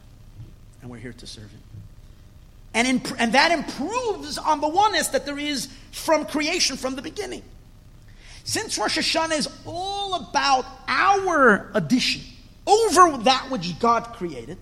And 0.81 0.91
we're 0.91 0.97
here 0.97 1.13
to 1.13 1.27
serve 1.27 1.49
Him. 1.49 1.61
And, 2.73 2.87
in, 2.87 3.01
and 3.17 3.33
that 3.33 3.51
improves 3.51 4.37
on 4.37 4.61
the 4.61 4.67
oneness 4.67 5.07
that 5.09 5.25
there 5.25 5.39
is 5.39 5.67
from 5.91 6.25
creation 6.25 6.77
from 6.77 6.95
the 6.95 7.01
beginning. 7.01 7.41
Since 8.43 8.77
Rosh 8.77 8.97
Hashanah 8.97 9.37
is 9.37 9.49
all 9.65 10.13
about 10.13 10.65
our 10.87 11.71
addition 11.73 12.21
over 12.67 13.17
that 13.23 13.49
which 13.49 13.79
God 13.79 14.13
created, 14.13 14.57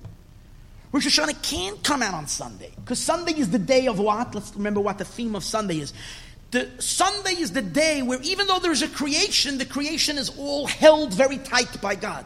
Rosh 0.96 1.08
Hashanah 1.08 1.44
can't 1.44 1.84
come 1.84 2.02
out 2.02 2.14
on 2.14 2.26
Sunday 2.26 2.72
because 2.78 3.00
Sunday 3.00 3.38
is 3.38 3.50
the 3.50 3.60
day 3.60 3.88
of 3.88 4.00
what? 4.00 4.34
Let's 4.34 4.56
remember 4.56 4.80
what 4.80 4.98
the 4.98 5.04
theme 5.04 5.36
of 5.36 5.44
Sunday 5.44 5.80
is. 5.80 5.92
The 6.52 6.70
Sunday 6.80 7.32
is 7.32 7.52
the 7.52 7.62
day 7.62 8.02
where 8.02 8.22
even 8.22 8.48
though 8.48 8.60
there's 8.60 8.82
a 8.82 8.88
creation, 8.88 9.58
the 9.58 9.66
creation 9.66 10.18
is 10.18 10.30
all 10.38 10.68
held 10.68 11.14
very 11.14 11.38
tight 11.38 11.82
by 11.82 11.96
God, 11.96 12.26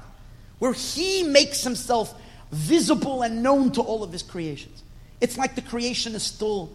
where 0.60 0.74
He 0.74 1.24
makes 1.24 1.64
Himself 1.64 2.14
visible 2.52 3.24
and 3.24 3.42
known 3.42 3.72
to 3.72 3.82
all 3.82 4.04
of 4.04 4.12
His 4.12 4.22
creations. 4.22 4.84
It's 5.20 5.36
like 5.36 5.56
the 5.56 5.64
creation 5.64 6.14
is 6.14 6.22
still, 6.22 6.70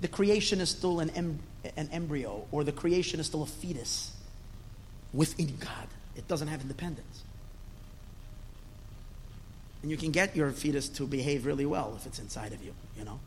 the 0.00 0.06
creation 0.06 0.60
is 0.60 0.70
still 0.70 1.00
an, 1.00 1.10
em, 1.16 1.40
an 1.76 1.88
embryo, 1.90 2.46
or 2.52 2.62
the 2.62 2.70
creation 2.70 3.18
is 3.18 3.26
still 3.26 3.42
a 3.42 3.46
fetus 3.46 4.12
within 5.12 5.56
God. 5.56 5.88
It 6.14 6.28
doesn't 6.28 6.46
have 6.46 6.60
independence. 6.60 7.24
And 9.82 9.90
you 9.90 9.96
can 9.96 10.10
get 10.10 10.34
your 10.34 10.50
fetus 10.50 10.88
to 10.90 11.06
behave 11.06 11.46
really 11.46 11.66
well 11.66 11.94
if 11.96 12.06
it's 12.06 12.18
inside 12.18 12.52
of 12.52 12.62
you, 12.64 12.74
you 12.98 13.04
know. 13.04 13.20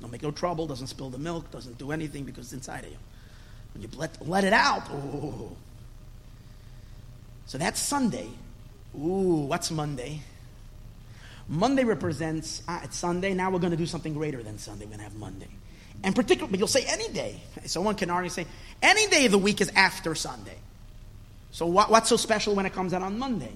Don't 0.00 0.10
make 0.10 0.22
no 0.22 0.30
trouble, 0.30 0.66
doesn't 0.66 0.88
spill 0.88 1.10
the 1.10 1.18
milk, 1.18 1.50
doesn't 1.50 1.78
do 1.78 1.92
anything 1.92 2.24
because 2.24 2.46
it's 2.46 2.52
inside 2.54 2.84
of 2.84 2.90
you. 2.90 2.96
When 3.74 3.82
you 3.82 3.88
let, 3.96 4.26
let 4.26 4.44
it 4.44 4.52
out, 4.52 4.90
ooh. 4.90 5.56
So 7.46 7.58
that's 7.58 7.80
Sunday. 7.80 8.28
Ooh, 8.96 9.46
what's 9.46 9.70
Monday? 9.70 10.20
Monday 11.48 11.84
represents, 11.84 12.62
ah, 12.68 12.80
it's 12.84 12.96
Sunday, 12.96 13.34
now 13.34 13.50
we're 13.50 13.58
going 13.58 13.72
to 13.72 13.76
do 13.76 13.86
something 13.86 14.14
greater 14.14 14.42
than 14.42 14.58
Sunday. 14.58 14.84
We're 14.84 14.96
going 14.96 14.98
to 14.98 15.04
have 15.04 15.16
Monday. 15.16 15.48
And 16.02 16.14
particularly, 16.14 16.58
you'll 16.58 16.68
say 16.68 16.84
any 16.86 17.08
day. 17.08 17.40
Someone 17.66 17.94
can 17.94 18.10
already 18.10 18.28
say, 18.28 18.46
any 18.82 19.06
day 19.08 19.26
of 19.26 19.32
the 19.32 19.38
week 19.38 19.60
is 19.60 19.70
after 19.74 20.14
Sunday. 20.14 20.56
So 21.50 21.66
what, 21.66 21.90
what's 21.90 22.08
so 22.08 22.16
special 22.16 22.54
when 22.54 22.66
it 22.66 22.72
comes 22.72 22.94
out 22.94 23.02
on 23.02 23.18
Monday? 23.18 23.52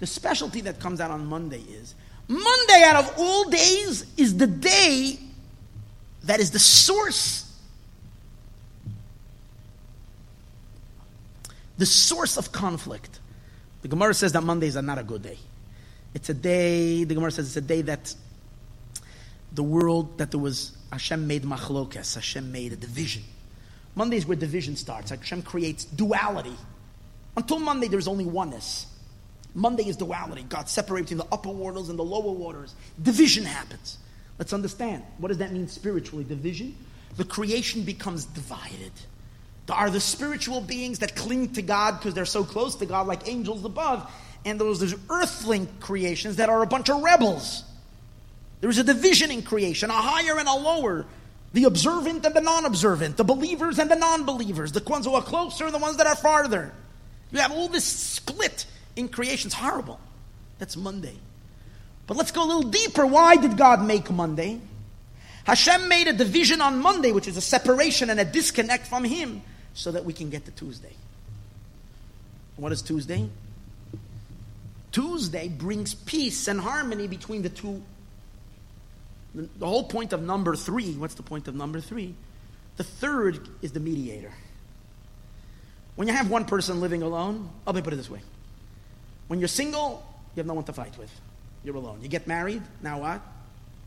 The 0.00 0.06
specialty 0.06 0.62
that 0.62 0.80
comes 0.80 1.00
out 1.00 1.10
on 1.10 1.26
Monday 1.26 1.60
is 1.60 1.94
Monday 2.26 2.82
out 2.84 2.96
of 2.96 3.14
all 3.18 3.48
days 3.48 4.06
is 4.16 4.36
the 4.36 4.46
day 4.46 5.18
that 6.24 6.40
is 6.40 6.50
the 6.50 6.58
source 6.58 7.50
the 11.80 11.86
source 11.86 12.36
of 12.36 12.52
conflict. 12.52 13.20
The 13.80 13.88
Gemara 13.88 14.12
says 14.12 14.32
that 14.32 14.42
Mondays 14.42 14.76
are 14.76 14.82
not 14.82 14.98
a 14.98 15.02
good 15.02 15.22
day. 15.22 15.38
It's 16.12 16.28
a 16.28 16.34
day, 16.34 17.04
the 17.04 17.14
Gemara 17.14 17.30
says 17.30 17.46
it's 17.46 17.56
a 17.56 17.66
day 17.66 17.80
that 17.82 18.14
the 19.52 19.62
world, 19.62 20.18
that 20.18 20.30
there 20.30 20.38
was, 20.38 20.76
Hashem 20.92 21.26
made 21.26 21.42
machlokes, 21.42 22.14
Hashem 22.14 22.52
made 22.52 22.74
a 22.74 22.76
division. 22.76 23.22
Monday 23.94 24.18
is 24.18 24.26
where 24.26 24.36
division 24.36 24.76
starts. 24.76 25.10
Hashem 25.10 25.42
creates 25.42 25.86
duality. 25.86 26.54
Until 27.34 27.58
Monday, 27.58 27.88
there's 27.88 28.08
only 28.08 28.26
oneness. 28.26 28.86
Monday 29.54 29.88
is 29.88 29.96
duality. 29.96 30.44
God 30.48 30.68
separates 30.68 31.10
between 31.10 31.26
the 31.26 31.32
upper 31.32 31.50
waters 31.50 31.88
and 31.88 31.98
the 31.98 32.04
lower 32.04 32.32
waters. 32.32 32.74
Division 33.02 33.44
happens. 33.44 33.98
Let's 34.38 34.52
understand. 34.52 35.02
What 35.18 35.28
does 35.28 35.38
that 35.38 35.52
mean 35.52 35.68
spiritually? 35.68 36.24
Division? 36.24 36.76
The 37.16 37.24
creation 37.24 37.82
becomes 37.82 38.24
divided. 38.24 38.92
There 39.66 39.76
are 39.76 39.90
the 39.90 40.00
spiritual 40.00 40.60
beings 40.60 41.00
that 41.00 41.14
cling 41.14 41.52
to 41.54 41.62
God 41.62 41.98
because 41.98 42.14
they're 42.14 42.24
so 42.24 42.44
close 42.44 42.76
to 42.76 42.86
God, 42.86 43.06
like 43.06 43.28
angels 43.28 43.64
above, 43.64 44.10
and 44.44 44.58
those 44.58 44.80
there's 44.80 44.94
earthling 45.10 45.68
creations 45.80 46.36
that 46.36 46.48
are 46.48 46.62
a 46.62 46.66
bunch 46.66 46.88
of 46.88 47.02
rebels. 47.02 47.64
There 48.60 48.70
is 48.70 48.78
a 48.78 48.84
division 48.84 49.30
in 49.30 49.42
creation, 49.42 49.90
a 49.90 49.94
higher 49.94 50.38
and 50.38 50.48
a 50.48 50.54
lower, 50.54 51.06
the 51.52 51.64
observant 51.64 52.24
and 52.24 52.34
the 52.34 52.40
non-observant, 52.40 53.16
the 53.16 53.24
believers 53.24 53.78
and 53.78 53.90
the 53.90 53.96
non-believers, 53.96 54.72
the 54.72 54.82
ones 54.82 55.06
who 55.06 55.14
are 55.14 55.22
closer 55.22 55.66
and 55.66 55.74
the 55.74 55.78
ones 55.78 55.96
that 55.96 56.06
are 56.06 56.16
farther. 56.16 56.72
You 57.32 57.38
have 57.38 57.52
all 57.52 57.68
this 57.68 57.84
split 57.84 58.66
in 58.96 59.08
creation. 59.08 59.48
It's 59.48 59.54
horrible. 59.54 60.00
That's 60.58 60.76
Monday. 60.76 61.16
But 62.06 62.16
let's 62.16 62.32
go 62.32 62.44
a 62.44 62.48
little 62.48 62.70
deeper. 62.70 63.06
Why 63.06 63.36
did 63.36 63.56
God 63.56 63.84
make 63.84 64.10
Monday? 64.10 64.60
Hashem 65.44 65.88
made 65.88 66.08
a 66.08 66.12
division 66.12 66.60
on 66.60 66.80
Monday, 66.80 67.12
which 67.12 67.28
is 67.28 67.36
a 67.36 67.40
separation 67.40 68.10
and 68.10 68.20
a 68.20 68.24
disconnect 68.24 68.86
from 68.86 69.04
Him, 69.04 69.42
so 69.74 69.92
that 69.92 70.04
we 70.04 70.12
can 70.12 70.30
get 70.30 70.44
to 70.44 70.50
Tuesday. 70.50 70.92
What 72.56 72.72
is 72.72 72.82
Tuesday? 72.82 73.28
Tuesday 74.92 75.48
brings 75.48 75.94
peace 75.94 76.48
and 76.48 76.60
harmony 76.60 77.06
between 77.06 77.42
the 77.42 77.48
two. 77.48 77.82
The 79.34 79.66
whole 79.66 79.84
point 79.84 80.12
of 80.12 80.22
number 80.22 80.56
three, 80.56 80.92
what's 80.94 81.14
the 81.14 81.22
point 81.22 81.46
of 81.46 81.54
number 81.54 81.80
three? 81.80 82.14
The 82.76 82.84
third 82.84 83.48
is 83.62 83.72
the 83.72 83.80
mediator. 83.80 84.32
When 85.94 86.08
you 86.08 86.14
have 86.14 86.30
one 86.30 86.44
person 86.44 86.80
living 86.80 87.02
alone, 87.02 87.48
let 87.66 87.76
me 87.76 87.82
put 87.82 87.92
it 87.92 87.96
this 87.96 88.10
way. 88.10 88.20
When 89.30 89.38
you're 89.38 89.46
single, 89.46 90.04
you 90.34 90.40
have 90.40 90.48
no 90.48 90.54
one 90.54 90.64
to 90.64 90.72
fight 90.72 90.98
with. 90.98 91.08
You're 91.62 91.76
alone. 91.76 92.00
You 92.02 92.08
get 92.08 92.26
married, 92.26 92.62
now 92.82 92.98
what? 92.98 93.20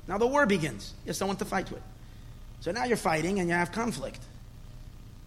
Now 0.07 0.18
the 0.18 0.26
war 0.26 0.45
begins. 0.45 0.94
You 1.03 1.10
have 1.10 1.18
someone 1.18 1.36
to 1.36 1.44
fight 1.44 1.70
with. 1.70 1.82
So 2.61 2.72
now 2.72 2.86
you're 2.86 2.95
fighting 2.95 3.40
and 3.41 3.49
you 3.49 3.53
have 3.53 3.74
conflict. 3.74 4.22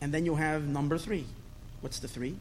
And 0.01 0.15
then 0.15 0.25
you 0.25 0.35
have 0.35 0.67
number 0.67 0.97
three. 0.97 1.27
What's 1.83 1.99
the 1.99 2.09
three? 2.09 2.35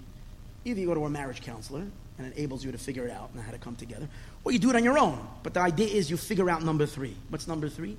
Either 0.64 0.80
you 0.80 0.88
go 0.88 0.94
to 0.94 1.04
a 1.04 1.10
marriage 1.10 1.42
counselor 1.42 1.84
and 2.18 2.26
it 2.26 2.38
enables 2.38 2.64
you 2.64 2.72
to 2.72 2.78
figure 2.78 3.06
it 3.06 3.12
out 3.12 3.32
and 3.34 3.44
how 3.44 3.52
to 3.52 3.58
come 3.58 3.76
together, 3.76 4.08
or 4.46 4.54
you 4.54 4.60
do 4.60 4.70
it 4.70 4.78
on 4.78 4.86
your 4.86 4.98
own. 4.98 5.28
But 5.44 5.54
the 5.54 5.60
idea 5.60 5.88
is 5.88 6.10
you 6.10 6.16
figure 6.16 6.50
out 6.50 6.64
number 6.64 6.86
three. 6.86 7.18
What's 7.28 7.46
number 7.46 7.68
three? 7.68 7.98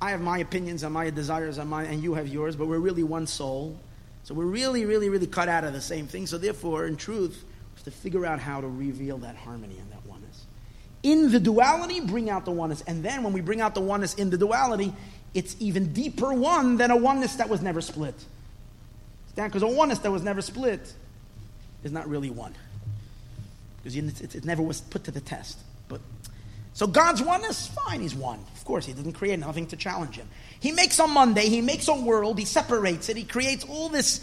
I 0.00 0.12
have 0.12 0.22
my 0.22 0.38
opinions 0.38 0.84
and 0.84 0.94
my 0.94 1.10
desires 1.10 1.58
and, 1.58 1.68
my, 1.68 1.82
and 1.82 2.02
you 2.02 2.14
have 2.14 2.28
yours, 2.28 2.56
but 2.56 2.66
we're 2.66 2.78
really 2.78 3.02
one 3.02 3.26
soul. 3.26 3.76
So 4.24 4.32
we're 4.32 4.46
really, 4.46 4.86
really, 4.86 5.10
really 5.10 5.26
cut 5.26 5.50
out 5.50 5.64
of 5.64 5.74
the 5.74 5.82
same 5.82 6.06
thing. 6.06 6.26
So 6.26 6.38
therefore, 6.38 6.86
in 6.86 6.96
truth, 6.96 7.44
to 7.84 7.90
figure 7.90 8.26
out 8.26 8.40
how 8.40 8.60
to 8.60 8.68
reveal 8.68 9.18
that 9.18 9.36
harmony 9.36 9.76
and 9.78 9.90
that 9.92 10.04
oneness 10.06 10.46
in 11.02 11.30
the 11.30 11.40
duality, 11.40 12.00
bring 12.00 12.28
out 12.30 12.44
the 12.44 12.50
oneness. 12.50 12.82
And 12.86 13.04
then 13.04 13.22
when 13.22 13.32
we 13.32 13.40
bring 13.40 13.60
out 13.60 13.74
the 13.74 13.80
oneness 13.80 14.14
in 14.14 14.30
the 14.30 14.38
duality, 14.38 14.92
it's 15.34 15.56
even 15.60 15.92
deeper 15.92 16.32
one 16.32 16.76
than 16.76 16.90
a 16.90 16.96
oneness 16.96 17.36
that 17.36 17.48
was 17.48 17.62
never 17.62 17.80
split. 17.80 18.14
Because 19.34 19.62
a 19.62 19.68
oneness 19.68 20.00
that 20.00 20.10
was 20.10 20.22
never 20.22 20.42
split 20.42 20.92
is 21.84 21.92
not 21.92 22.08
really 22.08 22.30
one. 22.30 22.54
Because 23.82 23.96
it, 24.34 24.44
never 24.44 24.62
was 24.62 24.80
put 24.80 25.04
to 25.04 25.12
the 25.12 25.20
test. 25.20 25.58
But 25.86 26.00
so 26.74 26.88
God's 26.88 27.22
oneness, 27.22 27.68
fine, 27.68 28.00
he's 28.00 28.16
one. 28.16 28.44
Of 28.56 28.64
course, 28.64 28.84
he 28.84 28.92
didn't 28.92 29.12
create 29.12 29.38
nothing 29.38 29.66
to 29.68 29.76
challenge 29.76 30.16
him. 30.16 30.28
He 30.58 30.72
makes 30.72 30.98
a 30.98 31.06
Monday, 31.06 31.48
he 31.48 31.60
makes 31.60 31.86
a 31.86 31.94
world, 31.94 32.38
he 32.38 32.44
separates 32.44 33.08
it, 33.08 33.16
he 33.16 33.24
creates 33.24 33.64
all 33.64 33.88
this 33.88 34.20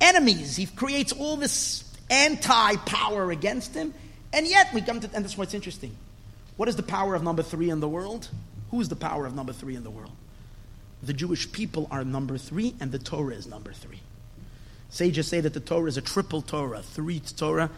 enemies, 0.00 0.56
he 0.56 0.66
creates 0.66 1.12
all 1.12 1.36
this 1.36 1.91
anti-power 2.12 3.30
against 3.30 3.74
him, 3.74 3.94
and 4.32 4.46
yet 4.46 4.72
we 4.74 4.82
come 4.82 5.00
to, 5.00 5.10
and 5.14 5.24
that's 5.24 5.36
what's 5.36 5.54
interesting. 5.54 5.96
What 6.56 6.68
is 6.68 6.76
the 6.76 6.82
power 6.82 7.14
of 7.14 7.22
number 7.22 7.42
three 7.42 7.70
in 7.70 7.80
the 7.80 7.88
world? 7.88 8.28
Who 8.70 8.80
is 8.80 8.88
the 8.88 8.96
power 8.96 9.26
of 9.26 9.34
number 9.34 9.52
three 9.52 9.74
in 9.74 9.82
the 9.82 9.90
world? 9.90 10.12
The 11.02 11.12
Jewish 11.12 11.50
people 11.50 11.88
are 11.90 12.04
number 12.04 12.38
three, 12.38 12.74
and 12.80 12.92
the 12.92 12.98
Torah 12.98 13.34
is 13.34 13.46
number 13.46 13.72
three. 13.72 14.00
Sages 14.90 15.26
say 15.26 15.40
that 15.40 15.54
the 15.54 15.60
Torah 15.60 15.88
is 15.88 15.96
a 15.96 16.02
triple 16.02 16.42
Torah, 16.42 16.82
three 16.82 17.20
Torah, 17.20 17.70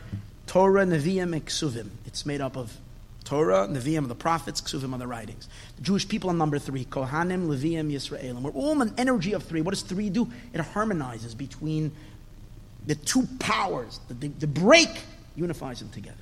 Torah, 0.47 0.85
Nevi'im, 0.85 1.33
and 1.33 1.47
Ksuvim. 1.47 1.89
It's 2.05 2.27
made 2.27 2.41
up 2.41 2.57
of 2.57 2.77
Torah, 3.25 3.67
Nevi'im, 3.69 4.09
the 4.09 4.15
prophets, 4.15 4.61
Ksuvim 4.61 4.93
are 4.93 4.99
the 4.99 5.07
writings. 5.07 5.49
The 5.77 5.83
Jewish 5.83 6.07
people 6.07 6.29
are 6.29 6.35
number 6.35 6.59
three, 6.59 6.85
Kohanim, 6.85 7.47
Leviim, 7.47 7.91
Yisraelim. 7.91 8.43
We're 8.43 8.51
all 8.51 8.83
an 8.83 8.93
energy 8.99 9.33
of 9.33 9.45
three. 9.45 9.63
What 9.63 9.71
does 9.71 9.83
three 9.83 10.11
do? 10.11 10.31
It 10.53 10.61
harmonizes 10.61 11.35
between 11.35 11.93
the 12.87 12.95
two 12.95 13.27
powers. 13.39 14.01
The, 14.09 14.15
the, 14.15 14.29
the 14.29 14.47
break 14.47 14.91
unifies 15.37 15.81
them 15.81 15.91
together. 15.91 16.17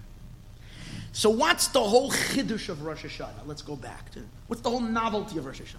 So 1.12 1.28
what's 1.28 1.68
the 1.68 1.80
whole 1.80 2.10
chiddush 2.10 2.68
of 2.68 2.82
Rosh 2.82 3.04
Hashanah? 3.04 3.46
Let's 3.46 3.62
go 3.62 3.76
back 3.76 4.10
to 4.12 4.20
what's 4.46 4.62
the 4.62 4.70
whole 4.70 4.80
novelty 4.80 5.38
of 5.38 5.44
Rosh 5.44 5.60
Hashanah? 5.60 5.76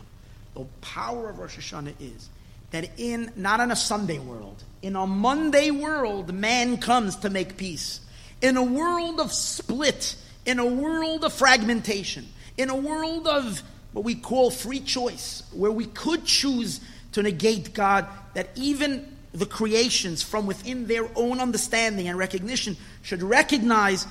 The 0.54 0.66
power 0.82 1.30
of 1.30 1.40
Rosh 1.40 1.58
Hashanah 1.58 1.94
is 2.00 2.30
that 2.70 2.90
in 2.98 3.32
not 3.36 3.60
in 3.60 3.72
a 3.72 3.76
Sunday 3.76 4.20
world, 4.20 4.64
in 4.82 4.96
a 4.96 5.08
Monday 5.08 5.72
world, 5.72 6.34
man 6.34 6.78
comes 6.78 7.16
to 7.18 7.30
make 7.30 7.58
peace. 7.58 8.00
In 8.42 8.58
a 8.58 8.64
world 8.64 9.20
of 9.20 9.32
split, 9.32 10.16
in 10.46 10.60
a 10.60 10.66
world 10.66 11.24
of 11.24 11.34
fragmentation, 11.34 12.28
in 12.58 12.70
a 12.70 12.76
world 12.76 13.28
of 13.28 13.64
what 13.94 14.04
we 14.04 14.16
call 14.16 14.52
free 14.52 14.80
choice, 14.80 15.44
where 15.52 15.72
we 15.72 15.86
could 15.86 16.26
choose 16.26 16.80
to 17.14 17.24
negate 17.24 17.74
God, 17.74 18.08
that 18.34 18.50
even 18.56 19.13
the 19.34 19.46
creations 19.46 20.22
from 20.22 20.46
within 20.46 20.88
their 20.88 21.10
own 21.16 21.40
understanding 21.40 22.08
and 22.08 22.18
recognition 22.18 22.78
should 23.02 23.24
recognize 23.24 24.06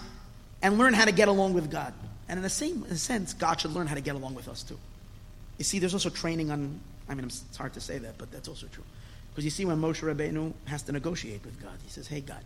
and 0.63 0.79
learn 0.79 0.95
how 0.95 1.05
to 1.05 1.13
get 1.13 1.29
along 1.29 1.55
with 1.55 1.71
God. 1.71 1.95
And 2.29 2.39
in 2.39 2.43
the 2.43 2.51
same 2.51 2.85
sense, 2.97 3.33
God 3.35 3.61
should 3.61 3.73
learn 3.73 3.87
how 3.87 3.95
to 3.95 4.01
get 4.01 4.15
along 4.15 4.35
with 4.35 4.49
us 4.49 4.63
too. 4.63 4.79
You 5.59 5.65
see, 5.65 5.79
there's 5.79 5.95
also 5.95 6.11
training 6.11 6.51
on, 6.51 6.81
I 7.09 7.15
mean, 7.15 7.27
it's 7.27 7.57
hard 7.57 7.75
to 7.75 7.81
say 7.81 7.99
that, 7.99 8.19
but 8.19 8.33
that's 8.33 8.49
also 8.49 8.67
true. 8.67 8.85
Because 9.31 9.45
you 9.45 9.51
see, 9.51 9.65
when 9.65 9.79
Moshe 9.81 10.03
Rabbeinu 10.03 10.53
has 10.67 10.83
to 10.83 10.93
negotiate 10.93 11.45
with 11.45 11.61
God, 11.63 11.73
he 11.83 11.91
says, 11.91 12.07
Hey, 12.07 12.21
God, 12.21 12.43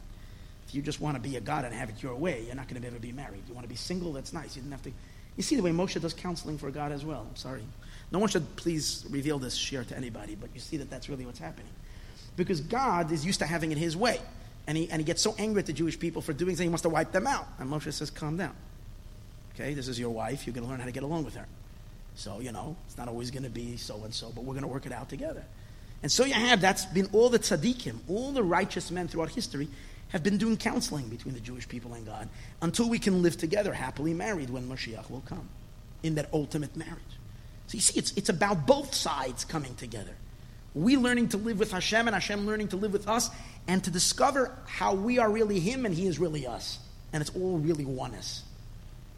if 0.69 0.74
you 0.74 0.82
just 0.82 1.01
want 1.01 1.16
to 1.16 1.20
be 1.20 1.36
a 1.36 1.40
God 1.40 1.65
and 1.65 1.74
have 1.74 1.89
it 1.89 2.03
your 2.03 2.15
way, 2.15 2.43
you're 2.47 2.55
not 2.55 2.69
going 2.69 2.81
to 2.81 2.86
ever 2.86 2.98
be 2.98 3.12
married. 3.12 3.43
You 3.48 3.55
want 3.55 3.65
to 3.65 3.69
be 3.69 3.77
single? 3.77 4.12
That's 4.12 4.32
nice. 4.32 4.55
You 4.55 4.62
didn't 4.62 4.73
have 4.73 4.82
to. 4.82 4.93
You 5.36 5.43
see 5.43 5.57
the 5.57 5.62
way 5.62 5.70
Moshe 5.70 6.01
does 6.01 6.15
counseling 6.15 6.59
for 6.59 6.70
God 6.70 6.93
as 6.93 7.05
well. 7.05 7.27
I'm 7.28 7.36
sorry. 7.36 7.62
No 8.12 8.19
one 8.19 8.28
should 8.28 8.57
please 8.57 9.05
reveal 9.11 9.39
this 9.39 9.55
share 9.55 9.85
to 9.85 9.97
anybody, 9.97 10.36
but 10.36 10.51
you 10.55 10.61
see 10.61 10.77
that 10.77 10.90
that's 10.90 11.09
really 11.09 11.27
what's 11.27 11.39
happening. 11.39 11.70
Because 12.37 12.61
God 12.61 13.13
is 13.13 13.25
used 13.25 13.41
to 13.41 13.47
having 13.47 13.73
it 13.73 13.79
his 13.79 13.97
way. 13.97 14.21
And 14.67 14.77
he, 14.77 14.91
and 14.91 15.01
he 15.01 15.05
gets 15.05 15.23
so 15.23 15.35
angry 15.39 15.61
at 15.61 15.67
the 15.67 15.73
Jewish 15.73 15.99
people 15.99 16.21
for 16.21 16.33
doing 16.33 16.55
something, 16.55 16.67
he 16.67 16.71
wants 16.71 16.83
to 16.83 16.89
wipe 16.89 17.13
them 17.13 17.27
out. 17.27 17.47
And 17.59 17.71
Moshe 17.71 17.93
says, 17.93 18.11
Calm 18.11 18.37
down. 18.37 18.55
Okay, 19.55 19.75
this 19.75 19.89
is 19.89 19.99
your 19.99 20.11
wife. 20.11 20.47
You're 20.47 20.55
going 20.55 20.65
to 20.65 20.71
learn 20.71 20.81
how 20.81 20.87
to 20.87 20.93
get 20.93 21.03
along 21.03 21.25
with 21.25 21.35
her. 21.37 21.47
So, 22.15 22.41
you 22.41 22.53
know, 22.53 22.77
it's 22.87 22.99
not 22.99 23.09
always 23.09 23.31
going 23.31 23.45
to 23.45 23.51
be 23.51 23.77
so 23.77 24.03
and 24.05 24.13
so, 24.13 24.33
but 24.35 24.45
we're 24.45 24.55
going 24.55 24.63
to 24.63 24.69
work 24.69 24.87
it 24.87 24.93
out 24.93 25.09
together. 25.09 25.45
And 26.03 26.13
so 26.13 26.25
you 26.25 26.35
have, 26.35 26.61
that's 26.61 26.85
been 26.87 27.09
all 27.13 27.31
the 27.31 27.39
tzaddikim, 27.39 27.99
all 28.09 28.33
the 28.33 28.43
righteous 28.43 28.91
men 28.91 29.09
throughout 29.09 29.31
history 29.31 29.69
have 30.09 30.23
been 30.23 30.39
doing 30.39 30.57
counseling 30.57 31.09
between 31.09 31.35
the 31.35 31.41
Jewish 31.41 31.69
people 31.69 31.95
and 31.95 32.07
God 32.07 32.29
until 32.63 32.89
we 32.89 32.99
can 32.99 33.23
live 33.23 33.37
together 33.37 33.73
happily 33.73 34.15
married 34.15 34.51
when 34.51 34.69
Mashiach 34.69 35.11
will 35.11 35.23
come 35.23 35.49
in 36.03 36.15
that 36.15 36.29
ultimate 36.33 36.77
marriage. 36.77 37.03
So 37.67 37.75
you 37.75 37.81
see, 37.81 37.99
it's, 37.99 38.13
it's 38.13 38.29
about 38.29 38.67
both 38.67 38.95
sides 38.95 39.45
coming 39.45 39.75
together. 39.75 40.15
We 40.77 40.98
learning 40.98 41.31
to 41.31 41.39
live 41.39 41.59
with 41.59 41.73
Hashem 41.73 42.07
and 42.07 42.15
Hashem 42.15 42.47
learning 42.47 42.69
to 42.69 42.77
live 42.77 42.93
with 42.93 43.09
us 43.09 43.31
and 43.66 43.82
to 43.85 43.90
discover 43.90 44.53
how 44.66 44.93
we 44.93 45.19
are 45.19 45.31
really 45.31 45.59
Him 45.59 45.86
and 45.86 45.94
He 45.94 46.07
is 46.07 46.19
really 46.19 46.47
us. 46.47 46.78
And 47.15 47.23
it's 47.23 47.35
all 47.35 47.57
really 47.57 47.86
oneness. 47.86 48.44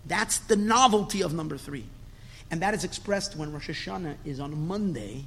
That's 0.06 0.38
the 0.38 0.54
novelty 0.54 1.24
of 1.24 1.34
number 1.34 1.58
three. 1.58 1.84
And 2.52 2.62
that 2.62 2.74
is 2.74 2.84
expressed 2.84 3.36
when 3.36 3.52
Rosh 3.52 3.70
Hashanah 3.70 4.14
is 4.24 4.38
on 4.38 4.68
Monday, 4.68 5.24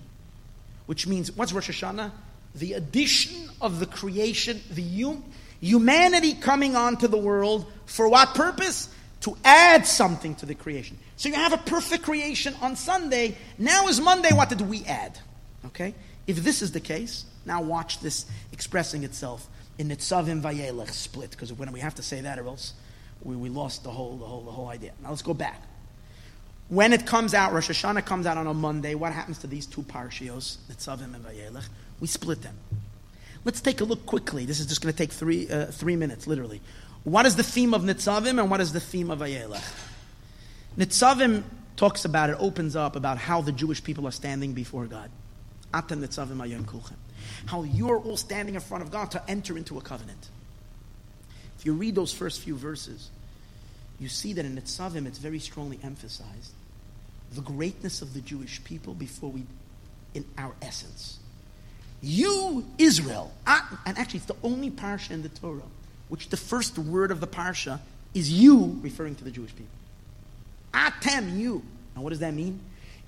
which 0.85 1.05
means, 1.05 1.33
what's 1.33 1.51
Rosh 1.51 1.69
Hashanah? 1.69 2.11
The 2.55 2.73
addition 2.73 3.49
of 3.59 3.81
the 3.81 3.85
creation, 3.85 4.61
the 4.71 5.03
hum- 5.03 5.25
humanity 5.59 6.33
coming 6.33 6.77
onto 6.77 7.09
the 7.09 7.17
world 7.17 7.69
for 7.85 8.07
what 8.07 8.35
purpose? 8.35 8.87
To 9.21 9.35
add 9.43 9.85
something 9.85 10.35
to 10.35 10.45
the 10.45 10.55
creation. 10.55 10.97
So 11.17 11.27
you 11.27 11.35
have 11.35 11.51
a 11.51 11.57
perfect 11.57 12.03
creation 12.03 12.55
on 12.61 12.77
Sunday. 12.77 13.37
Now 13.57 13.89
is 13.89 13.99
Monday, 13.99 14.33
what 14.33 14.47
did 14.47 14.61
we 14.61 14.85
add? 14.85 15.19
Okay? 15.65 15.93
If 16.27 16.43
this 16.43 16.61
is 16.61 16.71
the 16.71 16.79
case, 16.79 17.25
now 17.45 17.61
watch 17.61 17.99
this 17.99 18.25
expressing 18.51 19.03
itself 19.03 19.47
in 19.77 19.89
Nitzavim 19.89 20.41
Vayelech 20.41 20.91
split, 20.91 21.31
because 21.31 21.51
when 21.51 21.71
we 21.71 21.79
have 21.79 21.95
to 21.95 22.03
say 22.03 22.21
that, 22.21 22.37
or 22.37 22.47
else 22.47 22.73
we, 23.23 23.35
we 23.35 23.49
lost 23.49 23.83
the 23.83 23.89
whole, 23.89 24.17
the, 24.17 24.25
whole, 24.25 24.41
the 24.41 24.51
whole 24.51 24.67
idea. 24.67 24.91
Now 25.01 25.09
let's 25.09 25.21
go 25.21 25.33
back. 25.33 25.61
When 26.69 26.93
it 26.93 27.05
comes 27.05 27.33
out, 27.33 27.51
Rosh 27.51 27.69
Hashanah 27.69 28.05
comes 28.05 28.25
out 28.25 28.37
on 28.37 28.47
a 28.47 28.53
Monday, 28.53 28.95
what 28.95 29.11
happens 29.11 29.39
to 29.39 29.47
these 29.47 29.65
two 29.65 29.81
parshios, 29.81 30.57
Nitzavim 30.69 31.13
and 31.15 31.25
Vayelech? 31.25 31.67
We 31.99 32.07
split 32.07 32.41
them. 32.41 32.57
Let's 33.43 33.59
take 33.59 33.81
a 33.81 33.83
look 33.83 34.05
quickly. 34.05 34.45
This 34.45 34.59
is 34.59 34.67
just 34.67 34.81
going 34.81 34.93
to 34.93 34.97
take 34.97 35.11
three, 35.11 35.49
uh, 35.49 35.65
three 35.65 35.95
minutes, 35.95 36.27
literally. 36.27 36.61
What 37.03 37.25
is 37.25 37.35
the 37.35 37.43
theme 37.43 37.73
of 37.73 37.81
Nitzavim 37.81 38.39
and 38.39 38.49
what 38.49 38.61
is 38.61 38.71
the 38.71 38.79
theme 38.79 39.09
of 39.09 39.19
Vayelech? 39.19 39.63
Nitzavim 40.77 41.43
talks 41.75 42.05
about, 42.05 42.29
it 42.29 42.37
opens 42.39 42.75
up 42.75 42.95
about 42.95 43.17
how 43.17 43.41
the 43.41 43.51
Jewish 43.51 43.83
people 43.83 44.07
are 44.07 44.11
standing 44.11 44.53
before 44.53 44.85
God. 44.85 45.09
How 47.45 47.63
you're 47.63 47.99
all 47.99 48.17
standing 48.17 48.55
in 48.55 48.61
front 48.61 48.83
of 48.83 48.91
God 48.91 49.11
to 49.11 49.23
enter 49.29 49.57
into 49.57 49.77
a 49.77 49.81
covenant. 49.81 50.29
If 51.59 51.65
you 51.65 51.73
read 51.73 51.95
those 51.95 52.13
first 52.13 52.41
few 52.41 52.55
verses, 52.55 53.09
you 53.99 54.07
see 54.07 54.33
that 54.33 54.45
in 54.45 54.55
Nitzavim 54.55 55.05
it's 55.05 55.19
very 55.19 55.39
strongly 55.39 55.79
emphasized 55.83 56.53
the 57.33 57.41
greatness 57.41 58.01
of 58.01 58.13
the 58.13 58.21
Jewish 58.21 58.63
people 58.63 58.93
before 58.93 59.29
we, 59.29 59.43
in 60.13 60.25
our 60.37 60.53
essence. 60.61 61.19
You, 62.01 62.65
Israel, 62.77 63.31
and 63.45 63.97
actually 63.97 64.17
it's 64.17 64.25
the 64.25 64.35
only 64.43 64.71
parsha 64.71 65.11
in 65.11 65.21
the 65.21 65.29
Torah 65.29 65.61
which 66.09 66.27
the 66.27 66.35
first 66.35 66.77
word 66.77 67.09
of 67.09 67.21
the 67.21 67.27
parsha 67.27 67.79
is 68.13 68.29
you, 68.29 68.77
referring 68.81 69.15
to 69.15 69.23
the 69.23 69.31
Jewish 69.31 69.55
people. 69.55 69.71
Atem, 70.73 71.37
you. 71.37 71.63
Now, 71.95 72.01
what 72.01 72.09
does 72.09 72.19
that 72.19 72.33
mean? 72.33 72.59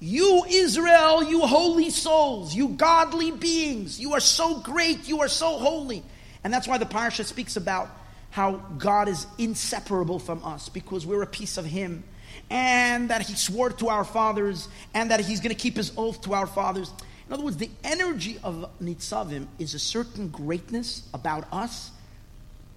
You, 0.05 0.43
Israel, 0.49 1.23
you 1.23 1.39
holy 1.47 1.89
souls, 1.89 2.53
you 2.53 2.67
godly 2.67 3.31
beings, 3.31 4.01
you 4.01 4.11
are 4.15 4.19
so 4.19 4.59
great, 4.59 5.07
you 5.07 5.21
are 5.21 5.29
so 5.29 5.57
holy. 5.57 6.03
And 6.43 6.53
that's 6.53 6.67
why 6.67 6.77
the 6.77 6.85
parsha 6.85 7.23
speaks 7.23 7.55
about 7.55 7.87
how 8.29 8.57
God 8.77 9.07
is 9.07 9.25
inseparable 9.37 10.19
from 10.19 10.43
us 10.43 10.67
because 10.67 11.05
we're 11.05 11.21
a 11.21 11.27
piece 11.27 11.57
of 11.57 11.63
Him, 11.63 12.03
and 12.49 13.11
that 13.11 13.21
He 13.21 13.35
swore 13.35 13.69
to 13.69 13.87
our 13.87 14.03
fathers, 14.03 14.67
and 14.93 15.09
that 15.09 15.21
He's 15.21 15.39
going 15.39 15.55
to 15.55 15.61
keep 15.61 15.77
His 15.77 15.93
oath 15.95 16.21
to 16.23 16.33
our 16.33 16.47
fathers. 16.47 16.91
In 17.27 17.33
other 17.33 17.43
words, 17.43 17.55
the 17.55 17.69
energy 17.85 18.37
of 18.43 18.69
Nitzavim 18.81 19.47
is 19.57 19.73
a 19.73 19.79
certain 19.79 20.27
greatness 20.27 21.07
about 21.13 21.47
us 21.49 21.91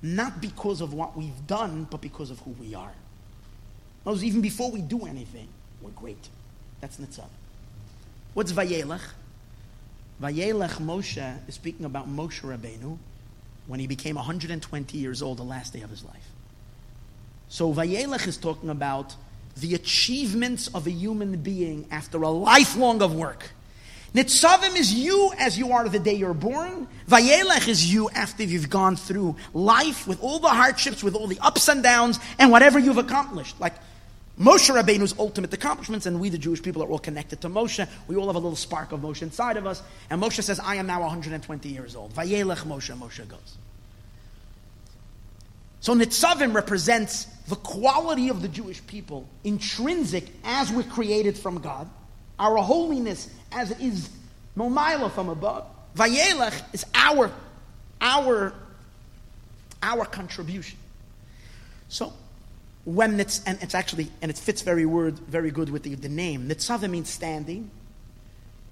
not 0.01 0.41
because 0.41 0.81
of 0.81 0.95
what 0.95 1.17
we've 1.17 1.45
done, 1.49 1.89
but 1.91 2.01
because 2.01 2.31
of 2.31 2.39
who 2.39 2.53
we 2.53 2.77
are. 2.77 2.93
Knows 4.05 4.23
even 4.23 4.43
before 4.43 4.71
we 4.71 4.81
do 4.81 5.07
anything, 5.07 5.49
we're 5.83 5.91
great. 5.91 6.29
That's 6.81 6.99
Nitzavim. 6.99 7.29
What's 8.35 8.53
Vayelech? 8.53 9.01
Vayelech 10.21 10.77
Moshe 10.81 11.39
is 11.49 11.55
speaking 11.55 11.87
about 11.87 12.09
Moshe 12.09 12.43
Rabbeinu 12.43 12.99
when 13.67 13.81
he 13.81 13.87
became 13.87 14.17
120 14.17 14.99
years 14.99 15.23
old, 15.23 15.39
the 15.39 15.43
last 15.43 15.73
day 15.73 15.83
of 15.83 15.91
his 15.91 16.05
life. 16.05 16.31
So 17.49 17.73
Vayelech 17.73 18.27
is 18.27 18.37
talking 18.37 18.71
about 18.71 19.15
the 19.57 19.75
achievements 19.75 20.69
of 20.69 20.87
a 20.87 20.91
human 20.91 21.37
being 21.39 21.87
after 21.91 22.23
a 22.23 22.29
lifelong 22.29 23.03
of 23.03 23.15
work. 23.15 23.51
Nitzavim 24.15 24.77
is 24.77 24.95
you 24.95 25.33
as 25.39 25.59
you 25.59 25.73
are 25.73 25.89
the 25.89 25.99
day 25.99 26.15
you're 26.15 26.35
born. 26.35 26.89
Vayelech 27.09 27.69
is 27.69 27.93
you 27.93 28.09
after 28.11 28.45
you've 28.45 28.71
gone 28.71 28.97
through 28.97 29.37
life 29.53 30.07
with 30.07 30.23
all 30.23 30.39
the 30.39 30.49
hardships, 30.49 31.03
with 31.03 31.15
all 31.15 31.27
the 31.27 31.39
ups 31.41 31.69
and 31.69 31.83
downs, 31.83 32.19
and 32.39 32.51
whatever 32.51 32.79
you've 32.79 32.99
accomplished. 32.99 33.61
Like 33.61 33.75
Moshe 34.39 34.75
Rabbeinu's 34.75 35.15
ultimate 35.19 35.53
accomplishments, 35.55 36.05
and 36.07 36.21
we, 36.21 36.29
the 36.29 36.37
Jewish 36.37 36.63
people, 36.63 36.83
are 36.83 36.89
all 36.89 36.99
connected 36.99 37.41
to 37.41 37.49
Moshe. 37.49 37.89
We 38.07 38.17
all 38.17 38.27
have 38.27 38.37
a 38.37 38.39
little 38.39 38.57
spark 38.57 38.93
of 38.93 39.01
Moshe 39.01 39.23
inside 39.23 39.57
of 39.57 39.67
us. 39.67 39.83
And 40.11 40.23
Moshe 40.23 40.43
says, 40.43 40.61
I 40.61 40.75
am 40.77 40.87
now 40.87 41.01
120 41.01 41.69
years 41.69 41.97
old. 41.97 42.13
Vayelech 42.15 42.65
Moshe, 42.65 42.95
Moshe 42.99 43.27
goes. 43.27 43.57
So 45.81 45.95
Nitzavim 45.95 46.55
represents 46.55 47.25
the 47.49 47.57
quality 47.57 48.29
of 48.29 48.43
the 48.43 48.49
Jewish 48.49 48.87
people, 48.87 49.27
intrinsic 49.45 50.25
as 50.45 50.71
we're 50.71 50.83
created 50.83 51.39
from 51.39 51.61
God 51.61 51.89
our 52.39 52.57
holiness 52.59 53.31
as 53.53 53.71
it 53.71 53.81
is 53.81 54.11
Momaila 54.57 55.11
from 55.13 55.29
above. 55.29 55.67
Vayelech 55.97 56.75
is 56.75 56.85
our, 56.95 57.31
our, 58.01 58.53
our 59.83 60.05
contribution. 60.05 60.79
So, 61.89 62.13
when 62.87 63.19
it's, 63.19 63.43
and 63.45 63.59
it's 63.63 63.75
actually, 63.75 64.09
and 64.23 64.31
it 64.31 64.39
fits 64.39 64.63
very 64.63 64.87
word, 64.87 65.19
very 65.19 65.51
good 65.51 65.71
with 65.71 65.83
the, 65.83 65.97
the 65.97 66.09
name. 66.09 66.49
Nitzavim 66.49 66.91
means 66.91 67.11
standing. 67.11 67.69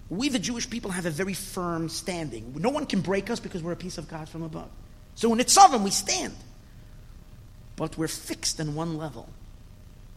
We, 0.08 0.28
the 0.28 0.38
Jewish 0.38 0.70
people, 0.70 0.92
have 0.92 1.04
a 1.04 1.10
very 1.10 1.34
firm 1.34 1.88
standing. 1.88 2.54
No 2.56 2.70
one 2.70 2.86
can 2.86 3.00
break 3.00 3.28
us 3.28 3.40
because 3.40 3.60
we're 3.60 3.72
a 3.72 3.76
piece 3.76 3.98
of 3.98 4.08
God 4.08 4.28
from 4.28 4.44
above. 4.44 4.70
So 5.16 5.32
in 5.32 5.40
Nitzavim, 5.40 5.82
we 5.82 5.90
stand. 5.90 6.34
But 7.74 7.98
we're 7.98 8.06
fixed 8.06 8.60
in 8.60 8.76
one 8.76 8.96
level. 8.98 9.28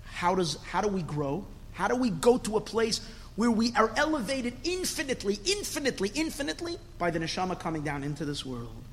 How, 0.05 0.35
does, 0.35 0.57
how 0.69 0.81
do 0.81 0.89
we 0.89 1.01
grow? 1.01 1.45
How 1.73 1.87
do 1.87 1.95
we 1.95 2.11
go 2.11 2.37
to 2.37 2.57
a 2.57 2.61
place 2.61 3.01
where 3.35 3.49
we 3.49 3.73
are 3.75 3.91
elevated 3.95 4.53
infinitely, 4.63 5.39
infinitely, 5.43 6.11
infinitely 6.13 6.77
by 6.99 7.09
the 7.09 7.17
neshama 7.17 7.59
coming 7.59 7.81
down 7.81 8.03
into 8.03 8.25
this 8.25 8.45
world 8.45 8.83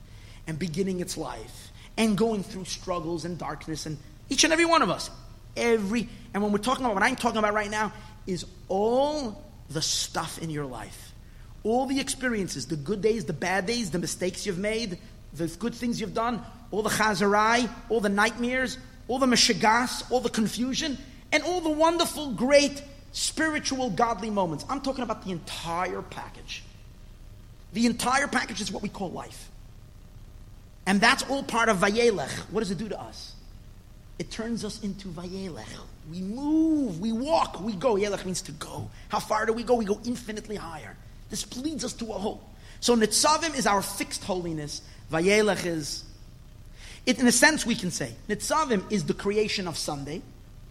and 0.47 0.59
beginning 0.59 1.01
its 1.01 1.19
life 1.19 1.73
and 1.99 2.17
going 2.17 2.43
through 2.43 2.65
struggles 2.65 3.27
and 3.27 3.39
darkness 3.39 3.85
and 3.85 3.99
each 4.35 4.43
and 4.43 4.53
every 4.53 4.65
one 4.65 4.83
of 4.83 4.91
us. 4.91 5.11
Every 5.57 6.09
and 6.35 6.43
when 6.43 6.51
we're 6.51 6.59
talking 6.59 6.85
about 6.85 6.95
what 6.95 7.05
I'm 7.05 7.15
talking 7.15 7.39
about 7.39 7.55
right 7.55 7.71
now 7.71 7.93
is 8.27 8.45
all 8.69 9.41
the 9.71 9.81
stuff 9.81 10.39
in 10.39 10.51
your 10.51 10.67
life. 10.67 11.13
All 11.63 11.87
the 11.87 12.01
experiences, 12.01 12.67
the 12.67 12.77
good 12.77 13.01
days, 13.01 13.25
the 13.25 13.33
bad 13.33 13.65
days, 13.65 13.93
the 13.93 14.01
mistakes 14.01 14.45
you've 14.45 14.59
made, 14.59 14.99
the 15.33 15.47
good 15.59 15.73
things 15.73 16.01
you've 16.01 16.15
done, 16.15 16.43
all 16.73 16.83
the 16.83 16.91
chazarai, 16.91 17.71
all 17.89 18.01
the 18.01 18.09
nightmares, 18.09 18.77
all 19.07 19.21
the 19.21 19.27
meshagas, 19.27 20.11
all 20.11 20.21
the 20.21 20.29
confusion, 20.29 20.99
and 21.31 21.45
all 21.45 21.61
the 21.61 21.71
wonderful, 21.71 22.33
great 22.33 22.83
spiritual, 23.13 23.91
godly 23.91 24.31
moments. 24.31 24.65
I'm 24.69 24.81
talking 24.81 25.05
about 25.05 25.25
the 25.25 25.31
entire 25.31 26.03
package. 26.03 26.65
The 27.73 27.87
entire 27.87 28.27
package 28.27 28.61
is 28.61 28.73
what 28.73 28.83
we 28.83 28.89
call 28.89 29.13
life. 29.13 29.51
And 30.87 31.01
that's 31.01 31.23
all 31.31 31.45
part 31.45 31.69
of 31.69 31.79
Vayelech. 31.79 32.31
What 32.51 32.61
does 32.61 32.73
it 32.73 32.79
do 32.79 32.89
to 32.89 33.01
us? 33.01 33.34
It 34.19 34.31
turns 34.31 34.65
us 34.65 34.83
into 34.83 35.09
Vayelech. 35.09 35.67
We 36.11 36.21
move, 36.21 37.01
we 37.01 37.13
walk, 37.13 37.61
we 37.61 37.73
go. 37.75 37.95
Yelech 37.95 38.25
means 38.25 38.43
to 38.43 38.53
go. 38.53 38.91
How 39.09 39.19
far 39.19 39.47
do 39.47 39.53
we 39.53 39.63
go? 39.63 39.75
We 39.75 39.85
go 39.85 40.01
infinitely 40.05 40.57
higher. 40.57 40.97
This 41.31 41.57
leads 41.57 41.85
us 41.85 41.95
to 41.95 42.07
a 42.07 42.19
hope. 42.19 42.43
So 42.81 42.95
Nitzavim 42.95 43.57
is 43.57 43.67
our 43.67 43.83
fixed 43.83 44.23
holiness. 44.25 44.83
Vayelech 45.11 45.67
is, 45.67 46.05
it, 47.07 47.19
in 47.19 47.27
a 47.27 47.33
sense, 47.33 47.67
we 47.67 47.75
can 47.75 47.91
say, 47.91 48.13
Nitzavim 48.29 48.93
is 48.93 49.05
the 49.05 49.15
creation 49.15 49.67
of 49.67 49.77
Sunday 49.77 50.23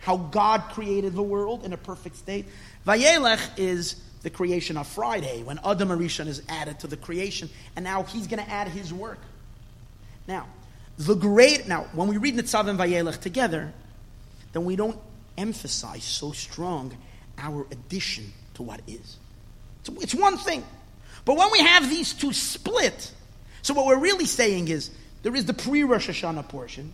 how 0.03 0.17
God 0.17 0.61
created 0.71 1.13
the 1.13 1.23
world 1.23 1.63
in 1.63 1.71
a 1.71 1.77
perfect 1.77 2.17
state. 2.17 2.45
Vayelech 2.85 3.57
is 3.57 3.95
the 4.21 4.29
creation 4.29 4.77
of 4.77 4.85
Friday, 4.85 5.43
when 5.43 5.59
Adam 5.65 5.89
Arishon 5.89 6.27
is 6.27 6.41
added 6.49 6.79
to 6.81 6.87
the 6.87 6.97
creation, 6.97 7.49
and 7.75 7.83
now 7.83 8.03
he's 8.03 8.27
going 8.27 8.43
to 8.43 8.49
add 8.49 8.67
his 8.67 8.93
work. 8.93 9.19
Now, 10.27 10.47
the 10.97 11.15
great 11.15 11.67
now 11.67 11.87
when 11.93 12.07
we 12.07 12.17
read 12.17 12.35
Nitzav 12.35 12.67
and 12.67 12.79
Vayelech 12.79 13.19
together, 13.19 13.73
then 14.53 14.65
we 14.65 14.75
don't 14.75 14.99
emphasize 15.37 16.03
so 16.03 16.31
strong 16.31 16.95
our 17.37 17.65
addition 17.71 18.31
to 18.55 18.63
what 18.63 18.81
is. 18.87 19.17
It's 20.01 20.15
one 20.15 20.37
thing. 20.37 20.63
But 21.25 21.37
when 21.37 21.51
we 21.51 21.59
have 21.59 21.89
these 21.89 22.13
two 22.13 22.33
split, 22.33 23.11
so 23.61 23.73
what 23.73 23.85
we're 23.85 23.99
really 23.99 24.25
saying 24.25 24.67
is 24.67 24.91
there 25.23 25.35
is 25.35 25.45
the 25.45 25.53
pre 25.53 25.83
Rosh 25.83 26.09
Hashanah 26.09 26.47
portion, 26.49 26.93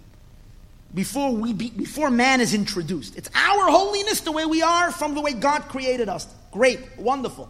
before 0.93 1.31
we 1.31 1.53
be, 1.53 1.69
before 1.69 2.09
man 2.09 2.41
is 2.41 2.53
introduced. 2.53 3.15
It's 3.15 3.29
our 3.35 3.69
holiness 3.69 4.21
the 4.21 4.31
way 4.31 4.45
we 4.45 4.61
are 4.61 4.91
from 4.91 5.13
the 5.13 5.21
way 5.21 5.33
God 5.33 5.63
created 5.63 6.09
us. 6.09 6.27
Great, 6.51 6.79
wonderful. 6.97 7.49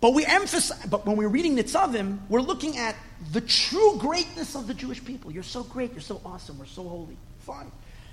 But 0.00 0.12
we 0.14 0.24
emphasize 0.26 0.84
but 0.86 1.06
when 1.06 1.16
we're 1.16 1.28
reading 1.28 1.56
Nitzavim, 1.56 2.18
we're 2.28 2.40
looking 2.40 2.76
at 2.76 2.96
the 3.32 3.40
true 3.40 3.96
greatness 3.98 4.54
of 4.54 4.66
the 4.66 4.74
Jewish 4.74 5.04
people. 5.04 5.30
You're 5.30 5.42
so 5.42 5.62
great, 5.62 5.92
you're 5.92 6.00
so 6.00 6.20
awesome, 6.24 6.58
we're 6.58 6.66
so 6.66 6.86
holy. 6.86 7.16
Fine. 7.40 7.70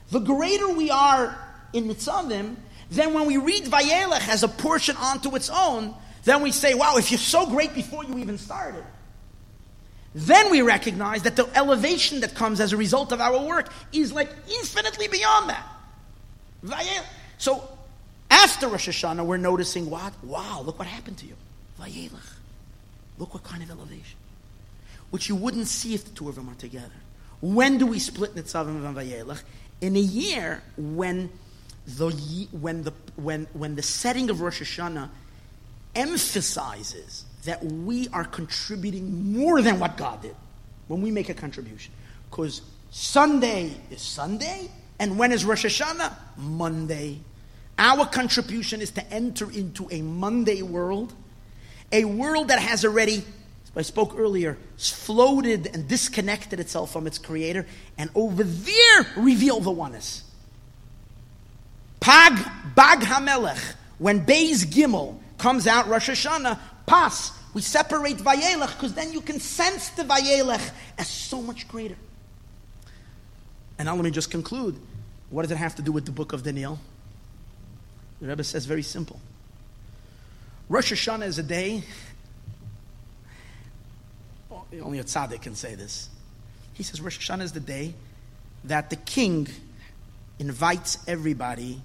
The 0.10 0.20
greater 0.20 0.70
we 0.70 0.90
are 0.90 1.38
in 1.74 1.86
Nitzavim, 1.86 2.56
then 2.90 3.14
when 3.14 3.26
we 3.26 3.38
read 3.38 3.66
Vayelech 3.66 4.28
as 4.30 4.44
a 4.44 4.48
portion 4.48 4.96
onto 4.98 5.36
its 5.36 5.50
own, 5.50 5.94
then 6.24 6.42
we 6.42 6.52
say, 6.52 6.74
wow, 6.74 6.96
if 6.98 7.12
you're 7.12 7.18
so 7.18 7.46
great 7.48 7.74
before 7.74 8.04
you 8.04 8.18
even 8.18 8.38
started, 8.38 8.84
then 10.16 10.52
we 10.52 10.62
recognize 10.62 11.24
that 11.24 11.36
the 11.36 11.50
elevation 11.58 12.22
that 12.22 12.36
comes 12.36 12.62
as 12.62 12.72
a 12.72 12.78
result 12.78 13.12
of 13.12 13.20
our 13.20 13.46
work 13.46 13.72
is 13.92 14.14
like 14.14 14.30
infinitely 14.48 15.08
beyond 15.08 15.50
that. 15.50 15.66
Vayelech. 16.64 17.04
So 17.40 17.68
after 18.30 18.68
Rosh 18.68 18.88
Hashanah, 18.88 19.26
we're 19.26 19.38
noticing 19.38 19.90
what? 19.90 20.14
Wow, 20.24 20.62
look 20.66 20.80
what 20.80 20.88
happened 20.88 21.18
to 21.18 21.26
you. 21.26 21.36
Vayelech. 21.80 22.34
Look 23.18 23.34
what 23.34 23.44
kind 23.44 23.64
of 23.64 23.70
elevation. 23.70 24.18
Which 25.12 25.30
you 25.30 25.36
wouldn't 25.36 25.68
see 25.68 25.94
if 25.94 26.06
the 26.06 26.12
two 26.12 26.30
of 26.30 26.36
them 26.36 26.50
are 26.50 26.56
together. 26.56 26.92
When 27.42 27.78
do 27.78 27.86
we 27.86 28.00
split 28.00 28.36
Nitzavim 28.36 28.86
and 28.86 28.96
Vayelech? 28.96 29.44
In 29.82 29.96
a 29.96 30.00
year 30.00 30.64
when 30.78 31.30
the, 31.86 32.10
when, 32.52 32.84
the, 32.84 32.94
when, 33.16 33.48
when 33.54 33.76
the 33.76 33.82
setting 33.82 34.30
of 34.30 34.42
Rosh 34.42 34.62
Hashanah 34.62 35.10
emphasizes 35.96 37.26
that 37.46 37.64
we 37.64 38.08
are 38.10 38.24
contributing 38.24 39.34
more 39.34 39.62
than 39.62 39.80
what 39.80 39.98
God 39.98 40.22
did 40.22 40.36
when 40.88 41.02
we 41.02 41.12
make 41.12 41.30
a 41.30 41.34
contribution. 41.34 41.94
Because 42.30 42.62
Sunday 42.92 43.74
is 43.92 44.02
Sunday, 44.02 44.70
and 45.00 45.18
when 45.20 45.32
is 45.32 45.44
Rosh 45.44 45.66
Hashanah? 45.66 46.14
Monday. 46.38 47.20
Our 47.78 48.06
contribution 48.06 48.82
is 48.82 48.92
to 48.92 49.14
enter 49.14 49.52
into 49.52 49.88
a 49.92 50.02
Monday 50.02 50.62
world, 50.62 51.14
a 51.94 52.04
world 52.04 52.50
that 52.50 52.60
has 52.60 52.84
already, 52.84 53.24
I 53.76 53.84
spoke 53.84 54.16
earlier, 54.18 54.58
floated 54.78 55.68
and 55.74 55.88
disconnected 55.88 56.60
itself 56.60 56.92
from 56.92 57.08
its 57.08 57.18
creator, 57.18 57.66
and 57.98 58.10
over 58.16 58.44
there 58.44 59.08
reveal 59.16 59.62
the 59.62 59.72
oneness. 59.72 60.24
Paz 62.02 62.46
Bag 62.76 63.00
Hamelech, 63.00 63.76
when 64.00 64.26
Beis 64.26 64.66
Gimel 64.66 65.18
comes 65.38 65.68
out, 65.68 65.88
Rosh 65.88 66.10
Hashanah, 66.10 66.60
Pas, 66.86 67.32
we 67.54 67.62
separate 67.62 68.18
Vayelech 68.18 68.74
because 68.74 68.94
then 68.94 69.14
you 69.14 69.22
can 69.22 69.40
sense 69.40 69.90
the 69.90 70.04
Vayelech 70.04 70.72
as 70.98 71.08
so 71.08 71.42
much 71.42 71.68
greater. 71.68 71.96
And 73.78 73.86
now 73.86 73.96
let 73.96 74.04
me 74.04 74.12
just 74.12 74.32
conclude. 74.32 74.80
What 75.30 75.44
does 75.44 75.52
it 75.52 75.58
have 75.58 75.76
to 75.76 75.82
do 75.82 75.92
with 75.92 76.06
the 76.06 76.12
book 76.12 76.34
of 76.34 76.44
Daniel? 76.44 76.80
The 78.20 78.28
Rebbe 78.28 78.44
says 78.44 78.66
very 78.66 78.84
simple. 78.84 79.20
Rosh 80.70 80.94
Hashanah 80.94 81.26
is 81.26 81.38
a 81.40 81.44
day, 81.44 81.84
only 84.82 85.00
a 85.00 85.04
tzaddik 85.04 85.42
can 85.42 85.56
say 85.56 85.76
this. 85.76 86.10
He 86.74 86.84
says 86.84 87.02
Rosh 87.02 87.20
Hashanah 87.20 87.44
is 87.44 87.52
the 87.52 87.60
day 87.60 87.94
that 88.64 88.90
the 88.90 88.96
king 88.96 89.48
invites 90.40 90.98
everybody 91.08 91.82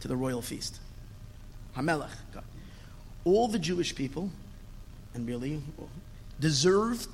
to 0.00 0.08
the 0.08 0.16
royal 0.16 0.42
feast. 0.42 0.80
Hamelech. 1.76 2.08
All 3.24 3.46
the 3.48 3.58
Jewish 3.58 3.94
people, 3.94 4.30
and 5.14 5.26
really, 5.26 5.62
deserve 6.40 7.06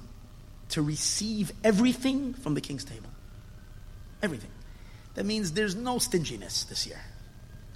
to 0.70 0.82
receive 0.82 1.52
everything 1.62 2.32
from 2.34 2.54
the 2.54 2.60
king's 2.60 2.84
table. 2.84 3.10
Everything. 4.22 4.50
That 5.14 5.26
means 5.26 5.52
there's 5.52 5.74
no 5.74 5.98
stinginess 5.98 6.64
this 6.64 6.86
year. 6.86 7.00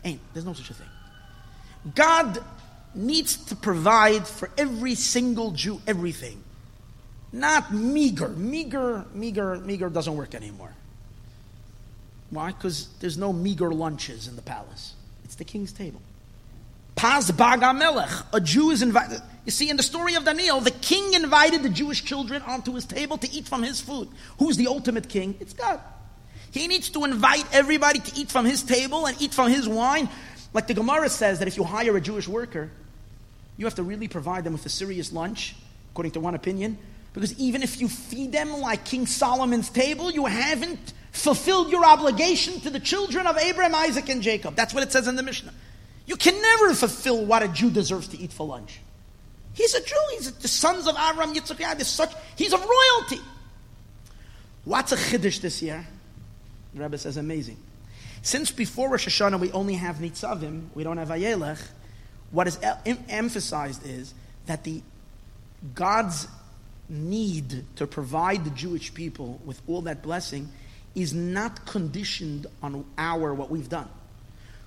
Ain't. 0.04 0.20
There's 0.32 0.46
no 0.46 0.54
such 0.54 0.70
a 0.70 0.74
thing. 0.74 0.88
God 1.94 2.42
needs 2.94 3.36
to 3.36 3.56
provide 3.56 4.26
for 4.26 4.50
every 4.56 4.94
single 4.94 5.52
Jew 5.52 5.80
everything. 5.86 6.42
Not 7.32 7.72
meager. 7.72 8.28
Meager, 8.28 9.06
meager, 9.14 9.56
meager 9.56 9.88
doesn't 9.88 10.16
work 10.16 10.34
anymore. 10.34 10.72
Why? 12.30 12.52
Because 12.52 12.88
there's 13.00 13.18
no 13.18 13.32
meager 13.32 13.72
lunches 13.72 14.28
in 14.28 14.36
the 14.36 14.42
palace. 14.42 14.94
It's 15.24 15.34
the 15.34 15.44
king's 15.44 15.72
table. 15.72 16.00
Paz 16.94 17.30
Bag 17.30 17.60
Hamelech, 17.60 18.26
a 18.32 18.40
Jew 18.40 18.70
is 18.70 18.82
invited. 18.82 19.20
You 19.44 19.50
see, 19.50 19.70
in 19.70 19.76
the 19.76 19.82
story 19.82 20.14
of 20.14 20.24
Daniel, 20.24 20.60
the 20.60 20.70
king 20.70 21.14
invited 21.14 21.62
the 21.62 21.68
Jewish 21.68 22.04
children 22.04 22.42
onto 22.42 22.74
his 22.74 22.84
table 22.84 23.18
to 23.18 23.30
eat 23.32 23.48
from 23.48 23.62
his 23.62 23.80
food. 23.80 24.08
Who's 24.38 24.56
the 24.56 24.68
ultimate 24.68 25.08
king? 25.08 25.34
It's 25.40 25.52
God. 25.52 25.80
He 26.52 26.68
needs 26.68 26.90
to 26.90 27.04
invite 27.04 27.46
everybody 27.52 27.98
to 27.98 28.20
eat 28.20 28.30
from 28.30 28.44
his 28.44 28.62
table 28.62 29.06
and 29.06 29.20
eat 29.20 29.32
from 29.32 29.50
his 29.50 29.66
wine. 29.66 30.08
Like 30.52 30.66
the 30.66 30.74
Gemara 30.74 31.08
says 31.08 31.38
that 31.38 31.48
if 31.48 31.56
you 31.56 31.64
hire 31.64 31.96
a 31.96 32.00
Jewish 32.00 32.28
worker, 32.28 32.70
you 33.56 33.64
have 33.66 33.74
to 33.76 33.82
really 33.82 34.08
provide 34.08 34.44
them 34.44 34.52
with 34.52 34.64
a 34.66 34.70
serious 34.70 35.12
lunch, 35.12 35.54
according 35.92 36.12
to 36.12 36.20
one 36.20 36.34
opinion, 36.34 36.78
because 37.12 37.38
even 37.38 37.62
if 37.62 37.80
you 37.80 37.88
feed 37.88 38.32
them 38.32 38.52
like 38.60 38.84
King 38.84 39.06
Solomon's 39.06 39.68
table, 39.68 40.10
you 40.10 40.26
haven't 40.26 40.94
fulfilled 41.12 41.70
your 41.70 41.84
obligation 41.84 42.58
to 42.60 42.70
the 42.70 42.80
children 42.80 43.26
of 43.26 43.36
Abraham, 43.36 43.74
Isaac, 43.74 44.08
and 44.08 44.22
Jacob. 44.22 44.56
That's 44.56 44.72
what 44.72 44.82
it 44.82 44.90
says 44.90 45.06
in 45.08 45.16
the 45.16 45.22
Mishnah. 45.22 45.52
You 46.06 46.16
can 46.16 46.40
never 46.40 46.74
fulfill 46.74 47.24
what 47.24 47.42
a 47.42 47.48
Jew 47.48 47.70
deserves 47.70 48.08
to 48.08 48.18
eat 48.18 48.32
for 48.32 48.46
lunch. 48.46 48.80
He's 49.54 49.74
a 49.74 49.82
Jew. 49.82 49.94
He's 50.12 50.32
the 50.32 50.48
sons 50.48 50.88
of 50.88 50.96
Abraham, 50.96 51.34
Yitzchak, 51.34 51.80
is 51.80 51.88
such. 51.88 52.12
He's 52.36 52.52
a 52.52 52.58
royalty. 52.58 53.20
What's 54.64 54.92
a 54.92 54.96
chiddush 54.96 55.40
this 55.40 55.60
year? 55.60 55.86
The 56.74 56.82
Rebbe 56.82 56.96
says 56.96 57.18
amazing. 57.18 57.58
Since 58.22 58.52
before 58.52 58.88
Rosh 58.88 59.06
Hashanah 59.06 59.38
we 59.38 59.52
only 59.52 59.74
have 59.74 59.96
Nitzavim, 59.96 60.68
we 60.74 60.84
don't 60.84 60.96
have 60.96 61.08
Vayelech. 61.08 61.60
What 62.32 62.48
is 62.48 62.58
em- 62.84 63.04
emphasized 63.08 63.86
is 63.86 64.12
that 64.46 64.64
the 64.64 64.82
God's 65.74 66.26
need 66.88 67.64
to 67.76 67.86
provide 67.86 68.44
the 68.44 68.50
Jewish 68.50 68.92
people 68.92 69.40
with 69.44 69.60
all 69.68 69.82
that 69.82 70.02
blessing 70.02 70.48
is 70.94 71.14
not 71.14 71.64
conditioned 71.66 72.46
on 72.62 72.84
our 72.98 73.32
what 73.32 73.50
we've 73.50 73.68
done. 73.68 73.88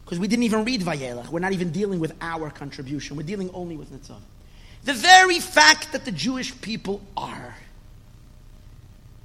Because 0.03 0.19
we 0.19 0.27
didn't 0.27 0.43
even 0.43 0.65
read 0.65 0.81
Vayelech. 0.81 1.29
We're 1.29 1.39
not 1.39 1.53
even 1.53 1.71
dealing 1.71 1.99
with 1.99 2.13
our 2.21 2.49
contribution. 2.49 3.17
We're 3.17 3.23
dealing 3.23 3.49
only 3.53 3.75
with 3.75 3.91
Nitzavim. 3.91 4.21
The 4.83 4.93
very 4.93 5.39
fact 5.39 5.91
that 5.93 6.05
the 6.05 6.11
Jewish 6.11 6.59
people 6.61 7.01
are, 7.17 7.55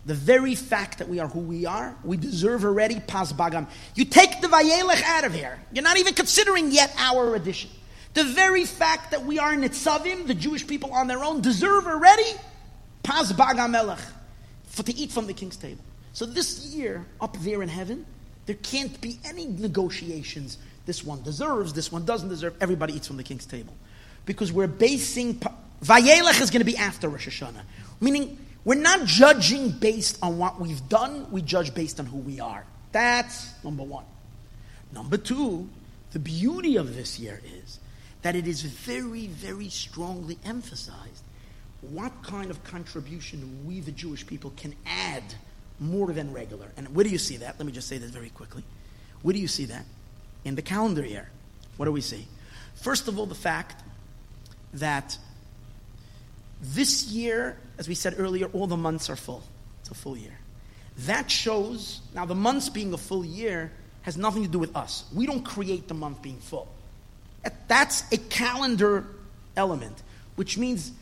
the 0.06 0.14
very 0.14 0.54
fact 0.54 0.98
that 0.98 1.08
we 1.08 1.18
are 1.18 1.28
who 1.28 1.40
we 1.40 1.66
are, 1.66 1.94
we 2.02 2.16
deserve 2.16 2.64
already 2.64 2.98
pas 3.00 3.32
bagam. 3.34 3.66
You 3.94 4.06
take 4.06 4.40
the 4.40 4.48
Vayelech 4.48 5.02
out 5.02 5.24
of 5.24 5.34
here. 5.34 5.60
You're 5.72 5.84
not 5.84 5.98
even 5.98 6.14
considering 6.14 6.70
yet 6.70 6.94
our 6.96 7.34
addition. 7.34 7.70
The 8.14 8.24
very 8.24 8.64
fact 8.64 9.12
that 9.12 9.24
we 9.24 9.38
are 9.38 9.54
Nitzavim, 9.54 10.26
the 10.26 10.34
Jewish 10.34 10.66
people 10.66 10.92
on 10.92 11.06
their 11.06 11.22
own, 11.22 11.40
deserve 11.40 11.86
already 11.86 12.24
bag 13.02 13.56
Hamelech, 13.56 14.00
for 14.66 14.82
to 14.82 14.94
eat 14.96 15.10
from 15.10 15.26
the 15.26 15.34
king's 15.34 15.56
table. 15.56 15.82
So 16.12 16.26
this 16.26 16.66
year, 16.66 17.06
up 17.20 17.36
there 17.38 17.62
in 17.62 17.68
heaven, 17.68 18.06
there 18.46 18.56
can't 18.56 19.00
be 19.00 19.18
any 19.24 19.46
negotiations. 19.46 20.58
This 20.86 21.04
one 21.04 21.22
deserves, 21.22 21.72
this 21.72 21.92
one 21.92 22.04
doesn't 22.04 22.28
deserve. 22.28 22.54
Everybody 22.60 22.94
eats 22.94 23.06
from 23.06 23.16
the 23.16 23.22
king's 23.22 23.46
table. 23.46 23.74
Because 24.26 24.52
we're 24.52 24.66
basing, 24.66 25.40
Vayelech 25.82 26.40
is 26.40 26.50
going 26.50 26.60
to 26.60 26.64
be 26.64 26.76
after 26.76 27.08
Rosh 27.08 27.28
Hashanah. 27.28 27.62
Meaning, 28.00 28.38
we're 28.64 28.74
not 28.74 29.06
judging 29.06 29.70
based 29.70 30.18
on 30.22 30.38
what 30.38 30.60
we've 30.60 30.88
done, 30.88 31.30
we 31.30 31.42
judge 31.42 31.74
based 31.74 32.00
on 32.00 32.06
who 32.06 32.18
we 32.18 32.40
are. 32.40 32.64
That's 32.92 33.52
number 33.64 33.82
one. 33.82 34.04
Number 34.92 35.16
two, 35.16 35.68
the 36.12 36.18
beauty 36.18 36.76
of 36.76 36.94
this 36.94 37.18
year 37.18 37.40
is 37.62 37.78
that 38.22 38.36
it 38.36 38.47
is 38.47 38.62
very, 38.62 39.26
very 39.26 39.68
strongly 39.68 40.38
emphasized 40.44 41.22
what 41.80 42.12
kind 42.22 42.51
of 42.51 42.62
contribution 42.64 43.64
we, 43.66 43.80
the 43.80 43.92
Jewish 43.92 44.26
people, 44.26 44.52
can 44.56 44.74
add 44.86 45.22
more 45.78 46.12
than 46.12 46.32
regular. 46.32 46.68
And 46.76 46.94
where 46.94 47.05
do 47.05 47.10
you 47.10 47.18
see 47.18 47.38
that? 47.38 47.59
Let 47.59 47.66
me 47.66 47.72
just 47.72 47.88
say 47.88 47.98
this 47.98 48.10
very 48.10 48.28
quickly. 48.30 48.62
Where 49.22 49.32
do 49.32 49.38
you 49.38 49.48
see 49.48 49.64
that? 49.66 49.84
In 50.44 50.55
the 50.55 50.62
calendar 50.62 51.05
year. 51.05 51.30
What 51.78 51.86
do 51.86 51.92
we 51.92 52.02
see? 52.02 52.26
First 52.74 53.09
of 53.09 53.18
all, 53.18 53.26
the 53.26 53.34
fact 53.34 53.82
that 54.74 55.16
this 56.60 57.05
year, 57.05 57.56
as 57.78 57.88
we 57.88 57.94
said 57.94 58.14
earlier, 58.18 58.47
all 58.52 58.66
the 58.66 58.76
months 58.76 59.09
are 59.09 59.16
full. 59.16 59.42
It's 59.80 59.90
a 59.90 59.94
full 59.94 60.16
year. 60.16 60.38
That 60.98 61.30
shows, 61.30 62.02
now 62.14 62.26
the 62.26 62.34
months 62.34 62.68
being 62.68 62.92
a 62.92 62.98
full 62.98 63.24
year 63.24 63.72
has 64.02 64.18
nothing 64.18 64.42
to 64.42 64.48
do 64.48 64.59
with 64.59 64.76
us. 64.76 65.05
We 65.14 65.24
don't 65.24 65.42
create 65.42 65.88
the 65.88 65.94
month 65.94 66.20
being 66.20 66.38
full. 66.38 66.68
That's 67.68 68.04
a 68.12 68.16
calendar 68.16 69.06
element, 69.56 70.02
which 70.36 70.58
means 70.58 70.92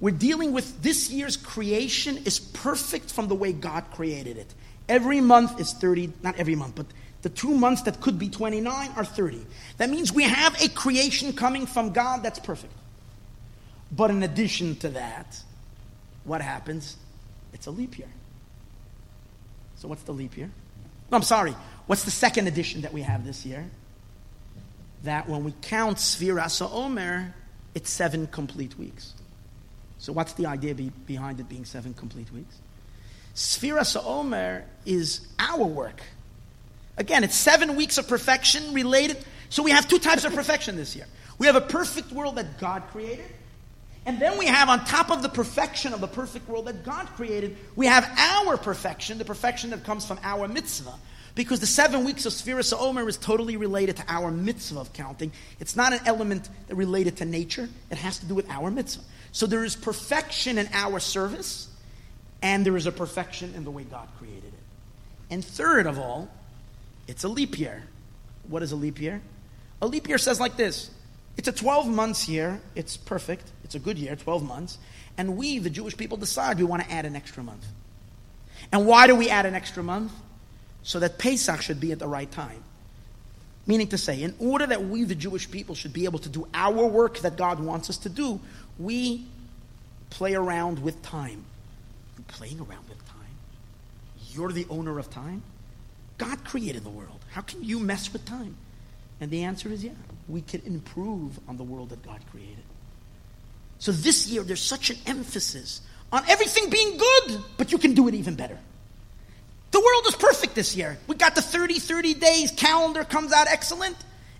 we're 0.00 0.10
dealing 0.10 0.52
with 0.52 0.82
this 0.82 1.10
year's 1.10 1.36
creation 1.36 2.18
is 2.24 2.38
perfect 2.38 3.12
from 3.12 3.28
the 3.28 3.34
way 3.34 3.52
God 3.52 3.84
created 3.92 4.36
it. 4.36 4.52
Every 4.88 5.20
month 5.20 5.60
is 5.60 5.72
30, 5.72 6.12
not 6.22 6.36
every 6.36 6.54
month, 6.54 6.74
but 6.74 6.86
the 7.22 7.30
two 7.30 7.54
months 7.54 7.82
that 7.82 8.00
could 8.00 8.18
be 8.18 8.28
29 8.28 8.90
are 8.96 9.04
30. 9.04 9.46
That 9.78 9.88
means 9.88 10.12
we 10.12 10.24
have 10.24 10.60
a 10.62 10.68
creation 10.68 11.32
coming 11.32 11.66
from 11.66 11.92
God 11.92 12.22
that's 12.22 12.38
perfect. 12.38 12.72
But 13.90 14.10
in 14.10 14.22
addition 14.22 14.76
to 14.76 14.90
that, 14.90 15.38
what 16.24 16.42
happens? 16.42 16.96
It's 17.52 17.66
a 17.66 17.70
leap 17.70 17.98
year. 17.98 18.08
So 19.76 19.88
what's 19.88 20.02
the 20.02 20.12
leap 20.12 20.36
year? 20.36 20.50
No, 21.10 21.16
I'm 21.16 21.22
sorry. 21.22 21.54
What's 21.86 22.04
the 22.04 22.10
second 22.10 22.48
edition 22.48 22.82
that 22.82 22.92
we 22.92 23.02
have 23.02 23.24
this 23.24 23.46
year? 23.46 23.70
That 25.04 25.28
when 25.28 25.44
we 25.44 25.54
count 25.62 25.98
Sfiras 25.98 26.60
Omer, 26.60 27.34
it's 27.74 27.90
seven 27.90 28.26
complete 28.26 28.78
weeks. 28.78 29.14
So 29.98 30.12
what's 30.12 30.34
the 30.34 30.46
idea 30.46 30.74
be, 30.74 30.90
behind 31.06 31.40
it 31.40 31.48
being 31.48 31.64
seven 31.64 31.94
complete 31.94 32.30
weeks? 32.32 32.56
Sfiras 33.34 33.96
Omer 34.04 34.64
is 34.84 35.26
our 35.38 35.64
work. 35.64 36.02
Again, 36.96 37.24
it's 37.24 37.34
seven 37.34 37.74
weeks 37.74 37.98
of 37.98 38.06
perfection 38.06 38.74
related. 38.74 39.18
So 39.48 39.62
we 39.62 39.70
have 39.70 39.88
two 39.88 39.98
types 39.98 40.24
of 40.24 40.34
perfection 40.34 40.76
this 40.76 40.94
year. 40.94 41.06
We 41.38 41.46
have 41.46 41.56
a 41.56 41.60
perfect 41.60 42.12
world 42.12 42.36
that 42.36 42.58
God 42.58 42.84
created. 42.90 43.24
And 44.06 44.20
then 44.20 44.38
we 44.38 44.46
have, 44.46 44.68
on 44.68 44.84
top 44.84 45.10
of 45.10 45.22
the 45.22 45.28
perfection 45.28 45.94
of 45.94 46.00
the 46.00 46.06
perfect 46.06 46.48
world 46.48 46.66
that 46.66 46.84
God 46.84 47.06
created, 47.16 47.56
we 47.74 47.86
have 47.86 48.04
our 48.18 48.56
perfection, 48.56 49.18
the 49.18 49.24
perfection 49.24 49.70
that 49.70 49.84
comes 49.84 50.06
from 50.06 50.20
our 50.22 50.46
mitzvah. 50.46 50.94
Because 51.34 51.58
the 51.58 51.66
seven 51.66 52.04
weeks 52.04 52.26
of 52.26 52.32
Sfiras 52.32 52.72
Omer 52.78 53.08
is 53.08 53.16
totally 53.16 53.56
related 53.56 53.96
to 53.96 54.04
our 54.06 54.30
mitzvah 54.30 54.80
of 54.80 54.92
counting. 54.92 55.32
It's 55.58 55.74
not 55.74 55.92
an 55.92 56.00
element 56.06 56.48
related 56.68 57.16
to 57.16 57.24
nature. 57.24 57.68
It 57.90 57.98
has 57.98 58.18
to 58.20 58.26
do 58.26 58.34
with 58.34 58.48
our 58.48 58.70
mitzvah. 58.70 59.02
So 59.32 59.46
there 59.46 59.64
is 59.64 59.74
perfection 59.74 60.58
in 60.58 60.68
our 60.72 61.00
service, 61.00 61.68
and 62.40 62.64
there 62.64 62.76
is 62.76 62.86
a 62.86 62.92
perfection 62.92 63.52
in 63.56 63.64
the 63.64 63.70
way 63.70 63.82
God 63.82 64.06
created 64.18 64.44
it. 64.44 64.52
And 65.28 65.44
third 65.44 65.86
of 65.86 65.98
all, 65.98 66.30
it's 67.08 67.24
a 67.24 67.28
leap 67.28 67.58
year. 67.58 67.82
What 68.48 68.62
is 68.62 68.70
a 68.70 68.76
leap 68.76 69.00
year? 69.00 69.20
A 69.82 69.86
leap 69.88 70.06
year 70.06 70.18
says 70.18 70.38
like 70.38 70.56
this 70.56 70.90
it's 71.36 71.48
a 71.48 71.52
12 71.52 71.88
months 71.88 72.28
year, 72.28 72.60
it's 72.76 72.96
perfect, 72.96 73.50
it's 73.64 73.74
a 73.74 73.80
good 73.80 73.98
year, 73.98 74.14
12 74.14 74.44
months, 74.44 74.78
and 75.18 75.36
we, 75.36 75.58
the 75.58 75.70
Jewish 75.70 75.96
people, 75.96 76.16
decide 76.16 76.58
we 76.58 76.64
want 76.64 76.82
to 76.84 76.92
add 76.92 77.06
an 77.06 77.16
extra 77.16 77.42
month. 77.42 77.66
And 78.70 78.86
why 78.86 79.06
do 79.08 79.16
we 79.16 79.30
add 79.30 79.46
an 79.46 79.54
extra 79.54 79.82
month? 79.82 80.12
So 80.84 81.00
that 81.00 81.18
Pesach 81.18 81.62
should 81.62 81.80
be 81.80 81.90
at 81.90 81.98
the 81.98 82.06
right 82.06 82.30
time. 82.30 82.62
Meaning 83.66 83.88
to 83.88 83.98
say, 83.98 84.22
in 84.22 84.34
order 84.38 84.66
that 84.66 84.84
we, 84.84 85.04
the 85.04 85.14
Jewish 85.14 85.50
people, 85.50 85.74
should 85.74 85.94
be 85.94 86.04
able 86.04 86.18
to 86.20 86.28
do 86.28 86.46
our 86.54 86.86
work 86.86 87.18
that 87.20 87.36
God 87.36 87.58
wants 87.58 87.88
us 87.90 87.96
to 87.98 88.10
do, 88.10 88.38
we 88.78 89.24
play 90.10 90.34
around 90.34 90.78
with 90.80 91.02
time. 91.02 91.44
You're 92.16 92.24
playing 92.28 92.60
around 92.60 92.88
with 92.88 93.04
time. 93.08 93.16
You're 94.32 94.52
the 94.52 94.66
owner 94.68 94.98
of 94.98 95.10
time. 95.10 95.42
God 96.18 96.44
created 96.44 96.84
the 96.84 96.90
world. 96.90 97.20
How 97.32 97.40
can 97.40 97.64
you 97.64 97.80
mess 97.80 98.12
with 98.12 98.24
time? 98.24 98.56
And 99.20 99.30
the 99.30 99.44
answer 99.44 99.70
is 99.70 99.82
yeah, 99.82 99.92
we 100.28 100.42
can 100.42 100.60
improve 100.66 101.38
on 101.48 101.56
the 101.56 101.64
world 101.64 101.90
that 101.90 102.02
God 102.04 102.20
created. 102.30 102.62
So 103.78 103.92
this 103.92 104.28
year, 104.28 104.42
there's 104.42 104.62
such 104.62 104.90
an 104.90 104.96
emphasis 105.06 105.80
on 106.12 106.22
everything 106.28 106.70
being 106.70 106.96
good, 106.96 107.42
but 107.56 107.72
you 107.72 107.78
can 107.78 107.94
do 107.94 108.08
it 108.08 108.14
even 108.14 108.34
better. 108.34 108.58
The 109.74 109.80
world 109.80 110.06
is 110.06 110.14
perfect 110.14 110.54
this 110.54 110.76
year. 110.76 110.96
We 111.08 111.16
got 111.16 111.34
the 111.34 111.42
30 111.42 111.80
30 111.80 112.14
days 112.14 112.52
calendar 112.52 113.02
comes 113.02 113.32
out 113.32 113.48
excellent. 113.48 113.96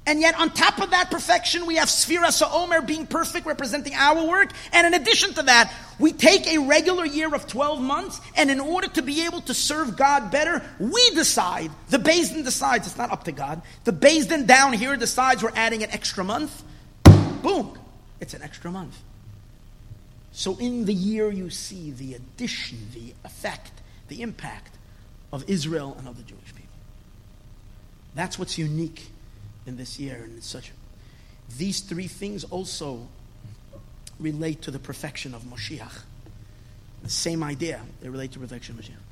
And 0.07 0.21
yet, 0.21 0.39
on 0.39 0.51
top 0.51 0.81
of 0.81 0.91
that 0.91 1.11
perfection, 1.11 1.67
we 1.67 1.75
have 1.75 1.89
Sfira 1.89 2.31
Omer 2.53 2.83
being 2.83 3.05
perfect, 3.05 3.45
representing 3.45 3.95
our 3.95 4.29
work. 4.29 4.53
And 4.73 4.87
in 4.87 4.95
addition 4.95 5.35
to 5.35 5.43
that, 5.43 5.75
we 5.99 6.13
take 6.13 6.47
a 6.47 6.59
regular 6.59 7.05
year 7.05 7.35
of 7.35 7.49
12 7.49 7.81
months, 7.83 8.21
and 8.37 8.49
in 8.49 8.61
order 8.61 8.87
to 8.91 9.03
be 9.03 9.25
able 9.25 9.41
to 9.41 9.55
serve 9.55 9.97
God 9.97 10.31
better, 10.31 10.63
we 10.79 11.11
decide, 11.11 11.73
the 11.89 11.99
Din 11.99 12.45
decides, 12.45 12.87
it's 12.87 12.97
not 12.97 13.11
up 13.11 13.25
to 13.25 13.33
God. 13.33 13.61
The 13.83 13.91
Din 13.91 14.47
down 14.47 14.73
here 14.73 14.97
decides 14.97 15.43
we're 15.43 15.51
adding 15.57 15.83
an 15.83 15.91
extra 15.91 16.23
month. 16.23 16.63
Boom, 17.43 17.77
it's 18.21 18.35
an 18.35 18.43
extra 18.43 18.71
month. 18.71 18.97
So 20.31 20.57
in 20.59 20.85
the 20.85 20.95
year, 20.95 21.29
you 21.33 21.51
see 21.51 21.91
the 21.91 22.15
addition, 22.15 22.79
the 22.95 23.15
effect, 23.25 23.73
the 24.07 24.23
impact 24.23 24.74
of 25.35 25.51
Israel 25.51 25.97
and 25.99 26.07
of 26.07 26.17
the 26.17 26.23
Jewish 26.23 26.55
people. 26.55 26.71
That's 28.15 28.39
what's 28.39 28.57
unique 28.57 29.09
in 29.67 29.77
this 29.77 29.99
year. 29.99 30.21
And 30.23 30.39
it's 30.39 30.47
such. 30.47 30.71
These 31.59 31.81
three 31.81 32.07
things 32.07 32.45
also 32.45 33.09
relate 34.21 34.63
to 34.63 34.71
the 34.71 34.79
perfection 34.79 35.35
of 35.35 35.43
Moshiach. 35.43 36.03
The 37.03 37.11
same 37.11 37.43
idea. 37.43 37.81
They 38.01 38.09
relate 38.09 38.31
to 38.33 38.39
perfection 38.39 38.79
of 38.79 38.85
Moshiach. 38.85 39.03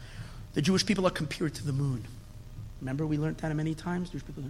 The 0.54 0.62
Jewish 0.62 0.86
people 0.86 1.06
are 1.08 1.10
compared 1.10 1.54
to 1.54 1.66
the 1.66 1.72
moon. 1.72 2.04
Remember, 2.80 3.04
we 3.04 3.18
learned 3.18 3.38
that 3.38 3.54
many 3.56 3.74
times. 3.74 4.10
Jewish 4.10 4.24
people. 4.24 4.44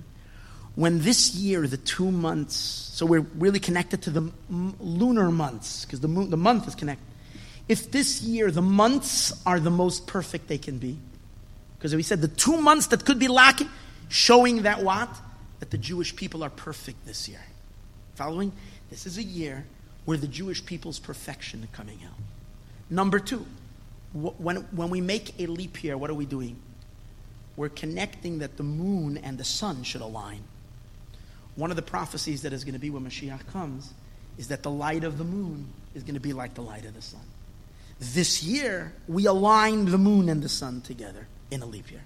When 0.74 1.01
this 1.01 1.35
year, 1.35 1.66
the 1.66 1.78
two 1.78 2.11
months, 2.11 2.55
so 2.55 3.07
we're 3.07 3.27
really 3.39 3.61
connected 3.61 4.03
to 4.03 4.11
the 4.11 4.31
m- 4.51 4.74
lunar 4.78 5.31
months 5.31 5.86
because 5.86 6.01
the 6.01 6.09
moon, 6.09 6.28
the 6.28 6.36
month 6.36 6.69
is 6.69 6.74
connected. 6.74 7.07
If 7.66 7.90
this 7.90 8.20
year 8.20 8.51
the 8.51 8.62
months 8.62 9.32
are 9.47 9.59
the 9.59 9.70
most 9.70 10.07
perfect 10.07 10.49
they 10.49 10.59
can 10.59 10.77
be, 10.77 10.99
because 11.83 11.97
we 11.97 12.03
said 12.05 12.21
the 12.21 12.29
two 12.29 12.59
months 12.59 12.87
that 12.87 13.05
could 13.05 13.19
be 13.19 13.27
lacking, 13.27 13.69
showing 14.09 14.63
that 14.63 14.85
what 14.85 15.09
that 15.59 15.73
the 15.73 15.79
Jewish 15.79 16.15
people 16.15 16.45
are 16.45 16.51
perfect 16.51 17.05
this 17.07 17.29
year. 17.29 17.41
Following? 18.15 18.53
This 18.89 19.05
is 19.05 19.19
a 19.19 19.23
year 19.23 19.65
where 20.05 20.17
the 20.17 20.29
Jewish 20.29 20.65
people's 20.65 21.01
perfection 21.01 21.65
is 21.65 21.69
coming 21.73 21.99
out. 22.07 22.15
Number 22.89 23.19
two, 23.19 23.45
when, 24.13 24.59
when 24.59 24.91
we 24.91 25.01
make 25.01 25.35
a 25.41 25.47
leap 25.47 25.83
year, 25.83 25.99
what 25.99 26.09
are 26.09 26.15
we 26.15 26.25
doing? 26.25 26.55
We're 27.57 27.69
connecting 27.69 28.39
that 28.39 28.57
the 28.57 28.63
moon 28.63 29.19
and 29.19 29.37
the 29.37 29.45
sun 29.45 29.83
should 29.83 30.03
align. 30.03 30.45
One 31.57 31.71
of 31.71 31.77
the 31.77 31.83
prophecies 31.83 32.43
that 32.43 32.53
is 32.53 32.63
going 32.63 32.75
to 32.75 32.81
be 32.81 32.91
when 32.91 33.05
Mashiach 33.05 33.45
comes 33.53 33.93
is 34.39 34.47
that 34.49 34.63
the 34.63 34.71
light 34.71 35.03
of 35.03 35.19
the 35.19 35.25
moon 35.25 35.67
is 35.97 36.05
going 36.05 36.15
to 36.15 36.21
be 36.21 36.33
like 36.33 36.55
the 36.55 36.63
light 36.63 36.85
of 36.85 36.95
the 36.95 37.03
sun. 37.03 37.23
This 37.99 38.45
year, 38.45 38.93
we 39.09 39.27
align 39.27 39.87
the 39.87 39.99
moon 39.99 40.29
and 40.29 40.45
the 40.45 40.49
sun 40.49 40.81
together 40.83 41.27
in 41.53 41.62
a 41.62 41.66
leap 41.66 41.91
year. 41.91 42.03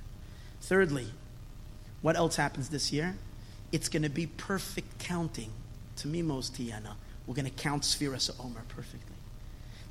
Thirdly, 0.61 1.07
what 2.03 2.17
else 2.17 2.37
happens 2.37 2.69
this 2.69 2.93
year? 2.93 3.17
it's 3.73 3.89
going 3.89 4.03
to 4.03 4.09
be 4.09 4.27
perfect 4.27 4.99
counting. 4.99 5.51
Temimos 5.97 6.51
Tihyena. 6.51 6.95
We're 7.27 7.35
going 7.35 7.47
to 7.47 7.51
count 7.51 7.83
Sfiras 7.83 8.31
Omer 8.43 8.63
perfectly. 8.69 9.17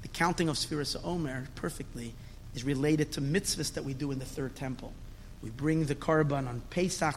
The 0.01 0.07
counting 0.09 0.49
of 0.49 0.55
Sfiras 0.55 0.95
Omer 1.03 1.47
perfectly 1.55 2.13
is 2.53 2.63
related 2.63 3.11
to 3.13 3.21
mitzvahs 3.21 3.73
that 3.73 3.83
we 3.83 3.93
do 3.93 4.11
in 4.11 4.19
the 4.19 4.25
third 4.25 4.55
temple. 4.55 4.93
We 5.41 5.49
bring 5.49 5.85
the 5.85 5.95
korban 5.95 6.47
on 6.47 6.61
Pesach, 6.69 7.15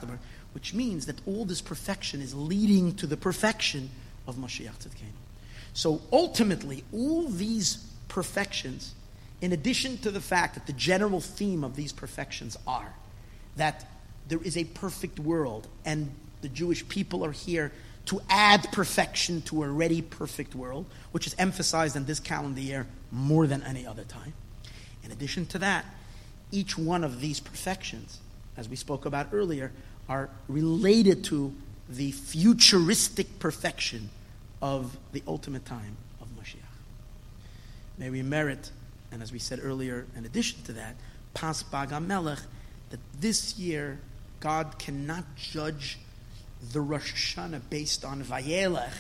which 0.53 0.75
means 0.75 1.07
that 1.07 1.21
all 1.27 1.45
this 1.45 1.61
perfection 1.61 2.21
is 2.21 2.35
leading 2.35 2.95
to 2.97 3.07
the 3.07 3.17
perfection 3.17 3.91
of 4.27 4.37
Mashiach 4.37 4.79
Tzidkenu. 4.79 5.13
So 5.75 6.01
ultimately, 6.13 6.83
all 6.93 7.29
these 7.29 7.87
perfections, 8.09 8.95
in 9.41 9.53
addition 9.53 9.99
to 9.99 10.11
the 10.11 10.21
fact 10.21 10.55
that 10.55 10.67
the 10.67 10.73
general 10.73 11.21
theme 11.21 11.65
of 11.65 11.77
these 11.77 11.93
perfections 11.93 12.57
are 12.67 12.95
that 13.57 13.87
there 14.29 14.41
is 14.43 14.57
a 14.57 14.65
perfect 14.65 15.19
world 15.19 15.67
and 15.85 16.11
the 16.43 16.49
Jewish 16.49 16.89
people 16.89 17.25
are 17.25 17.33
here 17.33 17.73
to 18.07 18.21
add 18.31 18.67
perfection 18.73 19.43
to 19.43 19.63
a 19.63 19.67
already 19.67 20.01
perfect 20.01 20.55
world, 20.55 20.87
which 21.13 21.27
is 21.27 21.35
emphasized 21.39 21.95
in 21.95 22.07
this 22.07 22.21
calendar 22.21 22.61
year 22.61 22.87
more 23.13 23.47
than 23.47 23.63
any 23.63 23.87
other 23.87 24.05
time. 24.05 24.33
In 25.05 25.13
addition 25.13 25.45
to 25.47 25.59
that, 25.59 25.85
each 26.51 26.79
one 26.79 27.05
of 27.05 27.21
these 27.21 27.41
perfections, 27.41 28.21
as 28.57 28.69
we 28.69 28.77
spoke 28.77 29.05
about 29.05 29.29
earlier, 29.33 29.73
are 30.09 30.31
related 30.49 31.25
to 31.25 31.53
the 31.89 32.13
futuristic 32.13 33.39
perfection 33.39 34.09
of 34.63 34.97
the 35.13 35.23
ultimate 35.27 35.67
time 35.67 35.97
of 36.21 36.29
Mashiach. 36.29 36.57
May 37.99 38.11
we 38.11 38.23
merit, 38.23 38.71
and 39.13 39.23
as 39.23 39.33
we 39.33 39.39
said 39.39 39.61
earlier, 39.63 40.07
in 40.17 40.25
addition 40.25 40.63
to 40.65 40.73
that, 40.75 40.97
Paz 41.35 41.63
Bag 41.63 41.91
that 41.91 43.01
this 43.21 43.59
year 43.59 43.99
God 44.41 44.79
cannot 44.79 45.25
judge 45.37 45.99
the 46.73 46.81
Rosh 46.81 47.37
Hashanah 47.37 47.63
based 47.71 48.05
on 48.05 48.23
Vayelech. 48.23 48.93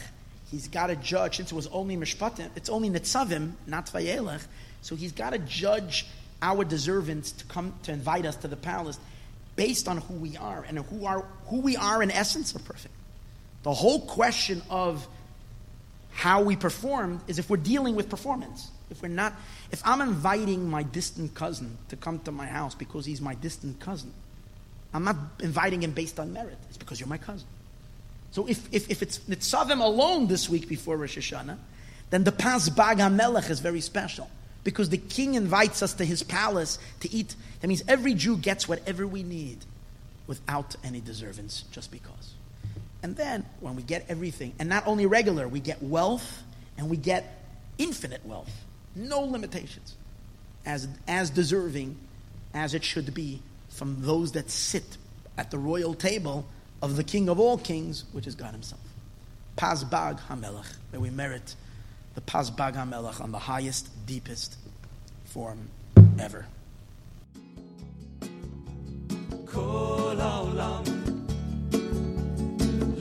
He's 0.50 0.68
got 0.68 0.86
to 0.86 0.96
judge, 0.96 1.36
since 1.36 1.52
it 1.52 1.54
was 1.54 1.66
only 1.68 1.96
Mishpatim, 1.96 2.50
it's 2.56 2.68
only 2.68 2.90
Nitzavim, 2.90 3.52
not 3.66 3.86
Vayelech. 3.86 4.42
So 4.82 4.96
he's 4.96 5.12
got 5.12 5.30
to 5.30 5.38
judge 5.38 6.06
our 6.40 6.64
deservings 6.64 7.36
to 7.36 7.44
come 7.46 7.74
to 7.82 7.92
invite 7.92 8.24
us 8.24 8.36
to 8.36 8.48
the 8.48 8.56
palace 8.56 8.98
based 9.56 9.88
on 9.88 9.98
who 9.98 10.14
we 10.14 10.36
are. 10.36 10.64
And 10.68 10.78
who, 10.78 11.04
are, 11.04 11.24
who 11.46 11.60
we 11.60 11.76
are 11.76 12.02
in 12.02 12.10
essence 12.10 12.54
are 12.54 12.60
perfect. 12.60 12.94
The 13.64 13.74
whole 13.74 14.06
question 14.06 14.62
of 14.70 15.06
how 16.18 16.42
we 16.42 16.56
perform 16.56 17.20
is 17.28 17.38
if 17.38 17.48
we're 17.48 17.56
dealing 17.56 17.94
with 17.94 18.08
performance. 18.10 18.72
If 18.90 19.00
we're 19.00 19.06
not, 19.06 19.34
if 19.70 19.80
I'm 19.84 20.00
inviting 20.00 20.68
my 20.68 20.82
distant 20.82 21.32
cousin 21.32 21.78
to 21.90 21.96
come 21.96 22.18
to 22.20 22.32
my 22.32 22.44
house 22.44 22.74
because 22.74 23.06
he's 23.06 23.20
my 23.20 23.36
distant 23.36 23.78
cousin, 23.78 24.12
I'm 24.92 25.04
not 25.04 25.14
inviting 25.38 25.80
him 25.80 25.92
based 25.92 26.18
on 26.18 26.32
merit. 26.32 26.58
It's 26.70 26.76
because 26.76 26.98
you're 26.98 27.08
my 27.08 27.18
cousin. 27.18 27.46
So 28.32 28.48
if, 28.48 28.68
if, 28.74 28.90
if 28.90 29.00
it's 29.00 29.20
Nitzavim 29.20 29.80
alone 29.80 30.26
this 30.26 30.50
week 30.50 30.68
before 30.68 30.96
Rosh 30.96 31.16
Hashanah, 31.16 31.56
then 32.10 32.24
the 32.24 32.32
Paz 32.32 32.68
Bag 32.68 32.98
HaMelech 32.98 33.48
is 33.48 33.60
very 33.60 33.80
special. 33.80 34.28
Because 34.64 34.88
the 34.88 34.98
king 34.98 35.36
invites 35.36 35.84
us 35.84 35.94
to 35.94 36.04
his 36.04 36.24
palace 36.24 36.80
to 36.98 37.14
eat. 37.14 37.36
That 37.60 37.68
means 37.68 37.84
every 37.86 38.14
Jew 38.14 38.36
gets 38.36 38.68
whatever 38.68 39.06
we 39.06 39.22
need 39.22 39.58
without 40.26 40.74
any 40.82 41.00
deservance, 41.00 41.62
just 41.70 41.92
because. 41.92 42.34
And 43.02 43.16
then 43.16 43.44
when 43.60 43.76
we 43.76 43.82
get 43.82 44.06
everything, 44.08 44.54
and 44.58 44.68
not 44.68 44.86
only 44.86 45.06
regular, 45.06 45.46
we 45.46 45.60
get 45.60 45.82
wealth 45.82 46.42
and 46.76 46.90
we 46.90 46.96
get 46.96 47.44
infinite 47.78 48.24
wealth, 48.26 48.50
no 48.94 49.20
limitations, 49.20 49.94
as, 50.66 50.88
as 51.06 51.30
deserving 51.30 51.96
as 52.54 52.74
it 52.74 52.82
should 52.82 53.14
be 53.14 53.40
from 53.68 53.96
those 54.00 54.32
that 54.32 54.50
sit 54.50 54.96
at 55.36 55.50
the 55.50 55.58
royal 55.58 55.94
table 55.94 56.44
of 56.82 56.96
the 56.96 57.04
King 57.04 57.28
of 57.28 57.38
all 57.38 57.58
kings, 57.58 58.04
which 58.12 58.26
is 58.26 58.34
God 58.34 58.52
Himself. 58.52 58.80
Paz 59.56 59.84
Bag 59.84 60.18
HaMelech, 60.28 60.76
May 60.92 60.98
we 60.98 61.10
merit 61.10 61.54
the 62.14 62.20
Paz 62.20 62.50
Bag 62.50 62.74
HaMelech 62.74 63.20
on 63.20 63.32
the 63.32 63.38
highest, 63.38 63.88
deepest 64.06 64.56
form 65.24 65.68
ever. 66.18 66.46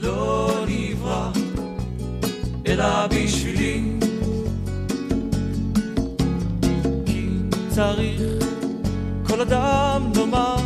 לא 0.08 0.64
נברא 0.68 1.30
אלא 2.66 3.06
בשבילי 3.06 3.82
כי 7.06 7.28
צריך 7.68 8.20
כל 9.26 9.40
אדם 9.40 10.02
לומר 10.16 10.56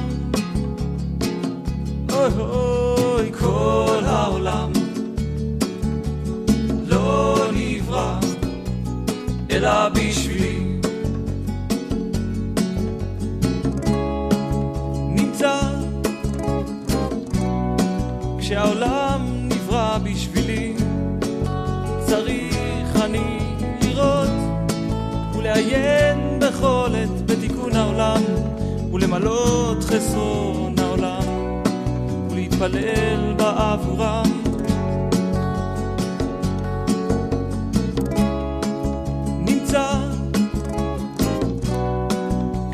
אוי, 2.13 3.33
כל 3.33 4.03
העולם 4.05 4.73
לא 6.87 7.37
נברא 7.53 8.19
אלא 9.51 9.89
בשבילי. 9.89 10.73
כשהעולם 18.39 19.32
בשבילי, 19.99 20.75
צריך 22.07 23.03
אני 23.05 23.39
לראות 23.83 24.31
ולעיין 25.37 26.39
בכל 26.41 26.89
עת 26.95 27.27
בתיקון 27.27 27.77
העולם 27.77 28.23
ולמלות 28.93 29.85
חסרון 29.85 30.75
העולם 30.79 31.23
ולהתפלל 32.31 33.35
בעבורם. 33.37 34.43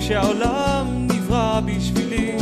כשהעולם 0.09 0.87
נברא 1.13 1.61
בשבילי, 1.67 2.37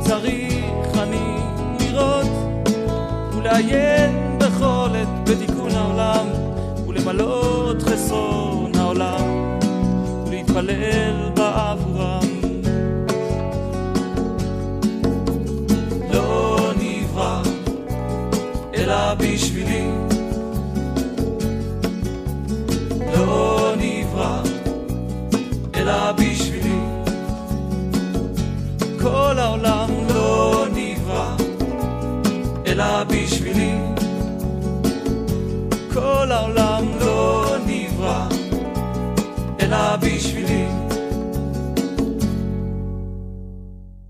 צריך 0.00 0.98
אני 0.98 1.36
לראות 1.80 2.45
ולעיין 3.46 4.38
בכל 4.38 4.88
עת 4.94 5.30
בתיקון 5.30 5.70
העולם, 5.70 6.26
ולמלות 6.88 7.82
חסרון 7.82 8.72
העולם, 8.74 9.58
ולהתפלל 10.26 11.30
בעבורם. 11.34 12.20
לא 16.12 16.58
נברא, 16.80 17.42
אלא 18.74 19.14
בשבילי. 19.14 19.90
לא 23.16 23.72
נברא, 23.76 24.42
אלא 25.74 26.12
בשבילי. 26.12 26.80
כל 29.02 29.38
העולם 29.38 29.90
לא 30.14 30.66
נברא, 30.74 31.36
אלא 32.66 33.04
בשבילי. 33.26 33.72
כל 35.94 36.32
העולם 36.32 36.84
לא 37.00 37.56
נברא 37.66 38.28
אלא 39.60 39.96
בשבילי. 39.96 40.35